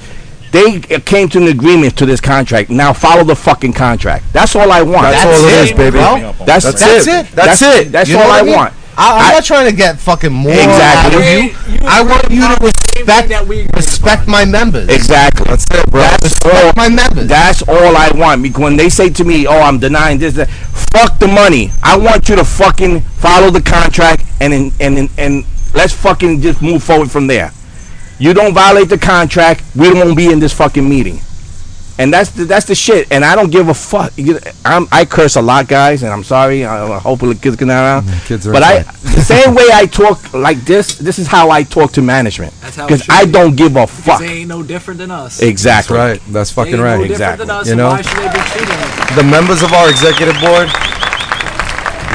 They 0.52 0.82
uh, 0.94 1.00
came 1.00 1.30
to 1.30 1.38
an 1.38 1.48
agreement 1.48 1.98
to 1.98 2.06
this 2.06 2.20
contract. 2.20 2.70
Now 2.70 2.92
follow 2.94 3.24
the 3.24 3.36
fucking 3.36 3.74
contract. 3.74 4.26
That's 4.34 4.56
all 4.56 4.72
I 4.72 4.82
want. 4.82 5.04
That's 5.12 5.26
all 5.26 5.48
it 5.48 5.64
is, 5.64 5.72
baby. 5.72 5.92
bro. 5.92 6.34
That's, 6.46 6.66
That's 6.66 7.08
it. 7.08 7.08
it. 7.08 7.32
That's 7.32 7.62
it. 7.62 7.92
That's 7.92 8.10
You 8.10 8.18
know 8.18 8.24
all 8.24 8.32
I 8.32 8.40
I 8.40 8.44
mean? 8.44 8.56
want. 8.56 8.74
I, 8.98 9.18
I'm 9.20 9.32
I- 9.32 9.34
not 9.36 9.46
trying 9.46 9.70
to 9.70 9.76
get 9.76 9.98
fucking 10.00 10.32
more 10.34 10.52
Exactly. 10.52 11.16
out 11.16 11.20
of 11.22 11.72
you. 11.72 11.88
I 11.88 12.02
want 12.04 12.30
you 12.30 12.42
to 12.42 12.58
respect 12.66 13.30
that 13.30 13.48
we 13.48 13.66
respect 13.74 14.28
my 14.28 14.44
members. 14.44 14.90
Exactly. 14.90 15.46
That's 15.46 15.66
it, 15.72 15.90
bro. 15.90 16.02
That's 16.02 16.38
all. 16.46 16.74
My 16.76 16.90
members. 16.90 17.28
That's 17.28 17.62
all 17.64 17.96
I 17.96 18.12
want. 18.14 18.44
Because 18.44 18.60
when 18.62 18.76
they 18.76 18.90
say 18.90 19.10
to 19.10 19.24
me, 19.24 19.48
"Oh, 19.48 19.62
I'm 19.62 19.80
denying 19.80 20.20
this," 20.20 20.34
that, 20.36 20.50
fuck 20.50 21.18
the 21.20 21.28
money. 21.28 21.72
I 21.82 21.96
want 21.98 22.28
you 22.28 22.36
to 22.36 22.44
fucking 22.44 23.00
follow 23.02 23.50
the 23.50 23.62
contract 23.62 24.26
and 24.42 24.54
and 24.54 24.74
and, 24.82 25.10
and 25.18 25.46
let's 25.74 25.94
fucking 25.94 26.42
just 26.42 26.62
move 26.62 26.84
forward 26.84 27.10
from 27.10 27.28
there. 27.28 27.52
You 28.22 28.36
don't 28.36 28.54
violate 28.54 28.88
the 28.88 29.00
contract, 29.00 29.64
we 29.76 29.92
won't 29.92 30.16
be 30.16 30.32
in 30.32 30.38
this 30.40 30.54
fucking 30.54 30.88
meeting. 30.88 31.20
And 31.98 32.14
that's 32.14 32.30
the, 32.32 32.46
that's 32.46 32.66
the 32.68 32.76
shit. 32.76 33.12
And 33.12 33.26
I 33.26 33.36
don't 33.36 33.52
give 33.52 33.68
a 33.68 33.74
fuck. 33.74 34.14
I'm, 34.64 34.88
I 34.92 35.06
curse 35.06 35.38
a 35.38 35.42
lot, 35.42 35.68
guys, 35.68 36.04
and 36.04 36.12
I'm 36.14 36.24
sorry. 36.24 36.64
I, 36.64 36.86
I 36.98 37.00
hope 37.00 37.20
the 37.20 37.34
kids 37.34 37.56
get 37.56 37.68
around. 37.70 38.04
Mm, 38.04 38.26
kids 38.28 38.48
are 38.48 38.54
but 38.54 38.62
I, 38.62 38.84
the 38.84 39.22
same 39.34 39.56
way 39.56 39.66
I 39.74 39.88
talk 39.88 40.34
like 40.36 40.58
this, 40.62 41.00
this 41.00 41.18
is 41.18 41.26
how 41.26 41.50
I 41.50 41.64
talk 41.64 41.94
to 41.94 42.02
management. 42.04 42.54
That's 42.62 42.76
how 42.76 42.86
it 42.86 42.88
Because 42.90 43.10
I 43.10 43.26
be. 43.26 43.32
don't 43.32 43.56
give 43.56 43.76
a 43.76 43.88
fuck. 43.88 44.20
they 44.20 44.42
ain't 44.42 44.50
no 44.50 44.62
different 44.62 45.00
than 45.00 45.10
us. 45.10 45.40
That's 45.40 45.50
Exactly. 45.50 45.98
right. 45.98 46.22
That's 46.30 46.52
fucking 46.52 46.74
ain't 46.74 46.80
no 46.82 46.86
right. 46.86 46.98
different 46.98 47.12
Exactly. 47.12 47.46
than 47.48 47.56
us, 47.56 47.70
You 47.70 47.76
know? 47.76 47.90
why 47.90 48.02
should 48.02 48.18
they 48.18 48.30
be 48.34 48.40
treating 48.54 49.16
the 49.18 49.24
members 49.24 49.64
of 49.64 49.74
our 49.74 49.90
executive 49.90 50.36
board. 50.42 50.70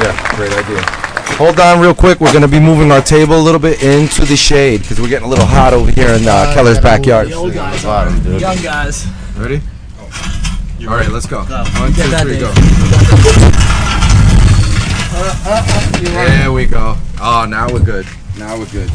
Yeah, 0.03 0.37
great 0.37 0.53
idea. 0.53 1.06
Hold 1.35 1.61
on, 1.61 1.81
real 1.81 1.95
quick. 1.95 2.21
We're 2.21 2.33
gonna 2.33 2.49
be 2.49 2.61
moving 2.61 2.91
our 2.91 3.03
table 3.03 3.37
a 3.37 3.43
little 3.43 3.61
bit 3.61 3.83
into 3.83 4.25
the 4.25 4.37
shade 4.37 4.81
because 4.81 4.99
we're 5.01 5.09
getting 5.09 5.27
a 5.27 5.29
little 5.31 5.45
hot 5.45 5.75
over 5.75 5.91
here 5.91 6.09
in 6.09 6.27
uh, 6.27 6.53
Keller's 6.55 6.79
backyard. 6.81 7.29
The 7.29 7.35
old 7.35 7.53
guys 7.53 7.83
Bottom, 7.85 8.23
dude. 8.23 8.41
young 8.41 8.57
guys. 8.63 9.07
Ready? 9.37 9.61
All 10.01 10.95
right, 10.95 11.09
let's 11.09 11.27
go. 11.27 11.39
One, 11.41 11.91
two, 11.91 11.97
Get 11.97 12.11
that, 12.11 12.23
three, 12.23 12.39
Dave. 12.39 12.41
go. 12.41 12.53
There 16.27 16.53
we 16.53 16.67
go. 16.67 16.97
Oh, 17.21 17.47
now 17.49 17.71
we're 17.73 17.85
good. 17.85 18.07
Now 18.39 18.59
we're 18.59 18.67
good. 18.67 18.91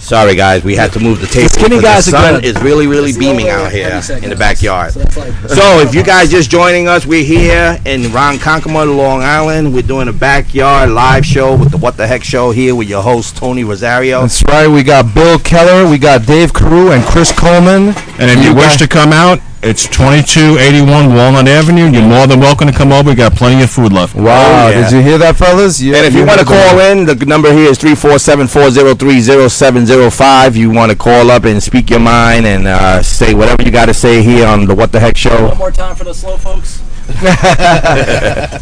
Sorry, 0.00 0.34
guys, 0.34 0.64
we 0.64 0.74
had 0.74 0.92
to 0.94 1.00
move 1.00 1.20
the 1.20 1.26
table. 1.26 1.48
skinny 1.50 1.76
because 1.76 1.82
guys 1.82 2.04
the 2.06 2.10
sun 2.12 2.42
is 2.44 2.60
really, 2.62 2.86
really 2.86 3.12
beaming 3.12 3.48
out 3.48 3.70
here 3.70 4.00
in 4.22 4.30
the 4.30 4.36
backyard. 4.36 4.92
So 4.92 5.00
that's 5.00 5.16
like- 5.16 5.32
So, 5.50 5.78
if 5.80 5.94
you 5.94 6.02
guys 6.02 6.30
just 6.30 6.50
joining 6.50 6.88
us, 6.88 7.06
we're 7.06 7.22
here 7.24 7.78
in 7.84 8.02
Ronkonkoma, 8.04 8.96
Long 8.96 9.22
Island. 9.22 9.72
We're 9.74 9.82
doing 9.82 10.08
a 10.08 10.12
backyard 10.12 10.90
live 10.90 11.24
show 11.24 11.54
with 11.56 11.70
the 11.70 11.76
What 11.76 11.96
the 11.96 12.06
Heck 12.06 12.24
Show 12.24 12.50
here 12.50 12.74
with 12.74 12.88
your 12.88 13.02
host 13.02 13.36
Tony 13.36 13.62
Rosario. 13.62 14.22
That's 14.22 14.42
right. 14.44 14.66
We 14.68 14.82
got 14.82 15.14
Bill 15.14 15.38
Keller, 15.38 15.88
we 15.88 15.98
got 15.98 16.26
Dave 16.26 16.52
Carew, 16.54 16.90
and 16.92 17.04
Chris 17.04 17.30
Coleman. 17.32 17.94
And 18.18 18.30
if 18.30 18.42
you 18.44 18.54
wish 18.54 18.64
guys- 18.68 18.78
to 18.78 18.88
come 18.88 19.12
out, 19.12 19.38
it's 19.62 19.86
2281 19.88 21.14
Walnut 21.14 21.46
Avenue. 21.46 21.90
You're 21.90 22.08
more 22.08 22.26
than 22.26 22.40
welcome 22.40 22.66
to 22.68 22.72
come 22.72 22.92
over. 22.92 23.10
We 23.10 23.14
got 23.14 23.34
plenty 23.34 23.62
of 23.62 23.68
food 23.70 23.92
left. 23.92 24.14
Wow, 24.14 24.22
Oh, 24.66 24.70
yeah. 24.70 24.88
did 24.88 24.92
you 24.96 25.02
hear 25.02 25.18
that, 25.18 25.36
fellas? 25.36 25.80
Yeah, 25.82 25.96
And 25.98 26.06
if 26.06 26.14
you 26.14 26.24
want 26.24 26.40
to 26.40 26.46
call 26.46 26.56
that. 26.78 26.96
in, 26.96 27.04
the 27.04 27.14
number 27.26 27.52
here 27.52 27.68
is 27.70 27.78
347-403-0705. 27.78 30.56
You 30.56 30.70
want 30.70 30.90
to 30.92 30.96
call 30.96 31.30
up 31.30 31.44
and 31.44 31.62
speak 31.62 31.90
your 31.90 32.00
mind 32.00 32.46
and 32.46 32.66
uh, 32.66 33.02
say 33.02 33.34
whatever 33.34 33.62
you 33.62 33.70
got 33.70 33.86
to 33.86 33.94
say 33.94 34.22
here 34.22 34.46
on 34.46 34.64
the 34.64 34.74
What 34.74 34.92
the 34.92 35.00
Heck 35.00 35.14
Show. 35.16 35.48
One 35.48 35.58
more 35.58 35.70
time 35.70 35.94
for 35.94 36.04
the 36.04 36.14
slow 36.14 36.38
folks. 36.38 36.82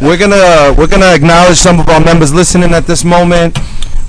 we're 0.00 0.16
gonna 0.16 0.72
we're 0.78 0.86
gonna 0.86 1.12
acknowledge 1.14 1.58
some 1.58 1.78
of 1.78 1.86
our 1.90 2.00
members 2.00 2.32
listening 2.32 2.72
at 2.72 2.86
this 2.86 3.04
moment. 3.04 3.58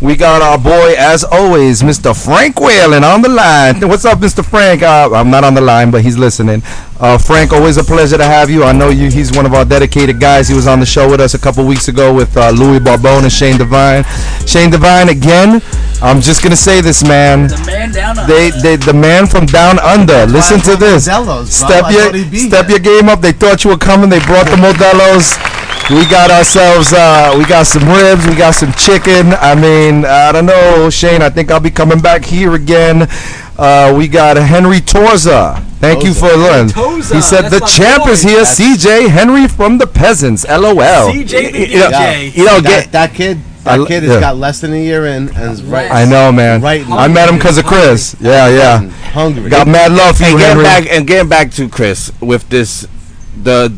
We 0.02 0.16
got 0.16 0.42
our 0.42 0.58
boy, 0.58 0.96
as 0.98 1.26
always, 1.26 1.82
Mr. 1.82 2.16
Frank 2.16 2.58
Whalen 2.58 3.04
on 3.04 3.22
the 3.22 3.28
line. 3.28 3.82
What's 3.90 4.06
up, 4.06 4.20
Mr. 4.20 4.46
Frank? 4.46 4.82
Uh, 4.82 5.10
I'm 5.14 5.30
not 5.30 5.44
on 5.44 5.56
the 5.56 5.62
line, 5.62 5.92
but 5.92 6.04
he's 6.04 6.18
listening. 6.18 6.62
Uh, 7.02 7.18
Frank, 7.18 7.52
always 7.52 7.76
a 7.76 7.84
pleasure 7.84 8.18
to 8.18 8.24
have 8.24 8.50
you. 8.50 8.64
I 8.64 8.72
know 8.72 8.88
you. 8.88 9.12
He's 9.12 9.36
one 9.36 9.46
of 9.46 9.54
our 9.54 9.66
dedicated 9.66 10.18
guys. 10.18 10.48
He 10.48 10.56
was 10.56 10.68
on 10.68 10.80
the 10.80 10.86
show 10.86 11.10
with 11.10 11.20
us 11.20 11.34
a 11.34 11.38
couple 11.38 11.66
weeks 11.66 11.90
ago 11.90 12.14
with 12.14 12.36
uh, 12.38 12.52
Louis 12.52 12.80
Barbone 12.80 13.24
and 13.24 13.32
Shane 13.32 13.58
Devine. 13.58 14.06
Shane 14.48 14.70
Devine 14.70 15.10
again. 15.10 15.62
I'm 16.02 16.22
just 16.22 16.42
gonna 16.42 16.56
say 16.56 16.80
this, 16.80 17.04
man. 17.04 17.50
The 17.50 17.64
man 17.68 17.92
down 17.92 18.18
under. 18.20 18.34
They, 18.34 18.52
they, 18.52 18.76
the 18.78 18.94
man 18.94 19.28
from 19.28 19.48
down 19.48 19.80
under. 19.80 20.26
Listen 20.28 20.62
to 20.62 20.78
this. 20.78 21.10
Modelo's. 21.10 21.54
Step 21.54 21.92
your, 21.92 22.04
thought 22.04 22.16
he'd 22.16 22.32
be 22.32 22.38
step 22.48 22.68
here. 22.68 22.78
your 22.78 23.02
game 23.02 23.10
up. 23.10 23.20
They 23.20 23.34
thought 23.34 23.66
you 23.66 23.72
were 23.72 23.78
coming. 23.78 24.10
They 24.10 24.20
brought 24.20 24.46
the 24.46 24.56
Modelo's. 24.56 25.59
We 25.90 26.06
got 26.06 26.30
ourselves. 26.30 26.94
Uh, 26.94 27.34
we 27.38 27.46
got 27.46 27.66
some 27.66 27.88
ribs. 27.90 28.28
We 28.28 28.36
got 28.36 28.54
some 28.54 28.72
chicken. 28.74 29.34
I 29.34 29.56
mean, 29.56 30.06
I 30.06 30.32
don't 30.32 30.46
know, 30.46 30.90
Shane. 30.92 31.22
I 31.24 31.30
think 31.30 31.50
I'll 31.50 31.60
be 31.60 31.72
coming 31.72 32.00
back 32.00 32.24
here 32.24 32.54
again. 32.54 33.08
Uh, 33.58 33.94
we 33.98 34.08
got 34.08 34.38
Henry 34.38 34.82
Torza. 34.82 35.62
Thank 35.80 36.04
you 36.04 36.14
for 36.14 36.28
learning. 36.28 36.74
Toza, 36.74 37.16
He 37.16 37.22
said 37.22 37.44
that's 37.46 37.60
the 37.60 37.66
champ 37.66 38.04
boy. 38.04 38.12
is 38.12 38.22
here. 38.22 38.42
CJ 38.44 39.10
Henry 39.10 39.48
from 39.48 39.80
the 39.80 39.88
Peasants. 39.88 40.46
LOL. 40.48 40.76
CJ 40.76 41.52
the 41.54 41.68
You 41.68 41.80
know, 41.80 41.90
DJ. 41.90 42.36
you 42.36 42.46
know, 42.46 42.60
that, 42.62 42.64
get 42.84 42.92
that 42.92 43.14
kid, 43.14 43.40
that 43.64 43.88
kid 43.88 44.04
has 44.04 44.12
yeah. 44.14 44.20
got 44.20 44.38
less 44.38 44.62
than 44.62 44.74
a 44.74 44.78
year 44.82 45.08
in 45.08 45.30
and 45.30 45.52
is 45.54 45.64
right. 45.64 45.90
I 45.90 46.06
know, 46.06 46.32
man. 46.32 46.62
Right. 46.62 46.86
I 46.88 47.08
met 47.08 47.30
him 47.30 47.36
because 47.38 47.58
of 47.58 47.66
Chris. 47.66 48.16
Yeah, 48.20 48.48
yeah. 48.50 48.90
Hungry. 49.12 49.50
Got 49.50 49.68
mad 49.68 49.92
love 49.92 50.18
for 50.18 50.24
you, 50.26 50.38
getting 50.38 50.64
Henry. 50.64 50.64
back 50.64 50.88
and 50.92 51.08
getting 51.08 51.30
back 51.30 51.50
to 51.54 51.68
Chris 51.68 52.12
with 52.22 52.48
this 52.50 52.88
the 53.42 53.74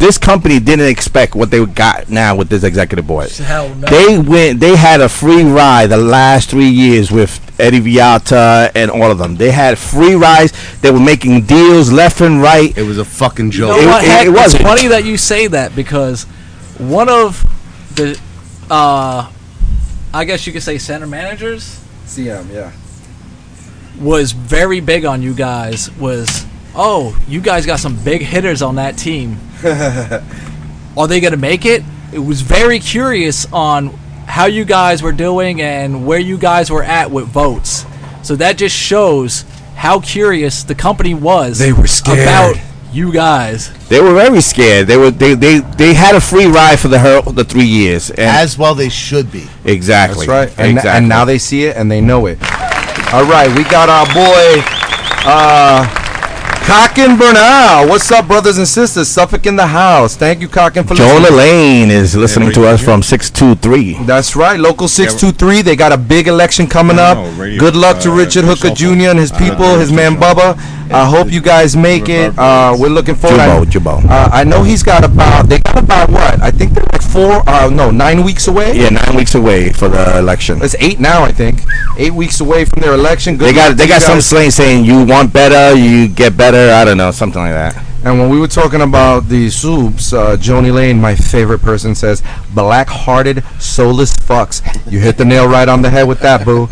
this 0.00 0.16
company 0.18 0.58
didn't 0.58 0.86
expect 0.88 1.34
what 1.34 1.50
they 1.50 1.64
got 1.64 2.08
now 2.08 2.34
with 2.34 2.48
this 2.48 2.64
executive 2.64 3.06
board. 3.06 3.30
Hell 3.30 3.68
no. 3.74 3.86
They 3.86 4.18
went. 4.18 4.58
They 4.58 4.74
had 4.74 5.00
a 5.00 5.08
free 5.08 5.44
ride 5.44 5.88
the 5.90 5.98
last 5.98 6.48
three 6.50 6.68
years 6.70 7.12
with 7.12 7.38
Eddie 7.60 7.80
Villalta 7.80 8.72
and 8.74 8.90
all 8.90 9.10
of 9.10 9.18
them. 9.18 9.36
They 9.36 9.50
had 9.50 9.78
free 9.78 10.14
rides. 10.14 10.52
They 10.80 10.90
were 10.90 10.98
making 10.98 11.42
deals 11.42 11.92
left 11.92 12.20
and 12.22 12.40
right. 12.42 12.76
It 12.76 12.82
was 12.84 12.96
a 12.98 13.04
fucking 13.04 13.46
You 13.46 13.52
joke. 13.52 13.68
know 13.76 13.82
It- 13.82 13.86
what? 13.86 14.04
it- 14.04 14.26
it 14.28 14.30
wasn't. 14.32 14.62
funny 14.62 14.88
that 14.88 15.04
you 15.04 15.16
say 15.18 15.46
that 15.48 15.76
because 15.76 16.24
one 16.78 17.10
of 17.10 17.44
the, 17.94 18.18
uh, 18.70 19.26
I 20.14 20.24
guess 20.24 20.46
you 20.46 20.52
could 20.54 20.62
say 20.62 20.78
center 20.78 21.06
managers 21.06 21.78
CM, 22.06 22.46
yeah. 22.52 22.70
was 24.00 24.32
very 24.32 24.80
big 24.80 25.04
on 25.04 25.20
you 25.20 25.34
guys. 25.34 25.90
Was 25.98 26.46
oh, 26.74 27.18
you 27.28 27.40
guys 27.40 27.66
got 27.66 27.80
some 27.80 27.96
big 28.04 28.22
hitters 28.22 28.62
on 28.62 28.76
that 28.76 28.96
team. 28.96 29.38
Are 30.96 31.06
they 31.06 31.20
gonna 31.20 31.36
make 31.36 31.64
it? 31.66 31.82
It 32.12 32.18
was 32.18 32.40
very 32.40 32.78
curious 32.80 33.50
on 33.52 33.88
how 34.26 34.46
you 34.46 34.64
guys 34.64 35.02
were 35.02 35.12
doing 35.12 35.60
and 35.60 36.06
where 36.06 36.18
you 36.18 36.38
guys 36.38 36.70
were 36.70 36.82
at 36.82 37.10
with 37.10 37.26
votes. 37.26 37.84
So 38.22 38.36
that 38.36 38.58
just 38.58 38.76
shows 38.76 39.44
how 39.76 40.00
curious 40.00 40.62
the 40.62 40.74
company 40.74 41.14
was. 41.14 41.58
They 41.58 41.72
were 41.72 41.86
scared. 41.86 42.18
about 42.20 42.56
you 42.92 43.12
guys. 43.12 43.70
They 43.88 44.00
were 44.00 44.14
very 44.14 44.40
scared. 44.40 44.86
They 44.88 44.96
were. 44.96 45.10
They 45.10 45.34
they, 45.34 45.60
they 45.60 45.94
had 45.94 46.14
a 46.16 46.20
free 46.20 46.46
ride 46.46 46.78
for 46.78 46.88
the 46.88 46.98
her, 46.98 47.22
the 47.22 47.44
three 47.44 47.64
years. 47.64 48.10
And 48.10 48.20
As 48.20 48.58
well, 48.58 48.74
they 48.74 48.88
should 48.88 49.30
be. 49.30 49.46
exactly. 49.64 50.26
That's 50.26 50.50
right. 50.50 50.58
And, 50.58 50.76
exactly. 50.78 50.90
and 50.90 51.08
now 51.08 51.24
they 51.24 51.38
see 51.38 51.64
it 51.64 51.76
and 51.76 51.90
they 51.90 52.00
know 52.00 52.26
it. 52.26 52.38
All 53.12 53.24
right, 53.24 53.48
we 53.56 53.64
got 53.64 53.88
our 53.88 54.06
boy, 54.06 54.62
uh, 55.26 55.84
Cockin 56.64 57.16
Bernal. 57.16 57.88
What's 57.88 58.12
up, 58.12 58.26
brothers 58.28 58.58
and 58.58 58.68
sisters? 58.68 59.08
Suffolk 59.08 59.46
in 59.46 59.56
the 59.56 59.66
house. 59.66 60.14
Thank 60.16 60.40
you, 60.40 60.48
Cockin, 60.48 60.84
for 60.84 60.94
Joel 60.94 61.20
listening. 61.20 61.32
Elaine 61.34 61.90
is 61.90 62.14
listening 62.14 62.52
to 62.52 62.66
us 62.66 62.82
from 62.82 63.02
six 63.02 63.28
two 63.28 63.54
three. 63.56 63.94
That's 64.04 64.36
right, 64.36 64.58
local 64.60 64.86
six 64.86 65.14
two 65.14 65.32
three. 65.32 65.62
They 65.62 65.74
got 65.74 65.92
a 65.92 65.96
big 65.98 66.28
election 66.28 66.66
coming 66.68 66.96
No, 66.96 67.02
up. 67.02 67.16
no, 67.18 67.30
radio, 67.42 67.58
Good 67.58 67.74
luck 67.74 67.98
to 68.02 68.12
uh, 68.12 68.16
Richard 68.16 68.44
Hooker. 68.44 68.70
Jr. 68.70 69.10
and 69.10 69.18
his 69.18 69.32
Uh, 69.32 69.38
people, 69.38 69.78
his 69.78 69.90
man 69.90 70.14
Bubba. 70.16 70.56
I 70.92 71.06
hope 71.08 71.30
you 71.30 71.40
guys 71.40 71.76
make 71.76 72.08
it. 72.08 72.36
Uh, 72.38 72.76
we're 72.78 72.88
looking 72.88 73.14
forward. 73.14 73.38
Jubo, 73.38 73.62
I- 73.62 73.64
Jubo. 74.00 74.10
Uh, 74.10 74.28
I 74.32 74.44
know 74.44 74.62
he's 74.62 74.82
got 74.82 75.04
about. 75.04 75.48
They 75.48 75.58
got 75.60 75.78
about 75.78 76.10
what? 76.10 76.40
I 76.42 76.50
think 76.50 76.72
they're 76.72 76.84
like 76.92 77.02
four. 77.02 77.48
Uh, 77.48 77.68
no, 77.70 77.90
nine 77.90 78.24
weeks 78.24 78.48
away. 78.48 78.76
Yeah, 78.76 78.88
nine 78.90 79.14
weeks 79.16 79.34
away 79.34 79.72
for 79.72 79.88
the 79.88 80.18
election. 80.18 80.60
It's 80.62 80.74
eight 80.80 80.98
now, 81.00 81.22
I 81.22 81.32
think. 81.32 81.62
Eight 81.96 82.12
weeks 82.12 82.40
away 82.40 82.64
from 82.64 82.82
their 82.82 82.94
election. 82.94 83.36
Good 83.36 83.48
They 83.48 83.52
got 83.52 83.76
they 83.76 83.86
got 83.86 84.02
some 84.02 84.20
slang 84.20 84.50
saying 84.50 84.84
you 84.84 85.04
want 85.04 85.32
better, 85.32 85.76
you 85.78 86.08
get 86.08 86.36
better. 86.36 86.72
I 86.72 86.84
don't 86.84 86.96
know, 86.96 87.10
something 87.10 87.40
like 87.40 87.52
that. 87.52 87.84
And 88.02 88.18
when 88.18 88.30
we 88.30 88.40
were 88.40 88.48
talking 88.48 88.80
about 88.80 89.28
the 89.28 89.50
soups, 89.50 90.14
uh, 90.14 90.36
Joni 90.38 90.72
Lane, 90.72 90.98
my 91.00 91.14
favorite 91.14 91.60
person, 91.60 91.94
says, 91.94 92.22
"Black-hearted, 92.54 93.44
soulless 93.58 94.14
fucks." 94.16 94.62
You 94.90 95.00
hit 95.00 95.18
the 95.18 95.24
nail 95.26 95.46
right 95.46 95.68
on 95.68 95.82
the 95.82 95.90
head 95.90 96.08
with 96.08 96.20
that, 96.20 96.46
boo. 96.46 96.68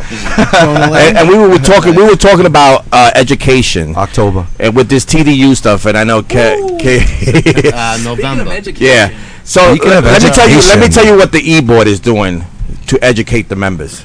and, 0.56 1.18
and 1.18 1.28
we 1.28 1.36
were 1.36 1.58
talking 1.58 1.94
we 1.94 2.02
were 2.02 2.16
talking 2.16 2.46
about 2.46 2.86
uh, 2.92 3.10
education 3.14 3.94
October. 3.96 4.46
and 4.58 4.74
with 4.74 4.88
this 4.88 5.04
TDU 5.04 5.54
stuff, 5.54 5.84
and 5.84 5.98
I 5.98 6.04
know 6.04 6.22
K, 6.22 6.56
K 6.80 7.00
Uh, 7.74 7.98
November. 8.04 8.44
yeah. 8.76 9.16
So 9.44 9.74
let, 9.74 10.04
let 10.04 10.22
me 10.22 10.30
tell 10.30 10.48
you 10.48 10.56
let 10.60 10.78
me 10.80 10.88
tell 10.88 11.04
you 11.04 11.16
what 11.16 11.32
the 11.32 11.40
e 11.40 11.60
board 11.60 11.88
is 11.88 12.00
doing 12.00 12.44
to 12.86 12.98
educate 13.04 13.48
the 13.50 13.56
members. 13.56 14.04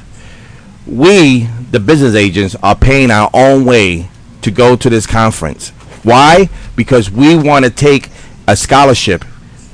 We, 0.86 1.48
the 1.72 1.80
business 1.80 2.16
agents, 2.16 2.56
are 2.62 2.76
paying 2.76 3.12
our 3.12 3.30
own 3.34 3.64
way 3.64 4.10
to 4.42 4.52
go 4.52 4.76
to 4.76 4.90
this 4.90 5.08
conference. 5.08 5.70
Why? 6.04 6.50
Because 6.76 7.12
we 7.12 7.36
want 7.36 7.66
to 7.66 7.72
take 7.72 8.10
a 8.48 8.56
scholarship, 8.56 9.24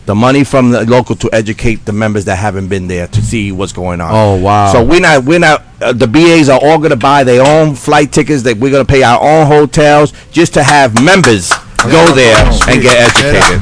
the 0.06 0.16
money 0.16 0.44
from 0.44 0.72
the 0.72 0.86
local 0.90 1.16
to 1.18 1.30
educate 1.32 1.86
the 1.86 1.94
members 1.94 2.26
that 2.26 2.38
haven't 2.38 2.68
been 2.68 2.88
there 2.88 3.08
to 3.08 3.22
see 3.22 3.52
what's 3.52 3.72
going 3.74 4.02
on. 4.02 4.10
Oh, 4.12 4.36
wow. 4.42 4.72
So 4.72 4.84
we're 4.84 5.00
not 5.00 5.24
we're 5.24 5.40
not 5.40 5.64
uh, 5.82 5.94
the 5.94 6.08
BAs 6.08 6.50
are 6.50 6.60
all 6.62 6.78
going 6.78 6.90
to 6.92 6.98
buy 6.98 7.24
their 7.24 7.46
own 7.46 7.76
flight 7.76 8.12
tickets. 8.12 8.44
That 8.44 8.58
we're 8.58 8.72
going 8.72 8.86
to 8.86 8.92
pay 8.92 9.04
our 9.04 9.22
own 9.22 9.48
hotels 9.48 10.14
just 10.32 10.54
to 10.56 10.64
have 10.64 11.02
members 11.04 11.50
go 11.88 12.04
there 12.14 12.36
and 12.68 12.82
get 12.82 12.98
educated. 12.98 13.62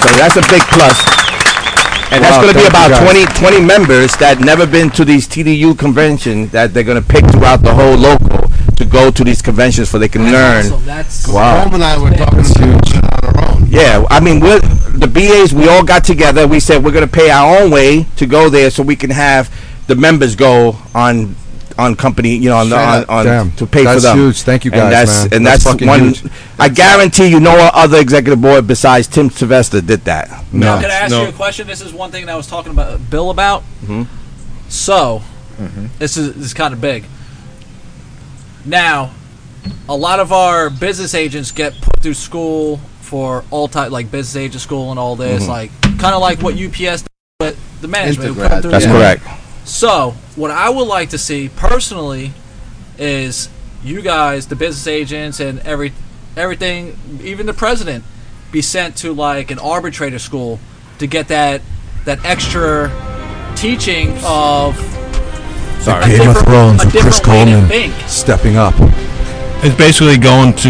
So 0.00 0.08
that's 0.16 0.36
a 0.36 0.46
big 0.48 0.62
plus. 0.72 0.96
And 2.10 2.24
that's 2.24 2.38
going 2.40 2.54
to 2.54 2.58
be 2.58 2.66
about 2.66 2.88
you 2.88 3.26
20, 3.26 3.26
20 3.38 3.60
members 3.60 4.16
that 4.16 4.40
never 4.40 4.66
been 4.66 4.88
to 4.92 5.04
these 5.04 5.28
TDU 5.28 5.78
conventions 5.78 6.50
that 6.52 6.72
they're 6.72 6.84
going 6.84 7.02
to 7.02 7.06
pick 7.06 7.26
throughout 7.26 7.60
the 7.60 7.74
whole 7.74 7.96
local 7.96 8.48
to 8.78 8.84
go 8.84 9.10
to 9.10 9.24
these 9.24 9.42
conventions 9.42 9.90
so 9.90 9.98
they 9.98 10.08
can 10.08 10.22
learn. 10.22 10.66
Awesome. 10.66 10.84
That's 10.84 11.26
Wow. 11.26 11.64
Home 11.64 11.74
and 11.74 11.84
I 11.84 11.98
were 12.00 12.10
talking 12.10 12.38
about 12.38 12.94
it 12.94 13.24
on 13.24 13.34
our 13.34 13.50
own. 13.54 13.66
Yeah, 13.68 14.04
I 14.08 14.20
mean, 14.20 14.38
we're, 14.38 14.60
the 14.60 15.08
BAs, 15.08 15.52
we 15.52 15.68
all 15.68 15.84
got 15.84 16.04
together. 16.04 16.46
We 16.46 16.60
said 16.60 16.84
we're 16.84 16.92
going 16.92 17.06
to 17.06 17.12
pay 17.12 17.28
our 17.28 17.60
own 17.60 17.72
way 17.72 18.04
to 18.16 18.26
go 18.26 18.48
there 18.48 18.70
so 18.70 18.84
we 18.84 18.94
can 18.94 19.10
have 19.10 19.52
the 19.88 19.96
members 19.96 20.36
go 20.36 20.76
on 20.94 21.34
on 21.76 21.94
company, 21.94 22.34
you 22.36 22.50
know, 22.50 22.56
on, 22.56 22.68
the, 22.70 22.76
on, 22.76 23.04
on 23.08 23.24
Damn. 23.24 23.52
to 23.52 23.64
pay 23.64 23.84
That's 23.84 24.02
for 24.02 24.08
them. 24.08 24.18
That's 24.18 24.38
huge. 24.38 24.42
Thank 24.44 24.64
you, 24.64 24.72
and 24.72 24.80
guys, 24.90 25.06
that's, 25.06 25.30
man. 25.30 25.36
And 25.36 25.46
That's 25.46 25.62
that's, 25.62 25.74
fucking 25.74 25.86
one. 25.86 26.00
huge. 26.12 26.24
I 26.58 26.68
guarantee 26.68 27.26
you, 27.28 27.38
no 27.38 27.52
other 27.72 27.98
executive 28.00 28.40
board 28.40 28.66
besides 28.66 29.06
Tim 29.06 29.30
Sylvester 29.30 29.80
did 29.80 30.00
that. 30.00 30.28
No. 30.52 30.58
Now, 30.58 30.74
No. 30.74 30.80
can 30.82 30.90
I 30.90 30.94
ask 30.94 31.10
No. 31.12 31.22
you 31.22 31.28
a 31.28 31.32
question? 31.32 31.68
This 31.68 31.80
is 31.80 31.92
one 31.92 32.10
thing 32.10 32.26
that 32.26 32.32
I 32.32 32.36
was 32.36 32.48
talking 32.48 32.72
about 32.72 33.08
Bill 33.08 33.30
about. 33.30 33.62
Mm-hmm. 33.82 34.02
So, 34.68 35.22
mm-hmm. 35.56 35.86
this 36.00 36.16
is 36.16 36.34
this 36.34 36.46
is 36.46 36.54
kind 36.54 36.74
of 36.74 36.80
big. 36.80 37.04
Now, 38.68 39.14
a 39.88 39.96
lot 39.96 40.20
of 40.20 40.30
our 40.30 40.68
business 40.68 41.14
agents 41.14 41.52
get 41.52 41.80
put 41.80 42.00
through 42.02 42.14
school 42.14 42.76
for 43.00 43.42
all 43.50 43.66
type 43.66 43.90
like 43.90 44.10
business 44.10 44.36
agent 44.36 44.60
school 44.60 44.90
and 44.90 45.00
all 45.00 45.16
this, 45.16 45.44
mm-hmm. 45.44 45.50
like 45.50 45.82
kind 45.98 46.14
of 46.14 46.20
like 46.20 46.42
what 46.42 46.54
UPS, 46.54 47.02
did, 47.02 47.08
but 47.38 47.56
the 47.80 47.88
management. 47.88 48.36
put 48.36 48.60
through 48.60 48.70
That's 48.70 48.84
that. 48.84 49.18
correct. 49.18 49.66
So, 49.66 50.10
what 50.36 50.50
I 50.50 50.68
would 50.68 50.86
like 50.86 51.10
to 51.10 51.18
see 51.18 51.48
personally 51.48 52.32
is 52.98 53.48
you 53.82 54.02
guys, 54.02 54.48
the 54.48 54.56
business 54.56 54.86
agents, 54.86 55.40
and 55.40 55.60
every 55.60 55.94
everything, 56.36 56.98
even 57.22 57.46
the 57.46 57.54
president, 57.54 58.04
be 58.52 58.60
sent 58.60 58.98
to 58.98 59.14
like 59.14 59.50
an 59.50 59.58
arbitrator 59.58 60.18
school 60.18 60.60
to 60.98 61.06
get 61.06 61.28
that 61.28 61.62
that 62.04 62.22
extra 62.22 62.92
teaching 63.56 64.14
of 64.24 64.76
Sorry. 65.80 66.04
a 66.14 66.18
Game 66.18 66.28
of 66.30 66.38
Thrones 66.44 66.84
with 66.84 66.92
Chris 66.94 67.18
different 67.20 67.50
way 67.50 67.60
to 67.60 67.68
Coleman 67.68 68.08
stepping 68.08 68.56
up. 68.56 68.74
It's 69.62 69.74
basically 69.76 70.18
going 70.18 70.52
to 70.54 70.68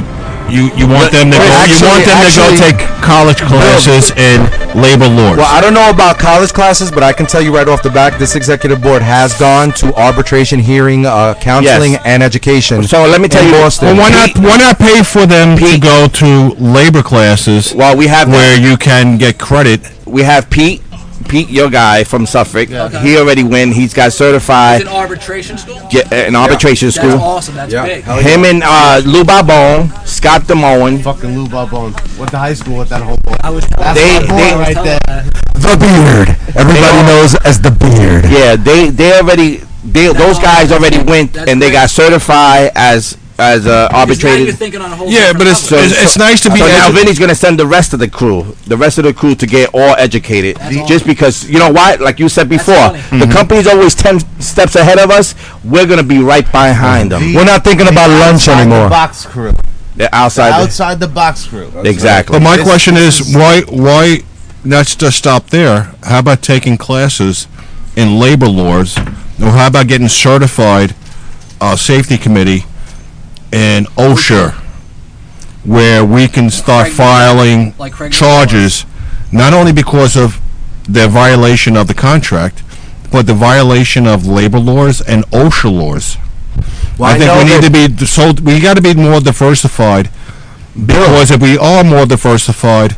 you. 0.49 0.71
You 0.75 0.89
want 0.89 1.13
them 1.13 1.31
to 1.31 1.37
go. 1.37 1.43
Actually- 1.45 1.77
you 1.77 1.93
want 1.93 2.05
them 2.07 2.17
actually- 2.19 2.57
to 2.57 2.63
go 2.63 2.71
take 2.71 3.03
college 3.03 3.37
classes 3.43 4.11
in 4.13 4.41
labor 4.81 5.07
laws. 5.09 5.37
Well, 5.37 5.47
I 5.51 5.61
don't 5.61 5.75
know 5.75 5.91
about 5.91 6.19
college 6.19 6.53
classes, 6.55 6.91
but 6.91 7.03
I 7.03 7.13
can 7.13 7.27
tell 7.27 7.43
you 7.43 7.55
right 7.55 7.69
off 7.69 7.83
the 7.83 7.91
back, 7.91 8.19
this 8.19 8.35
executive 8.35 8.81
board 8.81 9.03
has 9.03 9.35
gone 9.35 9.73
to 9.73 9.95
arbitration, 9.95 10.59
hearing, 10.59 11.05
uh, 11.05 11.35
counseling, 11.41 11.93
Yes. 11.93 12.03
and 12.07 12.23
education. 12.23 12.83
So 12.87 13.05
let 13.07 13.21
me 13.21 13.29
tell 13.29 13.45
you, 13.45 13.53
Boston. 13.53 13.89
well, 13.89 13.97
why 13.97 14.11
not? 14.11 14.39
Why 14.39 14.57
not 14.57 14.79
pay 14.79 15.03
for 15.03 15.27
them 15.27 15.59
to 15.59 15.79
go 15.79 16.07
to 16.09 16.57
labor 16.59 17.03
classes 17.03 17.75
Well, 17.75 17.95
we 17.97 18.07
have 18.07 18.29
where 18.29 18.57
you 18.59 18.77
can 18.79 19.19
get 19.19 19.37
credit? 19.39 19.81
we 20.07 20.23
have 20.23 20.49
Pete, 20.49 20.81
Pete, 21.29 21.49
your 21.51 21.71
guy 21.71 22.05
from 22.05 22.27
Suffolk. 22.27 22.69
He 22.69 23.19
already 23.19 23.45
win. 23.45 23.71
He's 23.73 23.93
got 23.95 24.09
It's 24.09 24.17
certified 24.17 24.83
an 24.83 24.89
arbitration 24.89 25.59
school. 25.59 25.81
get, 25.91 26.13
an 26.13 26.35
arbitration 26.35 26.87
That's 26.89 26.97
school. 26.97 27.21
awesome. 27.21 27.55
That's 27.55 27.73
Yeah. 27.73 27.85
big. 27.87 28.05
Hell 28.05 28.19
Him 28.19 28.45
and 28.45 28.63
uh, 28.65 29.03
Lou 29.05 29.25
Barbone, 29.25 29.91
Scott 30.07 30.43
Demoen. 30.43 31.03
Fucking 31.03 31.37
Lou 31.39 31.47
Barbone. 31.47 31.93
Went 32.19 32.31
to 32.33 32.39
high 32.39 32.55
school 32.55 32.79
with 32.79 32.89
that 32.89 33.03
whole 33.03 33.17
boy. 33.25 33.37
I 33.43 33.51
was. 33.51 33.65
That's 33.67 33.99
They- 33.99 34.21
my 34.21 34.27
boy 34.27 34.37
they- 34.37 34.55
right 34.75 34.85
there. 34.85 35.25
the 35.55 35.77
beard. 35.77 36.29
Everybody 36.57 37.03
knows 37.07 37.35
as 37.45 37.61
the 37.61 37.71
beard. 37.71 38.25
Yeah, 38.31 38.57
they 38.57 38.91
they 38.91 39.13
already 39.19 39.61
they, 39.85 40.13
those 40.13 40.39
guys 40.39 40.73
already 40.73 40.99
went 40.99 41.33
That's 41.33 41.51
and 41.51 41.61
they 41.61 41.71
got 41.71 41.91
certified 41.91 42.71
as 42.75 43.17
as 43.39 43.67
uh, 43.67 43.89
Because 44.07 44.25
now 44.25 44.35
you're 44.35 44.53
thinking 44.53 44.81
on 44.81 44.93
a 44.93 44.97
whole. 44.97 45.09
Yeah, 45.09 45.33
but 45.33 45.47
it's 45.47 45.71
level. 45.71 45.87
it's, 45.87 46.03
it's 46.03 46.19
nice 46.19 46.41
to 46.43 46.51
be. 46.51 46.59
So 46.59 46.67
now 46.67 46.91
Vinnie's 46.91 47.19
gonna 47.19 47.35
send 47.35 47.59
the 47.59 47.67
rest 47.67 47.93
of 47.93 48.01
the 48.01 48.09
crew, 48.11 48.57
the 48.67 48.77
rest 48.77 48.99
of 48.99 49.05
the 49.05 49.15
crew, 49.15 49.35
to 49.37 49.47
get 49.47 49.71
all 49.73 49.95
educated. 49.97 50.59
Just 50.87 51.07
because 51.07 51.49
you 51.49 51.59
know 51.59 51.71
why? 51.71 51.95
Like 51.95 52.19
you 52.19 52.29
said 52.29 52.49
before, 52.49 52.75
funny. 52.75 53.25
the 53.25 53.33
company's 53.33 53.67
always 53.69 53.95
ten 53.95 54.19
steps 54.41 54.75
ahead 54.75 54.99
of 54.99 55.11
us. 55.11 55.35
We're 55.65 55.87
gonna 55.87 56.03
be 56.03 56.19
right 56.19 56.45
behind 56.51 57.13
them. 57.13 57.33
We're 57.35 57.45
not 57.45 57.63
thinking 57.65 57.87
about 57.89 58.09
The 58.09 58.19
lunch 58.19 58.35
outside 58.49 58.61
anymore. 58.63 58.85
The 58.85 58.91
box 58.91 59.27
crew. 59.27 59.53
They're 59.95 60.09
outside. 60.13 60.51
the- 60.51 60.65
Outside 60.65 61.01
the 61.01 61.09
box 61.09 61.47
crew. 61.47 61.71
exactly. 61.85 62.35
But 62.39 62.43
my 62.43 62.57
This- 62.57 62.67
question 62.67 62.95
this 62.95 63.21
is, 63.21 63.29
is- 63.31 63.37
why 63.37 63.61
why 63.69 64.23
not 64.65 64.87
just 64.87 65.17
stop 65.19 65.51
there? 65.51 65.93
How 66.03 66.19
about 66.21 66.43
taking 66.43 66.77
classes 66.77 67.47
in 67.97 68.19
labor 68.19 68.49
laws, 68.49 68.99
or 69.41 69.51
how 69.51 69.69
about 69.69 69.87
getting 69.87 70.09
certified 70.09 70.95
uh, 71.61 71.77
safety 71.77 72.17
committee 72.19 72.65
in 73.53 73.85
OSHA, 73.97 74.53
where 75.65 76.05
we 76.05 76.29
can 76.29 76.51
start 76.51 76.89
filing 76.89 77.75
Like 77.79 77.95
charges, 78.11 78.85
not 79.33 79.53
only 79.53 79.73
because 79.73 80.17
of 80.17 80.41
their 80.89 81.09
violation 81.09 81.77
of 81.77 81.87
the 81.87 81.95
contract, 81.95 82.63
but 83.11 83.27
the 83.27 83.35
violation 83.35 84.07
of 84.07 84.27
labor 84.27 84.59
laws 84.59 85.01
and 85.01 85.25
OSHA 85.31 85.71
laws. 85.73 86.17
Well, 86.99 87.11
I 87.11 87.15
I 87.15 87.19
think 87.19 87.33
we 87.39 87.45
need 87.45 87.63
to 87.63 87.97
be 87.99 88.07
so 88.07 88.33
we 88.43 88.61
got 88.61 88.75
to 88.75 88.83
be 88.83 88.95
more 88.95 89.21
diversified 89.21 90.11
because 90.75 91.31
if 91.31 91.41
we 91.41 91.57
are 91.57 91.85
more 91.85 92.07
diversified, 92.07 92.97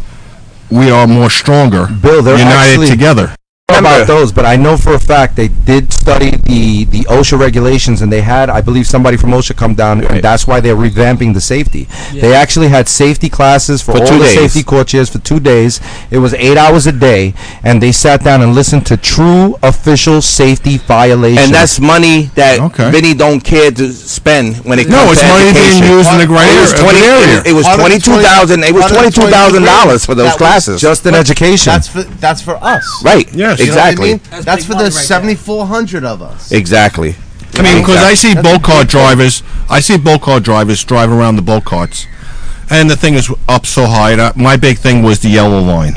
we 0.71 0.91
are 0.91 1.07
more 1.07 1.31
stronger. 1.31 1.87
Bill, 1.87 2.23
they're 2.23 2.39
united 2.39 2.73
actually- 2.73 2.89
together. 2.89 3.35
About 3.79 4.07
those, 4.07 4.33
but 4.33 4.45
I 4.45 4.57
know 4.57 4.77
for 4.77 4.95
a 4.95 4.99
fact 4.99 5.37
they 5.37 5.49
did 5.49 5.93
study 5.93 6.31
the 6.37 6.85
the 6.85 7.01
OSHA 7.05 7.39
regulations, 7.39 8.03
and 8.03 8.13
they 8.13 8.21
had, 8.21 8.51
I 8.51 8.61
believe, 8.61 8.87
somebody 8.87 9.17
from 9.17 9.31
OSHA 9.31 9.57
come 9.57 9.75
down, 9.75 10.05
and 10.05 10.23
that's 10.23 10.47
why 10.47 10.61
they're 10.61 10.77
revamping 10.77 11.35
the 11.35 11.41
safety. 11.41 11.89
They 12.13 12.35
actually 12.35 12.69
had 12.69 12.89
safety 12.89 13.29
classes 13.29 13.83
for, 13.83 13.93
For 13.93 13.99
all 14.01 14.07
two 14.07 14.19
the 14.19 14.25
days. 14.25 14.35
safety 14.39 14.63
coaches 14.63 15.09
for 15.09 15.19
two 15.19 15.41
days. 15.41 15.81
It 16.11 16.19
was 16.19 16.35
eight 16.35 16.57
hours 16.59 16.87
a 16.87 16.93
day, 16.93 17.35
and 17.63 17.83
they 17.83 17.93
sat 17.93 18.23
down 18.25 18.43
and 18.43 18.55
listened 18.55 18.87
to 18.87 18.97
true 18.97 19.57
official 19.63 20.21
safety 20.23 20.79
violations. 20.79 21.47
And 21.47 21.55
that's 21.55 21.79
money 21.81 22.31
that 22.35 22.61
Okay. 22.61 22.91
Vinnie 22.91 23.15
don't 23.15 23.41
care 23.41 23.71
to 23.71 23.93
spend 23.93 24.57
when 24.65 24.79
it 24.79 24.89
comes 24.89 24.97
to 25.03 25.09
the 25.11 25.17
safety. 25.17 25.29
No, 25.31 25.39
comes 25.39 25.53
it's 25.53 25.55
to 25.55 25.61
money 25.61 25.81
being 25.81 25.93
used 25.99 26.11
in 26.13 26.19
the 26.19 26.29
right 26.29 26.51
It 26.51 26.61
was 26.61 26.73
area- 26.73 26.83
twenty. 26.83 27.51
It 27.51 27.55
was 27.55 27.65
Part 27.65 27.79
of 27.79 27.85
the 27.85 27.89
twenty 27.89 27.99
two 28.01 28.21
thousand. 28.23 28.65
It 28.65 28.73
was 28.75 28.83
part 28.83 28.93
of 28.93 28.97
twenty 28.99 29.11
the 29.11 29.21
two 29.21 29.29
thousand 29.31 29.63
dollars 29.65 30.05
for 30.05 30.15
those 30.15 30.27
that 30.27 30.41
was 30.41 30.49
classes. 30.49 30.81
just 30.81 31.07
an 31.07 31.15
education. 31.15 31.71
That's 31.73 31.89
for 31.89 32.03
that's 32.03 32.43
for 32.43 32.57
us. 32.63 32.85
right. 33.05 33.31
Yes. 33.33 33.60
You 33.61 33.67
know 33.67 33.77
what 33.77 33.81
I 33.85 33.89
Exactly. 33.91 34.09
mean? 34.11 34.21
That's 34.31 34.45
That's, 34.45 34.65
for 34.65 34.75
the 34.75 34.85
right 34.85 34.93
seventy 34.93 35.35
four 35.35 35.67
hundred 35.67 36.05
of 36.05 36.23
us. 36.23 36.53
Exactly. 36.53 37.15
I 37.55 37.63
mean, 37.63 37.83
because 37.83 38.03
I 38.03 38.15
see 38.15 38.33
That's 38.35 38.47
a 38.47 38.51
boat 38.53 38.63
cart 38.63 38.89
drivers, 38.89 39.43
I 39.69 39.81
see 39.81 39.99
boat 39.99 40.23
cart 40.23 40.43
drivers 40.45 40.83
drive 40.85 41.11
around 41.11 41.37
the 41.37 41.43
boat 41.43 41.65
carts, 41.65 42.07
and 42.71 42.89
the 42.89 42.97
thing 42.97 43.15
is 43.15 43.33
up 43.49 43.67
so 43.67 43.87
high. 43.87 44.13
And 44.13 44.21
I, 44.21 44.33
my 44.37 44.57
big 44.57 44.79
thing 44.79 45.03
was 45.03 45.19
the 45.21 45.29
yellow 45.29 45.61
line, 45.61 45.95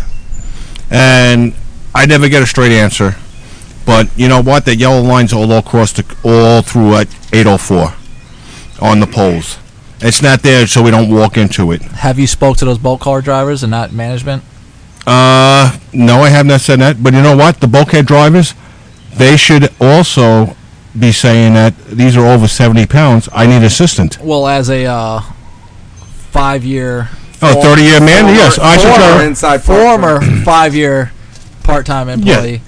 and 0.89 1.53
I 1.93 2.05
never 2.05 2.27
get 2.29 2.41
a 2.41 2.47
straight 2.47 2.71
answer. 2.71 3.15
But 3.85 4.07
you 4.17 4.27
know 4.29 4.41
what? 4.41 4.65
The 4.65 4.75
yellow 4.75 5.01
line's 5.01 5.33
all 5.33 5.51
across 5.51 5.91
the 5.91 6.03
all 6.23 6.61
through 6.61 6.95
at 6.95 7.07
804 7.33 7.93
on 8.81 8.99
the 8.99 9.07
poles. 9.07 9.57
It's 9.99 10.21
not 10.21 10.41
there 10.41 10.67
so 10.67 10.81
we 10.81 10.91
don't 10.91 11.09
walk 11.09 11.37
into 11.37 11.71
it. 11.71 11.81
Have 11.81 12.19
you 12.19 12.27
spoke 12.27 12.57
to 12.57 12.65
those 12.65 12.77
boat 12.77 12.99
car 12.99 13.21
drivers 13.21 13.63
and 13.63 13.71
not 13.71 13.93
management? 13.93 14.43
Uh, 15.05 15.77
no, 15.91 16.21
I 16.21 16.29
have 16.29 16.45
not 16.45 16.61
said 16.61 16.79
that. 16.79 17.03
But 17.03 17.13
you 17.13 17.21
know 17.21 17.35
what? 17.35 17.59
The 17.59 17.67
bulkhead 17.67 18.05
drivers, 18.05 18.53
they 19.15 19.37
should 19.37 19.69
also 19.79 20.55
be 20.97 21.11
saying 21.11 21.53
that 21.55 21.77
these 21.85 22.15
are 22.15 22.25
over 22.25 22.47
70 22.47 22.85
pounds. 22.85 23.27
I 23.33 23.45
need 23.47 23.63
assistant. 23.63 24.19
Well, 24.19 24.47
as 24.47 24.69
a 24.69 24.85
uh, 24.85 25.21
five-year, 26.31 27.09
Oh, 27.45 27.61
30 27.61 27.81
year 27.81 27.99
man? 27.99 28.33
Yes, 28.33 28.57
I 28.57 28.77
should 28.77 28.95
former 28.95 29.23
inside 29.25 29.63
former 29.63 30.21
five-year 30.45 31.11
part-time 31.63 32.07
employee, 32.07 32.61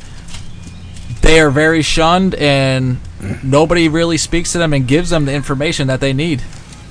they 1.21 1.39
are 1.39 1.49
very 1.49 1.81
shunned, 1.81 2.35
and 2.35 2.97
nobody 3.41 3.87
really 3.87 4.17
speaks 4.17 4.51
to 4.51 4.57
them 4.57 4.73
and 4.73 4.85
gives 4.85 5.11
them 5.11 5.25
the 5.25 5.33
information 5.33 5.87
that 5.87 6.01
they 6.01 6.11
need. 6.11 6.41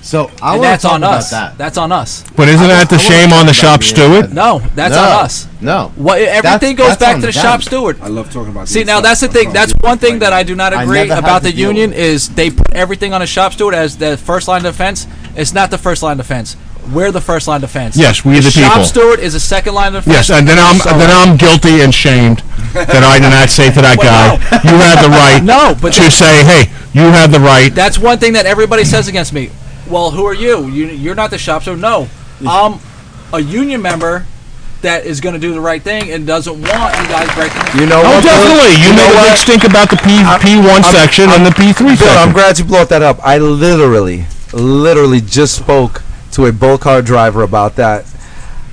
So 0.04 0.30
I 0.42 0.54
and 0.56 0.62
that's 0.62 0.82
talk 0.82 0.92
on 0.92 1.02
about 1.02 1.14
us. 1.20 1.30
that. 1.30 1.56
That's 1.56 1.78
on 1.78 1.90
us. 1.90 2.24
But 2.36 2.48
isn't 2.50 2.62
I 2.62 2.68
that 2.84 2.90
the 2.90 2.98
shame 2.98 3.32
on 3.32 3.46
the 3.46 3.54
shop 3.54 3.82
steward? 3.82 4.34
No, 4.34 4.58
that's 4.74 4.94
no, 4.94 5.00
on 5.00 5.24
us. 5.24 5.48
No. 5.62 5.92
What 5.96 6.20
everything 6.20 6.76
That's- 6.76 6.76
goes 6.76 6.88
that's 6.88 7.00
back 7.00 7.14
to 7.16 7.20
the 7.22 7.32
them. 7.32 7.42
shop 7.42 7.62
steward. 7.62 7.98
I 8.02 8.08
love 8.08 8.30
talking 8.30 8.50
about. 8.52 8.68
See, 8.68 8.84
now 8.84 9.00
that's 9.00 9.22
the 9.22 9.28
thing. 9.28 9.50
That's 9.54 9.72
one 9.80 9.96
thing 9.96 10.18
that 10.18 10.34
I 10.34 10.42
do 10.42 10.54
not 10.54 10.74
agree 10.78 11.08
about 11.08 11.42
the 11.42 11.52
union 11.52 11.94
is 11.94 12.28
they 12.28 12.50
put 12.50 12.70
everything 12.74 13.14
on 13.14 13.22
a 13.22 13.26
shop 13.26 13.54
steward 13.54 13.74
as 13.74 13.96
the 13.96 14.18
first 14.18 14.46
line 14.46 14.58
of 14.66 14.74
defense. 14.74 15.06
It's 15.36 15.54
not 15.54 15.70
the 15.70 15.78
first 15.78 16.02
line 16.02 16.20
of 16.20 16.26
defense. 16.26 16.56
We're 16.92 17.10
the 17.10 17.22
first 17.22 17.48
line 17.48 17.64
of 17.64 17.70
defense. 17.70 17.96
Yes, 17.96 18.26
we 18.26 18.36
are 18.36 18.42
the 18.42 18.50
people. 18.50 18.68
shop 18.68 18.84
steward 18.84 19.20
is 19.20 19.34
a 19.34 19.40
second 19.40 19.72
line 19.74 19.94
of 19.96 20.04
defense. 20.04 20.28
Yes, 20.28 20.38
and 20.38 20.46
then 20.46 20.58
I'm 20.58 20.76
So- 20.76 20.90
then 20.98 21.10
I'm 21.10 21.38
guilty 21.38 21.80
and 21.80 21.94
shamed 21.94 22.42
that 22.74 23.02
I 23.02 23.18
did 23.20 23.30
not 23.30 23.48
say 23.48 23.70
to 23.72 23.80
that 23.80 23.96
guy, 24.10 24.34
"You 24.68 24.76
have 24.76 25.00
the 25.02 25.08
right 25.08 25.42
No, 25.54 25.74
but 25.80 25.94
to 25.94 26.10
say, 26.10 26.44
hey, 26.44 26.70
you 26.92 27.04
have 27.08 27.32
the 27.32 27.40
right." 27.40 27.74
That's 27.74 27.98
one 27.98 28.18
thing 28.18 28.34
that 28.34 28.44
everybody 28.44 28.84
says 28.84 29.08
against 29.08 29.32
me. 29.32 29.48
Well, 29.88 30.10
who 30.10 30.24
are 30.24 30.34
you? 30.34 30.66
you 30.68 30.86
you're 30.86 31.14
not 31.14 31.30
the 31.30 31.38
shop 31.38 31.62
steward. 31.62 31.80
No, 31.80 32.08
I'm 32.46 32.78
a 33.32 33.40
union 33.40 33.82
member 33.82 34.26
that 34.82 35.06
is 35.06 35.20
going 35.20 35.32
to 35.34 35.40
do 35.40 35.52
the 35.54 35.60
right 35.60 35.80
thing 35.82 36.10
and 36.10 36.26
doesn't 36.26 36.52
want 36.60 36.92
you 36.98 37.06
guys 37.08 37.28
breaking. 37.34 37.80
You 37.80 37.86
know 37.86 38.00
Oh, 38.04 38.16
what? 38.16 38.24
Definitely. 38.24 38.76
You, 38.84 38.90
know 38.96 39.08
made 39.08 39.26
a 39.26 39.30
big 39.30 39.36
stink 39.38 39.64
about 39.64 39.88
the 39.90 39.96
P 39.96 40.20
P 40.44 40.56
one 40.60 40.82
section 40.84 41.30
and 41.30 41.44
the 41.44 41.52
P 41.52 41.72
three 41.72 41.96
Bill, 41.96 42.18
I'm 42.18 42.32
glad 42.32 42.58
you 42.58 42.64
brought 42.64 42.88
that 42.90 43.02
up. 43.02 43.18
I 43.24 43.38
literally, 43.38 44.26
literally 44.52 45.20
just 45.20 45.56
spoke 45.56 46.02
to 46.32 46.46
a 46.46 46.52
bull 46.52 46.78
car 46.78 47.00
driver 47.02 47.42
about 47.42 47.76
that. 47.76 48.04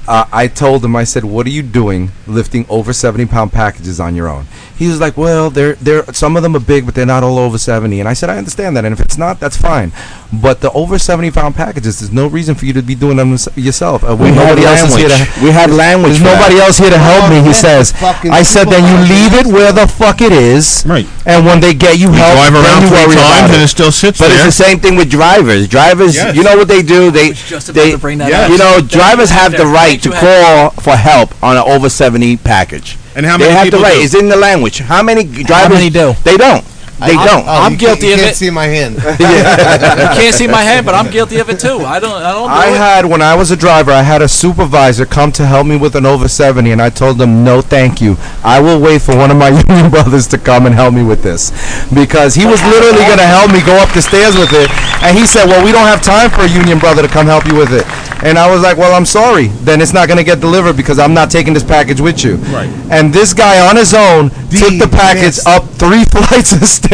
Uh, 0.07 0.25
I 0.33 0.47
told 0.47 0.83
him, 0.83 0.95
I 0.95 1.03
said, 1.05 1.23
"What 1.23 1.45
are 1.45 1.51
you 1.51 1.61
doing 1.61 2.11
lifting 2.27 2.65
over 2.69 2.91
70 2.91 3.27
pound 3.27 3.51
packages 3.53 3.99
on 3.99 4.15
your 4.15 4.27
own?" 4.27 4.47
He 4.81 4.87
was 4.87 4.99
like, 4.99 5.15
"Well, 5.15 5.51
they're 5.51 5.75
they're 5.75 6.03
some 6.11 6.35
of 6.35 6.41
them 6.41 6.55
are 6.55 6.59
big, 6.73 6.87
but 6.87 6.95
they're 6.95 7.05
not 7.05 7.21
all 7.21 7.37
over 7.37 7.59
70." 7.59 7.99
And 7.99 8.09
I 8.09 8.13
said, 8.13 8.31
"I 8.31 8.37
understand 8.41 8.75
that, 8.75 8.83
and 8.83 8.93
if 8.93 8.99
it's 8.99 9.15
not, 9.15 9.39
that's 9.39 9.55
fine. 9.55 9.91
But 10.33 10.61
the 10.61 10.71
over 10.71 10.97
70 10.97 11.29
pound 11.29 11.53
packages, 11.55 11.99
there's 11.99 12.11
no 12.11 12.25
reason 12.25 12.55
for 12.55 12.65
you 12.65 12.73
to 12.73 12.81
be 12.81 12.95
doing 12.95 13.17
them 13.17 13.37
yourself. 13.55 14.03
Uh, 14.03 14.15
We 14.15 14.25
when 14.25 14.33
had 14.33 14.47
nobody 14.57 14.65
else 14.65 14.81
is 14.89 14.95
here 14.95 15.09
language. 15.09 15.35
to." 15.37 15.43
We 15.43 15.51
had 15.51 15.69
language. 15.69 16.11
There's 16.17 16.23
nobody 16.33 16.55
that. 16.55 16.65
else 16.65 16.77
here 16.79 16.89
to 16.89 16.97
help 16.97 17.29
me. 17.29 17.43
He 17.47 17.53
says. 17.53 17.93
I 18.01 18.41
said, 18.41 18.69
then 18.69 18.81
you 18.89 18.97
leave 19.13 19.33
it 19.37 19.45
where 19.53 19.71
the 19.71 19.85
fuck 19.87 20.21
it 20.21 20.31
is. 20.31 20.83
Right. 20.87 21.05
And 21.27 21.45
when 21.45 21.59
they 21.59 21.75
get 21.75 21.99
you 21.99 22.09
help, 22.11 22.33
Drive 22.41 22.53
then 22.53 22.63
around 22.65 22.81
you 22.81 22.87
three 22.89 23.05
worry 23.05 23.15
times 23.21 23.49
it. 23.51 23.53
and 23.53 23.63
it 23.63 23.67
still 23.67 23.91
sits 23.91 24.17
But 24.17 24.29
there. 24.29 24.37
it's 24.47 24.57
the 24.57 24.63
same 24.65 24.79
thing 24.79 24.95
with 24.95 25.11
drivers. 25.11 25.67
Drivers, 25.67 26.15
Yes. 26.15 26.35
you 26.35 26.41
know 26.41 26.57
what 26.57 26.67
they 26.67 26.81
do? 26.81 27.11
They, 27.11 27.33
just 27.33 27.69
about 27.69 27.81
they 27.83 27.91
to 27.91 27.97
bring 27.99 28.17
that 28.17 28.29
Yes. 28.29 28.45
up. 28.45 28.49
you 28.51 28.57
know, 28.57 28.81
drivers 28.81 29.29
have 29.29 29.51
the 29.51 29.67
right 29.67 30.01
to 30.01 30.09
call 30.09 30.71
for 30.81 30.95
help 30.95 31.35
on 31.43 31.55
an 31.55 31.63
over 31.67 31.87
70 31.87 32.37
package. 32.37 32.97
And 33.15 33.25
how 33.25 33.37
they 33.37 33.45
many 33.45 33.55
have 33.55 33.63
people 33.65 33.79
the 33.79 33.83
right. 33.83 33.95
do? 33.95 34.01
It's 34.01 34.15
in 34.15 34.29
the 34.29 34.37
language. 34.37 34.79
How 34.79 35.03
many 35.03 35.23
drivers? 35.23 35.77
many 35.77 35.89
do? 35.89 36.13
They 36.23 36.37
don't. 36.37 36.63
They 37.01 37.15
I- 37.15 37.25
don't. 37.25 37.45
oh, 37.47 37.51
I'm 37.65 37.71
you 37.73 37.77
guilty 37.77 38.01
can't, 38.01 38.13
of 38.13 38.19
you 38.19 38.25
can't 38.25 38.35
see 38.35 38.49
my 38.51 38.65
hand. 38.67 38.95
You 40.01 40.07
can't 40.17 40.35
see 40.35 40.47
my 40.47 40.61
hand, 40.61 40.85
but 40.85 40.93
I'm 40.95 41.09
guilty 41.11 41.39
of 41.39 41.49
it 41.49 41.59
too. 41.59 41.79
I 41.79 41.99
don't. 41.99 42.21
I 42.21 42.31
don't 42.31 42.47
do 42.49 42.53
I 42.53 42.67
it. 42.69 42.77
had 42.77 43.05
when 43.05 43.21
I 43.21 43.35
was 43.35 43.51
a 43.51 43.57
driver, 43.57 43.91
I 43.91 44.01
had 44.03 44.21
a 44.21 44.27
supervisor 44.27 45.05
come 45.05 45.31
to 45.33 45.45
help 45.45 45.65
me 45.67 45.77
with 45.77 45.95
an 45.95 46.05
over 46.05 46.27
70 46.27 46.71
and 46.71 46.81
I 46.81 46.89
told 46.89 47.17
them 47.17 47.43
no 47.43 47.61
thank 47.61 48.01
you. 48.01 48.17
I 48.43 48.59
will 48.59 48.79
wait 48.79 49.01
for 49.01 49.15
one 49.17 49.31
of 49.31 49.37
my 49.37 49.49
union 49.67 49.89
brothers 49.89 50.27
to 50.27 50.37
come 50.37 50.65
and 50.65 50.75
help 50.75 50.93
me 50.93 51.03
with 51.03 51.23
this 51.23 51.51
because 51.93 52.35
he 52.35 52.45
was 52.45 52.61
literally 52.63 53.05
going 53.05 53.17
to 53.19 53.25
help 53.25 53.51
me 53.51 53.61
go 53.65 53.75
up 53.77 53.89
the 53.93 54.01
stairs 54.01 54.35
with 54.37 54.53
it 54.53 54.69
and 55.03 55.17
he 55.17 55.25
said, 55.25 55.45
"Well, 55.47 55.63
we 55.65 55.71
don't 55.71 55.87
have 55.87 56.01
time 56.01 56.29
for 56.29 56.41
a 56.41 56.49
union 56.49 56.77
brother 56.79 57.01
to 57.01 57.07
come 57.07 57.25
help 57.25 57.45
you 57.45 57.55
with 57.55 57.73
it." 57.73 57.85
And 58.23 58.37
I 58.37 58.51
was 58.51 58.61
like, 58.61 58.77
"Well, 58.77 58.93
I'm 58.93 59.05
sorry. 59.05 59.47
Then 59.65 59.81
it's 59.81 59.93
not 59.93 60.07
going 60.07 60.19
to 60.19 60.23
get 60.23 60.39
delivered 60.39 60.77
because 60.77 60.99
I'm 60.99 61.13
not 61.13 61.31
taking 61.31 61.53
this 61.53 61.63
package 61.63 61.99
with 62.01 62.23
you." 62.23 62.35
Right. 62.53 62.69
And 62.91 63.11
this 63.13 63.33
guy 63.33 63.67
on 63.67 63.75
his 63.75 63.93
own 63.93 64.29
took 64.51 64.77
the 64.77 64.89
package 64.91 65.41
missed. 65.41 65.47
up 65.47 65.63
three 65.81 66.03
flights 66.05 66.51
of 66.53 66.63
stairs 66.65 66.90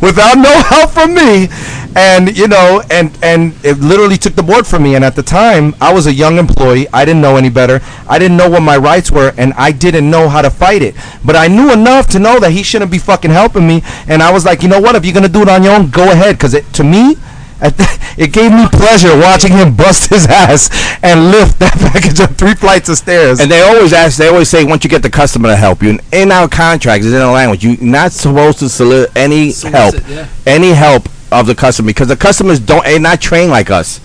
without 0.00 0.38
no 0.38 0.52
help 0.62 0.90
from 0.90 1.14
me. 1.14 1.48
And 1.96 2.36
you 2.36 2.46
know 2.46 2.82
and 2.88 3.10
and 3.22 3.52
it 3.64 3.78
literally 3.78 4.16
took 4.16 4.34
the 4.34 4.42
board 4.42 4.66
from 4.66 4.84
me. 4.84 4.94
And 4.94 5.04
at 5.04 5.16
the 5.16 5.22
time 5.22 5.74
i 5.80 5.92
was 5.92 6.06
a 6.06 6.12
young 6.12 6.38
employee. 6.38 6.86
I 6.92 7.04
didn't 7.04 7.20
know 7.20 7.36
any 7.36 7.50
better. 7.50 7.80
I 8.08 8.18
didn't 8.18 8.36
know 8.36 8.48
what 8.48 8.62
my 8.62 8.76
rights 8.76 9.10
were 9.10 9.32
and 9.36 9.52
i 9.54 9.72
didn't 9.72 10.08
know 10.08 10.28
how 10.28 10.42
to 10.42 10.50
fight 10.50 10.82
it. 10.82 10.94
But 11.24 11.34
i 11.34 11.48
knew 11.48 11.72
enough 11.72 12.06
to 12.08 12.18
know 12.20 12.38
that 12.38 12.52
he 12.52 12.62
shouldn't 12.62 12.92
be 12.92 12.98
fucking 12.98 13.32
helping 13.32 13.66
me. 13.66 13.82
And 14.06 14.22
i 14.22 14.32
was 14.32 14.44
like 14.44 14.62
you 14.62 14.68
know 14.68 14.80
what? 14.80 14.94
If 14.94 15.04
you're 15.04 15.14
gonna 15.14 15.28
do 15.28 15.42
it 15.42 15.48
on 15.48 15.64
your 15.64 15.74
own 15.74 15.90
go 15.90 16.12
ahead. 16.12 16.36
Because 16.36 16.54
it 16.54 16.64
to 16.74 16.84
me 16.84 17.16
it 17.62 18.32
gave 18.32 18.52
me 18.52 18.66
pleasure 18.72 19.16
watching 19.16 19.52
him 19.52 19.74
bust 19.76 20.08
his 20.08 20.26
ass 20.26 20.70
and 21.02 21.30
lift 21.30 21.58
that 21.58 21.72
package 21.92 22.20
up 22.20 22.30
three 22.30 22.54
flights 22.54 22.88
of 22.88 22.96
stairs 22.96 23.40
And 23.40 23.50
they 23.50 23.62
always 23.62 23.92
ask, 23.92 24.18
they 24.18 24.28
always 24.28 24.48
say, 24.48 24.64
once 24.64 24.84
you 24.84 24.90
get 24.90 25.02
the 25.02 25.10
customer 25.10 25.48
to 25.48 25.56
help 25.56 25.82
you, 25.82 25.98
in 26.12 26.32
our 26.32 26.48
contracts, 26.48 27.06
it's 27.06 27.14
in 27.14 27.20
our 27.20 27.32
language, 27.32 27.64
you're 27.64 27.80
not 27.80 28.12
supposed 28.12 28.58
to 28.60 28.68
solicit 28.68 29.16
any 29.16 29.52
help, 29.52 29.94
yeah. 30.08 30.28
any 30.46 30.70
help 30.70 31.08
of 31.32 31.46
the 31.46 31.54
customer, 31.54 31.88
because 31.88 32.08
the 32.08 32.16
customers 32.16 32.58
don't, 32.60 32.84
they're 32.84 32.98
not 32.98 33.20
trained 33.20 33.50
like 33.50 33.70
us. 33.70 34.00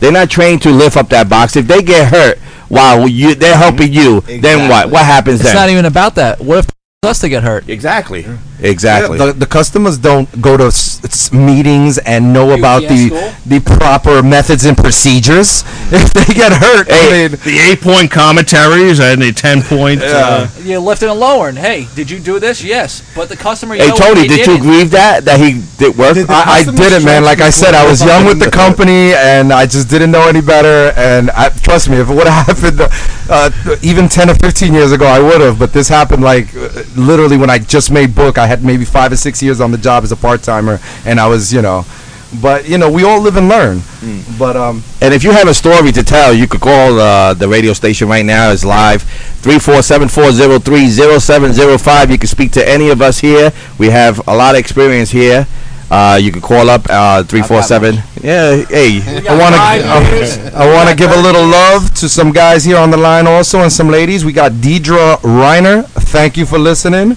They're 0.00 0.12
not 0.12 0.30
trained 0.30 0.62
to 0.62 0.70
lift 0.70 0.96
up 0.96 1.08
that 1.08 1.28
box. 1.28 1.56
If 1.56 1.66
they 1.66 1.82
get 1.82 2.12
hurt 2.12 2.38
while 2.68 3.08
you, 3.08 3.34
they're 3.34 3.56
helping 3.56 3.92
you, 3.92 4.20
then 4.20 4.68
what? 4.68 4.90
What 4.90 5.04
happens 5.04 5.40
It's 5.40 5.44
then? 5.44 5.52
It's 5.52 5.60
not 5.60 5.70
even 5.70 5.86
about 5.86 6.14
that. 6.16 6.40
What 6.40 6.58
if 6.58 6.70
us 7.02 7.20
to 7.20 7.28
get 7.28 7.42
hurt? 7.42 7.68
exactly. 7.68 8.22
Mm-hmm. 8.22 8.47
Exactly. 8.60 9.18
Yeah, 9.18 9.26
the, 9.26 9.32
the 9.32 9.46
customers 9.46 9.98
don't 9.98 10.28
go 10.42 10.56
to 10.56 10.64
s- 10.64 11.02
s- 11.04 11.32
meetings 11.32 11.98
and 11.98 12.32
know 12.32 12.52
about 12.58 12.82
the 12.82 13.08
school? 13.08 13.32
the 13.46 13.60
proper 13.60 14.22
methods 14.22 14.64
and 14.64 14.76
procedures. 14.76 15.64
If 15.90 16.12
they 16.12 16.34
get 16.34 16.52
hurt, 16.52 16.86
Hey, 16.88 17.24
I 17.24 17.28
mean, 17.28 17.38
the 17.44 17.58
eight 17.70 17.80
point 17.80 18.10
commentaries 18.10 19.00
and 19.00 19.22
the 19.22 19.32
ten 19.32 19.62
point. 19.62 20.02
Uh, 20.02 20.46
You're 20.60 20.80
lifting 20.80 21.08
and 21.08 21.18
lowering. 21.18 21.56
Hey, 21.56 21.86
did 21.94 22.10
you 22.10 22.18
do 22.18 22.38
this? 22.38 22.62
Yes, 22.62 23.00
but 23.16 23.30
the 23.30 23.36
customer. 23.36 23.74
You 23.74 23.82
hey, 23.82 23.88
know 23.88 23.96
Tony, 23.96 24.20
he 24.22 24.28
did 24.28 24.38
you 24.40 24.44
didn't. 24.44 24.60
agree 24.60 24.78
with 24.84 24.90
that? 24.90 25.24
That 25.24 25.40
he 25.40 25.62
did 25.78 25.96
work? 25.96 26.14
Did 26.14 26.28
I, 26.28 26.60
I 26.60 26.64
didn't, 26.64 27.04
man. 27.04 27.24
Like 27.24 27.40
I 27.40 27.48
said, 27.48 27.72
I 27.74 27.88
was 27.88 28.04
young 28.04 28.26
with 28.26 28.38
the 28.38 28.50
company, 28.50 29.14
and 29.14 29.50
I 29.50 29.64
just 29.64 29.88
didn't 29.88 30.10
know 30.10 30.28
any 30.28 30.42
better. 30.42 30.92
And 30.98 31.30
I, 31.30 31.48
trust 31.48 31.88
me, 31.88 31.96
if 31.96 32.10
it 32.10 32.14
would 32.14 32.26
have 32.26 32.46
happened 32.60 32.80
uh, 33.30 33.50
even 33.82 34.10
ten 34.10 34.28
or 34.28 34.34
fifteen 34.34 34.74
years 34.74 34.92
ago, 34.92 35.06
I 35.06 35.20
would 35.20 35.40
have. 35.40 35.58
But 35.58 35.72
this 35.72 35.88
happened 35.88 36.22
like 36.22 36.54
uh, 36.54 36.82
literally 36.96 37.38
when 37.38 37.48
I 37.48 37.58
just 37.58 37.90
made 37.90 38.14
book. 38.14 38.36
I 38.36 38.46
had 38.48 38.64
maybe 38.64 38.84
five 38.84 39.12
or 39.12 39.16
six 39.16 39.40
years 39.42 39.60
on 39.60 39.70
the 39.70 39.78
job 39.78 40.02
as 40.04 40.10
a 40.12 40.16
part 40.16 40.42
timer, 40.42 40.80
and 41.04 41.20
I 41.20 41.26
was, 41.28 41.52
you 41.52 41.62
know. 41.62 41.84
But 42.42 42.68
you 42.68 42.76
know, 42.76 42.90
we 42.90 43.04
all 43.04 43.20
live 43.22 43.36
and 43.36 43.48
learn. 43.48 43.80
But 44.38 44.54
um, 44.56 44.82
And 45.00 45.14
if 45.14 45.24
you 45.24 45.32
have 45.32 45.48
a 45.48 45.54
story 45.54 45.92
to 45.92 46.02
tell, 46.02 46.34
you 46.34 46.46
could 46.46 46.60
call 46.60 47.00
uh, 47.00 47.32
the 47.32 47.48
radio 47.48 47.72
station 47.72 48.06
right 48.08 48.24
now. 48.24 48.50
It's 48.52 48.64
live. 48.66 49.02
347-403-0705. 49.40 52.10
You 52.10 52.18
can 52.18 52.28
speak 52.28 52.52
to 52.52 52.68
any 52.68 52.90
of 52.90 53.00
us 53.00 53.18
here. 53.20 53.50
We 53.78 53.88
have 53.90 54.20
a 54.28 54.36
lot 54.36 54.54
of 54.54 54.58
experience 54.60 55.10
here 55.10 55.46
Uh, 55.90 56.18
you 56.20 56.30
can 56.30 56.42
call 56.42 56.68
up 56.68 56.84
uh, 56.90 57.22
three 57.24 57.40
four 57.40 57.62
seven. 57.62 57.94
Yeah, 58.20 58.60
hey, 58.68 59.00
I 59.24 59.32
want 59.40 59.54
to 59.56 59.60
I 60.52 60.68
want 60.74 60.90
to 60.90 60.94
give 60.94 61.08
a 61.10 61.16
little 61.16 61.46
love 61.48 61.94
to 62.04 62.10
some 62.12 62.30
guys 62.30 62.66
here 62.68 62.76
on 62.76 62.90
the 62.90 62.98
line 63.00 63.26
also 63.26 63.62
and 63.64 63.72
some 63.72 63.88
ladies. 63.88 64.22
We 64.22 64.34
got 64.36 64.52
Deidre 64.60 65.16
Reiner. 65.24 65.86
Thank 66.12 66.36
you 66.36 66.44
for 66.44 66.58
listening. 66.58 67.16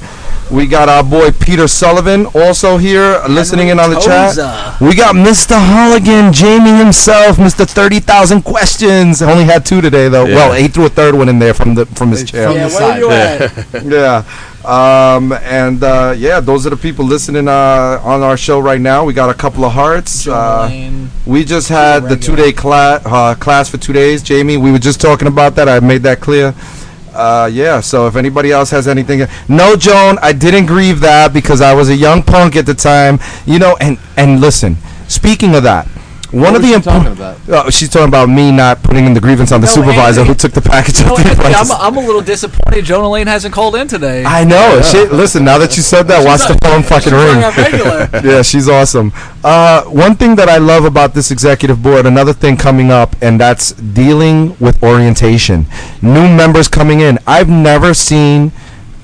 We 0.51 0.67
got 0.67 0.89
our 0.89 1.01
boy 1.03 1.31
Peter 1.31 1.65
Sullivan 1.65 2.25
also 2.35 2.75
here 2.77 3.21
listening 3.29 3.69
in 3.69 3.79
on 3.79 3.89
the 3.89 3.99
chat. 4.01 4.35
We 4.81 4.95
got 4.95 5.15
Mr. 5.15 5.55
Holligan, 5.57 6.33
Jamie 6.33 6.77
himself, 6.77 7.37
Mr. 7.37 7.65
Thirty 7.65 8.01
Thousand 8.01 8.41
Questions. 8.43 9.21
Only 9.21 9.45
had 9.45 9.65
two 9.65 9.79
today 9.79 10.09
though. 10.09 10.25
Well, 10.25 10.51
he 10.53 10.67
threw 10.67 10.85
a 10.87 10.89
third 10.89 11.15
one 11.15 11.29
in 11.29 11.39
there 11.39 11.53
from 11.53 11.73
the 11.75 11.85
from 11.85 12.11
his 12.11 12.29
chair. 12.29 12.51
Yeah, 12.51 12.67
From 12.67 12.99
the 12.99 13.49
side. 13.71 13.85
yeah. 13.85 14.23
Um, 14.63 15.31
and 15.31 15.81
uh, 15.83 16.13
yeah, 16.17 16.39
those 16.41 16.67
are 16.67 16.69
the 16.69 16.77
people 16.77 17.05
listening 17.05 17.47
uh, 17.47 17.99
on 18.03 18.21
our 18.21 18.35
show 18.37 18.59
right 18.59 18.79
now. 18.81 19.05
We 19.05 19.13
got 19.13 19.29
a 19.29 19.33
couple 19.33 19.63
of 19.65 19.71
hearts. 19.71 20.27
Uh, 20.27 20.69
we 21.25 21.45
just 21.45 21.69
had 21.69 22.09
the 22.09 22.17
two 22.17 22.35
day 22.35 22.51
class 22.51 23.01
uh, 23.05 23.35
class 23.35 23.69
for 23.69 23.77
two 23.77 23.93
days. 23.93 24.21
Jamie, 24.21 24.57
we 24.57 24.71
were 24.71 24.79
just 24.79 24.99
talking 24.99 25.27
about 25.29 25.55
that. 25.55 25.69
I 25.69 25.79
made 25.79 26.03
that 26.03 26.19
clear. 26.19 26.53
Uh, 27.13 27.49
yeah. 27.51 27.79
So 27.79 28.07
if 28.07 28.15
anybody 28.15 28.51
else 28.51 28.69
has 28.71 28.87
anything, 28.87 29.21
no, 29.47 29.75
Joan, 29.75 30.17
I 30.21 30.33
didn't 30.33 30.65
grieve 30.65 30.99
that 31.01 31.33
because 31.33 31.61
I 31.61 31.73
was 31.73 31.89
a 31.89 31.95
young 31.95 32.23
punk 32.23 32.55
at 32.55 32.65
the 32.65 32.73
time. 32.73 33.19
You 33.45 33.59
know, 33.59 33.77
and 33.79 33.97
and 34.17 34.41
listen. 34.41 34.77
Speaking 35.07 35.55
of 35.55 35.63
that, 35.63 35.87
one 36.31 36.43
What 36.43 36.55
of 36.55 36.61
the 36.61 36.73
important. 36.73 37.17
talking 37.17 37.45
about? 37.47 37.65
Oh, 37.67 37.69
she's 37.69 37.89
talking 37.89 38.07
about 38.07 38.29
me 38.29 38.51
not 38.51 38.81
putting 38.83 39.05
in 39.05 39.13
the 39.13 39.19
grievance 39.19 39.51
on 39.51 39.59
the 39.61 39.67
No, 39.67 39.73
supervisor 39.73 40.21
Anthony- 40.21 40.27
who 40.27 40.33
took 40.35 40.53
the 40.53 40.61
package 40.61 40.99
You 41.01 41.05
know, 41.07 41.17
the 41.17 41.29
Anthony, 41.29 41.55
I'm. 41.55 41.71
I'm 41.71 41.97
a 41.97 41.99
little 42.05 42.21
disappointed. 42.21 42.85
Jonah 42.85 43.09
Lane 43.09 43.27
hasn't 43.27 43.53
called 43.53 43.75
in 43.75 43.87
today. 43.87 44.23
I 44.25 44.43
know. 44.43 44.81
She, 44.81 45.05
listen, 45.07 45.43
now 45.43 45.57
that 45.57 45.75
you 45.77 45.83
said 45.83 46.07
that, 46.07 46.25
watch 46.25 46.41
the 46.47 46.57
phone 46.63 46.83
fucking 46.83 47.13
ring. 47.13 47.35
She's 47.35 47.43
on 47.43 47.55
regular. 47.55 48.09
yeah, 48.35 48.41
she's 48.41 48.69
awesome. 48.69 49.11
Uh, 49.43 49.83
one 49.83 50.15
thing 50.15 50.35
that 50.35 50.47
I 50.49 50.57
love 50.57 50.85
about 50.85 51.13
this 51.13 51.31
executive 51.31 51.83
board, 51.83 52.05
another 52.05 52.33
thing 52.33 52.55
coming 52.57 52.91
up, 52.91 53.15
and 53.21 53.39
that's 53.39 53.71
dealing 53.73 54.55
with 54.59 54.81
orientation. 54.83 55.65
New 56.01 56.27
members 56.33 56.67
coming 56.67 57.01
in. 57.01 57.19
I've 57.27 57.49
never 57.49 57.93
seen 57.93 58.51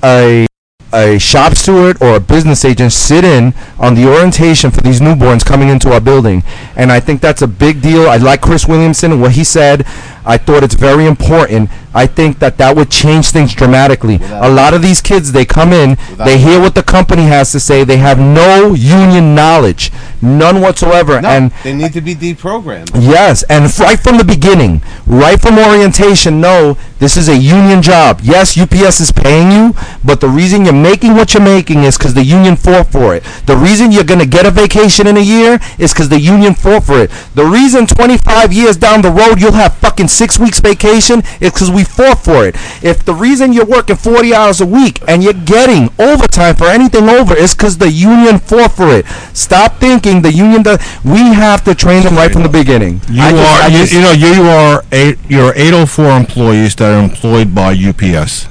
a 0.02 0.46
a 0.92 1.18
shop 1.18 1.54
steward 1.54 2.00
or 2.00 2.16
a 2.16 2.20
business 2.20 2.64
agent 2.64 2.92
sit 2.92 3.24
in 3.24 3.52
on 3.78 3.94
the 3.94 4.06
orientation 4.06 4.70
for 4.70 4.80
these 4.80 5.00
newborns 5.00 5.44
coming 5.44 5.68
into 5.68 5.92
our 5.92 6.00
building. 6.00 6.42
And 6.76 6.90
I 6.90 7.00
think 7.00 7.20
that's 7.20 7.42
a 7.42 7.48
big 7.48 7.82
deal. 7.82 8.08
I 8.08 8.16
like 8.16 8.40
Chris 8.40 8.66
Williamson 8.66 9.12
and 9.12 9.20
what 9.20 9.32
he 9.32 9.44
said. 9.44 9.86
I 10.24 10.38
thought 10.38 10.62
it's 10.62 10.74
very 10.74 11.06
important. 11.06 11.70
I 11.94 12.06
think 12.06 12.38
that 12.38 12.58
that 12.58 12.76
would 12.76 12.90
change 12.90 13.30
things 13.30 13.54
dramatically. 13.54 14.18
a 14.22 14.48
lot 14.48 14.74
of 14.74 14.82
these 14.82 15.00
kids, 15.00 15.32
they 15.32 15.44
come 15.44 15.72
in, 15.72 15.96
they 16.16 16.38
hear 16.38 16.60
what 16.60 16.74
the 16.74 16.82
company 16.82 17.22
has 17.22 17.50
to 17.52 17.60
say, 17.60 17.82
they 17.82 17.96
have 17.96 18.18
no 18.18 18.74
union 18.74 19.34
knowledge, 19.34 19.90
none 20.20 20.60
whatsoever. 20.60 21.20
No, 21.20 21.28
and 21.28 21.50
they 21.64 21.74
need 21.74 21.92
to 21.94 22.00
be 22.00 22.14
deprogrammed. 22.14 22.90
Yes, 22.94 23.42
and 23.44 23.64
right 23.80 23.98
from 23.98 24.18
the 24.18 24.24
beginning, 24.24 24.82
right 25.06 25.40
from 25.40 25.58
orientation, 25.58 26.40
no, 26.40 26.76
this 26.98 27.16
is 27.16 27.28
a 27.28 27.36
union 27.36 27.80
job. 27.80 28.20
Yes, 28.22 28.58
UPS 28.58 29.00
is 29.00 29.12
paying 29.12 29.50
you, 29.50 29.74
but 30.04 30.20
the 30.20 30.28
reason 30.28 30.64
you're 30.64 30.74
making 30.74 31.14
what 31.14 31.32
you're 31.32 31.42
making 31.42 31.84
is 31.84 31.96
because 31.96 32.14
the 32.14 32.24
union 32.24 32.56
fought 32.56 32.92
for 32.92 33.14
it. 33.14 33.22
The 33.46 33.56
reason 33.56 33.92
you're 33.92 34.04
going 34.04 34.20
to 34.20 34.26
get 34.26 34.46
a 34.46 34.50
vacation 34.50 35.06
in 35.06 35.16
a 35.16 35.20
year 35.20 35.58
is 35.78 35.92
because 35.92 36.08
the 36.08 36.20
union 36.20 36.54
fought 36.54 36.84
for 36.84 36.98
it. 36.98 37.10
The 37.34 37.44
reason 37.46 37.86
25 37.86 38.52
years 38.52 38.76
down 38.76 39.02
the 39.02 39.10
road 39.10 39.40
you'll 39.40 39.52
have 39.52 39.74
fucking 39.76 40.07
six 40.08 40.38
weeks 40.38 40.60
vacation 40.60 41.20
is 41.40 41.52
because 41.52 41.70
we 41.70 41.84
fought 41.84 42.18
for 42.24 42.46
it. 42.46 42.54
If 42.82 43.04
the 43.04 43.14
reason 43.14 43.52
you're 43.52 43.66
working 43.66 43.96
40 43.96 44.34
hours 44.34 44.60
a 44.60 44.66
week 44.66 45.00
and 45.06 45.22
you're 45.22 45.32
getting 45.32 45.90
overtime 45.98 46.56
for 46.56 46.66
anything 46.66 47.08
over 47.08 47.36
is 47.36 47.54
because 47.54 47.78
the 47.78 47.90
union 47.90 48.38
fought 48.38 48.72
for 48.72 48.88
it. 48.88 49.06
Stop 49.34 49.76
thinking 49.76 50.22
the 50.22 50.32
union 50.32 50.62
does. 50.62 50.78
We 51.04 51.18
have 51.34 51.64
to 51.64 51.74
train 51.74 52.02
them 52.02 52.16
right 52.16 52.32
from 52.32 52.42
the 52.42 52.48
beginning. 52.48 53.00
You 53.10 53.22
I 53.22 53.30
just- 53.30 53.42
are, 53.42 53.62
I 53.62 53.66
you, 53.68 53.78
just- 53.78 53.92
you 53.92 54.00
know, 54.00 54.12
you 54.12 54.42
are 54.42 54.84
eight. 54.92 55.18
You're 55.28 55.52
804 55.54 56.16
employees 56.16 56.74
that 56.76 56.92
are 56.94 57.02
employed 57.02 57.54
by 57.54 57.72
UPS. 57.72 58.46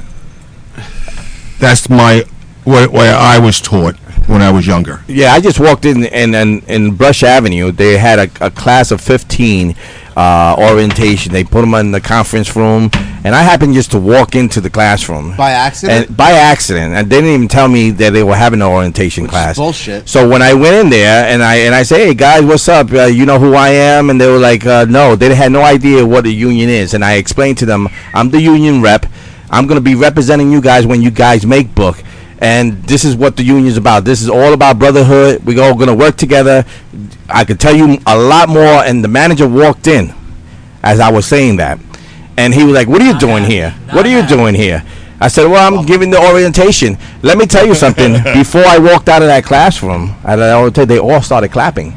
That's 1.59 1.89
my 1.89 2.23
way, 2.65 2.88
way 2.88 3.09
I 3.09 3.39
was 3.39 3.59
taught 3.59 3.95
when 4.27 4.41
I 4.41 4.51
was 4.51 4.67
younger. 4.67 5.01
Yeah, 5.07 5.34
I 5.34 5.39
just 5.39 5.59
walked 5.59 5.85
in 5.85 6.03
in 6.05 6.35
in, 6.35 6.59
in 6.67 6.95
Brush 6.95 7.23
Avenue. 7.23 7.71
They 7.71 7.97
had 7.97 8.19
a, 8.19 8.29
a 8.45 8.51
class 8.51 8.91
of 8.91 9.01
fifteen 9.01 9.75
uh, 10.18 10.56
orientation. 10.57 11.31
They 11.31 11.44
put 11.44 11.61
them 11.61 11.76
in 11.76 11.91
the 11.91 12.02
conference 12.02 12.56
room, 12.56 12.89
and 13.23 13.35
I 13.35 13.44
happened 13.44 13.76
just 13.76 13.91
to 13.91 13.99
walk 13.99 14.34
into 14.35 14.60
the 14.60 14.69
classroom 14.69 15.35
By 15.38 15.52
accident? 15.52 16.07
And 16.10 16.18
by 16.18 16.31
accident, 16.31 16.95
and 16.95 17.07
they 17.10 17.18
didn't 17.18 17.30
even 17.35 17.48
tell 17.48 17.68
me 17.68 17.91
that 17.91 18.11
they 18.14 18.23
were 18.23 18.35
having 18.35 18.61
an 18.61 18.68
orientation 18.68 19.23
Which 19.23 19.31
class. 19.31 19.57
bullshit. 19.57 20.10
So 20.10 20.27
when 20.27 20.41
I 20.41 20.53
went 20.56 20.76
in 20.76 20.89
there 20.89 21.27
and 21.27 21.44
I 21.44 21.56
and 21.68 21.76
I 21.76 21.84
say, 21.84 22.07
"Hey 22.07 22.14
guys, 22.15 22.44
what's 22.44 22.68
up? 22.68 22.91
Uh, 22.91 23.06
you 23.06 23.26
know 23.27 23.38
who 23.38 23.53
I 23.53 23.69
am?" 23.69 24.10
and 24.10 24.19
they 24.19 24.27
were 24.27 24.39
like, 24.39 24.65
uh, 24.65 24.85
"No," 24.89 25.15
they 25.15 25.34
had 25.35 25.52
no 25.52 25.61
idea 25.61 26.03
what 26.06 26.26
a 26.26 26.31
union 26.31 26.68
is. 26.69 26.95
And 26.95 27.06
I 27.06 27.14
explained 27.14 27.60
to 27.60 27.65
them, 27.68 27.88
"I'm 28.14 28.31
the 28.31 28.41
union 28.41 28.81
rep. 28.81 29.06
I'm 29.52 29.68
going 29.68 29.77
to 29.77 29.89
be 29.91 29.95
representing 29.95 30.52
you 30.52 30.60
guys 30.61 30.85
when 30.88 31.02
you 31.02 31.11
guys 31.11 31.45
make 31.45 31.73
book." 31.76 32.03
And 32.39 32.84
this 32.84 33.03
is 33.03 33.15
what 33.15 33.35
the 33.35 33.43
union 33.43 33.68
is 33.68 33.77
about. 33.77 34.05
This 34.05 34.22
is 34.22 34.30
all 34.30 34.53
about 34.53 34.77
brotherhood. 34.77 35.43
We're 35.43 35.61
all 35.64 35.73
going 35.73 35.88
to 35.88 35.95
work 35.95 36.18
together. 36.18 36.65
I 37.30 37.45
could 37.45 37.59
tell 37.59 37.76
you 37.76 37.97
a 38.05 38.18
lot 38.18 38.49
more. 38.49 38.84
And 38.84 39.03
the 39.03 39.07
manager 39.07 39.47
walked 39.47 39.88
in 39.88 40.14
as 40.84 40.99
I 40.99 41.11
was 41.11 41.26
saying 41.26 41.57
that. 41.57 41.80
And 42.38 42.53
he 42.53 42.64
was 42.64 42.73
like, 42.73 42.88
What 42.88 43.01
are 43.01 43.05
you 43.05 43.18
doing 43.18 43.43
here? 43.43 43.72
What 43.91 44.05
are 44.05 44.09
you 44.09 44.26
doing 44.27 44.53
here? 44.53 44.84
I 45.19 45.27
said, 45.27 45.47
Well, 45.47 45.65
I'm 45.65 45.85
giving 45.85 46.11
the 46.11 46.22
orientation. 46.22 46.97
Let 47.23 47.38
me 47.38 47.47
tell 47.47 47.65
you 47.65 47.73
something. 47.85 48.14
Before 48.34 48.64
I 48.64 48.77
walked 48.77 49.09
out 49.09 49.23
of 49.23 49.27
that 49.27 49.43
classroom, 49.43 50.15
at 50.23 50.35
that 50.35 50.55
orientation, 50.55 50.88
they 50.88 50.99
all 50.99 51.22
started 51.22 51.51
clapping 51.51 51.95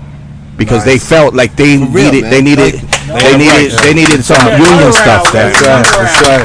because 0.57 0.85
they 0.85 0.99
felt 0.99 1.35
like 1.35 1.57
they 1.57 1.77
real, 1.79 2.13
needed, 2.13 2.23
man. 2.23 2.31
they 2.31 2.43
needed, 2.43 2.75
they 3.09 3.37
needed, 3.37 3.73
they 3.81 3.95
needed 3.95 4.25
some 4.25 4.41
union 4.61 4.93
stuff. 4.93 5.33
That's 5.33 5.61
right. 5.61 5.85
That's 5.85 6.21
right. 6.21 6.45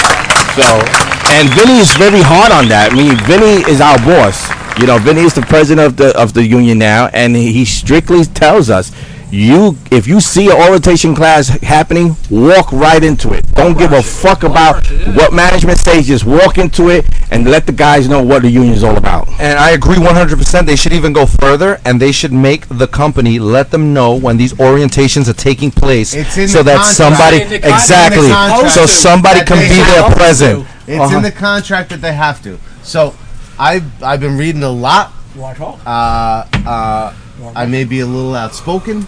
So, 0.56 1.05
and 1.32 1.50
Vinnie 1.54 1.80
is 1.80 1.92
very 1.98 2.22
hard 2.22 2.52
on 2.52 2.68
that. 2.70 2.92
I 2.92 2.96
mean, 2.96 3.16
Vinnie 3.26 3.64
is 3.70 3.82
our 3.82 3.98
boss. 4.00 4.50
You 4.80 4.88
know, 4.88 4.98
Vinnie 5.00 5.22
is 5.22 5.34
the 5.34 5.42
president 5.42 5.86
of 5.88 5.98
the 5.98 6.18
of 6.20 6.34
the 6.34 6.44
union 6.46 6.78
now, 6.80 7.08
and 7.14 7.36
he 7.36 7.64
strictly 7.66 8.24
tells 8.26 8.70
us, 8.70 8.92
you 9.32 9.78
if 9.92 10.06
you 10.08 10.20
see 10.22 10.48
an 10.50 10.58
orientation 10.58 11.16
class 11.16 11.48
happening, 11.48 12.16
walk 12.30 12.72
right 12.72 13.04
into 13.04 13.34
it. 13.34 13.46
Don't 13.56 13.78
give 13.78 13.92
a 13.94 14.02
fuck 14.04 14.44
about 14.44 14.86
what 15.16 15.34
management 15.34 15.80
says. 15.80 16.08
Just 16.08 16.26
walk 16.26 16.58
into 16.58 16.90
it 16.90 17.06
and 17.32 17.50
let 17.50 17.66
the 17.66 17.72
guys 17.72 18.08
know 18.08 18.22
what 18.22 18.44
the 18.44 18.50
union 18.50 18.74
is 18.74 18.84
all 18.84 18.98
about. 18.98 19.28
And 19.40 19.58
I 19.58 19.72
agree 19.72 19.96
100%. 19.96 20.66
They 20.66 20.76
should 20.76 20.94
even 20.94 21.12
go 21.14 21.26
further, 21.26 21.80
and 21.86 22.00
they 22.02 22.12
should 22.12 22.32
make 22.34 22.68
the 22.68 22.88
company 22.88 23.40
let 23.40 23.72
them 23.72 23.94
know 23.94 24.14
when 24.14 24.38
these 24.38 24.54
orientations 24.54 25.28
are 25.30 25.34
taking 25.34 25.72
place, 25.72 26.14
It's 26.14 26.38
in 26.38 26.48
so 26.48 26.58
the 26.60 26.64
that 26.66 26.76
contract. 26.84 26.96
somebody 26.96 27.42
in 27.42 27.50
the 27.50 27.56
exactly, 27.56 28.26
in 28.26 28.32
the 28.32 28.70
so 28.70 28.86
somebody 28.86 29.40
That 29.40 29.48
can 29.48 29.60
be 29.70 29.82
there 29.82 30.04
present. 30.16 30.68
to. 30.68 30.75
Present. 30.86 31.02
It's 31.02 31.08
Uh-huh. 31.10 31.18
in 31.18 31.24
the 31.24 31.32
contract 31.32 31.90
that 31.90 32.02
they 32.02 32.14
have 32.14 32.42
to. 32.44 32.60
So, 32.84 33.16
I've 33.60 33.86
I've 34.04 34.20
been 34.20 34.38
reading 34.38 34.64
a 34.64 34.70
lot. 34.70 35.12
Want 35.36 35.58
to 35.58 35.64
talk? 35.64 35.80
Uh, 35.86 36.46
uh, 36.66 37.14
I 37.56 37.66
may 37.66 37.84
be 37.84 38.00
a 38.00 38.06
little 38.06 38.36
outspoken, 38.36 39.06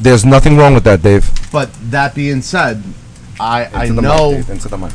There's 0.00 0.24
nothing 0.24 0.56
wrong 0.58 0.74
with 0.74 0.84
that, 0.84 1.02
Dave. 1.02 1.30
but 1.52 1.70
that 1.90 2.14
being 2.14 2.42
said, 2.42 2.82
I 3.38 3.64
I 3.64 3.82
Into 3.84 3.94
the 3.94 4.02
mic, 4.02 4.10
know 4.10 4.32
Dave, 4.32 4.50
into 4.50 4.68
the 4.68 4.76
mic. 4.78 4.92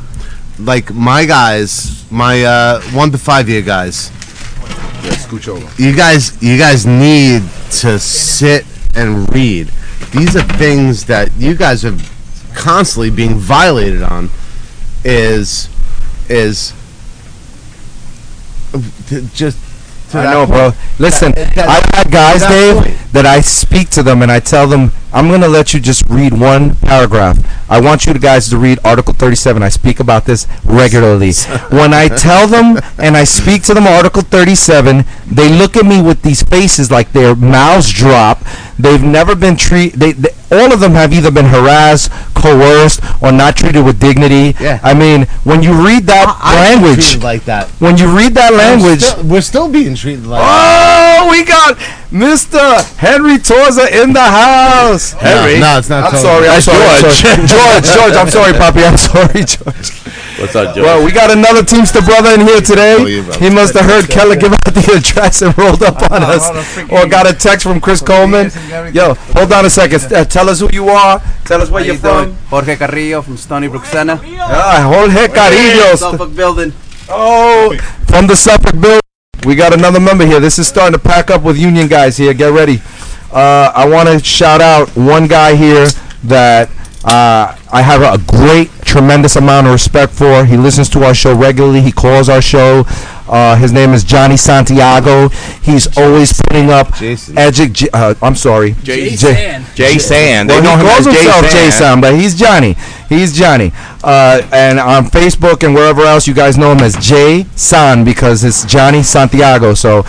like 0.60 0.94
my 0.94 1.26
guys, 1.26 2.06
my 2.12 2.44
uh, 2.44 2.82
one 2.94 3.12
to 3.12 3.18
five 3.18 3.50
year 3.50 3.62
guys. 3.64 4.12
Yeah, 5.04 5.12
scooch 5.18 5.48
over. 5.48 5.66
You 5.82 5.96
guys, 5.96 6.38
you 6.42 6.58
guys 6.58 6.86
need 6.86 7.42
to 7.82 7.98
sit 8.00 8.66
and 8.96 9.32
read. 9.34 9.70
These 10.12 10.36
are 10.36 10.44
things 10.58 11.06
that 11.06 11.30
you 11.38 11.54
guys 11.56 11.84
are 11.86 11.96
constantly 12.56 13.10
being 13.12 13.36
violated 13.36 14.02
on. 14.04 14.30
Is 15.04 15.70
is 16.30 16.74
just. 19.34 19.60
To 20.12 20.20
I 20.20 20.32
know, 20.32 20.46
bro. 20.46 20.72
Listen, 21.00 21.34
I've 21.36 21.84
had 21.96 22.12
guys, 22.12 22.42
Dave, 22.44 22.78
point. 22.78 22.98
that 23.14 23.26
I 23.26 23.42
speak 23.42 23.90
to 23.92 24.04
them 24.04 24.22
and 24.22 24.32
I 24.32 24.40
tell 24.40 24.68
them, 24.68 24.92
I'm 25.16 25.30
going 25.30 25.40
to 25.42 25.48
let 25.48 25.74
you 25.74 25.80
just 25.80 26.04
read 26.10 26.34
one 26.34 26.76
paragraph. 26.76 27.40
I 27.72 27.80
want 27.80 28.06
you 28.06 28.14
guys 28.16 28.50
to 28.50 28.58
read 28.58 28.80
Article 28.84 29.14
37. 29.14 29.64
I 29.64 29.70
speak 29.70 30.02
about 30.02 30.26
this 30.26 30.46
regularly. 30.66 31.32
when 31.72 31.94
I 31.94 32.10
tell 32.10 32.48
them 32.48 32.78
and 33.00 33.16
I 33.16 33.24
speak 33.24 33.64
to 33.64 33.74
them 33.74 33.88
Article 33.88 34.24
37, 34.24 35.06
they 35.26 35.50
look 35.58 35.78
at 35.78 35.86
me 35.86 36.02
with 36.02 36.22
these 36.22 36.44
faces 36.44 36.92
like 36.92 37.14
their 37.14 37.34
mouths 37.34 37.94
drop. 37.94 38.40
They've 38.78 39.02
never 39.02 39.36
been 39.36 39.56
treated. 39.56 40.02
They, 40.02 40.12
they, 40.12 40.30
all 40.52 40.74
of 40.74 40.82
them 40.82 40.92
have 40.92 41.14
either 41.14 41.32
been 41.32 41.46
harassed, 41.46 42.12
coerced, 42.36 43.00
or 43.24 43.32
not 43.32 43.56
treated 43.56 43.86
with 43.86 44.00
dignity. 44.02 44.54
Yeah. 44.60 44.82
I 44.84 44.94
mean, 44.94 45.28
when 45.46 45.64
you 45.64 45.72
read 45.74 46.04
that 46.08 46.28
been 46.28 46.84
language, 46.84 47.06
treated 47.12 47.24
like 47.24 47.46
that. 47.46 47.70
when 47.80 47.98
you 47.98 48.16
read 48.16 48.34
that 48.34 48.54
language, 48.54 49.02
still- 49.02 49.24
we're 49.24 49.42
still 49.42 49.72
being 49.72 49.96
treated 49.96 50.28
like. 50.28 50.42
that. 50.42 50.95
Oh, 51.18 51.30
we 51.32 51.44
got 51.46 51.76
Mr. 52.12 52.84
Henry 52.98 53.38
Torza 53.38 53.88
in 54.04 54.12
the 54.14 54.20
house. 54.22 55.12
Henry. 55.14 55.60
no, 55.60 55.78
it's 55.80 55.90
not 55.90 56.04
I'm 56.06 56.12
Torza. 56.14 56.22
sorry. 56.22 56.48
I'm 56.48 56.60
That's 56.60 56.66
sorry. 56.66 57.02
George. 57.02 57.22
George. 57.24 57.50
George. 57.50 57.86
George. 57.96 58.14
I'm 58.16 58.30
sorry, 58.30 58.54
Poppy. 58.54 58.84
I'm 58.84 58.98
sorry, 58.98 59.44
George. 59.46 59.90
What's 60.40 60.54
up, 60.56 60.76
Joe? 60.76 60.84
Well, 60.84 61.06
we 61.06 61.12
got 61.14 61.32
another 61.32 61.64
Teamster 61.64 62.02
brother 62.02 62.34
in 62.36 62.42
here 62.42 62.60
today. 62.60 62.98
Oh, 63.00 63.06
yeah, 63.06 63.38
he 63.40 63.50
must 63.50 63.74
have 63.74 63.86
heard 63.86 64.10
Keller 64.10 64.36
give 64.36 64.52
out 64.52 64.74
the 64.74 64.94
address 64.98 65.42
and 65.42 65.58
rolled 65.58 65.82
up 65.82 65.96
on 66.12 66.24
us, 66.24 66.44
hold 66.46 66.58
on, 66.58 66.64
freaking- 66.64 66.92
or 67.06 67.08
got 67.08 67.26
a 67.26 67.34
text 67.34 67.64
from 67.66 67.80
Chris 67.80 68.02
Coleman. 68.02 68.52
Yo, 68.94 69.14
hold 69.34 69.54
on 69.54 69.66
a 69.66 69.70
second. 69.70 70.12
Uh, 70.12 70.26
tell 70.26 70.50
us 70.50 70.60
who 70.60 70.70
you 70.74 70.90
are. 70.90 71.22
Tell 71.46 71.62
us 71.62 71.70
where 71.70 71.80
How 71.82 71.86
you're 71.86 71.96
you 71.96 72.00
from. 72.02 72.24
doing? 72.26 72.38
Jorge 72.50 72.76
Carrillo 72.76 73.22
from 73.22 73.38
Stony 73.38 73.70
Brook 73.70 73.86
Center. 73.86 74.20
Ah, 74.22 74.84
Jorge 74.94 75.28
Carillo. 75.30 75.96
Suffolk 75.96 76.36
Building. 76.36 76.74
Oh, 77.08 77.74
from 78.08 78.28
the 78.28 78.36
Suffolk 78.36 78.74
building. 78.74 79.00
We 79.46 79.54
got 79.54 79.74
another 79.74 80.00
member 80.00 80.26
here. 80.26 80.40
This 80.40 80.58
is 80.58 80.68
starting 80.68 80.94
to 80.94 81.00
pack 81.00 81.30
up 81.30 81.44
with 81.44 81.56
union 81.56 81.88
guys 81.88 82.18
here. 82.18 82.34
Get 82.34 82.52
ready. 82.52 82.82
Uh, 83.32 83.72
I 83.76 83.88
want 83.88 84.10
to 84.10 84.18
shout 84.24 84.60
out 84.60 84.90
one 84.98 85.28
guy 85.28 85.56
here 85.56 85.88
that 86.24 86.70
uh, 87.04 87.56
I 87.72 87.82
have 87.84 88.02
a 88.02 88.18
great, 88.26 88.72
tremendous 88.82 89.36
amount 89.36 89.68
of 89.68 89.74
respect 89.74 90.14
for. 90.14 90.46
He 90.46 90.58
listens 90.58 90.90
to 90.90 91.04
our 91.04 91.14
show 91.14 91.36
regularly. 91.36 91.82
He 91.82 91.92
calls 91.92 92.28
our 92.28 92.42
show. 92.42 92.86
Uh, 93.28 93.56
his 93.56 93.72
name 93.72 93.92
is 93.94 94.04
Johnny 94.04 94.38
Santiago. 94.38 95.30
He's 95.62 95.88
always 95.98 96.32
putting 96.34 96.70
up 96.70 96.94
Jason. 96.96 97.36
edu- 97.36 97.88
uh, 97.94 98.14
I'm 98.22 98.36
sorry. 98.36 98.76
Jay 98.84 99.10
J- 99.16 99.64
Jay 99.74 99.98
Sand. 99.98 100.50
well, 100.50 100.62
They 100.62 100.68
know 100.68 100.76
he 100.78 100.82
him 100.84 100.88
calls 100.90 101.08
as 101.08 101.14
Jay 101.14 101.24
himself 101.24 101.46
Jay 101.46 101.50
Sand. 101.70 101.74
Sam, 101.74 102.02
but 102.02 102.16
he's 102.16 102.36
Johnny. 102.36 102.76
He's 103.10 103.38
Johnny. 103.38 103.72
Uh, 104.04 104.42
and 104.52 104.80
on 104.80 105.06
Facebook 105.06 105.64
and 105.64 105.74
wherever 105.76 106.02
else, 106.04 106.28
you 106.28 106.34
guys 106.34 106.58
know 106.58 106.72
him 106.72 106.80
as 106.80 106.96
Jay 106.98 107.46
San 107.56 108.04
because 108.04 108.44
it's 108.44 108.64
Johnny 108.66 109.02
Santiago. 109.04 109.74
So 109.74 110.04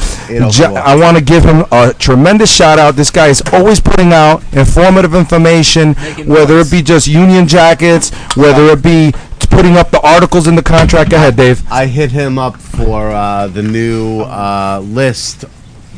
Jo- 0.51 0.75
I 0.75 0.95
want 0.97 1.17
to 1.17 1.23
give 1.25 1.45
him 1.45 1.65
a 1.73 1.95
tremendous 1.99 2.51
shout 2.51 2.79
out. 2.79 2.97
This 2.97 3.11
guy 3.11 3.29
is 3.29 3.43
always 3.53 3.81
putting 3.81 4.13
out 4.13 4.43
informative 4.53 5.15
information, 5.15 5.95
whether 6.27 6.59
it 6.59 6.71
be 6.71 6.83
just 6.83 7.07
union 7.07 7.47
jackets, 7.49 8.11
whether 8.35 8.67
it 8.67 8.83
be 8.83 9.13
t- 9.47 9.57
putting 9.57 9.77
up 9.77 9.91
the 9.91 10.01
articles 10.01 10.47
in 10.47 10.55
the 10.55 10.63
contract. 10.63 11.11
Go 11.11 11.17
ahead, 11.17 11.37
Dave. 11.37 11.63
I 11.71 11.87
hit 11.87 12.11
him 12.13 12.39
up 12.39 12.57
for 12.57 13.11
uh, 13.11 13.47
the 13.49 13.63
new 13.63 14.21
uh, 14.23 14.81
list 14.85 15.45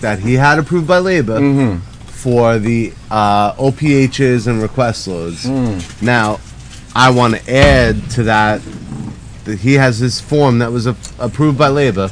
that 0.01 0.19
he 0.21 0.35
had 0.35 0.59
approved 0.59 0.87
by 0.87 0.99
labor 0.99 1.39
Mm-hmm. 1.41 1.79
for 2.07 2.59
the 2.59 2.93
uh, 3.11 3.53
OPHs 3.55 4.47
and 4.47 4.61
request 4.63 5.09
loads. 5.09 5.45
Mm. 5.45 6.03
Now, 6.03 6.41
I 6.95 7.11
want 7.11 7.35
to 7.37 7.51
add 7.53 8.11
to 8.13 8.23
that 8.25 8.61
that 9.45 9.59
he 9.61 9.75
has 9.75 9.99
this 9.99 10.21
form 10.21 10.59
that 10.59 10.71
was 10.71 10.87
a- 10.87 10.97
approved 11.19 11.57
by 11.59 11.69
labor. 11.69 12.11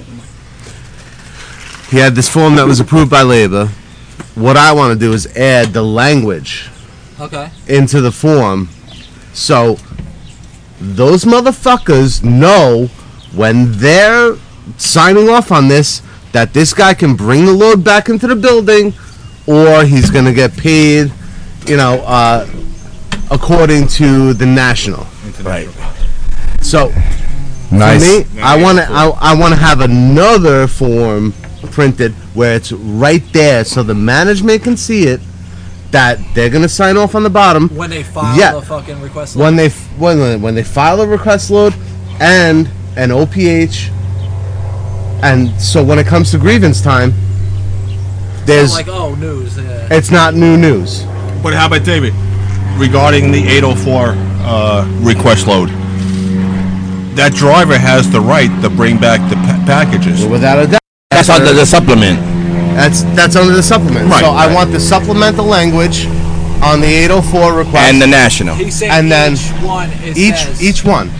He 1.90 1.98
had 1.98 2.14
this 2.14 2.28
form 2.28 2.56
that 2.56 2.66
was 2.66 2.80
approved 2.80 3.10
by 3.10 3.22
labor. 3.22 3.66
What 4.34 4.56
I 4.56 4.72
want 4.72 4.92
to 4.92 4.98
do 4.98 5.12
is 5.12 5.26
add 5.36 5.68
the 5.72 5.82
language 5.82 6.68
Okay. 7.20 7.50
into 7.68 8.00
the 8.00 8.12
form 8.12 8.68
so 9.32 9.76
those 10.80 11.24
motherfuckers 11.24 12.22
know 12.22 12.86
when 13.34 13.70
they're 13.72 14.36
signing 14.76 15.28
off 15.28 15.50
on 15.52 15.68
this 15.68 16.02
that 16.32 16.52
this 16.52 16.74
guy 16.74 16.92
can 16.94 17.14
bring 17.16 17.44
the 17.46 17.52
load 17.52 17.82
back 17.84 18.08
into 18.08 18.26
the 18.26 18.36
building 18.36 18.92
or 19.46 19.84
he's 19.84 20.10
going 20.10 20.24
to 20.24 20.32
get 20.32 20.54
paid 20.56 21.10
you 21.66 21.76
know 21.76 22.02
uh, 22.06 22.46
according 23.30 23.86
to 23.88 24.32
the 24.34 24.46
national 24.46 25.06
Right. 25.42 25.68
so 26.62 26.88
Nice. 27.70 28.04
for 28.04 28.34
me 28.36 28.40
i 28.42 28.60
want 28.60 28.78
to 28.78 28.84
I, 28.90 29.08
I 29.32 29.34
want 29.38 29.52
to 29.54 29.60
have 29.60 29.80
another 29.80 30.66
form 30.66 31.32
printed 31.72 32.12
where 32.34 32.54
it's 32.56 32.72
right 32.72 33.22
there 33.32 33.64
so 33.64 33.82
the 33.82 33.94
management 33.94 34.62
can 34.62 34.76
see 34.76 35.04
it 35.04 35.20
that 35.96 36.18
they're 36.34 36.50
going 36.50 36.60
to 36.62 36.68
sign 36.68 36.98
off 36.98 37.14
on 37.14 37.22
the 37.22 37.30
bottom 37.30 37.70
When 37.74 37.88
they 37.88 38.02
file 38.02 38.36
Yeah. 38.38 38.52
the 38.52 38.60
fucking 38.60 39.00
request. 39.00 39.34
Load. 39.34 39.44
when 39.44 39.56
they 39.56 39.70
when 39.98 40.42
when 40.42 40.54
they 40.54 40.62
file 40.62 41.00
a 41.00 41.06
request 41.06 41.50
load 41.50 41.72
and 42.20 42.68
an 42.98 43.10
OPH, 43.10 43.88
and 45.22 45.50
so 45.58 45.82
when 45.82 45.98
it 45.98 46.06
comes 46.06 46.30
to 46.32 46.38
grievance 46.38 46.82
time, 46.82 47.14
there's 48.44 48.74
like 48.74 48.88
oh 48.88 49.14
news. 49.14 49.56
Yeah. 49.56 49.88
it's 49.90 50.10
not 50.10 50.34
new 50.34 50.58
news. 50.58 51.04
But 51.42 51.54
how 51.54 51.66
about 51.66 51.84
David? 51.84 52.12
Regarding 52.76 53.32
the 53.32 53.42
804 53.48 54.12
uh, 54.44 54.86
request 55.00 55.46
load, 55.46 55.70
that 57.16 57.32
driver 57.32 57.78
has 57.78 58.10
the 58.10 58.20
right 58.20 58.50
to 58.60 58.68
bring 58.68 58.98
back 58.98 59.20
the 59.30 59.36
pa- 59.36 59.62
packages. 59.64 60.26
Without 60.26 60.58
a 60.58 60.66
doubt, 60.66 60.80
That's 61.10 61.30
under 61.30 61.54
the 61.54 61.64
supplement. 61.64 62.35
That's 62.76 63.02
that's 63.16 63.36
under 63.36 63.54
the 63.54 63.62
supplement. 63.62 64.10
Right, 64.10 64.20
so 64.20 64.30
I 64.30 64.46
right. 64.46 64.54
want 64.54 64.70
the 64.70 64.80
supplemental 64.80 65.46
language 65.46 66.06
on 66.62 66.80
the 66.80 66.86
804 66.86 67.52
request 67.54 67.76
And 67.76 68.00
the 68.00 68.06
national. 68.06 68.54
He's 68.54 68.78
saying 68.78 68.92
and 68.92 69.10
then 69.10 69.32
each 69.32 69.50
one 69.64 69.90
is 70.04 70.18
each 70.18 70.60
each 70.60 70.84
one, 70.84 71.10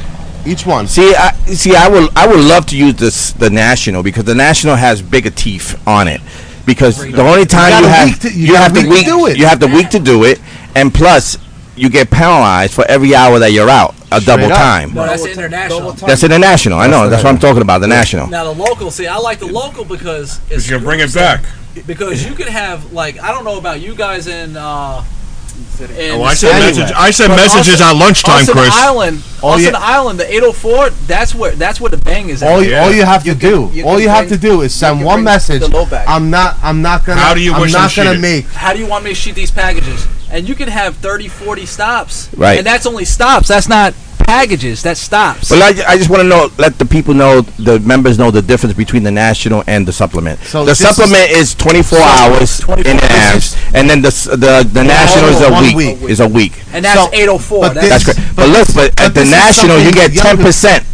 each 0.46 0.66
one. 0.66 0.86
See, 0.86 1.14
I 1.14 1.32
see. 1.54 1.74
I 1.74 1.88
would 1.88 2.10
I 2.16 2.26
would 2.26 2.40
love 2.40 2.66
to 2.66 2.76
use 2.76 2.94
this 2.96 3.32
the 3.32 3.48
national 3.50 4.02
because 4.02 4.24
the 4.24 4.34
national 4.34 4.76
has 4.76 5.00
bigger 5.00 5.30
teeth 5.30 5.80
on 5.88 6.08
it. 6.08 6.20
Because 6.66 6.98
the 6.98 7.22
only 7.22 7.46
time 7.46 7.70
got 7.70 7.82
you, 7.82 7.88
have 7.88 8.20
to- 8.20 8.32
you 8.32 8.46
you, 8.48 8.54
have 8.56 8.74
the 8.74 8.80
week 8.80 8.88
to 8.88 8.92
week 8.94 9.06
do 9.06 9.26
it. 9.28 9.38
you 9.38 9.46
have 9.46 9.60
the 9.60 9.68
week 9.68 9.88
to 9.90 9.98
do 9.98 10.24
it, 10.24 10.40
and 10.74 10.92
plus 10.92 11.38
you 11.76 11.88
get 11.88 12.10
penalized 12.10 12.74
for 12.74 12.84
every 12.86 13.14
hour 13.14 13.38
that 13.38 13.52
you're 13.52 13.70
out, 13.70 13.94
a 14.12 14.20
double 14.20 14.44
up. 14.46 14.52
time. 14.58 14.94
No, 14.94 15.06
that's 15.06 15.24
international. 15.26 15.92
That's 15.92 16.22
international. 16.24 16.78
I 16.78 16.86
know. 16.86 17.08
That's 17.08 17.24
what 17.24 17.30
I'm 17.30 17.38
talking 17.38 17.62
about. 17.62 17.80
The 17.80 17.88
national. 17.88 18.28
Now 18.28 18.44
the 18.44 18.52
local, 18.52 18.90
see, 18.90 19.06
I 19.06 19.16
like 19.18 19.38
the 19.38 19.46
local 19.46 19.84
because 19.84 20.40
it's 20.50 20.68
you 20.68 20.78
bring 20.78 21.00
it 21.00 21.12
back. 21.14 21.44
Because 21.86 22.24
you 22.26 22.34
can 22.34 22.48
have 22.48 22.92
like 22.92 23.20
I 23.20 23.32
don't 23.32 23.44
know 23.44 23.58
about 23.58 23.80
you 23.80 23.94
guys 23.94 24.26
in. 24.26 24.56
Uh, 24.56 25.04
in 25.80 26.12
Oh, 26.12 26.22
I 26.22 26.34
sent 26.34 26.54
Anyway. 26.54 26.78
message- 26.80 26.96
I 26.96 27.10
sent 27.10 27.30
messages 27.30 27.74
us- 27.74 27.80
at 27.80 27.92
lunchtime, 27.92 28.42
us 28.42 28.48
in 28.48 28.54
Chris. 28.54 28.70
Island, 28.74 29.22
us 29.42 29.60
yeah. 29.62 29.70
Island, 29.74 30.20
the 30.20 30.30
804. 30.30 30.90
That's 31.06 31.34
where 31.34 31.52
that's 31.52 31.80
where 31.80 31.90
the 31.90 31.96
bang 31.96 32.28
is 32.28 32.42
at. 32.42 32.50
All 32.52 32.62
you, 32.62 32.76
all 32.76 32.92
you 32.92 33.04
have 33.04 33.24
to 33.24 33.30
can- 33.30 33.38
do, 33.38 33.70
you 33.72 33.84
all 33.84 33.94
can 33.94 34.02
you 34.02 34.08
have 34.10 34.28
bring- 34.28 34.38
to 34.40 34.46
do 34.48 34.60
is 34.62 34.74
send 34.74 35.02
one 35.02 35.24
message. 35.24 35.60
the 35.60 35.68
load 35.68 35.88
back. 35.90 36.06
I'm 36.08 36.28
not, 36.30 36.56
I'm 36.62 36.82
not 36.82 37.06
gonna, 37.06 37.20
How 37.20 37.32
do 37.32 37.40
you 37.40 37.54
I'm 37.54 37.62
wish 37.62 37.72
not 37.72 37.94
gonna 37.96 38.18
make. 38.18 38.46
How 38.50 38.74
do 38.74 38.78
you 38.78 38.86
want 38.86 39.04
me 39.04 39.10
to 39.10 39.16
sheet 39.16 39.34
these 39.34 39.50
packages? 39.50 40.06
And 40.30 40.48
you 40.48 40.54
can 40.54 40.68
have 40.68 40.96
30, 40.96 41.28
40 41.28 41.66
stops. 41.66 42.28
Right. 42.36 42.58
And 42.58 42.66
that's 42.66 42.86
only 42.86 43.04
stops. 43.04 43.48
That's 43.48 43.68
not 43.68 43.94
packages. 44.18 44.82
That 44.82 44.96
stops. 44.96 45.48
But 45.50 45.62
I, 45.62 45.92
I 45.92 45.96
just 45.96 46.10
want 46.10 46.22
to 46.22 46.28
know, 46.28 46.50
let 46.58 46.78
the 46.78 46.84
people 46.84 47.14
know, 47.14 47.42
the 47.42 47.78
members 47.80 48.18
know 48.18 48.32
the 48.32 48.42
difference 48.42 48.74
between 48.76 49.04
the 49.04 49.10
national 49.12 49.62
and 49.68 49.86
the 49.86 49.92
supplement. 49.92 50.40
So 50.40 50.64
the 50.64 50.74
supplement 50.74 51.30
is 51.30 51.54
24 51.54 51.98
hours 52.00 52.58
24 52.58 52.90
in 52.90 52.96
advance, 52.98 53.56
and 53.72 53.88
then 53.88 54.02
the 54.02 54.10
the 54.36 54.68
the 54.72 54.82
national 54.82 55.28
is 55.30 55.40
a 55.42 55.50
week, 55.62 55.76
week. 56.00 56.10
Is 56.10 56.18
a 56.20 56.26
week. 56.28 56.52
and 56.72 56.84
that's 56.84 56.98
So- 56.98 57.10
804. 57.14 57.60
but 57.60 57.74
That's, 57.74 57.88
That's 57.88 58.04
this- 58.06 58.14
great. 58.16 58.26
But, 58.34 58.36
but 58.36 58.48
look, 58.48 58.66
but, 58.74 58.96
but 58.96 59.00
at 59.06 59.14
the 59.14 59.24
national, 59.24 59.78
you 59.78 59.92
get 59.92 60.10
the 60.10 60.16
10 60.18 60.26
younger- 60.26 60.42
percent. 60.44 60.84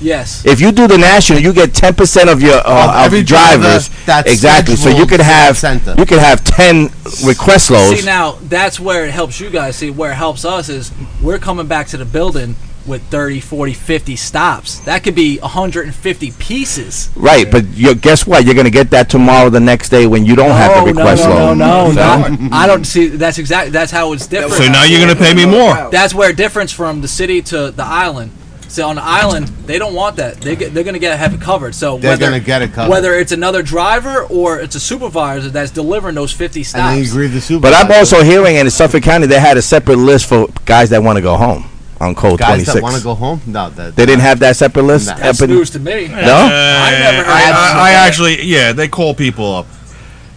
Yes. 0.00 0.44
If 0.46 0.60
you 0.60 0.72
do 0.72 0.86
the 0.86 0.98
national, 0.98 1.40
you 1.40 1.52
get 1.52 1.74
10 1.74 1.94
percent 1.94 2.28
of 2.30 2.40
your 2.42 2.54
uh, 2.56 2.84
Of 2.84 2.90
of 2.90 3.04
every 3.06 3.22
drivers. 3.22 3.88
that's 4.06 4.30
exactly. 4.30 4.76
So 4.76 4.88
you 4.90 5.04
could 5.06 5.18
to 5.20 5.24
that 5.26 5.46
have 5.46 5.58
center. 5.58 5.94
you 5.98 6.06
could 6.06 6.18
have 6.18 6.44
10 6.44 6.90
request 7.24 7.70
loads. 7.70 8.00
See 8.00 8.06
now, 8.06 8.32
that's 8.42 8.78
where 8.80 9.04
it 9.04 9.10
helps 9.12 9.40
you 9.40 9.50
guys. 9.50 9.76
See 9.76 9.90
where 9.90 10.12
it 10.12 10.16
helps 10.16 10.44
us 10.44 10.68
is 10.68 10.92
we're 11.22 11.38
coming 11.38 11.66
back 11.66 11.88
to 11.88 11.96
the 11.96 12.04
building 12.04 12.56
with 12.86 13.02
30, 13.10 13.40
40, 13.40 13.74
50 13.74 14.16
stops. 14.16 14.78
That 14.80 15.04
could 15.04 15.14
be 15.14 15.38
150 15.40 16.30
pieces. 16.38 17.10
Right, 17.14 17.50
but 17.50 17.66
you 17.74 17.94
guess 17.94 18.26
what? 18.26 18.46
You're 18.46 18.54
gonna 18.54 18.70
get 18.70 18.88
that 18.90 19.10
tomorrow, 19.10 19.50
the 19.50 19.60
next 19.60 19.90
day, 19.90 20.06
when 20.06 20.24
you 20.24 20.34
don't 20.34 20.52
have 20.52 20.84
the 20.86 20.92
request 20.92 21.24
no, 21.24 21.34
load. 21.34 21.54
no, 21.58 21.90
no, 21.90 21.92
So- 21.92 22.34
no. 22.34 22.48
I 22.50 22.66
don't 22.66 22.84
see. 22.84 23.08
That's 23.08 23.36
exactly. 23.38 23.72
That's 23.72 23.92
how 23.92 24.14
it's 24.14 24.26
different. 24.26 24.54
So 24.54 24.70
now 24.72 24.84
you're 24.84 25.00
going 25.04 25.14
to 25.14 25.22
pay 25.22 25.34
me 25.34 25.44
more. 25.44 25.90
That's 25.90 26.14
where 26.14 26.30
it 26.30 26.36
differs 26.38 26.72
from 26.72 27.02
the 27.02 27.08
city 27.08 27.42
to 27.42 27.70
the 27.70 27.84
island. 27.84 28.30
So 28.68 28.86
on 28.86 28.96
the 28.96 29.02
island, 29.02 29.48
they 29.66 29.78
don't 29.78 29.94
want 29.94 30.16
that. 30.16 30.40
They 30.40 30.54
get, 30.54 30.74
they're 30.74 30.84
going 30.84 30.94
to 30.94 31.00
get 31.00 31.18
have 31.18 31.34
it 31.34 31.40
covered. 31.40 31.74
So 31.74 31.98
They're 31.98 32.12
whether, 32.12 32.26
gonna 32.26 32.40
get 32.40 32.62
it 32.62 32.72
covered. 32.72 32.90
Whether 32.90 33.14
it's 33.14 33.32
another 33.32 33.62
driver 33.62 34.24
or 34.24 34.60
it's 34.60 34.74
a 34.74 34.80
supervisor 34.80 35.48
that's 35.48 35.70
delivering 35.70 36.14
those 36.14 36.32
50 36.32 36.62
stops. 36.62 36.80
And 36.80 36.96
then 36.98 37.04
you 37.04 37.10
grieve 37.10 37.32
the 37.32 37.58
But. 37.58 37.74
I'm 37.74 37.90
also 37.90 38.22
hearing 38.22 38.56
in 38.56 38.68
Suffolk 38.70 39.02
County 39.02 39.26
they 39.26 39.40
had 39.40 39.56
a 39.56 39.62
separate 39.62 39.96
list 39.96 40.26
for 40.26 40.48
guys 40.66 40.90
that 40.90 41.02
want 41.02 41.16
to 41.16 41.22
go 41.22 41.36
home 41.36 41.64
on 42.00 42.14
code 42.14 42.38
guys 42.38 42.64
26. 42.64 42.74
that 42.74 42.82
want 42.82 42.96
to 42.96 43.02
go 43.02 43.14
home. 43.14 43.40
No, 43.46 43.70
that 43.70 43.96
They 43.96 44.06
didn't 44.06 44.20
have 44.22 44.38
that 44.40 44.56
separate 44.56 44.84
list. 44.84 45.08
Nah. 45.08 45.16
that's 45.16 45.40
news 45.40 45.70
to 45.70 45.78
me. 45.78 46.08
No. 46.08 46.16
I 46.16 46.90
never 46.90 47.16
heard 47.18 47.26
I. 47.26 47.50
I, 47.50 47.90
I 47.90 48.06
actually, 48.06 48.42
yeah, 48.42 48.72
they 48.72 48.88
call 48.88 49.14
people 49.14 49.54
up. 49.54 49.66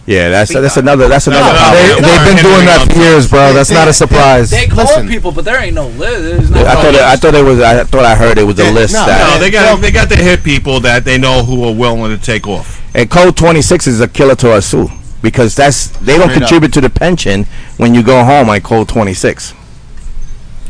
Yeah, 0.04 0.30
that's 0.30 0.52
that's 0.52 0.76
another 0.76 1.06
that's 1.06 1.28
another 1.28 1.44
That's 1.44 1.60
problem. 1.62 1.78
They, 1.78 1.92
another- 1.92 2.24
they've 2.24 2.34
been 2.34 2.42
doing 2.44 2.66
that 2.66 2.90
for 2.90 2.98
years, 2.98 3.30
bro. 3.30 3.52
That's 3.52 3.70
not 3.70 3.86
a 3.86 3.92
surprise. 3.92 4.50
They 4.50 4.66
call 4.66 4.84
Listen. 4.84 5.06
people, 5.08 5.30
but 5.30 5.44
there 5.44 5.62
ain't 5.62 5.76
no 5.76 5.86
list. 5.88 6.50
No 6.50 6.60
I 6.60 6.74
thought 6.74 6.94
it, 6.94 7.00
I 7.00 7.16
thought 7.16 7.34
it 7.36 7.44
was 7.44 7.60
I 7.60 7.84
thought 7.84 8.04
I 8.04 8.16
heard 8.16 8.36
it 8.36 8.42
was 8.42 8.58
a 8.58 8.72
list 8.72 8.94
no, 8.94 9.06
that 9.06 9.34
No, 9.34 9.38
they 9.38 9.50
got 9.50 9.80
they 9.80 9.92
got 9.92 10.08
to 10.08 10.16
hit 10.16 10.42
people 10.42 10.80
that 10.80 11.04
they 11.04 11.18
know 11.18 11.44
who 11.44 11.62
are 11.64 11.72
willing 11.72 12.16
to 12.16 12.20
take 12.22 12.48
off. 12.48 12.82
and 12.96 13.08
code 13.08 13.36
26 13.36 13.86
is 13.86 14.00
a 14.00 14.08
killer 14.08 14.34
to 14.36 14.50
us 14.50 14.70
too 14.72 14.88
because 15.22 15.54
that's 15.54 15.86
they 16.00 16.18
don't 16.18 16.30
Straight 16.30 16.42
up. 16.42 16.48
contribute 16.48 16.72
to 16.72 16.80
the 16.80 16.90
pension 16.90 17.44
when 17.76 17.94
you 17.94 18.02
go 18.02 18.24
home 18.24 18.48
on 18.50 18.60
code 18.60 18.88
26. 18.88 19.54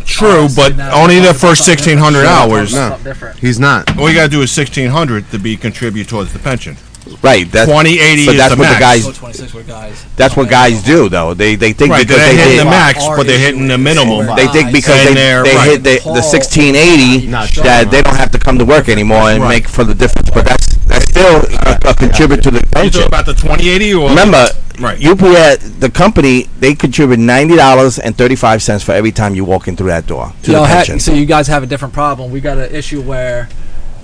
True, 0.05 0.49
see, 0.49 0.57
but 0.57 0.77
now 0.77 1.01
only 1.01 1.21
the 1.21 1.33
first 1.33 1.67
1600 1.67 2.27
hours. 2.27 2.75
No. 2.75 2.97
He's 3.41 3.59
not. 3.61 3.97
All 3.97 4.11
you 4.11 4.17
got 4.17 4.25
to 4.25 4.29
do 4.29 4.43
is 4.43 4.55
1600 4.55 5.31
to 5.31 5.39
be 5.39 5.57
contribute 5.57 6.09
towards 6.09 6.33
the 6.33 6.39
pension. 6.39 6.77
Right. 7.23 7.51
That's 7.51 7.69
2080 7.69 8.27
But 8.27 8.33
is 8.35 8.39
that's 8.39 8.55
the 8.55 8.59
what 8.61 8.65
max. 8.65 8.75
the 8.77 8.81
guys. 8.81 9.05
Code 9.05 9.15
26 9.17 9.55
where 9.55 9.63
guys. 9.65 10.07
That's 10.17 10.37
what 10.37 10.49
guys 10.49 10.83
do, 10.83 11.09
though. 11.09 11.35
They 11.35 11.55
they 11.57 11.73
think 11.73 11.91
Right, 11.93 12.07
because 12.07 12.17
they're 12.23 12.29
they 12.33 12.37
hitting 12.37 12.53
hit 12.59 12.65
the 12.65 12.71
max, 12.71 13.05
but 13.07 13.27
they're 13.27 13.39
hitting 13.39 13.67
the 13.69 13.79
minimum. 13.79 14.27
where 14.27 14.37
They 14.37 14.47
think 14.49 14.73
because 14.73 14.99
And 15.07 15.09
they, 15.11 15.15
they're 15.15 15.43
right. 15.43 15.71
hit 15.71 15.83
the, 15.85 15.99
the 16.05 16.23
1680 16.23 17.27
that 17.63 17.91
they 17.91 18.03
don't 18.03 18.17
have 18.17 18.31
to 18.33 18.39
come 18.39 18.59
to 18.59 18.65
work 18.65 18.89
anymore 18.89 19.31
and 19.31 19.43
Right. 19.43 19.49
make 19.63 19.69
for 19.69 19.85
the 19.85 19.95
difference. 19.95 20.31
But 20.31 20.47
that's 20.47 20.67
that's 20.87 21.05
still 21.11 21.43
a, 21.67 21.91
a 21.91 21.95
contribute 21.95 22.43
to 22.43 22.51
the 22.51 22.59
You 22.59 22.63
talking 22.67 22.83
pension. 22.91 23.03
about 23.05 23.27
the 23.27 23.35
2080 23.35 23.95
or 23.95 24.09
Remember, 24.11 24.47
Right. 24.81 24.99
UPS, 25.05 25.69
the 25.79 25.91
company, 25.91 26.49
they 26.59 26.75
contribute 26.75 27.19
ninety 27.19 27.57
dollars 27.57 27.99
and 27.99 28.17
thirty 28.17 28.35
five 28.37 28.63
cents 28.63 28.83
for 28.83 28.93
every 28.93 29.13
time 29.13 29.35
you 29.35 29.45
walk 29.45 29.69
in 29.69 29.77
through 29.77 29.89
that 29.89 30.07
door 30.07 30.33
to 30.45 30.51
Y'all 30.53 30.63
the 30.63 30.69
ha- 30.69 30.75
pension. 30.77 30.99
so 30.99 31.13
you 31.13 31.27
guys 31.27 31.47
have 31.49 31.63
a 31.63 31.67
different 31.67 31.93
problem. 31.95 32.31
We 32.33 32.41
got 32.41 32.57
an 32.59 32.75
issue 32.75 33.01
where 33.03 33.49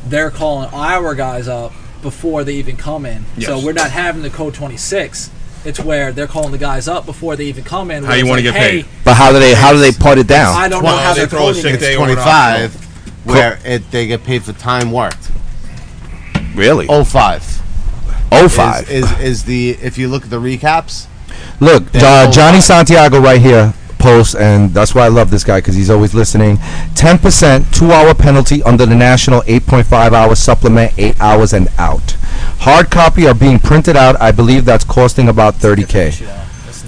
they're 0.07 0.31
calling 0.31 0.69
our 0.73 1.15
guys 1.15 1.49
up 1.49 1.73
before 2.03 2.45
they 2.45 2.55
even 2.55 2.77
come 2.77 3.07
in. 3.07 3.25
So 3.41 3.65
we're 3.65 3.73
not 3.73 3.91
having 3.91 4.23
the 4.23 4.31
code 4.31 4.55
26. 4.55 5.31
It's 5.65 5.81
where 5.81 6.13
they're 6.13 6.27
calling 6.27 6.53
the 6.53 6.59
guys 6.59 6.87
up 6.87 7.05
before 7.05 7.37
they 7.37 7.47
even 7.47 7.65
come 7.65 7.91
in. 7.91 8.05
How 8.05 8.15
you 8.15 8.27
wanna 8.27 8.43
like, 8.43 8.53
get 8.53 8.55
paid? 8.55 8.87
but 9.05 9.15
how 9.15 9.33
do 9.33 9.41
they 9.41 9.55
how 9.55 9.73
do 9.73 9.79
they 9.79 9.93
put 9.93 10.19
it 10.19 10.27
down? 10.29 10.55
I 10.57 10.69
don't 10.69 10.85
know 10.85 10.97
how 10.97 11.13
they 11.15 11.21
they're 11.21 11.29
throw 11.29 11.49
a 11.49 11.55
sick 11.55 11.75
it. 11.75 11.81
day 11.81 11.93
It's 11.93 12.01
over 12.01 12.15
25, 12.15 12.75
where 13.25 13.59
it 13.65 13.91
they 13.91 14.07
get 14.07 14.23
paid 14.25 14.45
for 14.45 14.53
time 14.53 14.93
worked. 14.93 15.31
really? 16.55 16.87
05 16.87 17.63
oh 18.31 18.49
five. 18.49 18.89
is, 18.91 19.11
is 19.11 19.21
is 19.21 19.45
the 19.45 19.71
if 19.71 19.99
you 19.99 20.09
look 20.09 20.25
at 20.25 20.31
the 20.31 20.41
recaps. 20.41 21.07
Look, 21.61 21.93
uh, 21.95 22.31
Johnny. 22.31 22.61
Santiago 22.61 23.21
right 23.21 23.41
here 23.41 23.75
posts, 23.99 24.35
and 24.35 24.73
that's 24.73 24.95
why 24.95 25.05
I 25.05 25.09
love 25.09 25.31
this 25.31 25.45
guy 25.45 25.59
because 25.59 25.75
he's 25.75 25.91
always 25.91 26.15
listening. 26.15 26.59
Ten 26.95 27.19
percent, 27.19 27.73
two-hour 27.75 28.15
penalty 28.15 28.63
under 28.63 28.87
the 28.87 28.95
national 28.95 29.43
eight 29.47 29.67
point 29.67 29.87
five 29.87 30.13
hour 30.13 30.35
supplement, 30.35 30.93
eight 30.99 31.21
hours 31.21 31.53
and 31.53 31.69
out. 31.79 32.13
Hard 32.61 32.91
copy 32.91 33.27
are 33.27 33.35
being 33.35 33.59
printed 33.59 33.97
out. 33.97 34.21
I 34.21 34.33
believe 34.33 34.65
that's 34.65 34.85
costing 34.85 35.29
about 35.29 35.57
thirty 35.57 35.85
k. 35.85 36.13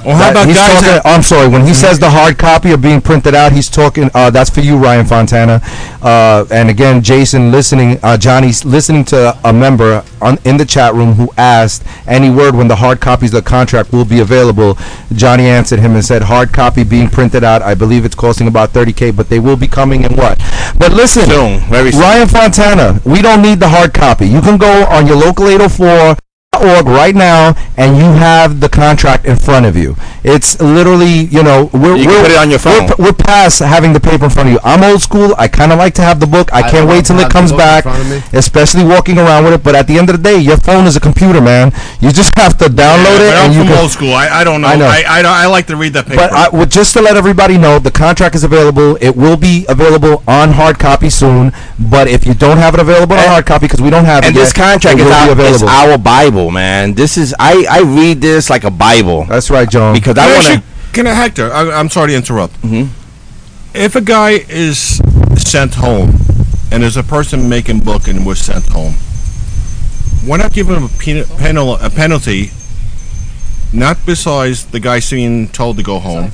Or 0.07 0.15
how 0.15 0.31
about 0.31 0.47
he's 0.47 0.57
guys 0.57 0.81
talking, 0.81 1.01
I'm 1.05 1.23
sorry. 1.23 1.49
When 1.49 1.67
he 1.67 1.75
says 1.75 1.99
the 1.99 2.09
hard 2.09 2.39
copy 2.39 2.73
are 2.73 2.79
being 2.79 3.01
printed 3.01 3.35
out, 3.35 3.53
he's 3.53 3.69
talking. 3.69 4.11
Uh, 4.15 4.31
that's 4.31 4.49
for 4.51 4.61
you, 4.61 4.77
Ryan 4.79 5.05
Fontana. 5.05 5.61
Uh, 6.03 6.47
and 6.51 6.71
again, 6.71 7.03
Jason, 7.03 7.53
listening. 7.53 7.99
Uh, 8.03 8.17
Johnny's 8.17 8.65
listening 8.65 9.05
to 9.07 9.39
a 9.45 9.53
member 9.53 10.03
on 10.23 10.39
in 10.45 10.57
the 10.57 10.65
chat 10.65 10.95
room 10.95 11.13
who 11.13 11.31
asked 11.37 11.85
any 12.07 12.31
word 12.31 12.55
when 12.55 12.69
the 12.69 12.77
hard 12.77 13.01
copies 13.01 13.35
of 13.35 13.45
the 13.45 13.49
contract 13.49 13.93
will 13.93 14.05
be 14.07 14.21
available. 14.21 14.79
Johnny 15.13 15.45
answered 15.45 15.81
him 15.81 15.93
and 15.93 16.05
said 16.05 16.23
hard 16.23 16.53
copy 16.53 16.83
being 16.83 17.09
printed 17.09 17.45
out. 17.45 17.61
I 17.61 17.75
believe 17.75 18.05
it's 18.05 18.15
costing 18.15 18.49
about 18.49 18.71
30k, 18.71 19.15
but 19.15 19.29
they 19.29 19.39
will 19.39 19.57
be 19.57 19.69
coming 19.69 20.05
in 20.05 20.17
what? 20.17 20.39
But 20.79 20.93
listen, 20.93 21.27
Soon, 21.27 21.61
very 21.69 21.93
soon. 21.93 22.01
Ryan 22.01 22.29
Fontana, 22.29 23.01
we 23.05 23.21
don't 23.21 23.43
need 23.43 23.61
the 23.61 23.69
hard 23.69 23.93
copy. 23.93 24.27
You 24.27 24.41
can 24.41 24.57
go 24.57 24.85
on 24.87 25.07
your 25.07 25.17
local 25.17 25.47
804 25.47 26.17
org 26.59 26.87
right 26.87 27.15
now 27.15 27.55
and 27.77 27.97
you 27.97 28.03
have 28.03 28.59
the 28.61 28.69
contract 28.69 29.25
in 29.25 29.37
front 29.37 29.65
of 29.65 29.77
you 29.77 29.95
it's 30.25 30.61
literally 30.61 31.25
you 31.31 31.43
know 31.45 31.71
we're, 31.73 31.97
You 31.97 32.09
we're 32.09 32.23
put 32.23 32.33
it 32.33 32.37
on 32.37 32.51
your 32.51 32.59
we're, 32.65 33.07
we're 33.07 33.13
past 33.15 33.61
having 33.61 33.93
the 33.93 34.01
paper 34.01 34.25
in 34.25 34.31
front 34.31 34.49
of 34.49 34.53
you 34.55 34.61
i'm 34.65 34.83
old 34.83 35.01
school 35.01 35.33
i 35.39 35.47
kind 35.47 35.71
of 35.71 35.79
like 35.79 35.95
to 35.95 36.03
have 36.03 36.19
the 36.19 36.27
book 36.27 36.53
i, 36.53 36.59
I 36.63 36.71
can't 36.71 36.89
wait 36.89 37.05
till 37.07 37.19
it 37.21 37.31
comes 37.31 37.53
back 37.53 37.85
front 37.85 38.01
of 38.03 38.11
me. 38.11 38.21
especially 38.37 38.85
walking 38.85 39.17
around 39.17 39.45
with 39.45 39.55
it 39.55 39.63
but 39.63 39.77
at 39.77 39.87
the 39.87 39.97
end 39.97 40.11
of 40.11 40.17
the 40.17 40.23
day 40.23 40.39
your 40.39 40.57
phone 40.59 40.87
is 40.87 40.97
a 40.97 41.01
computer 41.01 41.41
man 41.41 41.73
you 42.01 42.11
just 42.11 42.37
have 42.37 42.59
to 42.59 42.65
download 42.67 43.21
Yeah, 43.21 43.29
it 43.29 43.31
but 43.31 43.37
I'm 43.39 43.45
and 43.47 43.55
you 43.55 43.61
from 43.61 43.69
can 43.69 43.79
old 43.83 43.91
school. 43.93 44.13
I, 44.13 44.29
I 44.41 44.45
don't 44.45 44.61
know. 44.61 44.69
I 44.69 44.73
I 44.73 44.77
know. 44.77 44.87
I, 44.87 45.05
I, 45.07 45.23
don't- 45.23 45.33
I 45.33 45.47
like 45.47 45.67
to 45.69 45.77
read 45.77 45.93
that 45.95 46.07
paper. 46.07 46.17
but 46.17 46.33
I, 46.33 46.49
well, 46.49 46.67
just 46.67 46.95
to 46.95 47.03
let 47.03 47.17
everybody 47.17 47.59
know, 47.59 47.79
the 47.79 47.91
contract 47.91 48.35
is 48.35 48.43
available. 48.45 48.97
It 49.01 49.15
will 49.17 49.37
be 49.37 49.67
available 49.69 50.23
on 50.27 50.51
hard 50.51 50.79
copy 50.79 51.11
soon. 51.11 51.53
But 51.79 52.09
if 52.09 52.27
you 52.27 52.33
don't 52.35 52.57
have 52.57 52.73
it 52.75 52.81
available 52.81 53.17
on 53.17 53.25
hard 53.29 53.47
copy 53.47 53.67
because 53.67 53.81
we 53.83 53.91
don't 53.91 54.05
have 54.07 54.25
and 54.25 54.35
it 54.35 54.39
this 54.39 54.57
yet, 54.57 54.65
contract 54.65 54.99
it 54.99 55.03
is 55.03 55.07
will 55.07 55.13
our, 55.13 55.35
be 55.37 55.43
is 55.43 55.63
available. 55.63 55.69
our 55.69 55.99
Bible, 55.99 56.40
man. 56.49 56.95
This 56.95 57.19
is 57.19 57.35
I 57.41 57.67
I 57.69 57.81
read 57.83 58.21
this 58.21 58.49
like 58.49 58.63
a 58.65 58.71
Bible 58.71 59.25
That's 59.25 59.51
right, 59.51 59.69
John. 59.69 59.93
because 59.95 60.15
Can 60.15 60.25
I 60.25 60.31
I 60.31 60.33
want 60.35 60.47
to. 60.47 60.63
can 60.93 61.07
I, 61.09 61.13
Hector? 61.15 61.53
I, 61.53 61.73
I'm 61.73 61.89
sorry 61.91 62.13
to 62.13 62.17
interrupt. 62.17 62.55
Mhm. 62.63 62.89
If 63.75 63.97
a 63.97 64.01
guy 64.01 64.31
is 64.49 65.01
sent 65.37 65.75
home, 65.75 66.15
and 66.71 66.83
there's 66.83 66.97
a 66.97 67.03
person 67.03 67.49
making 67.49 67.81
book 67.81 68.07
and 68.09 68.25
was 68.25 68.39
sent 68.39 68.67
home, 68.69 68.95
why 70.25 70.37
not 70.39 70.53
give 70.53 70.69
him 70.71 70.85
a, 70.85 70.89
pen, 70.89 71.25
penal, 71.39 71.77
a 71.77 71.91
penalty? 71.91 72.53
Not 73.73 73.99
besides 74.07 74.67
the 74.67 74.81
guy 74.81 75.01
being 75.11 75.49
told 75.49 75.77
to 75.77 75.83
go 75.83 75.99
home. 75.99 76.33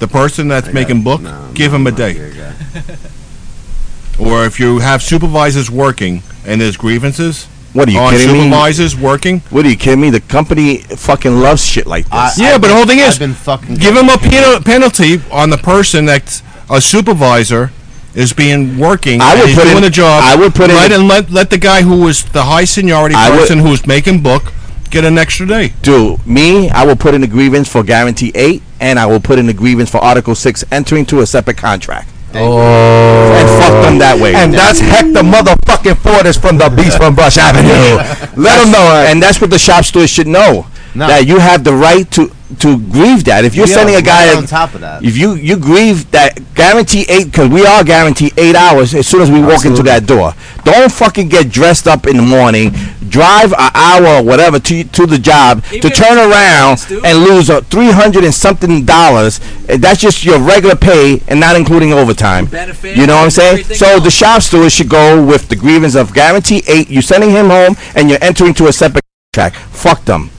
The 0.00 0.08
person 0.08 0.48
that's 0.48 0.72
making 0.72 1.02
book, 1.02 1.20
No, 1.22 1.50
give 1.54 1.72
no, 1.72 1.76
him 1.78 1.86
a 1.86 1.90
I'm 1.90 1.96
day. 1.96 2.14
Or 4.18 4.44
if 4.46 4.60
you 4.60 4.78
have 4.78 5.02
supervisors 5.02 5.68
working 5.70 6.22
and 6.46 6.60
there's 6.60 6.76
grievances 6.76 7.48
What 7.74 7.88
are 7.88 7.92
you 7.92 7.98
on 7.98 8.12
kidding 8.12 8.32
me? 8.32 8.38
supervisors 8.44 8.96
working, 8.96 9.40
What 9.50 9.66
are 9.66 9.68
you 9.68 9.76
kidding 9.76 10.00
me? 10.00 10.10
The 10.10 10.20
company 10.20 10.78
fucking 10.78 11.40
loves 11.40 11.62
shit 11.64 11.86
like 11.86 12.04
this. 12.06 12.12
I- 12.14 12.32
Yeah, 12.38 12.54
I've 12.54 12.60
but 12.62 12.68
the 12.68 12.74
whole 12.74 12.86
thing 12.86 13.00
is, 13.00 13.18
been 13.18 13.34
fucking 13.34 13.74
give 13.74 13.96
him 13.96 14.08
a 14.08 14.16
getting- 14.16 14.30
penal- 14.30 14.60
penalty 14.60 15.20
on 15.30 15.50
the 15.50 15.58
person 15.58 16.06
that's 16.06 16.42
a 16.70 16.80
supervisor 16.80 17.70
is 18.14 18.32
being 18.32 18.78
working. 18.78 19.20
I 19.20 19.34
would 19.34 19.48
he's 19.48 19.56
put 19.56 19.64
doing 19.64 19.76
in- 19.78 19.82
the 19.82 19.90
job. 19.90 20.22
I 20.24 20.36
would 20.36 20.54
put 20.54 20.70
in 20.70 20.76
let 20.76 20.92
and 20.92 21.08
let 21.08 21.32
let 21.32 21.50
the 21.50 21.58
guy 21.58 21.82
who 21.82 21.96
was 21.96 22.22
the 22.32 22.44
high 22.44 22.64
seniority 22.64 23.16
I 23.16 23.28
would- 23.30 23.40
person 23.40 23.58
who's 23.58 23.84
making 23.86 24.20
book 24.20 24.52
get 24.90 25.04
an 25.04 25.18
extra 25.18 25.44
day. 25.44 25.72
Dude, 25.82 26.24
me, 26.24 26.70
I 26.70 26.84
will 26.86 26.94
put 26.94 27.14
in 27.14 27.24
a 27.24 27.26
grievance 27.26 27.68
for 27.68 27.82
guarantee 27.82 28.30
eight, 28.36 28.62
and 28.78 29.00
I 29.00 29.06
will 29.06 29.18
put 29.18 29.40
in 29.40 29.48
a 29.48 29.52
grievance 29.52 29.90
for 29.90 29.98
Article 29.98 30.36
six, 30.36 30.62
entering 30.70 31.04
to 31.06 31.20
a 31.22 31.26
separate 31.26 31.56
contract, 31.56 32.08
oh, 32.36 33.32
and 33.32 33.48
fuck 33.62 33.82
them 33.84 33.98
that 33.98 34.18
way. 34.20 34.34
and 34.34 34.52
that's 34.52 34.80
Hector 34.80 35.22
motherfucking 35.22 35.96
Fortis 35.98 36.36
from 36.36 36.58
the 36.58 36.68
Beast 36.70 36.96
from 36.96 37.14
Brush 37.14 37.38
Avenue. 37.38 37.96
Let 38.40 38.62
them 38.62 38.72
know. 38.72 38.94
Eh? 38.94 39.10
and 39.10 39.22
that's 39.22 39.40
what 39.40 39.50
the 39.50 39.58
shop 39.58 39.84
steward 39.84 40.08
should 40.10 40.26
know. 40.26 40.66
No. 40.94 41.08
That 41.08 41.26
you 41.26 41.38
have 41.38 41.64
the 41.64 41.72
right 41.74 42.08
to 42.12 42.30
to 42.60 42.78
grieve 42.78 43.24
that. 43.24 43.44
If 43.44 43.54
you're 43.54 43.66
sending 43.66 43.96
a 43.96 44.02
guy, 44.02 44.28
right 44.28 44.36
on 44.36 44.46
top 44.46 44.74
of 44.74 44.80
that. 44.80 45.02
if 45.04 45.16
you 45.16 45.34
you 45.34 45.56
grieve 45.56 46.10
that 46.12 46.40
guarantee 46.54 47.04
eight, 47.08 47.26
because 47.26 47.48
we 47.48 47.64
are 47.66 47.82
guaranteed 47.84 48.38
eight 48.38 48.54
hours 48.56 48.94
as 48.94 49.06
soon 49.06 49.22
as 49.22 49.30
we 49.30 49.40
walk 49.40 49.64
into 49.64 49.82
that 49.84 50.06
door. 50.06 50.34
Don't 50.64 50.90
fucking 50.90 51.28
get 51.28 51.50
dressed 51.50 51.86
up 51.86 52.06
in 52.06 52.16
the 52.16 52.22
morning, 52.22 52.70
drive 53.08 53.52
an 53.52 53.70
hour 53.74 54.20
or 54.20 54.22
whatever 54.24 54.58
to 54.58 54.84
to 54.84 55.06
the 55.06 55.18
job 55.18 55.62
Even 55.68 55.80
to 55.82 55.90
turn 55.90 56.16
around 56.18 56.84
and 57.04 57.18
lose 57.18 57.50
a 57.50 57.60
three 57.62 57.90
hundred 57.90 58.24
and 58.24 58.34
something 58.34 58.84
dollars. 58.84 59.40
Uh, 59.68 59.76
That's 59.76 60.00
just 60.00 60.24
your 60.24 60.38
regular 60.40 60.76
pay 60.76 61.22
and 61.28 61.38
not 61.40 61.56
including 61.56 61.92
overtime. 61.92 62.46
benefits 62.46 62.96
You 62.96 63.06
know 63.06 63.16
what 63.16 63.24
I'm 63.24 63.30
saying? 63.30 63.64
So 63.64 63.98
the 64.00 64.10
shop 64.10 64.42
steward 64.42 64.72
should 64.72 64.88
go 64.88 65.24
with 65.24 65.48
the 65.48 65.56
grievance 65.56 65.94
of 65.94 66.12
guarantee 66.14 66.62
eight. 66.66 66.88
You're 66.90 67.02
sending 67.02 67.30
him 67.30 67.46
home 67.50 67.76
and 67.94 68.08
you're 68.08 68.22
entering 68.22 68.54
to 68.54 68.66
a 68.68 68.72
separate 68.72 69.04
contract. 69.32 69.56
Fuck 69.56 70.04
them. 70.04 70.30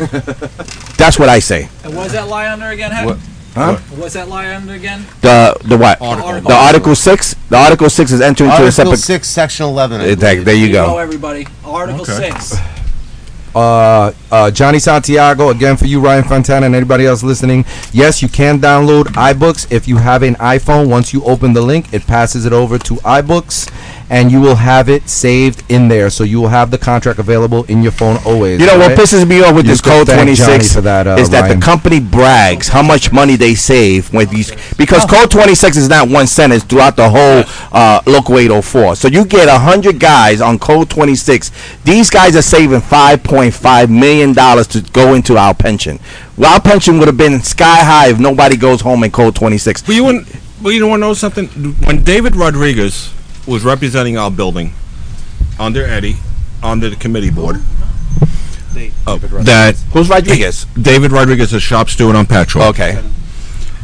That's 1.00 1.18
what 1.18 1.28
I 1.28 1.38
say. 1.40 1.68
And 1.84 1.96
what 1.96 2.04
does 2.04 2.12
that 2.12 2.28
lie 2.28 2.50
under 2.52 2.66
again, 2.66 2.90
Heck? 2.92 3.06
What? 3.06 3.18
Huh? 3.54 3.76
What's 3.96 4.14
that 4.14 4.28
lie 4.28 4.54
under 4.54 4.74
again? 4.74 5.04
The 5.22 5.56
the 5.64 5.76
what? 5.76 6.00
Article. 6.00 6.50
The 6.50 6.54
Article 6.54 6.94
Six. 6.94 7.34
The 7.48 7.56
Article 7.56 7.90
Six 7.90 8.12
is 8.12 8.20
entering 8.20 8.50
to 8.50 8.54
a 8.56 8.58
Article 8.60 8.72
separate. 8.72 8.98
six, 8.98 9.28
section 9.28 9.66
eleven. 9.66 10.00
I 10.00 10.14
believe. 10.14 10.44
There 10.44 10.54
you 10.54 10.70
Go, 10.70 10.86
go. 10.86 10.98
everybody. 10.98 11.46
Article 11.64 12.02
Okay. 12.02 12.30
6. 12.30 12.54
uh, 13.54 14.12
uh, 14.30 14.50
Johnny 14.52 14.78
Santiago, 14.78 15.48
again 15.48 15.76
for 15.76 15.86
you, 15.86 16.00
Ryan 16.00 16.22
Fontana, 16.22 16.66
and 16.66 16.74
anybody 16.76 17.06
else 17.06 17.24
listening. 17.24 17.64
Yes, 17.92 18.22
you 18.22 18.28
can 18.28 18.60
download 18.60 19.04
iBooks 19.32 19.66
if 19.72 19.88
you 19.88 19.96
have 19.96 20.22
an 20.22 20.36
iPhone. 20.36 20.88
Once 20.88 21.12
you 21.12 21.24
open 21.24 21.52
the 21.52 21.62
link, 21.62 21.92
it 21.92 22.06
passes 22.06 22.46
it 22.46 22.52
over 22.52 22.78
to 22.78 22.94
iBooks, 22.96 23.68
and 24.10 24.30
you 24.30 24.40
will 24.40 24.56
have 24.56 24.88
it 24.88 25.08
saved 25.08 25.62
in 25.70 25.88
there. 25.88 26.10
So 26.10 26.24
you 26.24 26.40
will 26.40 26.48
have 26.48 26.70
the 26.70 26.78
contract 26.78 27.18
available 27.20 27.64
in 27.64 27.82
your 27.82 27.92
phone 27.92 28.18
always. 28.26 28.60
You 28.60 28.66
know 28.66 28.76
what 28.78 28.98
pisses 28.98 29.26
me 29.26 29.40
off 29.40 29.54
with 29.54 29.64
You 29.66 29.72
this 29.72 29.80
can 29.80 29.92
code 29.92 30.06
thank 30.08 30.18
twenty 30.18 30.34
Johnny 30.34 30.58
six 30.58 30.74
for 30.74 30.80
that, 30.82 31.06
uh, 31.06 31.16
is 31.18 31.30
that 31.30 31.42
Ryan. 31.42 31.60
the 31.60 31.64
company 31.64 32.00
brags 32.00 32.68
how 32.68 32.82
much 32.82 33.12
money 33.12 33.36
they 33.36 33.54
save 33.54 34.12
with 34.12 34.30
these 34.30 34.50
Oh. 34.52 34.56
because 34.76 35.04
code 35.04 35.30
twenty 35.30 35.54
six 35.54 35.76
is 35.76 35.88
not 35.88 36.08
one 36.08 36.26
sentence 36.26 36.64
throughout 36.64 36.96
the 36.96 37.08
whole 37.08 37.44
uh, 37.72 38.00
local 38.06 38.38
eight 38.38 38.50
oh 38.50 38.62
four. 38.62 38.96
So 38.96 39.08
you 39.08 39.24
get 39.24 39.48
hundred 39.48 40.00
guys 40.00 40.40
on 40.40 40.58
code 40.58 40.90
twenty 40.90 41.14
six. 41.14 41.52
These 41.84 42.10
guys 42.10 42.34
are 42.34 42.42
saving 42.42 42.80
five 42.80 43.22
point 43.22 43.54
five 43.54 43.90
million 43.90 44.32
dollars 44.32 44.66
to 44.68 44.80
go 44.92 45.14
into 45.14 45.36
our 45.36 45.54
pension. 45.54 46.00
Well, 46.36 46.52
our 46.54 46.60
pension 46.60 46.98
would 46.98 47.06
have 47.06 47.16
been 47.16 47.40
sky 47.42 47.84
high 47.84 48.08
if 48.08 48.18
nobody 48.18 48.56
goes 48.56 48.80
home 48.80 49.04
in 49.04 49.10
code 49.12 49.36
twenty 49.36 49.58
six. 49.58 49.82
But 49.82 49.94
you 49.94 50.02
want, 50.04 50.26
well, 50.62 50.72
you 50.72 50.80
don't 50.80 50.90
want 50.90 51.00
to 51.02 51.06
know 51.06 51.14
something? 51.14 51.46
When 51.86 52.02
David 52.02 52.34
Rodriguez 52.34 53.12
was 53.50 53.64
representing 53.64 54.16
our 54.16 54.30
building 54.30 54.72
under 55.58 55.84
Eddie, 55.84 56.16
under 56.62 56.88
the 56.88 56.96
committee 56.96 57.30
board, 57.30 57.56
uh, 59.06 59.16
that 59.42 59.76
Who's 59.92 60.08
Rodriguez? 60.08 60.64
David 60.80 61.10
Rodriguez 61.10 61.52
is 61.52 61.62
shop 61.62 61.88
steward 61.88 62.14
on 62.16 62.26
Patrol. 62.26 62.64
Okay. 62.66 63.02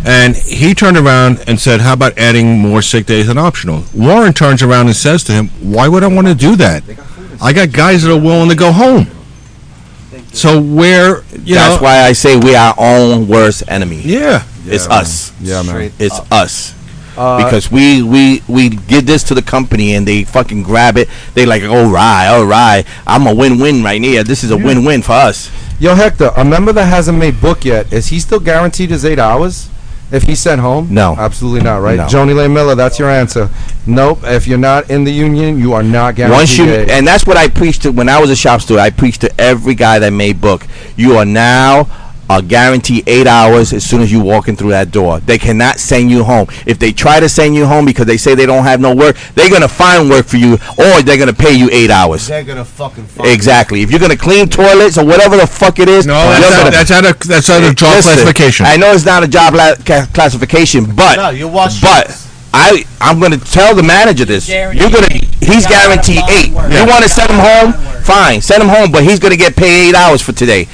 And 0.04 0.36
he 0.36 0.72
turned 0.74 0.96
around 0.96 1.42
and 1.48 1.58
said, 1.58 1.80
"How 1.80 1.94
about 1.94 2.16
adding 2.16 2.58
more 2.60 2.80
sick 2.80 3.06
days 3.06 3.28
and 3.28 3.38
optional?" 3.38 3.84
Warren 3.92 4.32
turns 4.32 4.62
around 4.62 4.86
and 4.86 4.94
says 4.94 5.24
to 5.24 5.32
him, 5.32 5.48
"Why 5.60 5.88
would 5.88 6.04
I 6.04 6.06
want 6.06 6.28
to 6.28 6.34
do 6.34 6.54
that? 6.56 6.84
I 7.42 7.52
got 7.52 7.72
guys 7.72 8.02
that 8.04 8.12
are 8.12 8.20
willing 8.20 8.48
to 8.50 8.54
go 8.54 8.70
home." 8.70 9.08
So 10.32 10.60
where 10.60 11.24
you 11.44 11.54
That's 11.56 11.76
know, 11.80 11.82
why 11.82 12.02
I 12.02 12.12
say 12.12 12.36
we 12.36 12.54
are 12.54 12.68
our 12.68 12.74
own 12.78 13.26
worst 13.26 13.64
enemy. 13.68 14.00
yeah, 14.04 14.44
It's 14.66 14.86
man. 14.88 14.98
us. 15.00 15.32
Yeah, 15.40 15.62
man. 15.62 15.74
Straight 15.74 15.92
It's 15.98 16.18
up. 16.18 16.26
us. 16.30 16.72
Uh, 17.16 17.44
because 17.44 17.70
we 17.70 18.02
we 18.02 18.42
we 18.48 18.68
give 18.68 19.06
this 19.06 19.22
to 19.24 19.34
the 19.34 19.42
company 19.42 19.94
and 19.94 20.06
they 20.06 20.24
fucking 20.24 20.62
grab 20.62 20.96
it. 20.96 21.08
They 21.34 21.46
like, 21.46 21.62
all 21.62 21.90
right, 21.90 22.28
all 22.28 22.44
right, 22.44 22.84
I'm 23.06 23.26
a 23.26 23.34
win-win 23.34 23.82
right 23.82 24.02
here. 24.02 24.22
This 24.22 24.44
is 24.44 24.50
a 24.50 24.56
win-win 24.56 25.02
for 25.02 25.12
us. 25.12 25.50
Yo, 25.78 25.94
Hector, 25.94 26.30
a 26.36 26.44
member 26.44 26.72
that 26.72 26.86
hasn't 26.86 27.18
made 27.18 27.40
book 27.40 27.64
yet, 27.64 27.92
is 27.92 28.08
he 28.08 28.18
still 28.18 28.40
guaranteed 28.40 28.90
his 28.90 29.04
eight 29.04 29.18
hours? 29.18 29.68
If 30.10 30.22
he's 30.22 30.38
sent 30.38 30.60
home? 30.60 30.94
No. 30.94 31.16
Absolutely 31.18 31.62
not, 31.62 31.78
right? 31.78 31.96
No. 31.96 32.04
Joni 32.06 32.34
Lane 32.34 32.54
Miller, 32.54 32.76
that's 32.76 32.96
your 32.96 33.10
answer. 33.10 33.50
Nope. 33.86 34.20
If 34.22 34.46
you're 34.46 34.56
not 34.56 34.88
in 34.88 35.02
the 35.02 35.10
union, 35.10 35.58
you 35.58 35.72
are 35.72 35.82
not 35.82 36.14
guaranteed. 36.14 36.38
Once 36.38 36.56
you 36.56 36.64
and 36.66 37.04
that's 37.04 37.26
what 37.26 37.36
I 37.36 37.48
preached 37.48 37.82
to 37.82 37.90
when 37.90 38.08
I 38.08 38.20
was 38.20 38.30
a 38.30 38.36
shop 38.36 38.60
steward. 38.60 38.80
I 38.80 38.90
preached 38.90 39.22
to 39.22 39.40
every 39.40 39.74
guy 39.74 39.98
that 39.98 40.10
made 40.10 40.40
book. 40.40 40.64
You 40.96 41.16
are 41.16 41.24
now 41.24 42.05
a 42.28 42.42
guaranteed 42.42 43.04
eight 43.08 43.26
hours 43.26 43.72
as 43.72 43.84
soon 43.84 44.02
as 44.02 44.10
you 44.10 44.20
walk 44.20 44.48
in 44.48 44.56
through 44.56 44.70
that 44.70 44.90
door. 44.90 45.20
They 45.20 45.38
cannot 45.38 45.78
send 45.78 46.10
you 46.10 46.24
home. 46.24 46.48
If 46.66 46.78
they 46.78 46.92
try 46.92 47.20
to 47.20 47.28
send 47.28 47.54
you 47.54 47.66
home 47.66 47.84
because 47.84 48.06
they 48.06 48.16
say 48.16 48.34
they 48.34 48.46
don't 48.46 48.64
have 48.64 48.80
no 48.80 48.94
work, 48.94 49.16
they're 49.34 49.50
gonna 49.50 49.68
find 49.68 50.10
work 50.10 50.26
for 50.26 50.36
you, 50.36 50.54
or 50.76 51.02
they're 51.02 51.18
gonna 51.18 51.32
pay 51.32 51.52
you 51.56 51.68
eight 51.70 51.90
hours. 51.90 52.26
They're 52.26 52.42
gonna 52.44 52.64
fucking 52.64 53.04
fuck. 53.06 53.26
Exactly. 53.26 53.82
If 53.82 53.90
you're 53.90 54.00
gonna 54.00 54.16
clean 54.16 54.48
toilets 54.48 54.98
or 54.98 55.04
whatever 55.04 55.36
the 55.36 55.46
fuck 55.46 55.78
it 55.78 55.88
is, 55.88 56.06
No, 56.06 56.14
you're 56.14 56.40
that's 56.40 56.50
gonna- 56.56 56.64
not, 56.64 56.72
that's 56.72 56.90
not 56.90 57.04
a 57.04 57.28
that's 57.28 57.48
not 57.48 57.62
a 57.62 57.74
job 57.74 57.94
Listen, 57.96 58.12
classification. 58.14 58.66
I 58.66 58.76
know 58.76 58.92
it's 58.92 59.04
not 59.06 59.22
a 59.22 59.28
job 59.28 59.54
la- 59.54 59.74
ca- 59.76 60.06
classification, 60.12 60.84
but 60.86 61.16
No, 61.16 61.30
you 61.30 61.46
wash 61.48 61.80
but 61.80 62.16
I 62.52 62.84
I'm 63.00 63.20
gonna 63.20 63.38
tell 63.38 63.74
the 63.74 63.82
manager 63.82 64.24
this. 64.24 64.48
You're 64.48 64.72
gonna 64.90 65.08
he's 65.40 65.66
guaranteed 65.66 66.22
eight. 66.28 66.48
You 66.48 66.86
want 66.86 67.02
to 67.04 67.08
send 67.08 67.30
him 67.30 67.38
home? 67.38 67.72
Fine, 68.02 68.40
send 68.40 68.62
him 68.62 68.68
home, 68.68 68.90
but 68.90 69.02
he's 69.04 69.18
gonna 69.18 69.36
get 69.36 69.54
paid 69.56 69.88
eight 69.90 69.94
hours 69.94 70.22
for 70.22 70.32
today. 70.32 70.66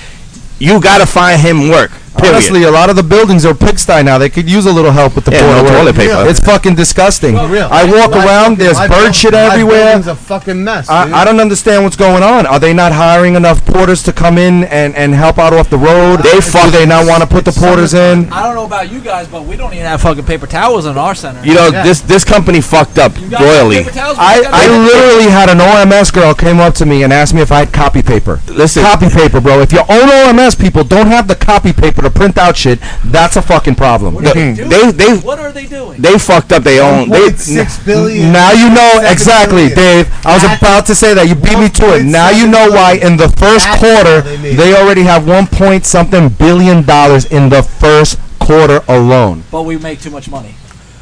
You 0.59 0.81
gotta 0.81 1.07
find 1.07 1.41
him 1.41 1.69
work. 1.69 1.91
Period. 2.23 2.35
Honestly, 2.35 2.62
a 2.65 2.70
lot 2.70 2.89
of 2.90 2.97
the 2.97 3.03
buildings 3.03 3.44
are 3.44 3.55
pigsty 3.55 4.03
now. 4.03 4.19
They 4.19 4.31
could 4.31 4.49
use 4.49 4.66
a 4.66 4.73
little 4.73 4.90
help 4.93 5.15
with 5.16 5.24
the 5.24 5.32
Yeah, 5.32 5.62
no 5.62 5.69
toilet 5.69 5.97
paper. 5.97 6.24
It's 6.28 6.40
fucking 6.40 6.74
disgusting. 6.74 7.36
For 7.36 7.47
real. 7.49 7.69
I 7.70 7.85
walk 7.85 8.12
My 8.12 8.24
around. 8.24 8.59
There's 8.59 8.78
bird 8.78 8.89
buil- 8.89 9.12
shit 9.12 9.32
my 9.32 9.40
everywhere. 9.40 9.85
building's 9.86 10.07
a 10.07 10.15
fucking 10.16 10.62
mess. 10.65 10.86
dude. 10.86 10.94
I, 10.97 11.20
I 11.20 11.24
don't 11.24 11.40
understand 11.40 11.85
what's 11.85 11.97
going 11.97 12.23
on. 12.23 12.47
Are 12.47 12.59
they 12.61 12.73
not 12.73 12.93
hiring 12.93 13.35
enough 13.35 13.65
porters 13.66 14.03
to 14.05 14.12
come 14.12 14.39
in 14.39 14.65
and, 14.65 14.94
and 14.94 15.15
help 15.15 15.39
out 15.39 15.53
off 15.53 15.69
the 15.70 15.78
road? 15.78 16.20
They 16.23 16.32
Do 16.32 16.40
fuck- 16.40 16.73
they 16.73 16.86
not 16.86 17.07
want 17.07 17.23
to 17.23 17.28
put 17.28 17.44
the 17.44 17.53
porters 17.53 17.94
in? 17.94 18.32
I 18.32 18.43
don't 18.44 18.55
know 18.55 18.66
about 18.66 18.90
you 18.90 19.01
guys, 19.01 19.27
but 19.28 19.44
we 19.44 19.57
don't 19.57 19.73
even 19.74 19.86
have 19.86 20.01
fucking 20.03 20.24
paper 20.24 20.47
towels 20.47 20.86
in 20.86 20.97
our 20.97 21.15
center. 21.15 21.44
You 21.44 21.55
know 21.55 21.69
Yeah. 21.69 21.82
this 21.82 22.01
this 22.01 22.24
company 22.24 22.61
fucked 22.61 22.99
up 22.99 23.12
royally. 23.40 23.77
paper 23.82 23.90
towels? 23.90 24.16
I, 24.19 24.43
I 24.47 24.66
literally 24.69 25.31
had 25.31 25.49
an 25.49 25.59
OMS 25.61 26.12
girl 26.12 26.35
came 26.35 26.61
up 26.61 26.74
to 26.74 26.86
me 26.86 27.03
and 27.03 27.12
asked 27.12 27.35
me 27.35 27.40
if 27.40 27.51
I 27.53 27.61
had 27.61 27.73
copy 27.73 28.03
paper. 28.03 28.40
Listen, 28.49 28.82
Copy 28.82 29.09
paper, 29.09 29.40
bro. 29.40 29.61
If 29.61 29.73
you 29.73 29.81
own 29.81 30.09
OMS 30.09 30.59
people 30.59 30.85
don't 30.85 31.07
have 31.07 31.28
the 31.28 31.35
copy 31.36 31.73
paper 31.73 32.03
to 32.03 32.11
print 32.12 32.39
out 32.39 32.56
shit, 32.56 32.78
that's 33.06 33.36
a 33.36 33.43
fucking 33.43 33.74
problem. 33.74 34.14
What 34.14 34.26
are 34.26 34.34
they 34.34 34.52
mm-hmm. 34.55 34.68
doing? 34.68 34.97
they 34.97 35.14
they 35.16 35.18
What 35.18 35.39
are 35.39 35.52
they 35.52 35.66
doing? 35.66 36.01
they 36.01 36.18
fucked 36.18 36.52
up 36.52 36.62
their 36.62 36.82
own. 36.82 37.09
They, 37.09 37.28
1.6 37.30 37.84
billion. 37.86 38.32
Now 38.32 38.52
you 38.52 38.68
know 38.70 39.01
exactly, 39.10 39.68
billion. 39.68 40.06
Dave. 40.06 40.26
I 40.26 40.34
was 40.34 40.43
That's- 40.43 40.60
about 40.60 40.86
to 40.86 40.94
say 40.94 41.14
that. 41.14 41.28
You 41.28 41.34
beat 41.34 41.59
me 41.59 41.68
to 41.80 41.97
it. 41.97 42.05
Now 42.05 42.30
you 42.30 42.47
know 42.47 42.70
why 42.70 42.94
in 43.02 43.16
the 43.16 43.28
first 43.28 43.66
quarter 43.80 44.20
they 44.22 44.55
they 44.55 44.74
already 44.76 45.02
have 45.02 45.26
one 45.26 45.47
point 45.47 45.84
something 45.84 46.28
billion 46.28 46.82
dollars 46.82 47.24
in 47.26 47.48
the 47.48 47.62
first 47.62 48.18
quarter 48.39 48.80
alone. 48.89 49.43
But 49.51 49.62
we 49.62 49.76
make 49.78 50.01
too 50.01 50.10
much 50.10 50.28
money. 50.28 50.55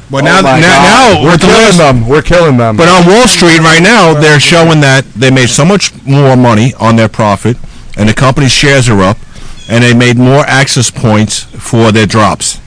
But 0.09 0.25
now, 0.25 0.39
Oh 0.39 0.43
my 0.43 0.59
now, 0.59 1.13
now 1.15 1.23
we're 1.23 1.37
killing 1.37 1.55
last- 1.55 1.77
them. 1.77 2.07
We're 2.07 2.21
killing 2.21 2.57
them. 2.57 2.75
But 2.75 2.89
on 2.89 3.07
Wall 3.07 3.27
Street 3.27 3.59
right 3.59 3.81
now, 3.81 4.13
they're 4.13 4.41
showing 4.41 4.81
that 4.81 5.05
they 5.15 5.31
made 5.31 5.47
so 5.49 5.63
much 5.63 5.93
more 6.05 6.35
money 6.35 6.73
on 6.79 6.97
their 6.97 7.07
profit, 7.07 7.55
and 7.95 8.09
the 8.09 8.13
company's 8.13 8.51
shares 8.51 8.89
are 8.89 9.01
up, 9.01 9.17
and 9.69 9.83
they 9.83 9.93
made 9.93 10.17
more 10.17 10.43
access 10.45 10.89
points 10.91 11.43
for 11.43 11.91
their 11.91 12.05
drops. 12.05 12.59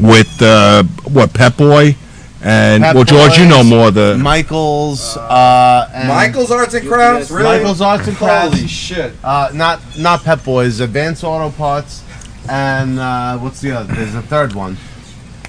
With 0.00 0.40
uh, 0.40 0.84
what 1.10 1.32
Pep 1.34 1.56
Boy 1.56 1.96
and 2.42 2.84
Pep 2.84 2.94
well, 2.94 3.04
George, 3.04 3.36
you 3.38 3.48
know 3.48 3.62
Boys, 3.62 3.70
more 3.70 3.90
the 3.90 4.16
Michael's. 4.18 5.16
Uh, 5.16 5.90
and 5.92 6.08
Arts 6.10 6.74
and 6.74 6.86
Crafts. 6.86 7.30
really? 7.30 7.58
Michael's 7.58 7.80
Arts 7.80 8.06
and 8.06 8.16
Crafts. 8.16 8.54
Holy 8.54 8.68
shit. 8.68 9.12
Uh, 9.24 9.50
not 9.54 9.80
not 9.98 10.22
Pep 10.22 10.44
Boys. 10.44 10.80
Advanced 10.80 11.24
Auto 11.24 11.50
Parts. 11.56 12.04
And 12.48 12.98
uh, 12.98 13.38
what's 13.38 13.60
the 13.60 13.72
other? 13.72 13.92
There's 13.92 14.14
a 14.14 14.22
third 14.22 14.54
one. 14.54 14.76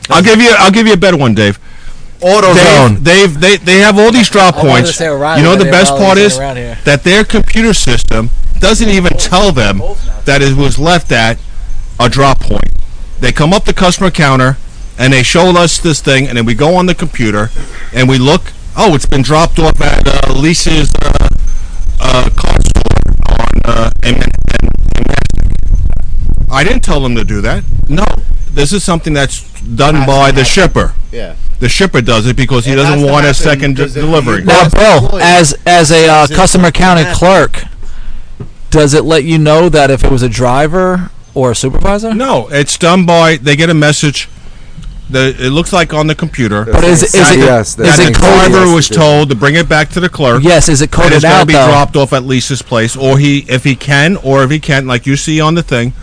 I'll 0.10 0.24
give 0.24 0.40
you 0.42 0.54
I'll 0.58 0.72
give 0.72 0.88
you 0.88 0.94
a 0.94 0.98
better 0.98 1.18
one, 1.18 1.34
Dave. 1.36 1.60
AutoZone. 2.20 3.04
Dave, 3.04 3.04
They've, 3.04 3.40
they 3.40 3.58
they 3.58 3.80
have 3.80 3.98
all 3.98 4.12
these 4.12 4.30
drop 4.30 4.56
I 4.56 4.66
wanted 4.66 4.68
to 4.68 4.84
points. 4.86 5.02
O'Reilly, 5.02 5.42
You 5.42 5.48
know 5.48 5.56
the 5.56 5.72
best 5.72 5.94
part 5.94 6.18
is 6.18 6.38
that 6.38 7.02
their 7.04 7.24
computer 7.24 7.74
system 7.74 8.30
doesn't 8.60 8.90
even 8.90 9.14
tell 9.18 9.52
them 9.52 9.82
that 10.26 10.42
it 10.42 10.56
was 10.58 10.78
left 10.78 11.12
at 11.12 11.38
a 12.00 12.10
drop 12.10 12.40
point. 12.40 12.72
They 13.20 13.32
come 13.32 13.54
up 13.54 13.66
the 13.66 13.74
customer 13.74 14.12
counter 14.12 14.58
and 14.98 15.14
they 15.14 15.24
show 15.24 15.50
us 15.58 15.80
this 15.80 16.02
thing, 16.02 16.28
and 16.28 16.38
then 16.38 16.46
we 16.46 16.54
go 16.54 16.76
on 16.76 16.86
the 16.86 16.96
computer 16.96 17.50
and 17.94 18.08
we 18.10 18.18
look. 18.18 18.52
Oh, 18.76 18.96
it's 18.96 19.06
been 19.06 19.22
dropped 19.22 19.60
off 19.60 19.80
at 19.82 20.08
uh, 20.08 20.34
Lisa's 20.34 20.94
uh, 21.02 21.28
uh, 22.00 22.30
car 22.36 22.58
store 22.62 23.40
on 23.40 23.50
uh, 23.66 23.92
in, 24.04 24.16
in, 24.16 24.22
in 24.22 24.30
I 26.52 26.64
didn't 26.64 26.84
tell 26.84 27.00
them 27.02 27.16
to 27.16 27.24
do 27.24 27.42
that. 27.42 27.64
No, 27.90 28.06
this 28.54 28.74
is 28.74 28.84
something 28.84 29.14
that's 29.14 29.42
done 29.62 29.96
Has 29.96 30.08
by 30.08 30.32
the 30.32 30.44
happen. 30.44 30.46
shipper. 30.46 30.94
Yeah. 31.12 31.36
The 31.60 31.70
shipper 31.70 32.02
does 32.02 32.26
it 32.28 32.36
because 32.38 32.66
he 32.66 32.72
It 32.72 32.78
has 32.78 32.88
doesn't 32.88 33.06
to 33.06 33.12
want 33.12 33.26
a 33.26 33.30
happen 33.30 33.44
second 33.44 33.76
de- 33.76 33.84
because 33.84 33.96
if 33.98 34.04
delivery. 34.04 34.40
you- 34.40 34.46
Now, 34.46 34.62
That's 34.64 34.74
Bill, 34.76 35.04
employee. 35.04 35.22
as 35.24 35.54
as 35.66 35.92
a 35.92 36.04
uh, 36.08 36.20
That's 36.22 36.32
it. 36.32 36.36
customer 36.36 36.72
counted 36.72 37.06
That's 37.06 37.20
clerk, 37.20 37.64
does 38.70 38.94
it 38.94 39.04
let 39.04 39.24
you 39.24 39.38
know 39.38 39.70
that 39.70 39.90
if 39.92 40.04
it 40.04 40.12
was 40.12 40.22
a 40.22 40.30
driver 40.30 41.10
or 41.34 41.52
a 41.52 41.56
supervisor? 41.56 42.14
No, 42.14 42.48
it's 42.50 42.78
done 42.78 43.06
by. 43.06 43.38
They 43.38 43.56
get 43.56 43.70
a 43.70 43.74
message. 43.74 44.30
The 45.10 45.30
it 45.44 45.50
looks 45.50 45.74
like 45.74 45.92
on 45.94 46.06
the 46.08 46.14
computer. 46.16 46.66
But 46.66 46.84
is 46.84 47.02
is 47.04 47.14
Yes, 47.16 47.32
it 47.34 47.40
yes, 47.40 47.76
that 47.76 47.84
that's 47.84 47.98
the 47.98 48.04
it 48.04 48.10
exactly 48.10 48.52
driver 48.52 48.74
was 48.76 48.86
it 48.86 48.92
is. 48.92 48.98
told 48.98 49.30
to 49.30 49.36
bring 49.36 49.56
it 49.56 49.68
back 49.68 49.90
to 49.92 50.00
the 50.00 50.08
clerk. 50.10 50.44
yes? 50.44 50.70
Is 50.70 50.82
it 50.82 50.86
and 50.86 50.92
coded 50.92 51.14
it's 51.14 51.24
got 51.24 51.30
to 51.34 51.42
out 51.42 51.48
be 51.48 51.54
though? 51.54 51.66
dropped 51.68 51.96
off 51.98 52.14
at 52.14 52.24
Lisa's 52.24 52.62
place, 52.62 52.96
or 52.96 53.18
he, 53.18 53.40
if 53.50 53.64
he 53.64 53.76
can, 53.76 54.18
or 54.18 54.44
if 54.44 54.52
he 54.52 54.60
can't, 54.60 54.86
like 54.86 55.08
you 55.08 55.16
see 55.18 55.42
on 55.42 55.56
the 55.56 55.64
thing, 55.64 55.94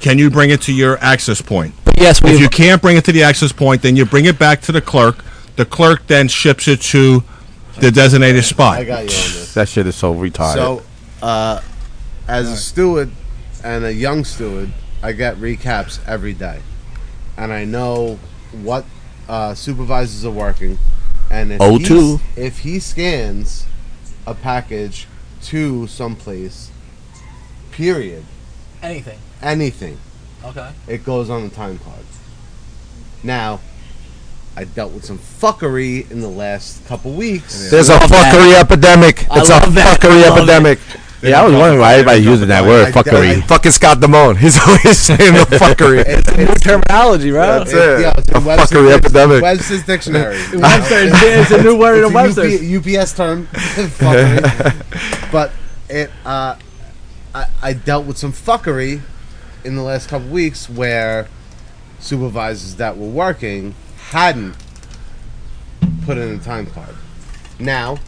can 0.00 0.18
you 0.18 0.28
bring 0.30 0.50
it 0.50 0.60
to 0.62 0.74
your 0.74 0.98
access 0.98 1.40
point? 1.40 1.72
But 2.00 2.04
yes, 2.06 2.22
we 2.22 2.30
If 2.30 2.40
you 2.40 2.48
can't 2.48 2.80
bring 2.80 2.96
it 2.96 3.04
to 3.04 3.12
the 3.12 3.22
access 3.24 3.52
point, 3.52 3.82
then 3.82 3.94
you 3.94 4.06
bring 4.06 4.24
it 4.24 4.38
back 4.38 4.62
to 4.62 4.72
the 4.72 4.80
clerk. 4.80 5.22
The 5.56 5.66
clerk 5.66 6.06
then 6.06 6.28
ships 6.28 6.66
it 6.66 6.80
to 6.80 7.22
the 7.78 7.90
designated 7.90 8.42
spot. 8.44 8.78
I 8.78 8.84
got 8.84 9.00
you 9.00 9.02
on 9.02 9.06
this. 9.08 9.52
that 9.52 9.68
shit 9.68 9.86
is 9.86 9.96
so 9.96 10.14
retarded. 10.14 10.54
So, 10.54 10.82
uh, 11.20 11.60
as 12.26 12.48
a 12.48 12.56
steward 12.56 13.10
and 13.62 13.84
a 13.84 13.92
young 13.92 14.24
steward, 14.24 14.72
I 15.02 15.12
get 15.12 15.36
recaps 15.36 16.00
every 16.06 16.32
day, 16.32 16.60
and 17.36 17.52
I 17.52 17.66
know 17.66 18.18
what 18.62 18.86
uh, 19.28 19.52
supervisors 19.52 20.24
are 20.24 20.30
working. 20.30 20.78
And 21.30 21.52
if 21.52 21.60
Oh, 21.60 21.76
he, 21.76 21.84
too. 21.84 22.20
if 22.34 22.60
he 22.60 22.78
scans 22.78 23.66
a 24.26 24.32
package 24.34 25.06
to 25.42 25.86
someplace, 25.86 26.70
period, 27.72 28.24
anything. 28.82 29.18
anything, 29.42 29.98
Okay. 30.44 30.70
it 30.88 31.04
goes 31.04 31.28
on 31.30 31.48
the 31.48 31.54
time 31.54 31.78
card. 31.78 32.04
Now, 33.22 33.60
I 34.56 34.64
dealt 34.64 34.92
with 34.92 35.04
some 35.04 35.18
fuckery 35.18 36.10
in 36.10 36.20
the 36.20 36.28
last 36.28 36.84
couple 36.86 37.12
weeks. 37.12 37.70
There's 37.70 37.88
a 37.88 37.92
Love 37.94 38.08
that. 38.10 38.34
fuckery 38.34 38.54
epidemic. 38.58 39.30
I 39.30 39.40
It's 39.40 39.48
a 39.50 39.52
love 39.52 39.74
that. 39.74 40.00
fuckery 40.00 40.24
I 40.24 40.28
love 40.28 40.38
epidemic. 40.38 40.78
yeah, 41.22 41.40
I 41.42 41.44
was 41.44 41.52
wondering 41.54 41.78
why 41.80 41.92
everybody's 41.94 42.24
using 42.24 42.48
that 42.48 42.64
word, 42.64 42.86
I- 42.88 42.90
fuckery. 42.92 43.44
Fucking 43.46 43.72
Scott 43.72 43.98
Damone. 43.98 44.38
He's 44.38 44.58
always 44.66 44.98
saying 44.98 45.34
the 45.34 45.46
fuckery. 45.56 46.04
It's, 46.06 46.28
it's, 46.30 46.60
Terminology, 46.62 47.30
right? 47.30 47.58
That's 47.58 47.72
It's- 47.72 47.98
it. 48.00 48.02
yeah, 48.02 48.14
it's 48.16 48.28
in 48.28 48.36
A 48.36 48.40
Webster's 48.40 48.78
fuckery 48.80 48.86
dic- 48.94 49.04
epidemic. 49.04 49.42
Webster's 49.42 49.84
dictionary. 49.84 50.36
Webster, 50.54 50.96
it's 51.00 51.50
a 51.50 51.62
new 51.62 51.78
word 51.78 51.98
in 51.98 52.04
It's 52.04 52.10
a 52.10 52.14
Webster's. 52.14 52.62
UP, 52.62 52.86
UPS 53.00 53.12
term. 53.14 53.46
fuckery. 53.52 55.30
but 55.30 55.52
it, 55.90 56.10
uh, 56.24 56.56
I, 57.34 57.46
I 57.62 57.72
dealt 57.74 58.06
with 58.06 58.16
some 58.18 58.32
fuckery 58.32 59.02
in 59.64 59.76
the 59.76 59.82
last 59.82 60.08
couple 60.08 60.28
weeks 60.28 60.68
where 60.68 61.28
supervisors 61.98 62.76
that 62.76 62.96
were 62.96 63.08
working 63.08 63.74
hadn't 64.10 64.54
put 66.04 66.18
in 66.18 66.34
a 66.34 66.38
time 66.38 66.66
card. 66.66 66.94
Now, 67.58 67.98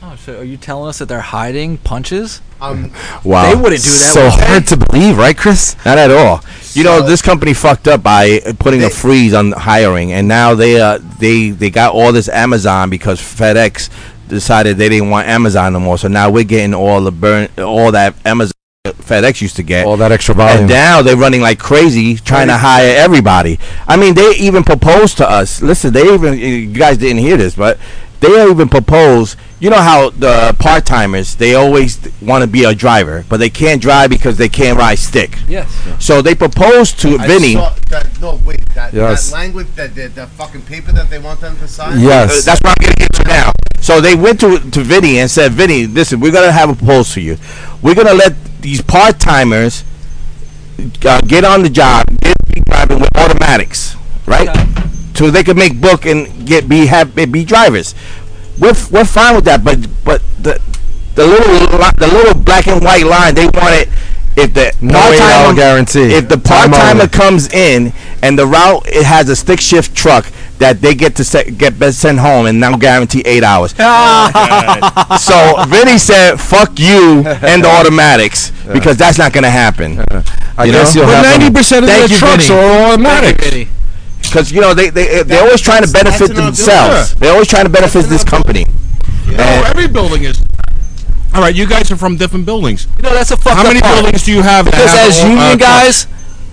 Oh, 0.00 0.14
so 0.14 0.38
are 0.38 0.44
you 0.44 0.56
telling 0.56 0.88
us 0.88 0.98
that 1.00 1.06
they're 1.06 1.20
hiding 1.20 1.76
punches? 1.78 2.40
I'm 2.60 2.92
Wow, 3.24 3.48
They 3.50 3.60
wouldn't 3.60 3.82
do 3.82 3.88
that. 3.90 4.12
So 4.14 4.24
would 4.24 4.32
hard 4.32 4.66
to 4.68 4.76
believe, 4.76 5.18
right, 5.18 5.36
Chris? 5.36 5.74
Not 5.84 5.98
at 5.98 6.12
all. 6.12 6.40
You 6.74 6.84
know, 6.84 7.02
this 7.02 7.20
company 7.20 7.52
fucked 7.52 7.88
up 7.88 8.02
by 8.02 8.38
putting 8.60 8.84
a 8.84 8.90
freeze 8.90 9.34
on 9.34 9.50
hiring, 9.50 10.12
and 10.12 10.28
now 10.28 10.54
they 10.54 10.80
uh 10.80 10.98
they 11.18 11.50
they 11.50 11.70
got 11.70 11.94
all 11.94 12.12
this 12.12 12.28
Amazon 12.28 12.90
because 12.90 13.20
FedEx 13.20 13.90
decided 14.28 14.76
they 14.76 14.88
didn't 14.88 15.10
want 15.10 15.26
Amazon 15.26 15.72
no 15.72 15.80
more. 15.80 15.98
So 15.98 16.06
now 16.06 16.30
we're 16.30 16.44
getting 16.44 16.74
all 16.74 17.00
the 17.00 17.10
burn 17.10 17.48
all 17.58 17.90
that 17.92 18.14
Amazon 18.24 18.52
FedEx 18.84 19.40
used 19.40 19.56
to 19.56 19.62
get. 19.62 19.86
All 19.86 19.96
that 19.96 20.12
extra 20.12 20.34
volume. 20.34 20.60
And 20.60 20.68
now 20.68 21.02
they're 21.02 21.16
running 21.16 21.40
like 21.40 21.58
crazy, 21.58 22.16
trying 22.16 22.48
to 22.48 22.56
hire 22.56 22.94
everybody. 22.96 23.58
I 23.86 23.96
mean, 23.96 24.14
they 24.14 24.30
even 24.36 24.64
proposed 24.64 25.16
to 25.18 25.28
us. 25.28 25.60
Listen, 25.62 25.92
they 25.92 26.12
even 26.12 26.38
you 26.38 26.72
guys 26.72 26.98
didn't 26.98 27.18
hear 27.18 27.36
this, 27.36 27.54
but 27.54 27.78
they 28.20 28.50
even 28.50 28.68
propose. 28.68 29.36
You 29.60 29.70
know 29.70 29.80
how 29.80 30.10
the 30.10 30.54
part 30.60 30.86
timers 30.86 31.34
they 31.36 31.54
always 31.54 31.98
want 32.22 32.42
to 32.42 32.48
be 32.48 32.64
a 32.64 32.74
driver, 32.74 33.24
but 33.28 33.38
they 33.38 33.50
can't 33.50 33.82
drive 33.82 34.10
because 34.10 34.36
they 34.38 34.48
can't 34.48 34.78
ride 34.78 34.98
stick. 34.98 35.36
Yes. 35.48 35.68
So 35.98 36.22
they 36.22 36.34
proposed 36.34 37.00
to 37.00 37.16
I 37.18 37.26
Vinnie. 37.26 37.54
saw 37.54 37.74
that, 37.90 38.20
no, 38.20 38.40
wait. 38.44 38.64
That, 38.74 38.92
Yes. 38.94 39.30
that 39.30 39.34
language, 39.36 39.66
that 39.74 39.94
the, 39.94 40.06
the 40.08 40.26
fucking 40.28 40.62
paper 40.62 40.92
that 40.92 41.10
they 41.10 41.18
want 41.18 41.40
them 41.40 41.56
to 41.58 41.66
sign. 41.66 41.98
Uh, 41.98 42.26
that's 42.44 42.60
what 42.62 42.66
I'm 42.78 42.82
gonna 42.84 42.94
get 42.96 43.12
to 43.14 43.24
now. 43.24 43.50
So 43.80 44.00
they 44.00 44.14
went 44.14 44.38
to 44.40 44.58
to 44.58 44.80
Vinnie 44.82 45.18
and 45.18 45.30
said, 45.30 45.52
Vinnie, 45.52 45.86
listen, 45.86 46.20
we're 46.20 46.32
gonna 46.32 46.52
have 46.52 46.70
a 46.70 46.74
proposal 46.74 47.14
for 47.14 47.20
you. 47.20 47.36
We're 47.82 47.94
gonna 47.96 48.14
let 48.14 48.34
these 48.60 48.80
part 48.82 49.18
timers 49.18 49.82
uh, 51.04 51.20
get 51.22 51.44
on 51.44 51.62
the 51.62 51.68
job, 51.70 52.06
get 52.20 52.36
driving 52.66 53.00
with 53.00 53.08
automatics, 53.16 53.96
right? 54.26 54.48
So 55.18 55.30
they 55.32 55.42
can 55.42 55.56
make 55.58 55.80
book 55.80 56.06
and 56.06 56.46
get 56.46 56.68
be 56.68 56.86
have 56.86 57.12
be 57.14 57.44
drivers. 57.44 57.94
We're 58.56 58.74
we're 58.90 59.04
fine 59.04 59.34
with 59.34 59.44
that, 59.46 59.64
but 59.64 59.78
but 60.04 60.22
the 60.40 60.60
the 61.16 61.26
little 61.26 61.66
the 61.98 62.06
little 62.06 62.34
black 62.40 62.68
and 62.68 62.80
white 62.84 63.04
line 63.04 63.34
they 63.34 63.46
want 63.46 63.74
it. 63.74 63.88
If 64.36 64.54
the 64.54 64.72
No 64.80 64.92
part-timer- 65.00 65.14
eight-hour 65.16 65.54
guarantee. 65.54 66.14
if 66.14 66.28
the 66.28 66.36
Time 66.36 66.70
part 66.70 66.82
timer 66.82 67.08
comes 67.08 67.48
in 67.52 67.92
and 68.22 68.38
the 68.38 68.46
route 68.46 68.86
it 68.86 69.02
has 69.04 69.28
a 69.28 69.34
stick 69.34 69.60
shift 69.60 69.96
truck 69.96 70.26
that 70.58 70.80
they 70.80 70.94
get 70.94 71.16
to 71.16 71.24
se- 71.24 71.50
get 71.58 71.74
sent 71.92 72.20
home 72.20 72.46
and 72.46 72.60
now 72.60 72.76
guarantee 72.76 73.22
eight 73.26 73.42
hours. 73.42 73.74
Oh, 73.80 75.16
so 75.18 75.64
Vinnie 75.66 75.98
said, 75.98 76.36
"Fuck 76.38 76.78
you 76.78 77.24
and 77.42 77.64
the 77.64 77.68
automatics 77.68 78.52
because 78.72 78.96
that's 78.96 79.18
not 79.18 79.32
gonna 79.32 79.50
happen." 79.50 79.98
I 80.58 80.66
guess 80.70 80.94
you'll 80.94 81.06
But 81.06 81.24
have 81.24 81.40
90% 81.40 81.78
of 81.78 81.84
Thank 81.86 82.06
the 82.08 82.14
you, 82.14 82.18
trucks 82.18 82.46
Vinnie. 82.48 82.60
are 82.60 82.92
automatic. 82.92 83.68
Because 84.22 84.52
you 84.52 84.60
know 84.60 84.74
they 84.74 84.90
they 84.90 85.22
they're 85.22 85.42
always 85.42 85.60
trying 85.60 85.82
to 85.84 85.90
benefit 85.92 86.28
that's 86.28 86.38
an 86.38 86.44
themselves. 86.44 87.14
They're 87.14 87.32
always 87.32 87.48
trying 87.48 87.64
to 87.64 87.70
benefit 87.70 88.06
this 88.06 88.24
company. 88.24 88.66
No, 89.26 89.62
every 89.66 89.88
building 89.88 90.24
is. 90.24 90.40
All 91.34 91.40
right, 91.42 91.54
you 91.54 91.66
guys 91.66 91.90
are 91.90 91.96
from 91.96 92.16
different 92.16 92.46
buildings. 92.46 92.86
You 92.96 93.02
know, 93.04 93.14
that's 93.14 93.30
a 93.30 93.36
fucked 93.36 93.56
How 93.56 93.60
up 93.62 93.66
many 93.68 93.80
part. 93.80 93.94
buildings 93.94 94.24
do 94.24 94.32
you 94.32 94.42
have? 94.42 94.64
Because 94.64 94.90
have 94.92 95.08
as 95.08 95.18
all- 95.20 95.24
uh, 95.26 95.28
union 95.28 95.58
trucks? 95.58 96.04
guys, 96.04 96.06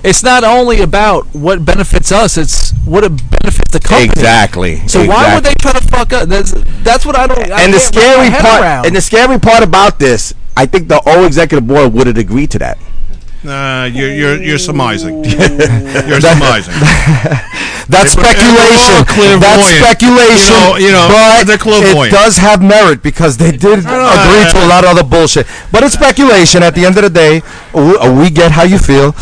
it's 0.04 0.22
not 0.24 0.44
only 0.44 0.82
about 0.82 1.26
what 1.34 1.64
benefits 1.66 2.12
us; 2.12 2.38
it's 2.38 2.72
what 2.86 3.04
it 3.04 3.10
benefits 3.32 3.72
the 3.72 3.80
company. 3.80 4.06
Exactly. 4.12 4.88
So 4.88 5.06
why 5.06 5.34
would 5.34 5.44
they 5.44 5.54
try 5.60 5.72
to 5.74 5.84
fuck 5.84 6.14
up? 6.14 6.28
That's 6.30 6.52
that's 6.84 7.06
what 7.06 7.18
I 7.18 7.28
don't. 7.28 7.52
I 7.52 7.64
and 7.64 7.74
the 7.74 7.80
can't 7.80 7.96
wrap 7.96 7.96
my 7.96 8.02
scary 8.02 8.30
head 8.30 8.42
part 8.42 8.62
around. 8.62 8.86
and 8.86 8.96
the 8.96 9.02
scary 9.02 9.40
part 9.40 9.64
about 9.64 9.98
this, 10.00 10.34
I 10.56 10.66
think 10.66 10.88
the 10.88 11.02
old 11.10 11.26
executive 11.26 11.68
board 11.68 11.94
would 11.94 12.08
have 12.08 12.18
agreed 12.18 12.52
to 12.52 12.60
that. 12.60 12.78
Nah, 13.46 13.86
you're 13.86 14.10
you're 14.12 14.42
you're 14.42 14.58
surmising. 14.58 15.24
you're 16.10 16.22
surmising. 16.22 16.74
That's 17.88 18.16
They 18.16 18.22
were- 18.22 18.34
they 18.34 18.50
were 18.50 18.66
all 18.66 19.06
speculation. 19.06 19.40
That's 19.40 19.68
speculation. 19.78 20.56
You 20.56 20.60
know- 20.60 20.76
you 20.86 20.92
know, 20.92 21.08
but 21.14 21.44
they're 21.46 21.58
clairvoyant. 21.58 22.12
it 22.14 22.16
does 22.16 22.38
have 22.38 22.62
merit 22.62 23.04
because 23.04 23.38
they 23.38 23.52
did 23.52 23.80
agree 23.86 24.44
to 24.52 24.58
a 24.66 24.68
lot 24.68 24.84
of 24.84 24.90
other 24.98 25.04
bullshit. 25.04 25.46
But 25.72 25.84
it's 25.84 25.94
speculation. 25.94 26.64
At 26.64 26.74
the 26.74 26.86
end 26.86 26.98
of 26.98 27.04
the 27.04 27.10
day, 27.12 27.42
we, 27.74 27.96
uh, 27.98 28.12
we 28.20 28.30
get 28.32 28.52
how 28.52 28.64
you 28.64 28.80
feel. 28.80 29.14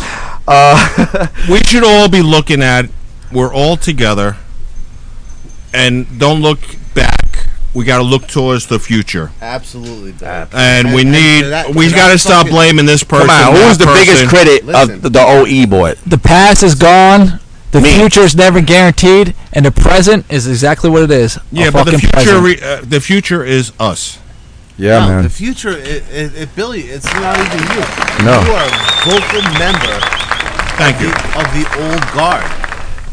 Uh, 0.48 1.28
we 1.50 1.58
should 1.64 1.84
all 1.84 2.08
be 2.08 2.22
looking 2.22 2.62
at. 2.62 2.86
We're 3.32 3.52
all 3.52 3.76
together, 3.76 4.36
and 5.74 6.06
don't 6.18 6.40
look 6.40 6.60
back. 6.94 7.33
We 7.74 7.84
got 7.84 7.98
to 7.98 8.04
look 8.04 8.28
towards 8.28 8.66
the 8.66 8.78
future, 8.78 9.32
Absolutely, 9.42 10.12
Dad. 10.12 10.48
and 10.52 10.94
we 10.94 11.02
And- 11.02 11.12
and 11.14 11.24
need. 11.24 11.42
to 11.42 11.48
that- 11.50 11.74
we 11.74 11.88
to 11.88 11.94
got 11.94 12.10
to 12.12 12.18
stop 12.18 12.48
blaming 12.48 12.86
this 12.86 13.02
person. 13.02 13.26
Come 13.26 13.48
on, 13.48 13.54
that 13.54 13.66
who's 13.66 13.78
the 13.78 13.86
biggest 13.86 14.10
person. 14.24 14.28
critic 14.28 14.64
Listen. 14.64 14.94
of 14.94 15.02
the, 15.02 15.10
the 15.10 15.20
OE 15.20 15.66
board? 15.66 15.98
the 16.06 16.18
past 16.18 16.62
is 16.62 16.76
gone. 16.76 17.40
The 17.72 17.80
Me. 17.80 17.92
future 17.96 18.20
is 18.20 18.36
never 18.36 18.60
guaranteed, 18.60 19.34
and 19.52 19.66
the 19.66 19.72
present 19.72 20.24
is 20.30 20.46
exactly 20.46 20.88
what 20.88 21.02
it 21.02 21.10
is. 21.10 21.36
Yeah, 21.50 21.70
but 21.70 21.86
the 21.90 21.98
future. 21.98 22.38
Re, 22.40 22.56
uh, 22.64 22.76
the 22.88 23.00
future 23.00 23.42
is 23.44 23.72
us. 23.80 24.18
yeah, 24.78 25.00
no, 25.00 25.06
man. 25.08 25.22
The 25.24 25.30
future, 25.30 25.70
it, 25.76 26.04
it, 26.12 26.32
it, 26.36 26.54
Billy, 26.54 26.82
it's 26.82 27.12
not 27.14 27.36
even 27.36 27.58
you. 27.58 28.24
No. 28.24 28.40
You 28.46 28.52
are 28.52 28.66
a 28.66 29.10
vocal 29.10 29.42
member 29.58 29.98
Thank 30.78 31.00
you. 31.00 31.08
of 31.10 31.46
the 31.50 31.66
old 31.82 32.02
guard. 32.14 32.46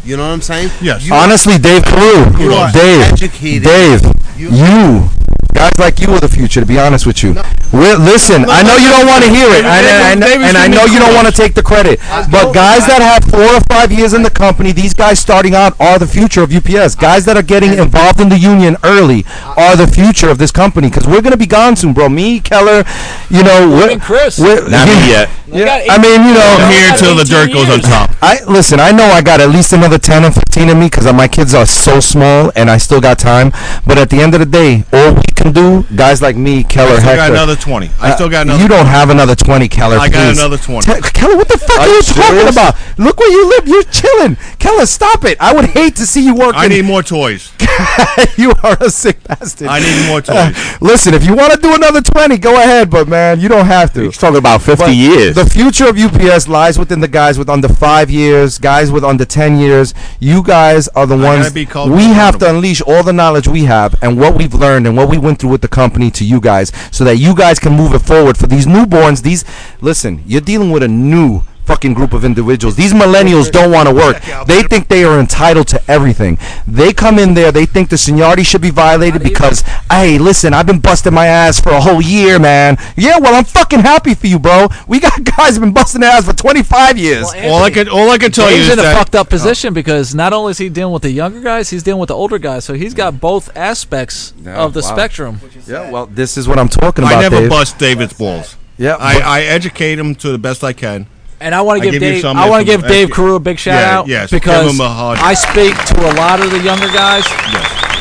You 0.03 0.17
know 0.17 0.23
what 0.27 0.33
I'm 0.33 0.41
saying? 0.41 0.69
Yes. 0.81 1.05
You 1.05 1.13
Honestly, 1.13 1.57
Dave 1.57 1.83
Carew, 1.83 2.25
You 2.41 2.53
are 2.53 2.71
Dave, 2.71 3.11
educated. 3.13 3.63
Dave, 3.63 4.01
You- 4.35 4.49
you, 4.49 5.09
guys 5.53 5.71
like 5.77 5.99
you 5.99 6.09
are 6.13 6.19
the 6.19 6.27
future. 6.27 6.59
To 6.59 6.65
be 6.65 6.79
honest 6.79 7.05
with 7.05 7.21
you, 7.21 7.35
We're, 7.71 7.95
listen, 7.97 8.45
I 8.49 8.63
know 8.63 8.75
you 8.77 8.89
don't 8.89 9.05
want 9.07 9.23
to 9.23 9.29
hear 9.29 9.45
it, 9.49 9.61
David- 9.61 9.67
and, 9.69 10.23
and, 10.23 10.43
and 10.43 10.57
I 10.57 10.67
know 10.67 10.85
you 10.85 10.97
don't 10.97 11.13
want 11.13 11.27
to 11.27 11.31
take 11.33 11.53
the 11.53 11.61
credit. 11.61 11.99
But 12.31 12.51
guys 12.51 12.87
that 12.87 12.99
have 13.01 13.23
four 13.29 13.45
or 13.55 13.61
five 13.69 13.91
years 13.91 14.13
in 14.13 14.23
the 14.23 14.29
company, 14.31 14.71
these 14.71 14.93
guys 14.95 15.19
starting 15.19 15.53
out 15.53 15.79
are 15.79 15.99
the 15.99 16.07
future 16.07 16.41
of 16.41 16.51
UPS. 16.51 16.95
Guys 16.95 17.23
that 17.25 17.37
are 17.37 17.43
getting 17.43 17.73
involved 17.77 18.19
in 18.19 18.29
the 18.29 18.39
union 18.39 18.77
early 18.83 19.23
are 19.55 19.75
the 19.77 19.87
future 19.87 20.29
of 20.29 20.37
this 20.39 20.51
company 20.51 20.89
because 20.89 21.07
we're 21.07 21.21
gonna 21.21 21.37
be 21.37 21.45
gone 21.47 21.75
soon, 21.75 21.93
bro. 21.93 22.09
Me, 22.09 22.39
Keller, 22.39 22.83
you 23.29 23.43
know, 23.43 23.69
we're, 23.69 23.99
Chris. 23.99 24.39
we're- 24.39 24.67
Not 24.69 24.87
me 24.87 24.93
yet. 25.13 25.29
Yeah, 25.51 25.83
I 25.89 25.97
mean, 25.99 26.23
you 26.23 26.33
know, 26.33 26.47
I'm 26.59 26.71
here 26.71 26.95
till 26.97 27.15
the 27.15 27.25
dirt 27.25 27.51
goes 27.51 27.69
on 27.69 27.79
top. 27.81 28.11
I 28.21 28.43
listen. 28.45 28.79
I 28.79 28.91
know 28.91 29.03
I 29.03 29.21
got 29.21 29.41
at 29.41 29.49
least 29.49 29.73
another 29.73 29.97
ten 29.97 30.23
or 30.23 30.31
fifteen 30.31 30.69
in 30.69 30.79
me 30.79 30.85
because 30.87 31.11
my 31.13 31.27
kids 31.27 31.53
are 31.53 31.65
so 31.65 31.99
small 31.99 32.51
and 32.55 32.69
I 32.69 32.77
still 32.77 33.01
got 33.01 33.19
time. 33.19 33.51
But 33.85 33.97
at 33.97 34.09
the 34.09 34.17
end 34.21 34.33
of 34.33 34.39
the 34.39 34.45
day, 34.45 34.85
all 34.93 35.13
we 35.13 35.21
can 35.35 35.51
do, 35.51 35.83
guys 35.95 36.21
like 36.21 36.37
me, 36.37 36.63
Keller, 36.63 36.91
I 36.91 36.99
still 36.99 37.03
Hector. 37.03 37.17
got 37.17 37.31
another 37.31 37.55
twenty. 37.55 37.89
I 37.99 38.15
still 38.15 38.29
got 38.29 38.39
uh, 38.47 38.53
another. 38.53 38.63
You 38.63 38.69
don't 38.69 38.85
have 38.85 39.09
another 39.09 39.35
twenty, 39.35 39.67
Keller. 39.67 39.97
I 39.97 40.07
got 40.07 40.29
please. 40.29 40.39
another 40.39 40.57
20. 40.57 40.85
Te- 40.93 41.01
Keller, 41.11 41.35
what 41.35 41.47
the 41.49 41.57
fuck 41.57 41.77
are, 41.77 41.81
Are 41.81 41.87
you 41.87 41.95
you 41.95 42.01
talking 42.03 42.47
about? 42.47 42.75
Look 42.97 43.19
where 43.19 43.31
you 43.31 43.49
live. 43.49 43.67
You're 43.67 43.83
chilling. 43.83 44.37
Keller, 44.59 44.85
stop 44.85 45.25
it. 45.25 45.37
I 45.41 45.53
would 45.53 45.65
hate 45.65 45.95
to 45.97 46.05
see 46.05 46.23
you 46.23 46.35
working. 46.35 46.61
I 46.61 46.67
need 46.67 46.85
more 46.85 47.03
toys. 47.03 47.51
you 48.37 48.53
are 48.63 48.77
a 48.79 48.89
sick 48.89 49.23
bastard. 49.23 49.67
I 49.67 49.79
need 49.79 50.07
more 50.07 50.21
toys. 50.21 50.35
Uh, 50.55 50.77
listen, 50.81 51.13
if 51.13 51.25
you 51.25 51.35
want 51.35 51.53
to 51.53 51.59
do 51.59 51.73
another 51.73 52.01
20, 52.01 52.37
go 52.37 52.55
ahead, 52.55 52.89
but 52.89 53.07
man, 53.07 53.39
you 53.39 53.47
don't 53.49 53.65
have 53.65 53.93
to. 53.93 54.03
He's 54.03 54.17
talking 54.17 54.37
about 54.37 54.61
50 54.61 54.83
But 54.83 54.93
years. 54.95 55.35
The 55.41 55.49
future 55.49 55.87
of 55.87 55.97
UPS 55.97 56.47
lies 56.47 56.77
within 56.77 56.99
the 56.99 57.07
guys 57.07 57.39
with 57.39 57.49
under 57.49 57.67
five 57.67 58.11
years, 58.11 58.59
guys 58.59 58.91
with 58.91 59.03
under 59.03 59.25
10 59.25 59.57
years. 59.57 59.95
You 60.19 60.43
guys 60.43 60.87
are 60.89 61.07
the 61.07 61.17
ones 61.17 61.51
be 61.51 61.65
we 61.89 62.03
have 62.03 62.37
to 62.37 62.49
unleash 62.51 62.79
all 62.81 63.01
the 63.01 63.11
knowledge 63.11 63.47
we 63.47 63.63
have 63.63 63.95
and 64.03 64.19
what 64.19 64.35
we've 64.35 64.53
learned 64.53 64.85
and 64.85 64.95
what 64.95 65.09
we 65.09 65.17
went 65.17 65.39
through 65.39 65.49
with 65.49 65.61
the 65.61 65.67
company 65.67 66.11
to 66.11 66.23
you 66.23 66.39
guys 66.39 66.71
so 66.91 67.03
that 67.05 67.17
you 67.17 67.33
guys 67.35 67.57
can 67.57 67.73
move 67.73 67.95
it 67.95 68.03
forward 68.03 68.37
for 68.37 68.45
these 68.45 68.67
newborns. 68.67 69.23
These, 69.23 69.43
listen, 69.81 70.21
you're 70.27 70.41
dealing 70.41 70.69
with 70.69 70.83
a 70.83 70.87
new 70.87 71.41
fucking 71.71 71.93
group 71.93 72.11
of 72.11 72.25
individuals. 72.25 72.75
These 72.75 72.91
millennials 72.93 73.49
don't 73.49 73.71
want 73.71 73.87
to 73.87 73.95
work. 73.95 74.21
They 74.45 74.61
think 74.63 74.89
they 74.89 75.05
are 75.05 75.17
entitled 75.19 75.69
to 75.69 75.79
everything. 75.89 76.37
They 76.67 76.91
come 76.91 77.17
in 77.17 77.33
there, 77.33 77.51
they 77.51 77.65
think 77.65 77.89
the 77.89 77.97
seniority 77.97 78.43
should 78.43 78.61
be 78.61 78.71
violated 78.71 79.23
because, 79.23 79.61
hey, 79.89 80.17
listen, 80.17 80.53
I've 80.53 80.67
been 80.67 80.79
busting 80.79 81.13
my 81.13 81.27
ass 81.27 81.61
for 81.61 81.69
a 81.69 81.79
whole 81.79 82.01
year, 82.01 82.39
man. 82.39 82.77
Yeah, 82.97 83.19
well, 83.19 83.35
I'm 83.35 83.45
fucking 83.45 83.79
happy 83.79 84.15
for 84.15 84.27
you, 84.27 84.37
bro. 84.37 84.67
We 84.85 84.99
got 84.99 85.23
guys 85.37 85.57
been 85.57 85.71
busting 85.71 86.01
their 86.01 86.11
ass 86.11 86.25
for 86.25 86.33
25 86.33 86.97
years. 86.97 87.25
all 87.45 87.63
I 87.63 87.71
can 87.71 87.87
all 87.87 88.09
I 88.09 88.17
can 88.17 88.31
tell 88.31 88.51
you 88.51 88.57
Dave's 88.57 88.67
is 88.67 88.73
in 88.73 88.79
a 88.79 88.93
fucked 88.93 89.15
up 89.15 89.27
oh. 89.27 89.29
position 89.29 89.73
because 89.73 90.13
not 90.13 90.33
only 90.33 90.51
is 90.51 90.57
he 90.57 90.67
dealing 90.67 90.93
with 90.93 91.03
the 91.03 91.11
younger 91.11 91.39
guys, 91.39 91.69
he's 91.69 91.83
dealing 91.83 92.01
with 92.01 92.09
the 92.09 92.15
older 92.15 92.37
guys. 92.37 92.65
So 92.65 92.73
he's 92.73 92.93
got 92.93 93.21
both 93.21 93.55
aspects 93.55 94.33
of 94.45 94.73
the 94.73 94.81
wow. 94.81 94.93
spectrum. 94.93 95.39
yeah, 95.67 95.89
well, 95.89 96.05
this 96.05 96.37
is 96.37 96.49
what 96.49 96.59
I'm 96.59 96.69
talking 96.69 97.05
about, 97.05 97.17
I 97.17 97.21
never 97.21 97.39
Dave. 97.41 97.49
bust 97.49 97.77
David's 97.77 98.13
balls. 98.13 98.57
Yeah, 98.77 98.95
I, 98.99 99.19
I 99.19 99.41
educate 99.43 99.99
him 99.99 100.15
to 100.15 100.31
the 100.31 100.39
best 100.39 100.63
I 100.63 100.73
can. 100.73 101.05
And 101.41 101.55
I 101.55 101.61
want 101.61 101.81
to 101.81 101.83
give 101.83 101.99
give 101.99 102.21
Dave. 102.21 102.25
I 102.25 102.47
want 102.47 102.61
to 102.61 102.65
give 102.65 102.87
Dave 102.87 103.09
Carew 103.11 103.35
a 103.35 103.39
big 103.39 103.57
shout 103.57 103.73
yeah, 103.79 103.97
out 103.97 104.07
yes, 104.07 104.29
give 104.29 104.41
because 104.41 104.73
him 104.73 104.79
a 104.79 104.87
hard- 104.87 105.17
I 105.19 105.33
speak 105.33 105.73
to 105.85 106.11
a 106.11 106.13
lot 106.13 106.39
of 106.39 106.51
the 106.51 106.59
younger 106.59 106.87
guys, 106.87 107.25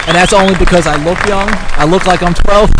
and 0.07 0.15
that's 0.15 0.33
only 0.35 0.55
because 0.59 0.87
I 0.87 0.97
look 1.03 1.19
young. 1.27 1.49
I 1.81 1.85
look 1.85 2.07
like 2.07 2.23
I'm 2.23 2.35
12, 2.35 2.71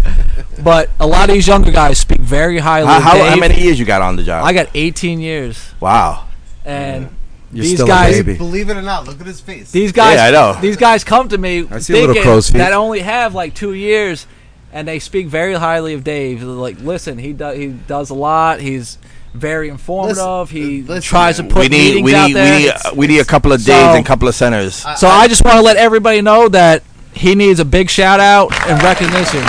but 0.64 0.88
a 1.00 1.06
lot 1.06 1.28
of 1.28 1.34
these 1.34 1.46
younger 1.46 1.70
guys 1.70 1.98
speak 1.98 2.20
very 2.20 2.58
highly. 2.58 2.86
how, 2.86 2.96
of 2.96 3.02
how, 3.02 3.12
Dave. 3.14 3.28
how 3.28 3.36
many 3.36 3.60
years 3.60 3.78
you 3.78 3.84
got 3.84 4.00
on 4.00 4.16
the 4.16 4.22
job? 4.22 4.44
I 4.44 4.52
got 4.54 4.68
18 4.74 5.20
years, 5.20 5.74
wow. 5.80 6.26
and 6.64 7.10
You're 7.52 7.64
these 7.64 7.74
still 7.74 7.86
a 7.86 7.88
guys, 7.88 8.14
baby. 8.16 8.38
Believe 8.38 8.70
it 8.70 8.76
or 8.76 8.82
not, 8.82 9.06
look 9.06 9.20
at 9.20 9.26
his 9.26 9.40
face. 9.42 9.70
these 9.70 9.92
guys, 9.92 10.16
Yeah, 10.16 10.24
I 10.26 10.30
know. 10.30 10.58
these 10.60 10.76
guys 10.78 11.04
come 11.04 11.28
to 11.28 11.36
me 11.38 11.66
I 11.70 11.78
see 11.80 11.92
a 11.92 11.96
little 11.96 12.14
thinking 12.14 12.22
crow's 12.22 12.48
feet. 12.50 12.58
that 12.58 12.72
only 12.72 13.00
have 13.00 13.34
like 13.34 13.54
two 13.54 13.74
years, 13.74 14.26
and 14.72 14.88
they 14.88 14.98
speak 14.98 15.26
very 15.26 15.54
highly 15.54 15.92
of 15.92 16.04
Dave. 16.04 16.40
They're 16.40 16.48
like, 16.48 16.80
listen, 16.80 17.18
he 17.18 17.34
does 17.34 17.56
he 17.58 17.66
does 17.68 18.08
a 18.08 18.14
lot. 18.14 18.60
He's 18.60 18.96
very 19.36 19.68
informative. 19.68 20.50
he 20.50 20.82
listen, 20.82 21.02
tries 21.02 21.36
to 21.36 21.44
put 21.44 21.56
We 21.56 21.68
need 21.68 21.88
meetings 21.88 22.04
we 22.04 22.14
out 22.14 22.26
need 22.28 22.34
we 22.34 22.40
there. 22.40 22.58
need, 22.60 22.70
uh, 22.70 22.90
we 22.94 23.06
need 23.06 23.18
a 23.20 23.24
couple 23.24 23.52
of 23.52 23.58
days 23.64 23.76
So- 23.76 23.90
and 23.94 24.04
a 24.04 24.08
couple 24.08 24.28
of 24.28 24.34
centers. 24.34 24.84
So 24.96 25.08
I 25.08 25.28
just 25.28 25.44
want 25.44 25.56
to 25.56 25.62
let 25.62 25.76
everybody 25.76 26.20
know 26.22 26.48
that 26.48 26.82
he 27.12 27.34
needs 27.34 27.60
a 27.60 27.64
big 27.64 27.88
shout 27.90 28.20
out 28.20 28.52
and 28.68 28.82
recognition. 28.82 29.42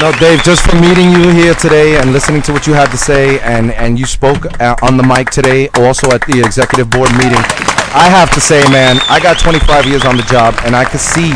No, 0.00 0.10
Dave, 0.18 0.42
just 0.42 0.68
from 0.68 0.80
meeting 0.80 1.12
you 1.12 1.28
here 1.30 1.54
today 1.54 1.96
and 2.00 2.12
listening 2.12 2.42
to 2.42 2.52
what 2.52 2.66
you 2.66 2.72
had 2.74 2.90
to 2.90 2.96
say, 2.96 3.38
and, 3.40 3.70
and 3.72 3.96
you 3.96 4.06
spoke 4.06 4.60
uh, 4.60 4.74
on 4.82 4.96
the 4.96 5.04
mic 5.04 5.30
today, 5.30 5.68
also 5.76 6.10
at 6.10 6.20
the 6.26 6.40
executive 6.44 6.90
board 6.90 7.12
meeting. 7.12 7.38
I 7.94 8.08
have 8.10 8.28
to 8.34 8.40
say, 8.40 8.60
man, 8.70 8.98
I 9.08 9.20
got 9.20 9.38
25 9.38 9.86
years 9.86 10.04
on 10.04 10.16
the 10.16 10.24
job, 10.24 10.56
and 10.64 10.74
I 10.74 10.84
can 10.84 10.98
see 10.98 11.30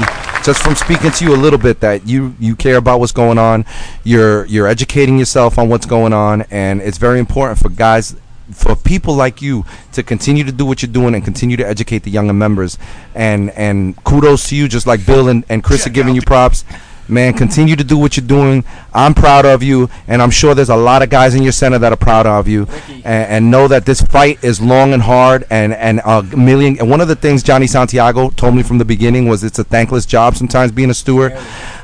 just 0.45 0.63
from 0.63 0.75
speaking 0.75 1.11
to 1.11 1.25
you 1.25 1.35
a 1.35 1.37
little 1.37 1.59
bit 1.59 1.81
that 1.81 2.07
you, 2.07 2.35
you 2.39 2.57
care 2.57 2.77
about 2.77 3.01
what's 3.01 3.13
going 3.13 3.39
on. 3.39 3.65
You're 4.05 4.45
you're 4.47 4.67
educating 4.67 5.19
yourself 5.19 5.59
on 5.59 5.69
what's 5.69 5.87
going 5.87 6.13
on, 6.13 6.43
and 6.51 6.81
it's 6.81 6.99
very 6.99 7.19
important 7.19 7.59
for 7.59 7.69
guys 7.69 8.17
for 8.53 8.75
people 8.75 9.15
like 9.15 9.43
you 9.43 9.65
to 9.93 10.03
continue 10.03 10.43
to 10.45 10.53
do 10.53 10.65
what 10.65 10.83
you're 10.83 10.91
doing 10.91 11.15
and 11.15 11.23
continue 11.23 11.57
to 11.57 11.67
educate 11.67 12.03
the 12.03 12.11
younger 12.11 12.33
members. 12.33 12.79
And 13.15 13.51
and 13.51 14.03
kudos 14.05 14.49
to 14.49 14.57
you, 14.57 14.69
just 14.69 14.87
like 14.87 15.05
Bill 15.05 15.29
and, 15.29 15.45
and 15.49 15.63
Chris 15.63 15.87
are 15.87 15.91
giving 15.91 16.15
you 16.15 16.23
props. 16.23 16.65
Man, 17.09 17.33
continue 17.33 17.75
to 17.75 17.85
do 17.85 17.97
what 17.97 18.19
you're 18.19 18.27
doing. 18.27 18.65
I'm 18.93 19.15
proud 19.15 19.47
of 19.47 19.63
you, 19.63 19.89
and 20.07 20.21
I'm 20.21 20.31
sure 20.31 20.55
there's 20.55 20.69
a 20.69 20.77
lot 20.77 21.03
of 21.03 21.09
guys 21.09 21.35
in 21.35 21.43
your 21.43 21.53
center 21.53 21.79
that 21.79 21.91
are 21.91 21.97
proud 21.97 22.27
of 22.27 22.47
you. 22.47 22.67
And, 22.89 23.05
and 23.05 23.51
know 23.51 23.67
that 23.67 23.87
this 23.87 24.03
fight 24.03 24.45
is 24.45 24.61
long 24.61 24.93
and 24.93 25.03
hard, 25.03 25.47
and 25.49 25.73
and 25.73 26.03
a 26.05 26.23
million. 26.23 26.79
And 26.79 26.91
one 26.91 27.01
of 27.01 27.09
the 27.09 27.17
things 27.17 27.43
Johnny 27.43 27.67
Santiago 27.67 28.29
told 28.31 28.55
me 28.55 28.63
from 28.63 28.77
the 28.77 28.85
beginning 28.85 29.27
was 29.27 29.43
it's 29.43 29.59
a 29.59 29.65
thankless 29.65 30.05
job 30.05 30.37
sometimes 30.37 30.71
being 30.71 30.91
a 30.91 30.95
steward. 30.95 31.37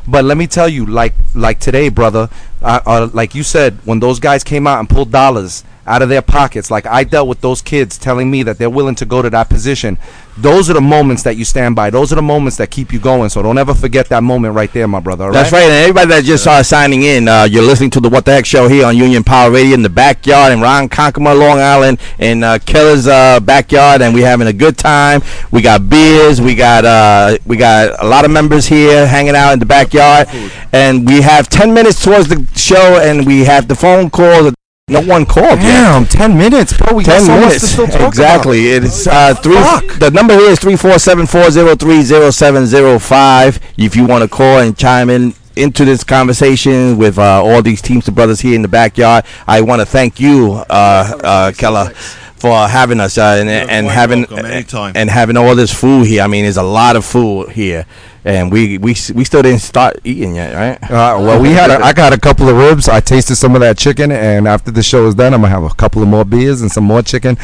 But 0.06 0.26
let 0.26 0.36
me 0.36 0.46
tell 0.46 0.68
you, 0.68 0.84
like 0.84 1.14
like 1.34 1.58
today, 1.58 1.88
brother, 1.88 2.28
uh, 2.60 2.80
uh, 2.84 3.08
like 3.14 3.34
you 3.34 3.42
said, 3.42 3.78
when 3.84 4.00
those 4.00 4.18
guys 4.20 4.44
came 4.44 4.66
out 4.66 4.78
and 4.78 4.90
pulled 4.90 5.10
dollars 5.10 5.64
out 5.86 6.02
of 6.02 6.08
their 6.08 6.22
pockets, 6.22 6.70
like 6.70 6.86
I 6.86 7.04
dealt 7.04 7.28
with 7.28 7.40
those 7.40 7.60
kids 7.62 7.98
telling 7.98 8.30
me 8.30 8.42
that 8.44 8.58
they're 8.58 8.70
willing 8.70 8.94
to 8.96 9.06
go 9.06 9.22
to 9.22 9.30
that 9.30 9.48
position. 9.48 9.98
Those 10.36 10.68
are 10.68 10.72
the 10.72 10.80
moments 10.80 11.22
that 11.22 11.36
you 11.36 11.44
stand 11.44 11.76
by. 11.76 11.90
Those 11.90 12.10
are 12.12 12.16
the 12.16 12.22
moments 12.22 12.56
that 12.56 12.70
keep 12.70 12.92
you 12.92 12.98
going. 12.98 13.28
So 13.28 13.40
don't 13.42 13.58
ever 13.58 13.72
forget 13.72 14.08
that 14.08 14.22
moment 14.22 14.54
right 14.54 14.72
there, 14.72 14.88
my 14.88 14.98
brother. 15.00 15.30
That's 15.30 15.52
right, 15.52 15.62
and 15.62 15.72
everybody 15.72 16.08
that 16.08 16.24
just 16.24 16.42
started 16.42 16.64
signing 16.64 17.02
in, 17.02 17.28
uh, 17.28 17.44
you're 17.44 17.62
listening 17.62 17.90
to 17.90 18.00
the 18.00 18.08
What 18.08 18.24
the 18.24 18.32
Heck 18.32 18.46
show 18.46 18.66
here 18.68 18.86
on 18.86 18.96
Union 18.96 19.22
Power 19.22 19.50
Radio 19.50 19.74
in 19.74 19.82
the 19.82 19.88
backyard 19.88 20.52
in 20.52 20.58
Ronkonkoma, 20.58 21.38
Long 21.38 21.58
Island, 21.58 22.00
in 22.18 22.42
uh, 22.42 22.58
Keller's 22.64 23.06
uh, 23.06 23.38
backyard, 23.40 24.02
and 24.02 24.12
we're 24.14 24.26
having 24.26 24.48
a 24.48 24.52
good 24.52 24.76
time. 24.76 25.22
We 25.52 25.62
got 25.62 25.88
beers, 25.88 26.40
we 26.40 26.54
got 26.54 26.84
uh, 26.84 27.38
we 27.46 27.56
got 27.56 28.02
a 28.02 28.06
lot 28.06 28.24
of 28.24 28.30
members 28.30 28.66
here 28.66 29.06
hanging 29.06 29.36
out 29.36 29.52
in 29.52 29.58
the 29.60 29.66
backyard, 29.66 30.28
and 30.72 31.06
we 31.06 31.20
have 31.20 31.48
10 31.48 31.72
minutes 31.72 32.02
towards 32.02 32.28
the 32.28 32.46
show, 32.56 32.98
and 33.00 33.24
we 33.26 33.44
have 33.44 33.68
the 33.68 33.74
phone 33.74 34.10
calls. 34.10 34.52
No 34.86 35.00
one 35.00 35.24
called 35.24 35.60
yet. 35.60 35.62
Damn, 35.62 36.04
ten 36.04 36.36
minutes, 36.36 36.76
bro. 36.76 36.94
We 36.94 37.04
got 37.04 37.14
Ten 37.14 37.22
so 37.22 37.32
much 37.36 37.40
minutes. 37.46 37.60
to 37.60 37.66
still 37.68 37.86
talk 37.86 38.06
exactly. 38.08 38.66
It's 38.66 39.06
uh, 39.06 39.34
three. 39.34 39.54
The 39.96 40.10
number 40.12 40.34
here 40.34 40.50
is 40.50 40.58
three 40.58 40.76
four 40.76 40.98
seven 40.98 41.26
four 41.26 41.50
zero 41.50 41.74
three 41.74 42.02
zero 42.02 42.30
seven 42.30 42.66
zero 42.66 42.98
five. 42.98 43.58
If 43.78 43.96
you 43.96 44.04
want 44.04 44.24
to 44.24 44.28
call 44.28 44.58
and 44.58 44.76
chime 44.76 45.08
in 45.08 45.32
into 45.56 45.86
this 45.86 46.04
conversation 46.04 46.98
with 46.98 47.18
uh, 47.18 47.42
all 47.42 47.62
these 47.62 47.80
Teamster 47.80 48.12
brothers 48.12 48.40
here 48.40 48.54
in 48.54 48.60
the 48.60 48.68
backyard, 48.68 49.24
I 49.46 49.62
want 49.62 49.80
to 49.80 49.86
thank 49.86 50.20
you, 50.20 50.52
uh, 50.68 51.18
uh, 51.24 51.52
Keller. 51.52 51.94
For 52.36 52.68
having 52.68 53.00
us 53.00 53.16
uh, 53.16 53.38
and, 53.40 53.48
and 53.48 53.86
having 53.86 54.26
welcome, 54.30 54.92
and 54.94 55.08
having 55.08 55.38
all 55.38 55.54
this 55.54 55.72
food 55.72 56.06
here, 56.06 56.22
I 56.22 56.26
mean, 56.26 56.42
there's 56.42 56.58
a 56.58 56.62
lot 56.62 56.94
of 56.94 57.02
food 57.06 57.48
here, 57.52 57.86
and 58.24 58.50
we 58.50 58.78
we 58.78 58.96
we 59.14 59.24
still 59.24 59.42
didn't 59.42 59.60
start 59.60 60.00
eating 60.04 60.36
yet, 60.36 60.54
right? 60.54 60.82
Uh, 60.90 61.18
well, 61.20 61.40
we 61.40 61.50
had. 61.50 61.70
A, 61.70 61.84
I 61.84 61.92
got 61.92 62.12
a 62.12 62.18
couple 62.18 62.48
of 62.48 62.56
ribs. 62.56 62.88
I 62.88 63.00
tasted 63.00 63.36
some 63.36 63.54
of 63.54 63.60
that 63.60 63.76
chicken, 63.76 64.10
and 64.10 64.48
after 64.48 64.70
the 64.70 64.82
show 64.82 65.06
is 65.06 65.14
done, 65.14 65.34
I'm 65.34 65.42
gonna 65.42 65.52
have 65.52 65.64
a 65.64 65.74
couple 65.74 66.02
of 66.02 66.08
more 66.08 66.24
beers 66.24 66.62
and 66.62 66.70
some 66.70 66.84
more 66.84 67.02
chicken. 67.02 67.36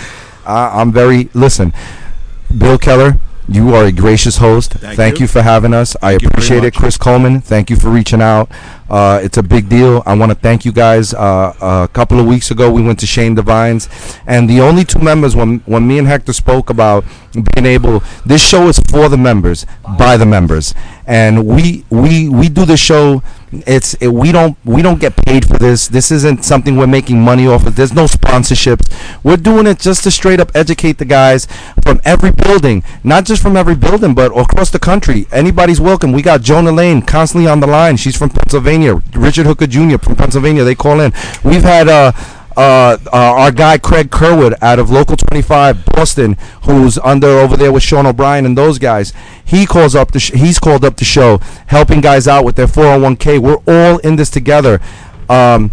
Uh, 0.47 0.71
I'm 0.73 0.93
very 0.93 1.29
listen, 1.35 1.75
Bill 2.57 2.79
Keller. 2.79 3.19
You 3.49 3.75
are 3.75 3.85
a 3.85 3.93
gracious 3.93 4.37
host. 4.37 4.75
Thank, 4.75 5.19
you. 5.19 5.25
you. 5.25 5.27
for 5.27 5.43
having 5.43 5.75
us. 5.75 5.97
I 6.01 6.13
appreciate 6.13 6.63
it. 6.63 6.75
Chris 6.75 6.97
Coleman. 6.97 7.41
Thank 7.41 7.69
you 7.71 7.77
for 7.77 7.89
reaching 7.91 8.23
out. 8.23 8.51
Uh, 8.89 9.21
it's 9.23 9.39
a 9.39 9.43
big 9.43 9.69
deal. 9.69 10.03
I 10.07 10.15
want 10.15 10.31
to 10.31 10.39
thank 10.39 10.65
you 10.65 10.73
guys. 10.73 11.15
Uh, 11.15 11.55
a 11.61 11.89
couple 11.93 12.21
of 12.21 12.27
weeks 12.27 12.51
ago, 12.51 12.71
we 12.71 12.83
went 12.83 12.99
to 13.01 13.07
Shane 13.07 13.35
Devine's, 13.35 13.89
and 14.27 14.49
the 14.49 14.61
only 14.61 14.85
two 14.85 14.99
members 14.99 15.35
when 15.37 15.61
when 15.61 15.87
me 15.87 15.99
and 15.99 16.07
Hector 16.07 16.33
spoke 16.33 16.71
about 16.71 17.05
being 17.33 17.67
able. 17.67 18.03
This 18.27 18.43
show 18.47 18.69
is 18.69 18.79
for 18.91 19.09
the 19.09 19.17
members, 19.17 19.65
by 19.99 20.17
the 20.17 20.27
members, 20.27 20.75
and 21.07 21.47
we 21.47 21.85
we 21.91 22.29
we 22.29 22.49
do 22.49 22.65
the 22.65 22.77
show. 22.77 23.23
It's 23.53 23.95
it, 23.95 24.09
we 24.09 24.31
don't 24.31 24.57
we 24.65 24.81
don't 24.81 25.01
get 25.01 25.17
paid 25.25 25.47
for 25.47 25.59
this. 25.59 25.89
This 25.89 26.11
isn't 26.13 26.45
something 26.45 26.77
we're 26.77 26.87
making 26.87 27.21
money 27.21 27.47
off 27.49 27.67
of. 27.67 27.75
There's 27.75 27.93
no 27.93 28.05
sponsorships. 28.05 28.91
We're 29.25 29.37
doing 29.37 29.67
it 29.67 29.81
just 29.81 30.05
to 30.05 30.11
straight 30.11 30.39
up 30.39 30.53
educate 30.55 30.99
the 30.99 31.05
guys 31.05 31.47
from 31.83 32.01
every 32.05 32.31
building, 32.31 32.85
not 33.03 33.25
just 33.25 33.43
from 33.43 33.57
every 33.57 33.75
building, 33.75 34.15
but 34.15 34.31
across 34.39 34.71
the 34.71 34.79
country. 34.79 35.27
Anybody's 35.33 35.81
welcome. 35.81 36.13
We 36.13 36.23
got 36.23 36.43
Joni 36.43 36.75
Lane 36.75 37.03
constantly 37.03 37.51
on 37.51 37.61
the 37.61 37.67
line. 37.67 37.97
She's 37.97 38.17
from 38.17 38.31
Pennsylvania. 38.31 39.03
Richard 39.15 39.47
Hooker 39.47 39.67
Jr. 39.67 39.99
from 39.99 40.15
Pennsylvania. 40.15 40.63
They 40.63 40.77
call 40.77 41.01
in. 41.01 41.13
We've 41.43 41.63
had 41.65 41.89
uh, 41.89 42.13
uh, 42.61 42.99
uh, 43.07 43.11
our 43.13 43.51
guy 43.51 43.79
Craig 43.79 44.11
Kerwood 44.11 44.55
out 44.61 44.79
of 44.79 44.91
Local 44.91 45.17
25 45.17 45.87
Boston, 45.87 46.37
who's 46.65 46.99
under 46.99 47.27
over 47.27 47.57
there 47.57 47.73
with 47.73 47.83
Sean 47.83 48.05
O'Brien 48.05 48.45
and 48.45 48.57
those 48.57 48.79
guys. 48.79 49.15
He 49.43 49.65
calls 49.65 49.95
up 49.95 50.13
the 50.13 50.21
sh- 50.21 50.33
he's 50.33 50.59
called 50.59 50.85
up 50.85 50.97
the 50.97 51.07
show, 51.07 51.39
helping 51.69 52.03
guys 52.03 52.29
out 52.29 52.45
with 52.45 52.57
their 52.57 52.67
401k. 52.67 53.39
We're 53.39 53.63
all 53.67 53.97
in 54.01 54.17
this 54.17 54.29
together. 54.29 54.79
Um, 55.31 55.73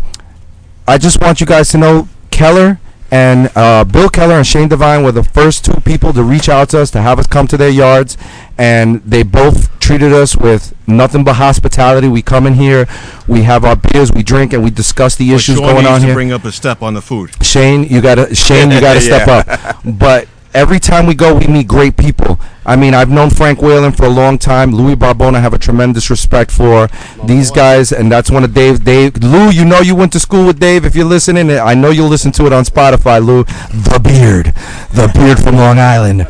I 0.87 0.97
just 0.97 1.19
want 1.19 1.41
you 1.41 1.45
guys 1.45 1.69
to 1.71 1.77
know 1.77 2.07
Keller 2.31 2.79
and 3.11 3.49
uh, 3.55 3.83
Bill 3.83 4.09
Keller 4.09 4.35
and 4.35 4.45
Shane 4.45 4.67
Devine 4.67 5.03
were 5.03 5.11
the 5.11 5.23
first 5.23 5.63
two 5.65 5.79
people 5.81 6.11
to 6.13 6.23
reach 6.23 6.49
out 6.49 6.69
to 6.69 6.79
us 6.81 6.91
to 6.91 7.01
have 7.01 7.19
us 7.19 7.27
come 7.27 7.47
to 7.47 7.57
their 7.57 7.69
yards, 7.69 8.17
and 8.57 9.01
they 9.03 9.23
both 9.23 9.77
treated 9.79 10.11
us 10.11 10.35
with 10.35 10.75
nothing 10.87 11.23
but 11.23 11.35
hospitality. 11.35 12.07
We 12.09 12.21
come 12.21 12.45
in 12.45 12.55
here, 12.55 12.87
we 13.27 13.43
have 13.43 13.63
our 13.63 13.75
beers, 13.77 14.11
we 14.11 14.23
drink, 14.23 14.51
and 14.53 14.63
we 14.63 14.69
discuss 14.69 15.15
the 15.15 15.29
But 15.29 15.35
issues 15.35 15.55
Sean 15.55 15.63
going 15.65 15.75
needs 15.77 15.87
on 15.87 15.99
to 16.01 16.05
here. 16.07 16.15
bring 16.15 16.31
up 16.33 16.43
a 16.43 16.51
step 16.51 16.81
on 16.81 16.93
the 16.93 17.01
food. 17.01 17.31
Shane, 17.45 17.83
you 17.83 18.01
gotta 18.01 18.35
Shane, 18.35 18.71
you 18.71 18.81
gotta 18.81 19.01
step 19.01 19.27
up. 19.27 19.77
But 19.85 20.27
every 20.53 20.79
time 20.79 21.05
we 21.05 21.15
go, 21.15 21.35
we 21.35 21.47
meet 21.47 21.67
great 21.67 21.97
people. 21.97 22.39
I 22.65 22.75
mean, 22.75 22.93
I've 22.93 23.09
known 23.09 23.29
Frank 23.29 23.61
Whalen 23.61 23.93
for 23.93 24.05
a 24.05 24.09
long 24.09 24.37
time. 24.37 24.71
Louis 24.71 24.95
Barbone, 24.95 25.35
I 25.35 25.39
have 25.39 25.53
a 25.53 25.57
tremendous 25.57 26.09
respect 26.09 26.51
for 26.51 26.89
these 27.23 27.49
guys, 27.49 27.91
and 27.91 28.11
that's 28.11 28.29
one 28.29 28.43
of 28.43 28.53
Dave. 28.53 28.83
Dave, 28.83 29.23
Lou, 29.23 29.49
you 29.49 29.63
know 29.63 29.79
you 29.79 29.95
went 29.95 30.11
to 30.13 30.19
school 30.19 30.45
with 30.45 30.59
Dave. 30.59 30.83
If 30.83 30.95
you're 30.95 31.05
listening, 31.05 31.49
I 31.51 31.73
know 31.73 31.91
you'll 31.91 32.09
listen 32.09 32.31
to 32.33 32.45
it 32.45 32.53
on 32.53 32.65
Spotify. 32.65 33.25
Lou, 33.25 33.43
the 33.43 33.99
beard, 34.03 34.47
the 34.93 35.09
beard 35.13 35.39
from 35.39 35.55
Long 35.55 35.79
Island. 35.79 36.27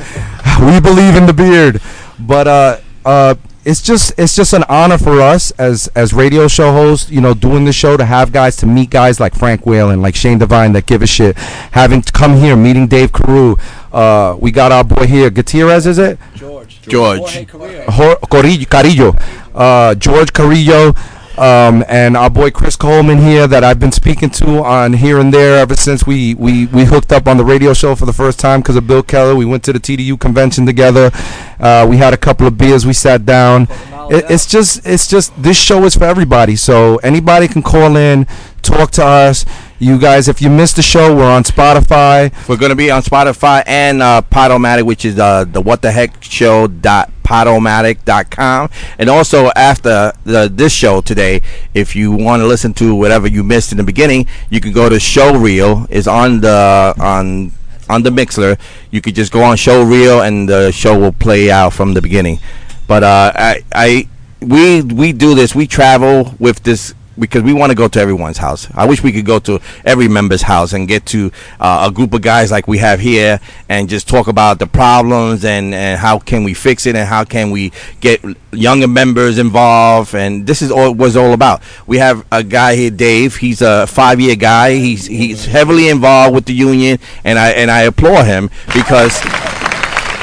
We 0.61 0.79
believe 0.79 1.15
in 1.15 1.25
the 1.25 1.33
beard, 1.33 1.81
but 2.19 2.47
uh, 2.47 2.79
uh, 3.05 3.35
it's 3.67 3.81
just 3.81 4.13
it's 4.17 4.33
just 4.33 4.53
an 4.53 4.63
honor 4.69 4.97
for 4.97 5.19
us 5.19 5.51
as 5.51 5.89
as 5.89 6.13
radio 6.13 6.47
show 6.47 6.71
hosts, 6.71 7.11
you 7.11 7.19
know, 7.19 7.33
doing 7.33 7.65
the 7.65 7.73
show 7.73 7.97
to 7.97 8.05
have 8.05 8.31
guys 8.31 8.55
to 8.57 8.65
meet 8.65 8.89
guys 8.89 9.19
like 9.19 9.35
Frank 9.35 9.65
Whalen, 9.65 10.01
like 10.01 10.15
Shane 10.15 10.37
Devine 10.37 10.71
that 10.71 10.85
give 10.85 11.01
a 11.01 11.07
shit. 11.07 11.35
Having 11.73 12.03
to 12.03 12.13
come 12.13 12.37
here, 12.37 12.55
meeting 12.55 12.87
Dave 12.87 13.11
Carew. 13.11 13.57
Uh, 13.91 14.37
we 14.39 14.51
got 14.51 14.71
our 14.71 14.85
boy 14.85 15.05
here, 15.05 15.29
Gutierrez, 15.29 15.85
is 15.85 15.97
it? 15.97 16.17
George. 16.33 16.81
George. 16.83 17.19
Hor- 17.49 18.15
Corillo, 18.31 18.69
Carillo, 18.69 19.13
uh, 19.53 19.95
George 19.95 20.31
Carillo, 20.31 20.93
um, 21.37 21.83
and 21.87 22.17
our 22.17 22.29
boy 22.29 22.51
Chris 22.51 22.75
Coleman 22.75 23.19
here 23.19 23.47
that 23.47 23.63
I've 23.63 23.79
been 23.79 23.91
speaking 23.91 24.29
to 24.31 24.63
on 24.63 24.93
here 24.93 25.19
and 25.19 25.33
there 25.33 25.57
ever 25.57 25.75
since 25.75 26.05
we, 26.07 26.33
we, 26.35 26.65
we 26.67 26.85
hooked 26.85 27.11
up 27.11 27.27
on 27.27 27.37
the 27.37 27.45
radio 27.45 27.73
show 27.73 27.95
for 27.95 28.05
the 28.05 28.13
first 28.13 28.39
time 28.39 28.61
because 28.61 28.75
of 28.75 28.87
Bill 28.87 29.03
Keller. 29.03 29.35
We 29.35 29.45
went 29.45 29.63
to 29.65 29.73
the 29.73 29.79
TDU 29.79 30.19
convention 30.19 30.65
together. 30.65 31.11
Uh, 31.59 31.85
we 31.89 31.97
had 31.97 32.13
a 32.13 32.17
couple 32.17 32.47
of 32.47 32.57
beers. 32.57 32.85
We 32.85 32.93
sat 32.93 33.25
down. 33.25 33.67
It, 34.09 34.25
it's 34.29 34.45
just 34.45 34.85
it's 34.85 35.07
just 35.07 35.31
this 35.41 35.57
show 35.57 35.83
is 35.85 35.95
for 35.95 36.05
everybody. 36.05 36.55
So 36.55 36.97
anybody 36.97 37.47
can 37.47 37.61
call 37.61 37.95
in, 37.95 38.25
talk 38.61 38.91
to 38.91 39.05
us. 39.05 39.45
You 39.79 39.99
guys, 39.99 40.27
if 40.27 40.41
you 40.41 40.49
missed 40.49 40.77
the 40.77 40.81
show, 40.81 41.15
we're 41.15 41.29
on 41.29 41.43
Spotify. 41.43 42.33
We're 42.49 42.57
gonna 42.57 42.75
be 42.75 42.89
on 42.89 43.03
Spotify 43.03 43.61
and 43.67 44.01
uh, 44.01 44.23
Podomatic, 44.23 44.87
which 44.87 45.05
is 45.05 45.19
uh, 45.19 45.43
the 45.43 45.61
What 45.61 45.83
the 45.83 45.91
Heck 45.91 46.23
Show 46.23 46.65
dot 46.65 47.11
podomatic.com 47.23 48.69
and 48.97 49.09
also 49.09 49.51
after 49.53 50.13
the, 50.23 50.49
this 50.49 50.71
show 50.71 51.01
today 51.01 51.41
if 51.73 51.93
you 51.93 52.09
want 52.09 52.39
to 52.39 52.47
listen 52.47 52.73
to 52.73 52.95
whatever 52.95 53.27
you 53.27 53.43
missed 53.43 53.73
in 53.73 53.77
the 53.77 53.83
beginning 53.83 54.25
you 54.49 54.61
can 54.61 54.71
go 54.71 54.87
to 54.87 54.97
show 54.97 55.37
reel 55.37 55.85
is 55.89 56.07
on 56.07 56.39
the 56.39 56.93
on 56.97 57.51
on 57.89 58.03
the 58.03 58.09
Mixlr. 58.09 58.57
You 58.91 59.01
could 59.01 59.13
just 59.13 59.33
go 59.33 59.43
on 59.43 59.57
show 59.57 59.83
reel 59.83 60.21
and 60.21 60.47
the 60.47 60.71
show 60.71 60.97
will 60.97 61.11
play 61.11 61.51
out 61.51 61.73
from 61.73 61.93
the 61.93 62.01
beginning. 62.01 62.39
But 62.87 63.03
uh 63.03 63.31
i 63.35 63.63
i 63.73 64.07
we 64.39 64.81
we 64.81 65.11
do 65.13 65.35
this. 65.35 65.53
We 65.53 65.67
travel 65.67 66.33
with 66.39 66.63
this 66.63 66.95
because 67.19 67.43
we 67.43 67.53
want 67.53 67.71
to 67.71 67.75
go 67.75 67.87
to 67.87 67.99
everyone's 67.99 68.37
house. 68.37 68.67
I 68.73 68.85
wish 68.85 69.03
we 69.03 69.11
could 69.11 69.25
go 69.25 69.39
to 69.39 69.59
every 69.85 70.07
member's 70.07 70.41
house 70.41 70.73
and 70.73 70.87
get 70.87 71.05
to 71.07 71.31
uh, 71.59 71.87
a 71.89 71.93
group 71.93 72.13
of 72.13 72.21
guys 72.21 72.51
like 72.51 72.67
we 72.67 72.77
have 72.79 72.99
here 72.99 73.39
and 73.69 73.89
just 73.89 74.07
talk 74.07 74.27
about 74.27 74.59
the 74.59 74.67
problems 74.67 75.45
and, 75.45 75.73
and 75.73 75.99
how 75.99 76.19
can 76.19 76.43
we 76.43 76.53
fix 76.53 76.85
it 76.85 76.95
and 76.95 77.07
how 77.07 77.23
can 77.23 77.51
we 77.51 77.71
get 77.99 78.23
younger 78.51 78.87
members 78.87 79.37
involved. 79.37 80.15
And 80.15 80.45
this 80.45 80.61
is 80.61 80.71
all 80.71 80.93
was 80.93 81.15
all 81.15 81.33
about. 81.33 81.61
We 81.85 81.97
have 81.97 82.25
a 82.31 82.43
guy 82.43 82.75
here, 82.75 82.91
Dave. 82.91 83.37
He's 83.37 83.61
a 83.61 83.87
five 83.87 84.19
year 84.19 84.35
guy. 84.35 84.75
He's 84.75 85.05
he's 85.05 85.45
heavily 85.45 85.89
involved 85.89 86.35
with 86.35 86.45
the 86.45 86.53
union, 86.53 86.99
and 87.23 87.39
I 87.39 87.49
and 87.51 87.71
I 87.71 87.81
applaud 87.81 88.25
him 88.25 88.49
because. 88.73 89.19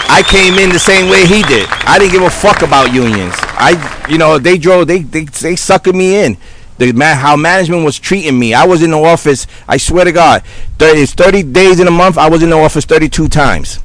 I 0.07 0.23
came 0.23 0.59
in 0.59 0.69
the 0.69 0.79
same 0.79 1.11
way 1.11 1.27
he 1.27 1.43
did. 1.43 1.67
I 1.87 1.99
didn't 1.99 2.13
give 2.13 2.23
a 2.23 2.31
fuck 2.31 2.61
about 2.63 2.93
unions. 2.93 3.35
I, 3.39 4.07
you 4.09 4.19
know, 4.19 4.39
they 4.39 4.59
drove, 4.59 4.87
they 4.87 4.99
they 5.01 5.25
they 5.25 5.55
suckered 5.55 5.95
me 5.95 6.23
in. 6.23 6.37
The 6.79 6.93
man, 6.93 7.17
how 7.17 7.37
management 7.37 7.85
was 7.85 7.99
treating 7.99 8.39
me. 8.39 8.53
I 8.53 8.65
was 8.65 8.83
in 8.83 8.91
the 8.91 8.99
office. 8.99 9.47
I 9.69 9.77
swear 9.77 10.05
to 10.05 10.13
God, 10.13 10.43
30, 10.79 11.01
it's 11.01 11.15
30 11.15 11.45
days 11.45 11.79
in 11.81 11.87
a 11.87 11.93
month. 11.93 12.19
I 12.19 12.29
was 12.29 12.43
in 12.43 12.51
the 12.51 12.57
office 12.57 12.85
32 12.85 13.29
times, 13.29 13.79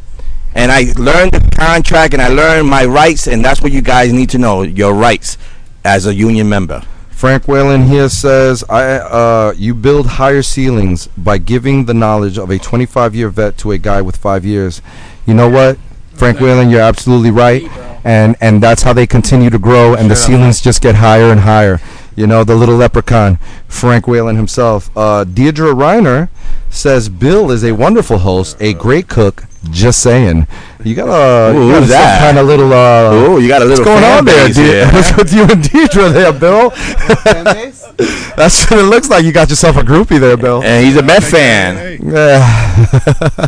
and 0.56 0.72
I 0.72 0.92
learned 0.98 1.34
the 1.34 1.56
contract 1.56 2.14
and 2.14 2.22
I 2.22 2.30
learned 2.30 2.68
my 2.68 2.86
rights. 2.86 3.28
And 3.28 3.46
that's 3.46 3.62
what 3.62 3.72
you 3.72 3.82
guys 3.82 4.12
need 4.12 4.30
to 4.32 4.38
know: 4.38 4.64
your 4.64 4.94
rights 4.94 5.38
as 5.86 6.08
a 6.08 6.14
union 6.14 6.50
member. 6.50 6.84
Frank 7.12 7.48
Whalen 7.48 7.84
here 7.84 8.08
says, 8.08 8.64
"I 8.70 8.84
uh, 8.94 9.54
you 9.56 9.76
build 9.76 10.08
higher 10.08 10.42
ceilings 10.42 11.08
by 11.18 11.38
giving 11.38 11.86
the 11.86 11.94
knowledge 11.94 12.38
of 12.38 12.50
a 12.50 12.58
25 12.58 13.14
year 13.14 13.30
vet 13.30 13.58
to 13.58 13.72
a 13.72 13.78
guy 13.78 14.02
with 14.02 14.16
five 14.16 14.46
years. 14.46 14.82
You 15.28 15.34
know 15.34 15.50
what, 15.50 15.78
Frank 16.14 16.40
Whalen, 16.40 16.70
you're 16.70 16.82
absolutely 16.82 17.32
right, 17.32 17.64
and 18.04 18.36
and 18.42 18.64
that's 18.64 18.84
how 18.84 18.94
they 18.94 19.06
continue 19.06 19.50
to 19.50 19.60
grow, 19.60 19.96
and 19.96 20.10
the 20.10 20.16
ceilings 20.16 20.60
just 20.62 20.82
get 20.82 20.96
higher 20.96 21.32
and 21.32 21.42
higher. 21.42 21.80
You 22.20 22.28
know, 22.28 22.44
the 22.44 22.54
little 22.54 22.76
leprechaun, 22.76 23.40
Frank 23.70 24.06
Whalen 24.06 24.36
himself. 24.36 24.90
Uh, 24.94 25.24
Deidre 25.24 25.74
Reiner 25.74 26.28
says 26.70 27.08
Bill 27.08 27.50
is 27.50 27.64
a 27.64 27.72
wonderful 27.72 28.18
host, 28.18 28.58
a 28.60 28.74
great 28.74 29.08
cook. 29.08 29.46
Just 29.72 30.04
saying, 30.04 30.46
you 30.84 30.96
got 30.96 31.08
a 31.08 31.54
Ooh, 31.56 31.68
you 31.68 31.72
got 31.80 31.88
that? 31.88 32.20
kind 32.20 32.38
of 32.38 32.46
little. 32.46 32.74
Uh, 32.74 33.14
Ooh, 33.14 33.40
you 33.40 33.48
got 33.48 33.62
a 33.62 33.66
little 33.66 33.86
What's 33.86 34.02
going 34.02 34.04
on 34.04 34.26
there, 34.26 34.48
base 34.48 34.56
De- 34.58 34.64
here, 34.64 34.86
What's 34.92 35.16
with 35.16 35.34
you 35.34 35.44
and 35.44 35.64
Deidre 35.64 36.12
there, 36.12 36.34
Bill? 36.34 36.72
That's 38.36 38.70
what 38.70 38.80
it 38.82 38.84
looks 38.84 39.10
like. 39.10 39.24
You 39.24 39.32
got 39.32 39.50
yourself 39.50 39.78
a 39.78 39.82
groupie 39.82 40.20
there, 40.20 40.36
Bill. 40.36 40.62
And 40.62 40.86
he's 40.86 40.98
a 40.98 41.02
Met 41.04 41.24
fan. 41.24 42.02
Yeah. 42.06 42.44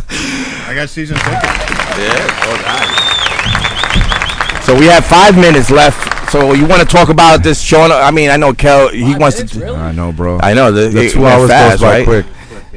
I 0.66 0.72
got 0.74 0.88
season 0.88 1.18
tickets. 1.18 1.44
Yeah. 1.98 2.26
Oh, 4.56 4.62
So 4.62 4.74
we 4.78 4.86
have 4.86 5.04
five 5.04 5.36
minutes 5.36 5.70
left. 5.70 6.21
So 6.32 6.54
you 6.54 6.66
want 6.66 6.80
to 6.80 6.88
talk 6.88 7.10
about 7.10 7.42
this, 7.42 7.60
Sean? 7.60 7.92
I 7.92 8.10
mean, 8.10 8.30
I 8.30 8.38
know 8.38 8.54
Kel. 8.54 8.88
He 8.88 9.14
wants 9.14 9.42
to. 9.42 9.58
Really? 9.60 9.76
I 9.76 9.92
know, 9.92 10.12
bro. 10.12 10.40
I 10.42 10.54
know 10.54 10.72
the, 10.72 10.88
The 10.88 11.04
it 11.04 11.12
two 11.12 11.20
went 11.20 11.34
hours 11.34 11.50
fast, 11.50 11.70
goes 11.72 11.80
by 11.82 11.98
right? 11.98 12.04
quick. 12.06 12.26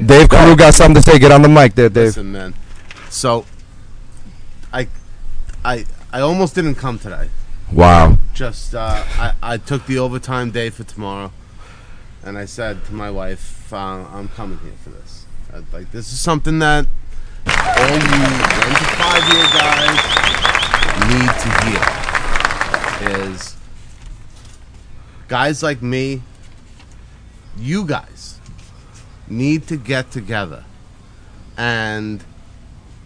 Dave 0.06 0.28
Carew 0.28 0.54
got 0.54 0.74
something 0.74 1.02
to 1.02 1.10
say. 1.10 1.18
Get 1.18 1.32
on 1.32 1.40
the 1.40 1.48
mic 1.48 1.74
there, 1.74 1.88
Dave. 1.88 2.08
Listen, 2.08 2.32
man. 2.32 2.54
So, 3.08 3.46
I, 4.74 4.88
I, 5.64 5.86
I 6.12 6.20
almost 6.20 6.54
didn't 6.54 6.74
come 6.74 6.98
today. 6.98 7.30
Wow. 7.72 8.18
Just 8.34 8.74
uh, 8.74 9.02
I, 9.16 9.32
I 9.42 9.56
took 9.56 9.86
the 9.86 10.00
overtime 10.00 10.50
day 10.50 10.68
for 10.68 10.84
tomorrow, 10.84 11.32
and 12.22 12.36
I 12.36 12.44
said 12.44 12.84
to 12.84 12.92
my 12.92 13.10
wife, 13.10 13.72
uh, 13.72 14.04
"I'm 14.12 14.28
coming 14.28 14.58
here 14.58 14.74
for 14.84 14.90
this. 14.90 15.24
Uh, 15.50 15.62
like 15.72 15.90
this 15.92 16.12
is 16.12 16.20
something 16.20 16.58
that 16.58 16.86
all 17.46 17.88
you 17.88 18.20
one 18.20 18.76
to 18.76 18.84
five 19.00 19.24
year 19.32 19.46
guys 19.56 19.96
need 21.08 21.40
to 21.40 21.64
hear 21.70 22.05
is 23.00 23.56
guys 25.28 25.62
like 25.62 25.82
me, 25.82 26.22
you 27.56 27.84
guys 27.84 28.40
need 29.28 29.66
to 29.68 29.76
get 29.76 30.10
together 30.10 30.64
and 31.56 32.22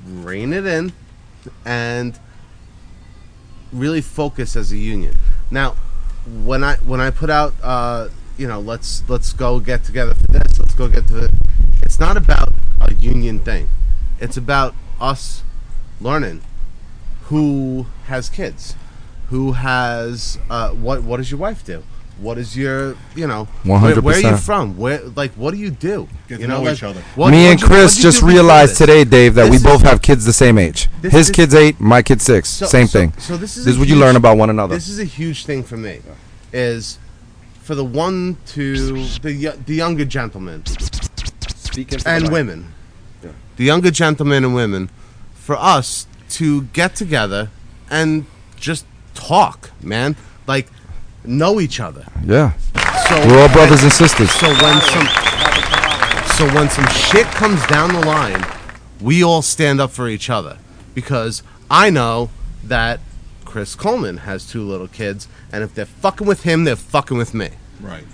rein 0.04 0.52
it 0.52 0.66
in 0.66 0.92
and 1.64 2.18
really 3.72 4.00
focus 4.00 4.56
as 4.56 4.72
a 4.72 4.76
union. 4.76 5.14
Now, 5.50 5.76
when 6.44 6.62
I 6.64 6.76
when 6.76 7.00
I 7.00 7.10
put 7.10 7.30
out, 7.30 7.54
uh, 7.62 8.08
you 8.36 8.46
know, 8.46 8.60
let's 8.60 9.08
let's 9.08 9.32
go 9.32 9.60
get 9.60 9.84
together 9.84 10.14
for 10.14 10.26
this. 10.26 10.58
Let's 10.58 10.74
go 10.74 10.88
get 10.88 11.06
to 11.08 11.14
the. 11.14 11.38
It's 11.82 11.98
not 11.98 12.16
about 12.16 12.52
a 12.80 12.94
union 12.94 13.38
thing. 13.40 13.68
It's 14.20 14.36
about 14.36 14.74
us 15.00 15.42
learning 16.00 16.42
who 17.24 17.86
has 18.06 18.28
kids, 18.28 18.74
who 19.30 19.52
has 19.52 20.38
uh, 20.50 20.70
what 20.70 21.02
what 21.02 21.16
does 21.18 21.30
your 21.30 21.40
wife 21.40 21.64
do? 21.64 21.82
What 22.18 22.36
is 22.36 22.54
your 22.56 22.96
you 23.14 23.26
know? 23.26 23.44
Where, 23.64 23.98
where 24.00 24.16
are 24.16 24.20
you 24.20 24.36
from? 24.36 24.76
Where 24.76 25.00
like 25.16 25.32
what 25.32 25.52
do 25.52 25.56
you 25.56 25.70
do? 25.70 26.08
Get 26.28 26.36
to 26.36 26.40
you 26.42 26.48
know, 26.48 26.58
know 26.58 26.64
like, 26.64 26.74
each 26.74 26.82
other. 26.82 27.00
what- 27.14 27.30
Me 27.30 27.46
and 27.46 27.58
what'd 27.58 27.66
Chris 27.66 27.96
you 27.96 28.02
just 28.02 28.22
realized 28.22 28.76
today, 28.76 29.04
Dave, 29.04 29.34
that 29.36 29.44
This 29.44 29.50
we 29.50 29.56
is- 29.56 29.62
both 29.62 29.82
have 29.82 30.02
kids 30.02 30.24
the 30.26 30.32
same 30.32 30.58
age. 30.58 30.88
This- 31.00 31.12
His 31.12 31.26
this- 31.28 31.36
kid's 31.36 31.54
eight, 31.54 31.80
my 31.80 32.02
kid's 32.02 32.24
six. 32.24 32.48
So- 32.50 32.66
same 32.66 32.86
so- 32.88 32.98
thing. 32.98 33.12
So 33.18 33.36
this 33.38 33.56
is 33.56 33.64
This 33.64 33.74
is 33.74 33.78
what 33.78 33.88
you 33.88 33.96
learn 33.96 34.16
about 34.16 34.36
one 34.36 34.50
another. 34.50 34.74
This 34.74 34.88
is 34.88 34.98
a 34.98 35.04
huge 35.04 35.46
thing 35.46 35.62
for 35.62 35.76
me. 35.78 36.00
Is 36.52 36.98
for 37.62 37.74
the 37.74 37.84
one 37.84 38.36
to 38.48 39.04
the 39.22 39.54
the 39.64 39.74
younger 39.74 40.04
gentlemen 40.04 40.64
and 42.04 42.30
women, 42.30 42.74
the 43.56 43.64
younger 43.64 43.90
gentlemen 43.92 44.44
and 44.44 44.54
women, 44.54 44.90
for 45.34 45.56
us 45.56 46.06
to 46.30 46.62
get 46.72 46.96
together 46.96 47.50
and 47.88 48.26
just 48.56 48.84
talk, 49.20 49.70
man. 49.82 50.16
Like 50.46 50.68
know 51.24 51.60
each 51.60 51.80
other. 51.80 52.04
Yeah. 52.24 52.52
So 53.08 53.26
We're 53.28 53.40
all 53.42 53.48
brothers 53.52 53.82
and 53.82 53.92
sisters. 53.92 54.30
So 54.32 54.48
when 54.48 54.80
some 54.80 55.06
so 56.36 56.46
when 56.54 56.68
some 56.70 56.86
shit 56.88 57.26
comes 57.26 57.64
down 57.66 57.92
the 57.92 58.00
line, 58.06 58.42
we 59.00 59.22
all 59.22 59.42
stand 59.42 59.80
up 59.80 59.90
for 59.90 60.08
each 60.08 60.30
other 60.30 60.58
because 60.94 61.42
I 61.70 61.90
know 61.90 62.30
that 62.64 63.00
Chris 63.44 63.74
Coleman 63.74 64.18
has 64.18 64.46
two 64.48 64.62
little 64.62 64.88
kids, 64.88 65.28
and 65.52 65.62
if 65.64 65.74
they're 65.74 65.84
fucking 65.86 66.26
with 66.26 66.44
him, 66.44 66.64
they're 66.64 66.76
fucking 66.76 67.16
with 67.18 67.34
me. 67.34 67.50
Right. 67.80 68.04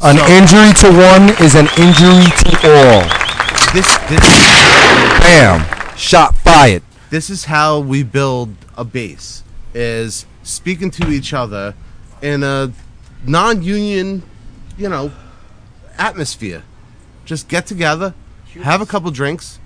An 0.00 0.16
So- 0.16 0.26
injury 0.26 0.72
to 0.82 0.90
one 0.90 1.28
is 1.44 1.54
an 1.54 1.68
injury 1.78 2.24
to 2.24 2.50
all. 2.64 3.02
This 3.72 3.96
this 4.08 4.28
Bam. 5.20 5.64
Shot 5.96 6.36
fired. 6.38 6.82
this 7.10 7.30
is 7.30 7.44
how 7.44 7.78
we 7.78 8.02
build 8.02 8.54
a 8.76 8.84
base 8.84 9.42
is 9.74 10.26
speaking 10.42 10.90
to 10.90 11.08
each 11.10 11.32
other 11.32 11.74
in 12.20 12.42
a 12.42 12.72
non-union 13.26 14.22
you 14.76 14.88
know 14.88 15.10
atmosphere 15.98 16.62
just 17.24 17.48
get 17.48 17.66
together 17.66 18.14
have 18.62 18.80
a 18.80 18.86
couple 18.86 19.10
drinks 19.10 19.58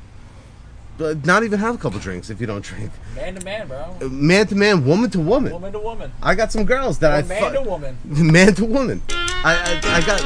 but 0.99 1.27
not 1.27 1.43
even 1.45 1.59
have 1.59 1.75
a 1.75 1.79
couple 1.79 1.99
drinks 1.99 2.31
if 2.31 2.41
you 2.41 2.47
don't 2.47 2.65
drink 2.65 2.91
Man 3.15 3.35
to 3.35 3.45
man, 3.45 3.69
bro. 3.69 4.09
man 4.09 4.47
to 4.47 4.55
man 4.55 4.85
woman 4.85 5.11
to 5.11 5.21
woman 5.21 5.53
Woman 5.53 5.73
to 5.73 5.79
woman. 5.79 6.13
i 6.23 6.35
got 6.35 6.53
some 6.53 6.65
girls 6.65 6.99
that 7.01 7.13
i 7.13 7.23
man 7.27 7.43
fu- 7.43 7.57
to 7.57 7.63
woman. 7.63 7.99
man 8.05 8.55
to 8.55 8.65
woman 8.65 9.03
i 9.11 9.81
i, 9.85 9.97
I 9.97 10.01
got 10.07 10.21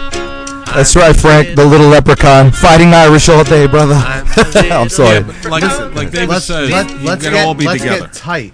That's 0.75 0.95
right, 0.95 1.17
Frank, 1.17 1.57
the 1.57 1.65
little 1.65 1.89
leprechaun. 1.89 2.53
Fighting 2.53 2.95
Irish 2.95 3.29
all 3.29 3.43
day, 3.43 3.67
brother. 3.67 3.95
I'm 3.97 4.89
sorry. 4.89 5.19
Like, 5.51 5.63
like 5.97 6.11
David 6.13 6.29
let's, 6.29 6.45
says, 6.45 6.71
let, 6.71 6.89
you 6.89 6.97
let's 7.05 7.25
can 7.25 7.33
get, 7.33 7.45
all 7.45 7.55
be 7.55 7.65
let's 7.65 7.83
together. 7.83 8.07
get 8.07 8.13
tight 8.13 8.53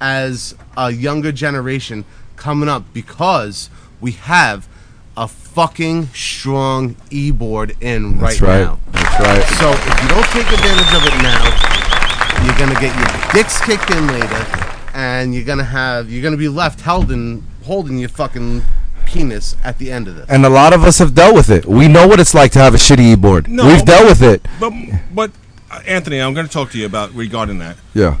as 0.00 0.54
a 0.76 0.90
younger 0.90 1.32
generation 1.32 2.04
coming 2.36 2.68
up 2.68 2.84
because 2.92 3.70
we 4.00 4.12
have 4.12 4.68
a 5.16 5.26
fucking 5.26 6.06
strong 6.08 6.96
e-board 7.10 7.74
in 7.80 8.18
That's 8.18 8.40
right, 8.40 8.48
right. 8.48 8.64
now. 8.64 8.78
That's 8.92 9.20
right. 9.20 9.42
So 9.58 9.70
if 9.70 10.02
you 10.02 10.08
don't 10.08 10.26
take 10.26 10.52
advantage 10.52 10.92
of 10.94 11.02
it 11.06 11.22
now, 11.22 12.44
you're 12.44 12.58
gonna 12.58 12.78
get 12.80 12.94
your 12.98 13.32
dicks 13.32 13.60
kicked 13.62 13.90
in 13.90 14.06
later, 14.08 14.46
and 14.94 15.34
you're 15.34 15.44
gonna 15.44 15.64
have 15.64 16.10
you're 16.10 16.22
gonna 16.22 16.36
be 16.36 16.48
left 16.48 16.80
held 16.82 17.10
in 17.10 17.42
holding 17.64 17.98
your 17.98 18.10
fucking 18.10 18.62
penis 19.06 19.56
at 19.64 19.78
the 19.78 19.90
end 19.90 20.08
of 20.08 20.16
this. 20.16 20.28
And 20.28 20.44
a 20.44 20.50
lot 20.50 20.74
of 20.74 20.84
us 20.84 20.98
have 20.98 21.14
dealt 21.14 21.34
with 21.34 21.48
it. 21.48 21.64
We 21.64 21.88
know 21.88 22.06
what 22.06 22.20
it's 22.20 22.34
like 22.34 22.52
to 22.52 22.58
have 22.58 22.74
a 22.74 22.76
shitty 22.76 23.12
e-board. 23.12 23.48
No, 23.48 23.66
We've 23.66 23.84
dealt 23.84 24.06
with 24.06 24.22
it. 24.22 24.46
But, 24.60 24.72
but 25.14 25.30
uh, 25.70 25.80
Anthony, 25.86 26.20
I'm 26.20 26.34
going 26.34 26.46
to 26.46 26.52
talk 26.52 26.70
to 26.72 26.78
you 26.78 26.86
about 26.86 27.14
regarding 27.14 27.58
that. 27.58 27.76
Yeah. 27.94 28.18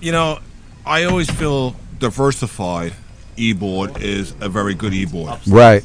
You 0.00 0.12
know, 0.12 0.40
I 0.86 1.04
always 1.04 1.30
feel 1.30 1.76
diversified 1.98 2.94
e-board 3.36 4.02
is 4.02 4.34
a 4.40 4.48
very 4.48 4.74
good 4.74 4.92
e-board. 4.94 5.38
Right. 5.46 5.84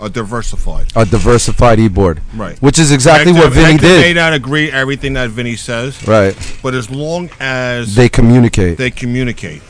A 0.00 0.08
diversified. 0.10 0.88
A 0.96 1.04
diversified 1.06 1.78
e-board. 1.78 2.20
Right. 2.34 2.60
Which 2.60 2.78
is 2.78 2.90
exactly 2.92 3.32
what 3.32 3.44
Hector- 3.52 3.54
Vinnie 3.54 3.72
Hector 3.72 3.86
may 3.86 4.02
did. 4.12 4.16
not 4.16 4.32
agree 4.34 4.70
everything 4.70 5.14
that 5.14 5.30
Vinnie 5.30 5.56
says. 5.56 6.06
Right. 6.06 6.36
But 6.62 6.74
as 6.74 6.90
long 6.90 7.30
as 7.40 7.94
They 7.94 8.08
communicate. 8.08 8.76
they 8.76 8.90
communicate. 8.90 9.62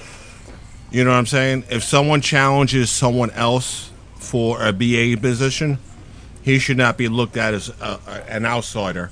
You 0.90 1.05
know 1.05 1.10
what 1.10 1.16
I'm 1.18 1.26
saying? 1.26 1.64
If 1.70 1.82
someone 1.85 2.20
challenges 2.20 2.90
someone 2.90 3.31
else 3.32 3.90
for 4.16 4.64
a 4.64 4.72
BA 4.72 5.16
position, 5.20 5.78
he 6.43 6.59
should 6.59 6.76
not 6.78 6.97
be 6.97 7.09
looked 7.09 7.36
at 7.36 7.52
as 7.55 7.68
a, 7.81 7.98
a- 8.06 8.31
an 8.32 8.47
outsider, 8.47 9.10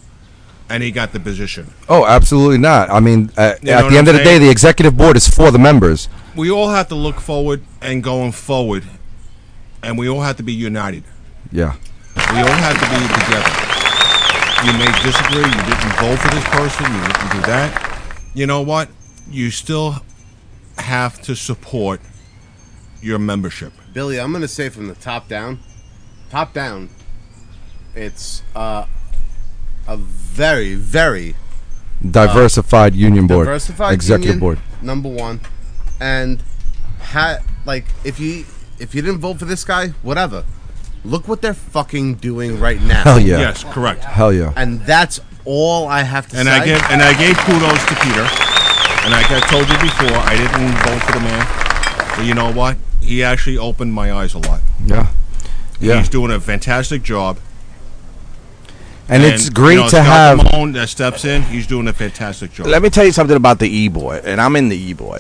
and 0.69 0.83
he 0.83 0.91
got 0.91 1.13
the 1.13 1.21
position. 1.21 1.73
Oh, 1.89 2.07
absolutely 2.07 2.59
not. 2.59 2.91
I 2.91 3.01
mean, 3.01 3.31
uh, 3.37 3.55
You 3.63 3.71
know 3.71 3.79
at 3.79 3.91
the 3.91 3.99
end 3.99 4.09
I'm 4.09 4.15
of 4.15 4.19
the 4.19 4.25
day, 4.25 4.39
the 4.39 4.51
executive 4.51 4.97
board 4.97 5.17
is 5.17 5.29
for 5.29 5.51
the 5.51 5.59
members. 5.59 6.09
We 6.35 6.51
all 6.51 6.71
have 6.71 6.89
to 6.89 6.95
look 6.95 7.21
forward 7.21 7.63
and 7.81 8.03
going 8.03 8.33
forward, 8.33 8.85
and 9.83 9.99
we 9.99 10.09
all 10.09 10.23
have 10.23 10.37
to 10.39 10.43
be 10.43 10.53
united. 10.53 11.05
Yeah. 11.51 11.75
We 12.17 12.41
all 12.41 12.49
have 12.49 12.75
to 12.75 12.89
be 12.89 13.01
together. 13.21 13.73
You 14.65 14.73
may 14.79 14.93
disagree. 15.03 15.45
You 15.45 15.63
didn't 15.67 15.97
vote 15.99 16.19
for 16.19 16.29
this 16.29 16.45
person. 16.49 16.87
You 16.95 17.01
didn't 17.03 17.33
do 17.33 17.41
that. 17.43 18.01
You 18.35 18.47
know 18.47 18.63
what? 18.63 18.89
You 19.29 19.51
still 19.51 19.97
have 20.79 21.21
to 21.23 21.35
support 21.35 22.01
your 23.01 23.19
membership. 23.19 23.73
Billy, 23.93 24.21
I'm 24.21 24.33
gonna 24.33 24.49
say 24.49 24.69
from 24.69 24.89
the 24.89 24.95
top 24.95 25.29
down, 25.29 25.59
top 26.31 26.55
down, 26.55 26.89
it's 27.95 28.43
uh, 28.55 28.87
a 29.87 29.97
very, 29.97 30.75
very 30.75 31.35
uh, 31.35 32.09
Diversified 32.11 32.95
union 32.95 33.27
board. 33.27 33.47
diversified 33.47 33.93
Executive 33.95 34.35
union, 34.37 34.41
board. 34.41 34.59
Number 34.81 35.09
one, 35.09 35.41
and 36.01 36.43
ha- 37.01 37.39
like 37.65 37.85
if 38.05 38.19
you 38.19 38.45
if 38.81 38.95
you 38.95 39.03
didn't 39.03 39.21
vote 39.21 39.39
for 39.39 39.45
this 39.45 39.65
guy, 39.65 39.89
whatever. 40.03 40.45
Look 41.05 41.27
what 41.27 41.43
they're 41.43 41.53
fucking 41.55 42.15
doing 42.17 42.61
right 42.61 42.81
now. 42.81 43.03
Hell 43.03 43.19
yeah. 43.21 43.39
Yes, 43.41 43.65
correct. 43.65 44.05
Hell 44.05 44.33
yeah. 44.33 44.53
And 44.57 44.81
that's 44.83 45.19
all 45.45 45.89
I 45.89 46.03
have 46.03 46.29
to 46.29 46.37
And 46.39 46.47
say. 46.47 46.53
I 46.55 46.65
gave, 46.65 46.81
and 46.91 47.03
I 47.03 47.13
gave 47.19 47.37
kudos 47.39 47.85
to 47.87 47.95
Peter. 47.97 48.23
And 49.03 49.11
like 49.11 49.27
I 49.31 49.41
told 49.51 49.69
you 49.69 49.77
before, 49.79 50.17
I 50.17 50.37
didn't 50.37 50.79
vote 50.87 51.03
for 51.03 51.13
the 51.13 51.21
man. 51.21 52.17
But 52.17 52.25
you 52.25 52.35
know 52.35 52.53
what? 52.53 52.77
He 53.01 53.25
actually 53.25 53.59
opened 53.59 53.93
my 53.93 54.13
eyes 54.13 54.35
a 54.35 54.39
lot. 54.39 54.61
Yeah. 54.87 55.09
Yeah. 55.81 55.99
He's 55.99 56.09
doing 56.09 56.31
a 56.31 56.39
fantastic 56.39 57.03
job. 57.03 57.39
And, 59.13 59.23
it's 59.23 59.49
great 59.51 59.75
you 59.75 59.81
know, 59.81 59.85
to 59.85 59.91
Scott 59.91 60.07
have. 60.07 60.39
Damone 60.39 60.73
that 60.75 60.89
steps 60.89 61.25
in. 61.25 61.43
He's 61.43 61.67
doing 61.67 61.87
a 61.89 61.93
fantastic 61.93 62.53
job. 62.53 62.67
Let 62.67 62.83
me 62.83 62.89
tell 62.91 63.05
you 63.05 63.13
something 63.13 63.37
about 63.37 63.59
the 63.59 63.69
E 63.69 63.89
boy, 63.89 64.21
and 64.25 64.41
I'm 64.41 64.57
in 64.57 64.69
the 64.69 64.77
E 64.77 64.93
boy. 64.95 65.19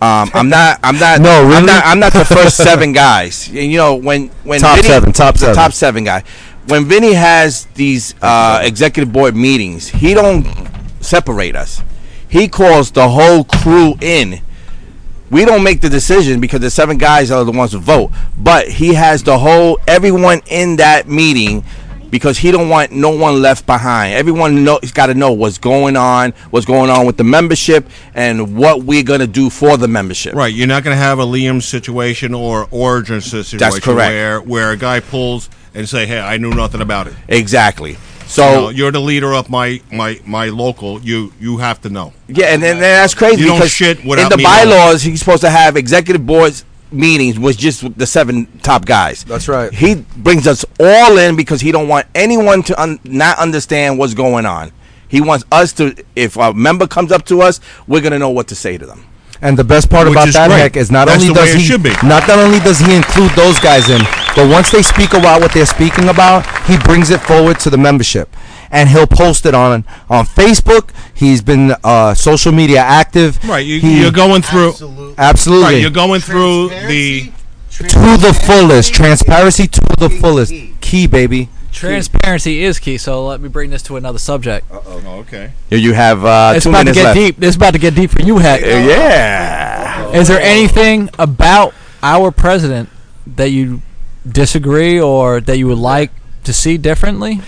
Um, 0.00 0.30
I'm 0.34 0.48
not. 0.48 0.78
I'm 0.82 0.98
not. 0.98 1.20
No, 1.22 1.30
I'm 1.42 1.48
really? 1.48 1.66
not. 1.66 1.84
I'm 1.84 1.98
not 2.00 2.12
the 2.12 2.24
first 2.24 2.56
seven 2.68 2.92
guys. 2.92 3.48
And, 3.48 3.56
you 3.70 3.76
know 3.78 3.94
when 3.96 4.28
when 4.44 4.60
Top 4.60 4.76
Vinnie- 4.76 4.88
seven, 4.88 5.12
top 5.12 5.34
the 5.34 5.40
seven. 5.40 5.54
top 5.56 5.72
seven 5.72 6.04
guy. 6.04 6.24
When 6.68 6.84
Vinnie 6.84 7.14
has 7.14 7.66
these 7.74 8.14
uh, 8.22 8.60
executive 8.62 9.12
board 9.12 9.34
meetings, 9.34 9.88
he 9.88 10.14
don't 10.14 10.46
separate 11.00 11.56
us. 11.56 11.82
He 12.28 12.46
calls 12.48 12.92
the 12.92 13.08
whole 13.08 13.42
crew 13.44 13.94
in. 14.00 14.40
We 15.30 15.44
don't 15.44 15.62
make 15.64 15.80
the 15.80 15.88
decision 15.88 16.40
because 16.40 16.60
the 16.60 16.70
seven 16.70 16.98
guys 16.98 17.30
are 17.30 17.42
the 17.44 17.52
ones 17.52 17.72
who 17.72 17.78
vote. 17.78 18.12
But 18.38 18.68
he 18.68 18.94
has 18.94 19.22
the 19.22 19.38
whole 19.38 19.80
everyone 19.88 20.42
in 20.46 20.76
that 20.76 21.08
meeting 21.08 21.64
because 22.12 22.36
he 22.36 22.52
don't 22.52 22.68
want 22.68 22.92
no 22.92 23.08
one 23.08 23.40
left 23.40 23.66
behind. 23.66 24.12
Everyone 24.14 24.62
know 24.62 24.78
he's 24.82 24.92
got 24.92 25.06
to 25.06 25.14
know 25.14 25.32
what's 25.32 25.56
going 25.56 25.96
on, 25.96 26.32
what's 26.50 26.66
going 26.66 26.90
on 26.90 27.06
with 27.06 27.16
the 27.16 27.24
membership, 27.24 27.88
and 28.14 28.54
what 28.54 28.84
we're 28.84 29.02
gonna 29.02 29.26
do 29.26 29.48
for 29.50 29.76
the 29.78 29.88
membership. 29.88 30.34
Right, 30.34 30.52
you're 30.54 30.68
not 30.68 30.84
going 30.84 30.94
to 30.94 31.02
have 31.02 31.18
a 31.18 31.24
Liam 31.24 31.62
situation 31.62 32.34
or 32.34 32.68
Origin 32.70 33.20
situation 33.22 33.58
That's 33.58 33.80
correct. 33.80 34.12
where 34.12 34.40
where 34.42 34.70
a 34.72 34.76
guy 34.76 35.00
pulls 35.00 35.48
and 35.74 35.88
say, 35.88 36.04
"Hey, 36.06 36.20
I 36.20 36.36
knew 36.36 36.50
nothing 36.50 36.82
about 36.82 37.06
it." 37.06 37.14
Exactly. 37.28 37.96
So 38.26 38.44
You 38.46 38.54
know, 38.54 38.68
you're 38.70 38.92
the 38.92 39.00
leader 39.00 39.32
of 39.32 39.48
my 39.48 39.80
my 39.90 40.20
my 40.26 40.50
local. 40.50 41.00
You 41.00 41.32
you 41.40 41.56
have 41.58 41.80
to 41.82 41.88
know. 41.88 42.12
Yeah, 42.28 42.46
and 42.46 42.62
then 42.62 42.78
that's 42.78 43.14
crazy 43.14 43.40
You 43.40 43.46
don't 43.48 43.56
because 43.56 43.70
shit 43.70 44.00
in 44.00 44.06
the 44.06 44.40
bylaws 44.42 45.02
he's 45.02 45.18
supposed 45.18 45.42
to 45.42 45.50
have 45.50 45.76
executive 45.76 46.26
boards 46.26 46.64
meetings 46.92 47.38
with 47.38 47.56
just 47.58 47.96
the 47.98 48.06
seven 48.06 48.46
top 48.60 48.84
guys. 48.84 49.24
That's 49.24 49.48
right. 49.48 49.72
He 49.72 49.96
brings 50.16 50.46
us 50.46 50.64
all 50.80 51.18
in 51.18 51.36
because 51.36 51.60
he 51.60 51.72
don't 51.72 51.88
want 51.88 52.06
anyone 52.14 52.62
to 52.64 52.80
un- 52.80 53.00
not 53.04 53.38
understand 53.38 53.98
what's 53.98 54.14
going 54.14 54.46
on. 54.46 54.72
He 55.08 55.20
wants 55.20 55.44
us 55.52 55.72
to. 55.74 55.94
If 56.16 56.36
a 56.36 56.52
member 56.54 56.86
comes 56.86 57.12
up 57.12 57.24
to 57.26 57.42
us, 57.42 57.60
we're 57.86 58.00
gonna 58.00 58.18
know 58.18 58.30
what 58.30 58.48
to 58.48 58.54
say 58.54 58.78
to 58.78 58.86
them. 58.86 59.04
And 59.42 59.58
the 59.58 59.64
best 59.64 59.90
part 59.90 60.06
Which 60.06 60.14
about 60.14 60.28
is 60.28 60.34
that 60.34 60.48
great. 60.48 60.58
heck 60.60 60.76
is 60.76 60.90
not 60.92 61.08
That's 61.08 61.20
only 61.22 61.34
the 61.34 61.40
way 61.40 61.46
does 61.46 61.54
it 61.56 61.58
he 61.58 61.64
should 61.66 61.82
be. 61.82 61.90
not 62.04 62.28
not 62.28 62.38
only 62.38 62.60
does 62.60 62.78
he 62.78 62.94
include 62.94 63.32
those 63.32 63.58
guys 63.58 63.90
in, 63.90 64.00
but 64.36 64.48
once 64.48 64.70
they 64.70 64.82
speak 64.82 65.14
about 65.14 65.40
what 65.40 65.52
they're 65.52 65.66
speaking 65.66 66.08
about, 66.08 66.46
he 66.66 66.78
brings 66.78 67.10
it 67.10 67.20
forward 67.20 67.58
to 67.60 67.68
the 67.70 67.76
membership. 67.76 68.28
And 68.72 68.88
he'll 68.88 69.06
post 69.06 69.44
it 69.46 69.54
on 69.54 69.84
on 70.08 70.24
Facebook. 70.24 70.90
He's 71.14 71.42
been 71.42 71.74
uh, 71.84 72.14
social 72.14 72.52
media 72.52 72.80
active. 72.80 73.38
Right, 73.44 73.64
you, 73.66 73.78
He- 73.80 74.00
you're 74.00 74.10
going 74.10 74.40
through. 74.42 74.70
Absolutely. 74.70 75.14
absolutely 75.18 75.64
Right, 75.74 75.80
you're 75.82 75.90
going 75.90 76.20
through 76.22 76.70
the. 76.88 77.30
to 77.70 78.16
the 78.16 78.32
fullest. 78.46 78.94
Transparency 78.94 79.66
to 79.66 79.80
the 79.98 80.08
fullest. 80.08 80.52
Key, 80.80 81.06
baby. 81.06 81.48
Transparency 81.70 82.64
is 82.64 82.78
key. 82.78 82.96
So 82.98 83.26
let 83.26 83.40
me 83.40 83.48
bring 83.48 83.70
this 83.70 83.82
to 83.84 83.96
another 83.96 84.18
subject. 84.18 84.66
Oh, 84.70 85.02
okay. 85.20 85.52
Here 85.70 85.78
you 85.78 85.92
have 85.94 86.24
uh, 86.24 86.52
it's 86.56 86.64
two 86.64 86.70
about 86.70 86.86
to 86.86 86.92
get 86.92 87.04
left. 87.04 87.16
deep. 87.16 87.42
It's 87.42 87.56
about 87.56 87.72
to 87.74 87.78
get 87.78 87.94
deep 87.94 88.10
for 88.10 88.22
you, 88.22 88.38
Heck. 88.38 88.62
Uh, 88.62 88.66
yeah. 88.66 90.10
Is 90.12 90.28
there 90.28 90.40
anything 90.40 91.08
about 91.18 91.74
our 92.02 92.30
president 92.30 92.88
that 93.26 93.50
you 93.50 93.80
disagree 94.28 95.00
or 95.00 95.40
that 95.40 95.56
you 95.58 95.66
would 95.66 95.78
like 95.78 96.10
to 96.44 96.52
see 96.52 96.76
differently? 96.78 97.40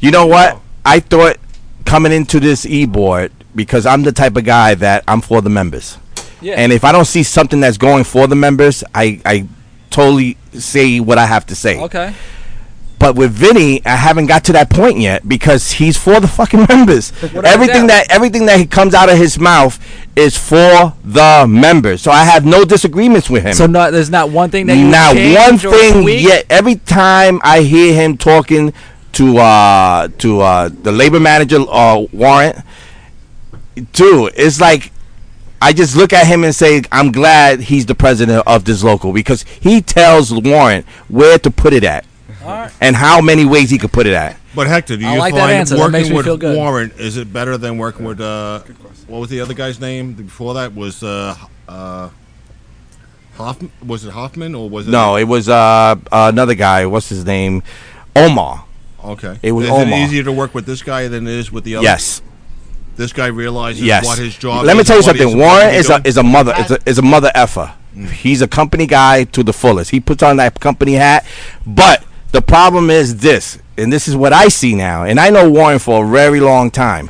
You 0.00 0.10
know 0.10 0.26
what? 0.26 0.60
I 0.88 1.00
thought 1.00 1.36
coming 1.84 2.12
into 2.12 2.40
this 2.40 2.64
e 2.64 2.86
board 2.86 3.30
because 3.54 3.84
I'm 3.84 4.02
the 4.02 4.12
type 4.12 4.36
of 4.36 4.44
guy 4.44 4.74
that 4.76 5.04
I'm 5.06 5.20
for 5.20 5.42
the 5.42 5.50
members. 5.50 5.98
Yeah. 6.40 6.54
And 6.54 6.72
if 6.72 6.82
I 6.82 6.92
don't 6.92 7.04
see 7.04 7.22
something 7.22 7.60
that's 7.60 7.76
going 7.76 8.04
for 8.04 8.26
the 8.26 8.36
members, 8.36 8.82
I, 8.94 9.20
I 9.26 9.48
totally 9.90 10.38
say 10.52 10.98
what 10.98 11.18
I 11.18 11.26
have 11.26 11.44
to 11.46 11.54
say. 11.54 11.78
Okay. 11.80 12.14
But 12.98 13.16
with 13.16 13.32
Vinnie, 13.32 13.84
I 13.84 13.96
haven't 13.96 14.26
got 14.26 14.44
to 14.44 14.52
that 14.54 14.70
point 14.70 14.98
yet 14.98 15.28
because 15.28 15.70
he's 15.72 15.96
for 15.96 16.20
the 16.20 16.26
fucking 16.26 16.66
members. 16.68 17.12
everything 17.22 17.86
that 17.88 18.06
everything 18.10 18.46
that 18.46 18.58
he 18.58 18.66
comes 18.66 18.94
out 18.94 19.08
of 19.08 19.16
his 19.18 19.38
mouth 19.38 19.78
is 20.16 20.36
for 20.36 20.94
the 21.04 21.46
members. 21.48 22.02
So 22.02 22.10
I 22.10 22.24
have 22.24 22.44
no 22.44 22.64
disagreements 22.64 23.30
with 23.30 23.44
him. 23.44 23.52
So 23.52 23.66
not 23.66 23.92
there's 23.92 24.10
not 24.10 24.30
one 24.30 24.50
thing 24.50 24.66
that 24.66 24.76
you 24.76 24.88
Now, 24.88 25.14
one 25.14 25.58
thing 25.58 26.08
yet. 26.08 26.46
Every 26.50 26.76
time 26.76 27.40
I 27.44 27.60
hear 27.60 27.94
him 27.94 28.16
talking 28.16 28.72
to 29.12 29.38
uh 29.38 30.08
to 30.18 30.40
uh 30.40 30.68
the 30.68 30.92
labor 30.92 31.20
manager 31.20 31.58
uh 31.68 32.04
Warren, 32.12 32.62
dude, 33.92 34.32
it's 34.36 34.60
like 34.60 34.92
I 35.60 35.72
just 35.72 35.96
look 35.96 36.12
at 36.12 36.26
him 36.26 36.44
and 36.44 36.54
say, 36.54 36.82
I'm 36.92 37.10
glad 37.10 37.60
he's 37.60 37.86
the 37.86 37.94
president 37.94 38.44
of 38.46 38.64
this 38.64 38.84
local 38.84 39.12
because 39.12 39.42
he 39.42 39.80
tells 39.80 40.32
Warren 40.32 40.84
where 41.08 41.38
to 41.38 41.50
put 41.50 41.72
it 41.72 41.82
at 41.82 42.04
and 42.80 42.94
how 42.94 43.20
many 43.20 43.44
ways 43.44 43.70
he 43.70 43.78
could 43.78 43.92
put 43.92 44.06
it 44.06 44.12
at. 44.12 44.38
But 44.54 44.66
Hector, 44.66 44.96
do 44.96 45.04
you 45.04 45.18
like 45.18 45.34
find. 45.34 45.66
That 45.66 45.78
working 45.78 45.92
makes 45.92 46.10
with 46.10 46.40
feel. 46.40 46.56
Warren 46.56 46.92
is 46.96 47.16
it 47.16 47.32
better 47.32 47.58
than 47.58 47.78
working 47.78 48.04
with 48.04 48.20
uh, 48.20 48.60
what 49.06 49.18
was 49.18 49.30
the 49.30 49.40
other 49.40 49.54
guy's 49.54 49.80
name 49.80 50.14
before 50.14 50.54
that? 50.54 50.74
Was 50.74 51.02
uh, 51.02 51.36
uh, 51.68 52.10
Hoffman? 53.34 53.70
Was 53.84 54.04
it 54.04 54.10
Hoffman 54.10 54.54
or 54.54 54.68
was 54.68 54.88
it? 54.88 54.90
No, 54.90 55.16
it 55.16 55.24
was 55.24 55.48
uh 55.48 55.96
another 56.10 56.54
guy. 56.54 56.86
What's 56.86 57.08
his 57.08 57.24
name? 57.24 57.62
Omar. 58.16 58.64
Okay. 59.04 59.38
It 59.42 59.52
was 59.52 59.66
is 59.66 59.70
Omar. 59.70 59.86
it 59.86 60.04
easier 60.04 60.24
to 60.24 60.32
work 60.32 60.54
with 60.54 60.66
this 60.66 60.82
guy 60.82 61.08
than 61.08 61.26
it 61.26 61.32
is 61.34 61.52
with 61.52 61.64
the 61.64 61.76
other? 61.76 61.84
Yes. 61.84 62.22
This 62.96 63.12
guy 63.12 63.26
realizes 63.26 63.82
Yes. 63.82 64.04
what 64.04 64.18
his 64.18 64.36
job. 64.36 64.62
Is. 64.62 64.66
Let 64.66 64.76
me 64.76 64.82
tell 64.82 64.96
you 64.96 65.02
and 65.02 65.06
what 65.06 65.16
he's 65.16 65.22
something. 65.24 65.38
Warren 65.38 65.74
is 65.74 65.90
a 65.90 66.00
is 66.04 66.16
a 66.16 66.22
mother 66.22 66.54
is 66.58 66.70
a, 66.70 66.78
is 66.84 66.98
a 66.98 67.02
mother 67.02 67.30
effer. 67.34 67.72
Mm. 67.96 68.10
He's 68.10 68.42
a 68.42 68.48
company 68.48 68.86
guy 68.86 69.24
to 69.24 69.42
the 69.42 69.52
fullest. 69.52 69.90
He 69.92 70.00
puts 70.00 70.22
on 70.22 70.36
that 70.38 70.58
company 70.58 70.94
hat, 70.94 71.24
but 71.66 72.04
the 72.32 72.42
problem 72.42 72.90
is 72.90 73.18
this, 73.18 73.58
and 73.76 73.92
this 73.92 74.08
is 74.08 74.16
what 74.16 74.32
I 74.32 74.48
see 74.48 74.74
now, 74.74 75.04
and 75.04 75.18
I 75.20 75.30
know 75.30 75.48
Warren 75.48 75.78
for 75.78 76.04
a 76.04 76.08
very 76.08 76.40
long 76.40 76.70
time. 76.70 77.08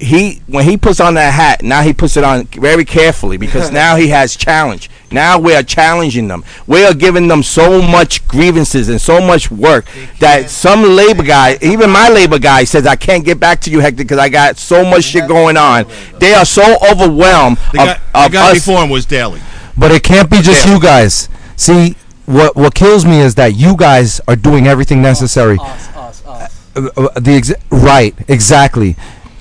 He 0.00 0.42
when 0.46 0.64
he 0.64 0.76
puts 0.76 1.00
on 1.00 1.14
that 1.14 1.32
hat, 1.34 1.62
now 1.62 1.82
he 1.82 1.92
puts 1.92 2.16
it 2.16 2.22
on 2.22 2.44
very 2.46 2.84
carefully 2.84 3.36
because 3.36 3.70
now 3.84 3.96
he 3.96 4.08
has 4.08 4.36
challenge. 4.36 4.90
Now 5.10 5.38
we 5.38 5.54
are 5.54 5.62
challenging 5.62 6.28
them. 6.28 6.44
We 6.66 6.84
are 6.84 6.94
giving 6.94 7.26
them 7.28 7.42
so 7.42 7.82
much 7.82 8.26
grievances 8.28 8.88
and 8.88 9.00
so 9.00 9.20
much 9.20 9.50
work 9.50 9.86
that 10.20 10.50
some 10.50 10.82
labor 10.82 11.22
guy, 11.24 11.58
even 11.62 11.90
my 11.90 12.08
labor 12.10 12.38
guy, 12.38 12.64
says 12.64 12.86
I 12.86 12.94
can't 12.96 13.24
get 13.24 13.40
back 13.40 13.60
to 13.62 13.70
you, 13.70 13.80
Hector, 13.80 14.04
because 14.04 14.18
I 14.18 14.28
got 14.28 14.56
so 14.58 14.84
much 14.84 15.04
shit 15.04 15.26
going 15.26 15.56
on. 15.56 15.86
They 16.20 16.34
are 16.34 16.44
so 16.44 16.76
overwhelmed 16.92 17.56
The 17.72 17.80
of, 17.80 17.86
guy, 17.86 18.28
the 18.28 18.32
guy 18.32 18.50
us. 18.50 18.54
before 18.66 18.82
him 18.84 18.90
was 18.90 19.04
daily, 19.06 19.40
But 19.76 19.90
it 19.90 20.02
can't 20.02 20.30
be 20.30 20.42
just 20.42 20.66
you 20.68 20.78
guys. 20.80 21.28
See, 21.56 21.96
what 22.26 22.54
what 22.54 22.74
kills 22.74 23.04
me 23.04 23.20
is 23.20 23.34
that 23.36 23.56
you 23.56 23.74
guys 23.76 24.20
are 24.28 24.36
doing 24.36 24.66
everything 24.68 25.00
necessary. 25.02 25.56
Us, 25.58 25.88
us, 25.96 26.26
us. 26.26 26.76
Uh, 26.76 26.90
uh, 26.96 27.08
the 27.18 27.30
exa- 27.40 27.60
right, 27.70 28.14
exactly. 28.28 28.94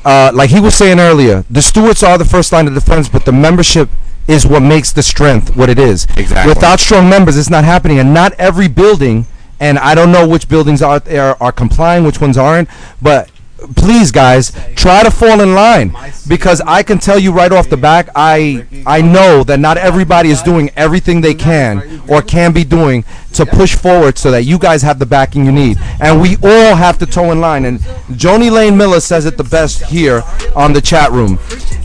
Uh, 0.07 0.31
like 0.33 0.49
he 0.49 0.61
was 0.61 0.73
saying 0.73 1.01
earlier, 1.01 1.43
the 1.49 1.61
stewards 1.61 2.01
are 2.01 2.17
the 2.17 2.23
first 2.23 2.53
line 2.53 2.65
of 2.65 2.73
defense, 2.73 3.09
but 3.09 3.25
the 3.25 3.31
membership 3.33 3.89
is 4.25 4.47
what 4.47 4.61
makes 4.61 4.93
the 4.93 5.03
strength 5.03 5.53
what 5.57 5.69
it 5.69 5.77
is. 5.77 6.05
Exactly. 6.15 6.49
Without 6.49 6.79
strong 6.79 7.09
members, 7.09 7.35
it's 7.35 7.49
not 7.49 7.65
happening, 7.65 7.99
and 7.99 8.13
not 8.13 8.31
every 8.39 8.69
building. 8.69 9.25
And 9.59 9.77
I 9.77 9.95
don't 9.95 10.13
know 10.13 10.25
which 10.25 10.47
buildings 10.47 10.81
out 10.81 11.03
there 11.03 11.35
are 11.43 11.51
complying, 11.51 12.05
which 12.05 12.21
ones 12.21 12.37
aren't. 12.37 12.69
But 13.01 13.29
please, 13.75 14.11
guys, 14.11 14.51
try 14.75 15.03
to 15.03 15.11
fall 15.11 15.41
in 15.41 15.53
line 15.53 15.95
because 16.27 16.61
I 16.61 16.83
can 16.83 16.99
tell 16.99 17.17
you 17.17 17.31
right 17.31 17.51
off 17.51 17.69
the 17.69 17.77
back, 17.77 18.09
I 18.15 18.65
I 18.85 19.01
know 19.01 19.43
that 19.43 19.59
not 19.59 19.77
everybody 19.77 20.29
is 20.29 20.41
doing 20.41 20.69
everything 20.75 21.21
they 21.21 21.33
can 21.33 22.01
or 22.07 22.21
can 22.21 22.53
be 22.53 22.63
doing 22.63 23.03
to 23.33 23.45
push 23.45 23.75
forward 23.75 24.17
so 24.17 24.31
that 24.31 24.43
you 24.43 24.57
guys 24.57 24.81
have 24.81 24.99
the 24.99 25.05
backing 25.05 25.45
you 25.45 25.51
need, 25.51 25.77
and 25.99 26.21
we 26.21 26.35
all 26.43 26.75
have 26.75 26.97
to 26.99 27.05
toe 27.05 27.31
in 27.31 27.41
line. 27.41 27.65
And 27.65 27.79
Joni 28.11 28.51
Lane 28.51 28.77
Miller 28.77 28.99
says 28.99 29.25
it 29.25 29.37
the 29.37 29.43
best 29.43 29.83
here 29.83 30.23
on 30.55 30.73
the 30.73 30.81
chat 30.81 31.11
room, 31.11 31.39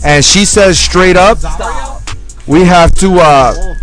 and 0.05 0.25
she 0.25 0.45
says 0.45 0.79
straight 0.79 1.17
up, 1.17 1.39
we 2.47 2.65
have 2.65 2.95
to. 2.97 3.19
Uh, 3.19 3.75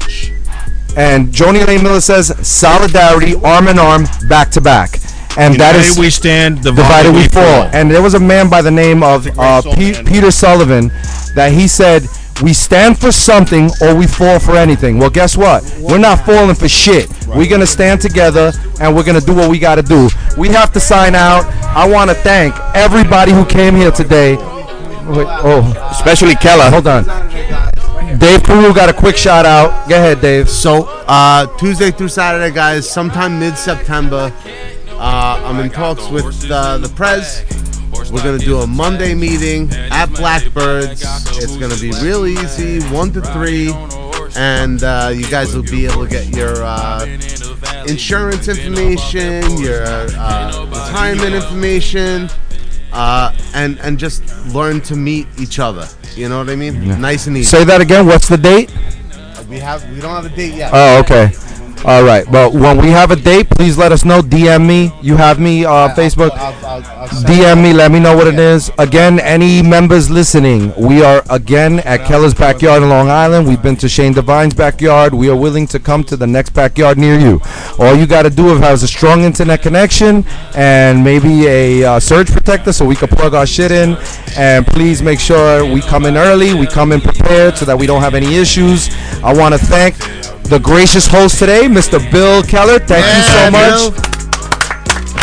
and 0.97 1.29
Joni 1.29 1.65
Lane 1.65 1.83
Miller 1.83 2.01
says 2.01 2.35
solidarity, 2.45 3.35
arm 3.43 3.67
in 3.67 3.79
arm, 3.79 4.05
back 4.27 4.49
to 4.51 4.61
back. 4.61 4.99
And 5.39 5.55
that 5.55 5.73
United 5.73 5.79
is 5.79 5.97
we 5.97 6.09
stand, 6.09 6.61
divided 6.61 7.13
we 7.13 7.27
fall. 7.27 7.63
And 7.73 7.89
there 7.89 8.01
was 8.01 8.13
a 8.13 8.19
man 8.19 8.49
by 8.49 8.61
the 8.61 8.71
name 8.71 9.03
of 9.03 9.27
uh, 9.39 9.61
Pe- 9.61 10.03
Peter 10.03 10.31
Sullivan 10.31 10.89
that 11.35 11.51
he 11.53 11.67
said, 11.67 12.03
"We 12.43 12.53
stand 12.53 12.99
for 12.99 13.11
something 13.11 13.69
or 13.81 13.95
we 13.95 14.05
fall 14.05 14.39
for 14.39 14.55
anything." 14.57 14.99
Well, 14.99 15.09
guess 15.09 15.37
what? 15.37 15.63
We're 15.79 15.97
not 15.97 16.25
falling 16.25 16.55
for 16.55 16.67
shit. 16.67 17.09
We're 17.27 17.49
gonna 17.49 17.65
stand 17.67 18.01
together 18.01 18.51
and 18.81 18.95
we're 18.95 19.03
gonna 19.05 19.21
do 19.21 19.33
what 19.33 19.49
we 19.49 19.59
gotta 19.59 19.83
do. 19.83 20.09
We 20.37 20.49
have 20.49 20.73
to 20.73 20.79
sign 20.79 21.15
out. 21.15 21.45
I 21.75 21.87
want 21.87 22.09
to 22.09 22.15
thank 22.15 22.53
everybody 22.75 23.31
who 23.31 23.45
came 23.45 23.75
here 23.75 23.91
today. 23.91 24.35
Wait, 24.35 25.27
oh, 25.29 25.89
especially 25.91 26.35
Keller. 26.35 26.69
Hold 26.69 26.87
on. 26.87 27.05
Dave 28.19 28.43
Carew 28.43 28.73
got 28.73 28.89
a 28.89 28.93
quick 28.93 29.15
shout 29.15 29.45
out. 29.45 29.87
Go 29.87 29.95
ahead, 29.95 30.19
Dave. 30.19 30.49
So 30.49 30.89
uh, 31.07 31.45
Tuesday 31.57 31.91
through 31.91 32.09
Saturday, 32.09 32.53
guys, 32.53 32.89
sometime 32.89 33.39
mid-September, 33.39 34.33
uh, 34.99 35.41
I'm 35.45 35.59
in 35.61 35.69
talks 35.69 36.07
with 36.09 36.51
uh, 36.51 36.77
the 36.77 36.89
Prez. 36.89 37.45
We're 38.11 38.23
gonna 38.23 38.37
do 38.37 38.59
a 38.59 38.67
Monday 38.67 39.13
meeting 39.13 39.69
at 39.71 40.07
Blackbirds. 40.07 41.01
It's 41.37 41.57
gonna 41.57 41.77
be 41.77 41.91
real 42.03 42.25
easy, 42.25 42.81
one 42.93 43.11
to 43.13 43.21
three, 43.21 43.71
and 44.35 44.83
uh, 44.83 45.11
you 45.13 45.25
guys 45.29 45.55
will 45.55 45.63
be 45.63 45.85
able 45.85 46.05
to 46.05 46.09
get 46.09 46.35
your 46.35 46.63
uh, 46.63 47.05
insurance 47.87 48.47
information, 48.47 49.57
your 49.57 49.83
uh, 49.85 50.65
retirement 50.65 51.33
information, 51.33 52.29
uh, 52.91 53.35
and 53.53 53.79
and 53.79 53.97
just 53.97 54.23
learn 54.47 54.81
to 54.81 54.95
meet 54.95 55.27
each 55.39 55.59
other. 55.59 55.87
You 56.15 56.29
know 56.29 56.39
what 56.39 56.49
I 56.49 56.55
mean? 56.55 56.99
Nice 56.99 57.27
and 57.27 57.37
easy. 57.37 57.45
Say 57.45 57.63
that 57.63 57.79
again. 57.79 58.05
What's 58.05 58.27
the 58.27 58.37
date? 58.37 58.71
we 59.49 59.59
have 59.59 59.89
we 59.91 59.99
don't 59.99 60.11
have 60.11 60.31
a 60.31 60.35
date 60.35 60.53
yet. 60.53 60.71
Oh, 60.73 60.99
okay. 60.99 61.31
All 61.85 62.03
right. 62.03 62.27
Well, 62.27 62.51
when 62.51 62.77
we 62.77 62.89
have 62.89 63.09
a 63.11 63.15
date, 63.15 63.49
please 63.49 63.77
let 63.77 63.93
us 63.93 64.03
know. 64.03 64.19
DM 64.21 64.67
me. 64.67 64.91
You 65.01 65.15
have 65.15 65.39
me 65.39 65.63
uh, 65.63 65.87
Facebook. 65.95 66.31
I'll, 66.31 66.53
I'll, 66.65 66.83
I'll 66.83 67.07
DM 67.07 67.63
me. 67.63 67.71
Let 67.71 67.89
me 67.91 68.01
know 68.01 68.17
what 68.17 68.27
it 68.27 68.37
is. 68.37 68.69
Again, 68.77 69.17
any 69.21 69.61
members 69.61 70.09
listening, 70.09 70.73
we 70.77 71.01
are 71.03 71.23
again 71.29 71.79
at 71.79 72.05
Keller's 72.05 72.33
backyard 72.33 72.83
in 72.83 72.89
Long 72.89 73.09
Island. 73.09 73.47
We've 73.47 73.63
been 73.63 73.77
to 73.77 73.87
Shane 73.87 74.11
Devine's 74.11 74.53
backyard. 74.53 75.13
We 75.13 75.29
are 75.29 75.37
willing 75.37 75.67
to 75.67 75.79
come 75.79 76.03
to 76.05 76.17
the 76.17 76.27
next 76.27 76.49
backyard 76.49 76.97
near 76.97 77.17
you. 77.17 77.39
All 77.79 77.95
you 77.95 78.05
got 78.05 78.23
to 78.23 78.29
do 78.29 78.53
is 78.53 78.59
have 78.59 78.83
a 78.83 78.87
strong 78.87 79.23
internet 79.23 79.61
connection 79.61 80.25
and 80.55 81.01
maybe 81.01 81.47
a 81.47 81.83
uh, 81.85 81.99
surge 82.01 82.29
protector 82.29 82.73
so 82.73 82.85
we 82.85 82.97
can 82.97 83.07
plug 83.07 83.33
our 83.33 83.45
shit 83.45 83.71
in. 83.71 83.97
And 84.37 84.67
please 84.67 85.01
make 85.01 85.19
sure 85.19 85.63
we 85.63 85.79
come 85.79 86.05
in 86.05 86.17
early. 86.17 86.53
We 86.53 86.67
come 86.67 86.91
in 86.91 86.99
prepared 86.99 87.57
so 87.57 87.63
that 87.63 87.79
we 87.79 87.87
don't 87.87 88.01
have 88.01 88.15
any 88.15 88.35
issues. 88.35 88.89
I 89.23 89.33
want 89.33 89.53
to 89.53 89.59
thank 89.59 89.95
the 90.49 90.59
gracious 90.59 91.05
host 91.05 91.37
today, 91.37 91.67
Mr. 91.69 91.99
Bill 92.11 92.43
Keller. 92.43 92.79
Thank 92.79 93.05
you 93.05 93.23
so 93.23 93.51
much. 93.51 93.93
Bill. 93.93 94.09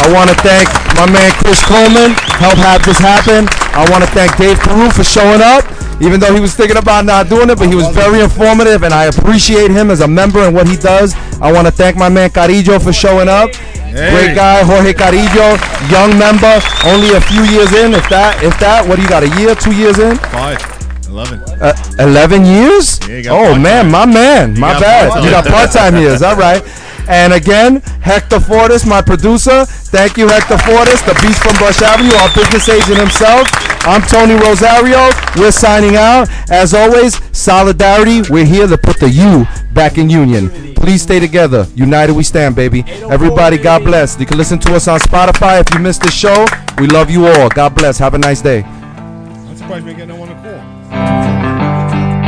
I 0.07 0.13
want 0.13 0.31
to 0.31 0.37
thank 0.39 0.69
my 0.95 1.11
man 1.11 1.33
Chris 1.43 1.59
Coleman, 1.67 2.13
help 2.39 2.55
have 2.63 2.85
this 2.85 2.99
happen. 2.99 3.49
I 3.75 3.85
want 3.91 4.05
to 4.05 4.11
thank 4.11 4.37
Dave 4.37 4.59
Carew 4.61 4.89
for 4.91 5.03
showing 5.03 5.43
up, 5.43 5.65
even 6.01 6.21
though 6.21 6.33
he 6.33 6.41
was 6.41 6.55
thinking 6.55 6.77
about 6.77 7.05
not 7.05 7.29
doing 7.29 7.51
it, 7.51 7.59
but 7.59 7.69
he 7.69 7.75
was 7.75 7.89
very 7.91 8.21
informative, 8.21 8.85
and 8.85 8.95
I 8.95 9.07
appreciate 9.07 9.71
him 9.71 9.91
as 9.91 10.01
a 10.01 10.09
member 10.09 10.41
and 10.41 10.55
what 10.55 10.69
he 10.69 10.77
does. 10.77 11.15
I 11.41 11.51
want 11.53 11.67
to 11.67 11.73
thank 11.73 11.97
my 11.97 12.09
man 12.09 12.31
Carillo 12.31 12.79
for 12.79 12.93
showing 12.93 13.29
up. 13.29 13.51
Great 13.93 14.35
guy, 14.37 14.63
Jorge 14.63 14.93
Carillo, 14.93 15.57
young 15.91 16.17
member, 16.19 16.61
only 16.85 17.15
a 17.17 17.21
few 17.21 17.43
years 17.45 17.73
in, 17.73 17.95
if 17.95 18.07
that, 18.09 18.39
if 18.45 18.57
that. 18.61 18.87
What 18.87 18.97
do 18.97 19.03
you 19.03 19.09
got? 19.09 19.23
A 19.25 19.29
year, 19.41 19.55
two 19.55 19.75
years 19.75 19.99
in? 19.99 20.17
Five. 20.31 20.76
Eleven. 21.17 21.41
Uh, 21.63 21.73
11 21.99 22.45
years? 22.45 23.01
Yeah, 23.09 23.17
you 23.17 23.31
oh, 23.31 23.57
part-time. 23.57 23.63
man, 23.63 23.91
my 23.91 24.05
man. 24.05 24.61
my 24.61 24.79
bad. 24.79 25.09
part-time. 25.09 25.25
You 25.25 25.31
got 25.31 25.47
part 25.47 25.71
time 25.71 25.97
years. 26.03 26.21
All 26.21 26.37
right. 26.37 26.63
And 27.09 27.33
again, 27.33 27.81
Hector 28.03 28.39
Fortis, 28.39 28.85
my 28.85 29.01
producer. 29.01 29.65
Thank 29.65 30.19
you, 30.19 30.29
Hector 30.29 30.59
Fortis, 30.59 31.01
the 31.01 31.17
beast 31.23 31.43
from 31.43 31.57
Brush 31.57 31.81
Avenue, 31.81 32.15
our 32.17 32.29
business 32.35 32.69
agent 32.69 32.99
himself. 32.99 33.49
I'm 33.89 34.03
Tony 34.03 34.35
Rosario. 34.35 35.09
We're 35.37 35.53
signing 35.53 35.97
out. 35.97 36.29
As 36.51 36.75
always, 36.75 37.17
solidarity. 37.35 38.21
We're 38.29 38.45
here 38.45 38.67
to 38.67 38.77
put 38.77 39.01
the 39.01 39.09
U 39.09 39.47
back 39.73 39.97
in 39.97 40.11
union. 40.11 40.75
Please 40.75 41.01
stay 41.01 41.19
together. 41.19 41.67
United 41.75 42.13
we 42.13 42.25
stand, 42.25 42.57
baby. 42.57 42.85
Everybody, 43.09 43.57
God 43.57 43.85
bless. 43.85 44.21
You 44.21 44.27
can 44.27 44.37
listen 44.37 44.59
to 44.59 44.75
us 44.75 44.87
on 44.87 45.01
Spotify 45.01 45.63
if 45.63 45.73
you 45.73 45.81
missed 45.81 46.03
the 46.03 46.11
show. 46.11 46.45
We 46.79 46.89
love 46.89 47.09
you 47.09 47.27
all. 47.27 47.49
God 47.49 47.75
bless. 47.75 47.97
Have 47.97 48.13
a 48.13 48.19
nice 48.19 48.43
day. 48.43 48.67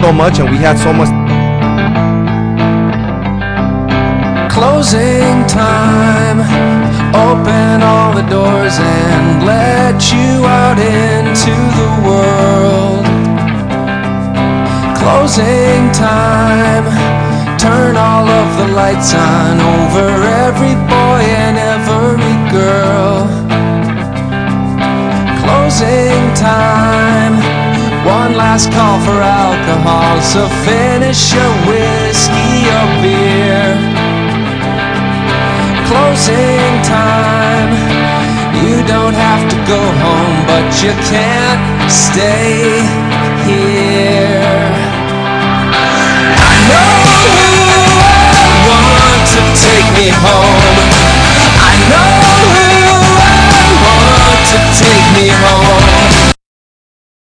So 0.02 0.12
much, 0.12 0.38
and 0.38 0.48
we 0.50 0.56
had 0.56 0.78
so 0.78 0.92
much. 0.92 1.10
Closing 4.50 5.46
time. 5.46 6.40
Open 7.14 7.82
all 7.82 8.14
the 8.14 8.26
doors 8.28 8.78
and 8.78 9.44
let 9.44 10.12
you 10.12 10.46
out 10.46 10.78
into 10.78 11.54
the 11.78 11.90
world. 12.08 13.04
Closing 14.96 15.92
time. 15.92 16.86
Turn 17.58 17.96
all 17.96 18.26
of 18.26 18.48
the 18.56 18.68
lights 18.74 19.12
on 19.14 19.60
over 19.60 20.08
every 20.46 20.74
boy 20.88 21.22
and 21.44 21.58
every 21.58 22.36
girl. 22.50 23.28
Closing 25.42 26.34
time. 26.34 27.47
One 28.08 28.32
last 28.36 28.72
call 28.72 28.98
for 29.04 29.20
alcohol, 29.20 30.16
so 30.22 30.48
finish 30.64 31.28
your 31.36 31.52
whiskey 31.68 32.64
or 32.72 32.86
beer. 33.04 33.76
Closing 35.92 36.72
time. 36.88 37.68
You 38.64 38.80
don't 38.88 39.12
have 39.12 39.44
to 39.52 39.56
go 39.68 39.76
home, 39.76 40.38
but 40.48 40.72
you 40.80 40.96
can't 41.12 41.60
stay 41.92 42.80
here. 43.44 44.56
I 46.48 46.56
know 46.64 46.96
who 47.36 47.52
I 48.72 48.88
want 48.88 49.22
to 49.36 49.42
take 49.68 49.88
me 50.00 50.08
home. 50.24 50.76
I 51.60 51.76
know 51.92 52.12
who 52.56 52.72
I 53.84 54.00
want 54.00 54.40
to 54.48 54.60
take 54.80 55.06
me 55.12 55.28
home. 55.44 55.77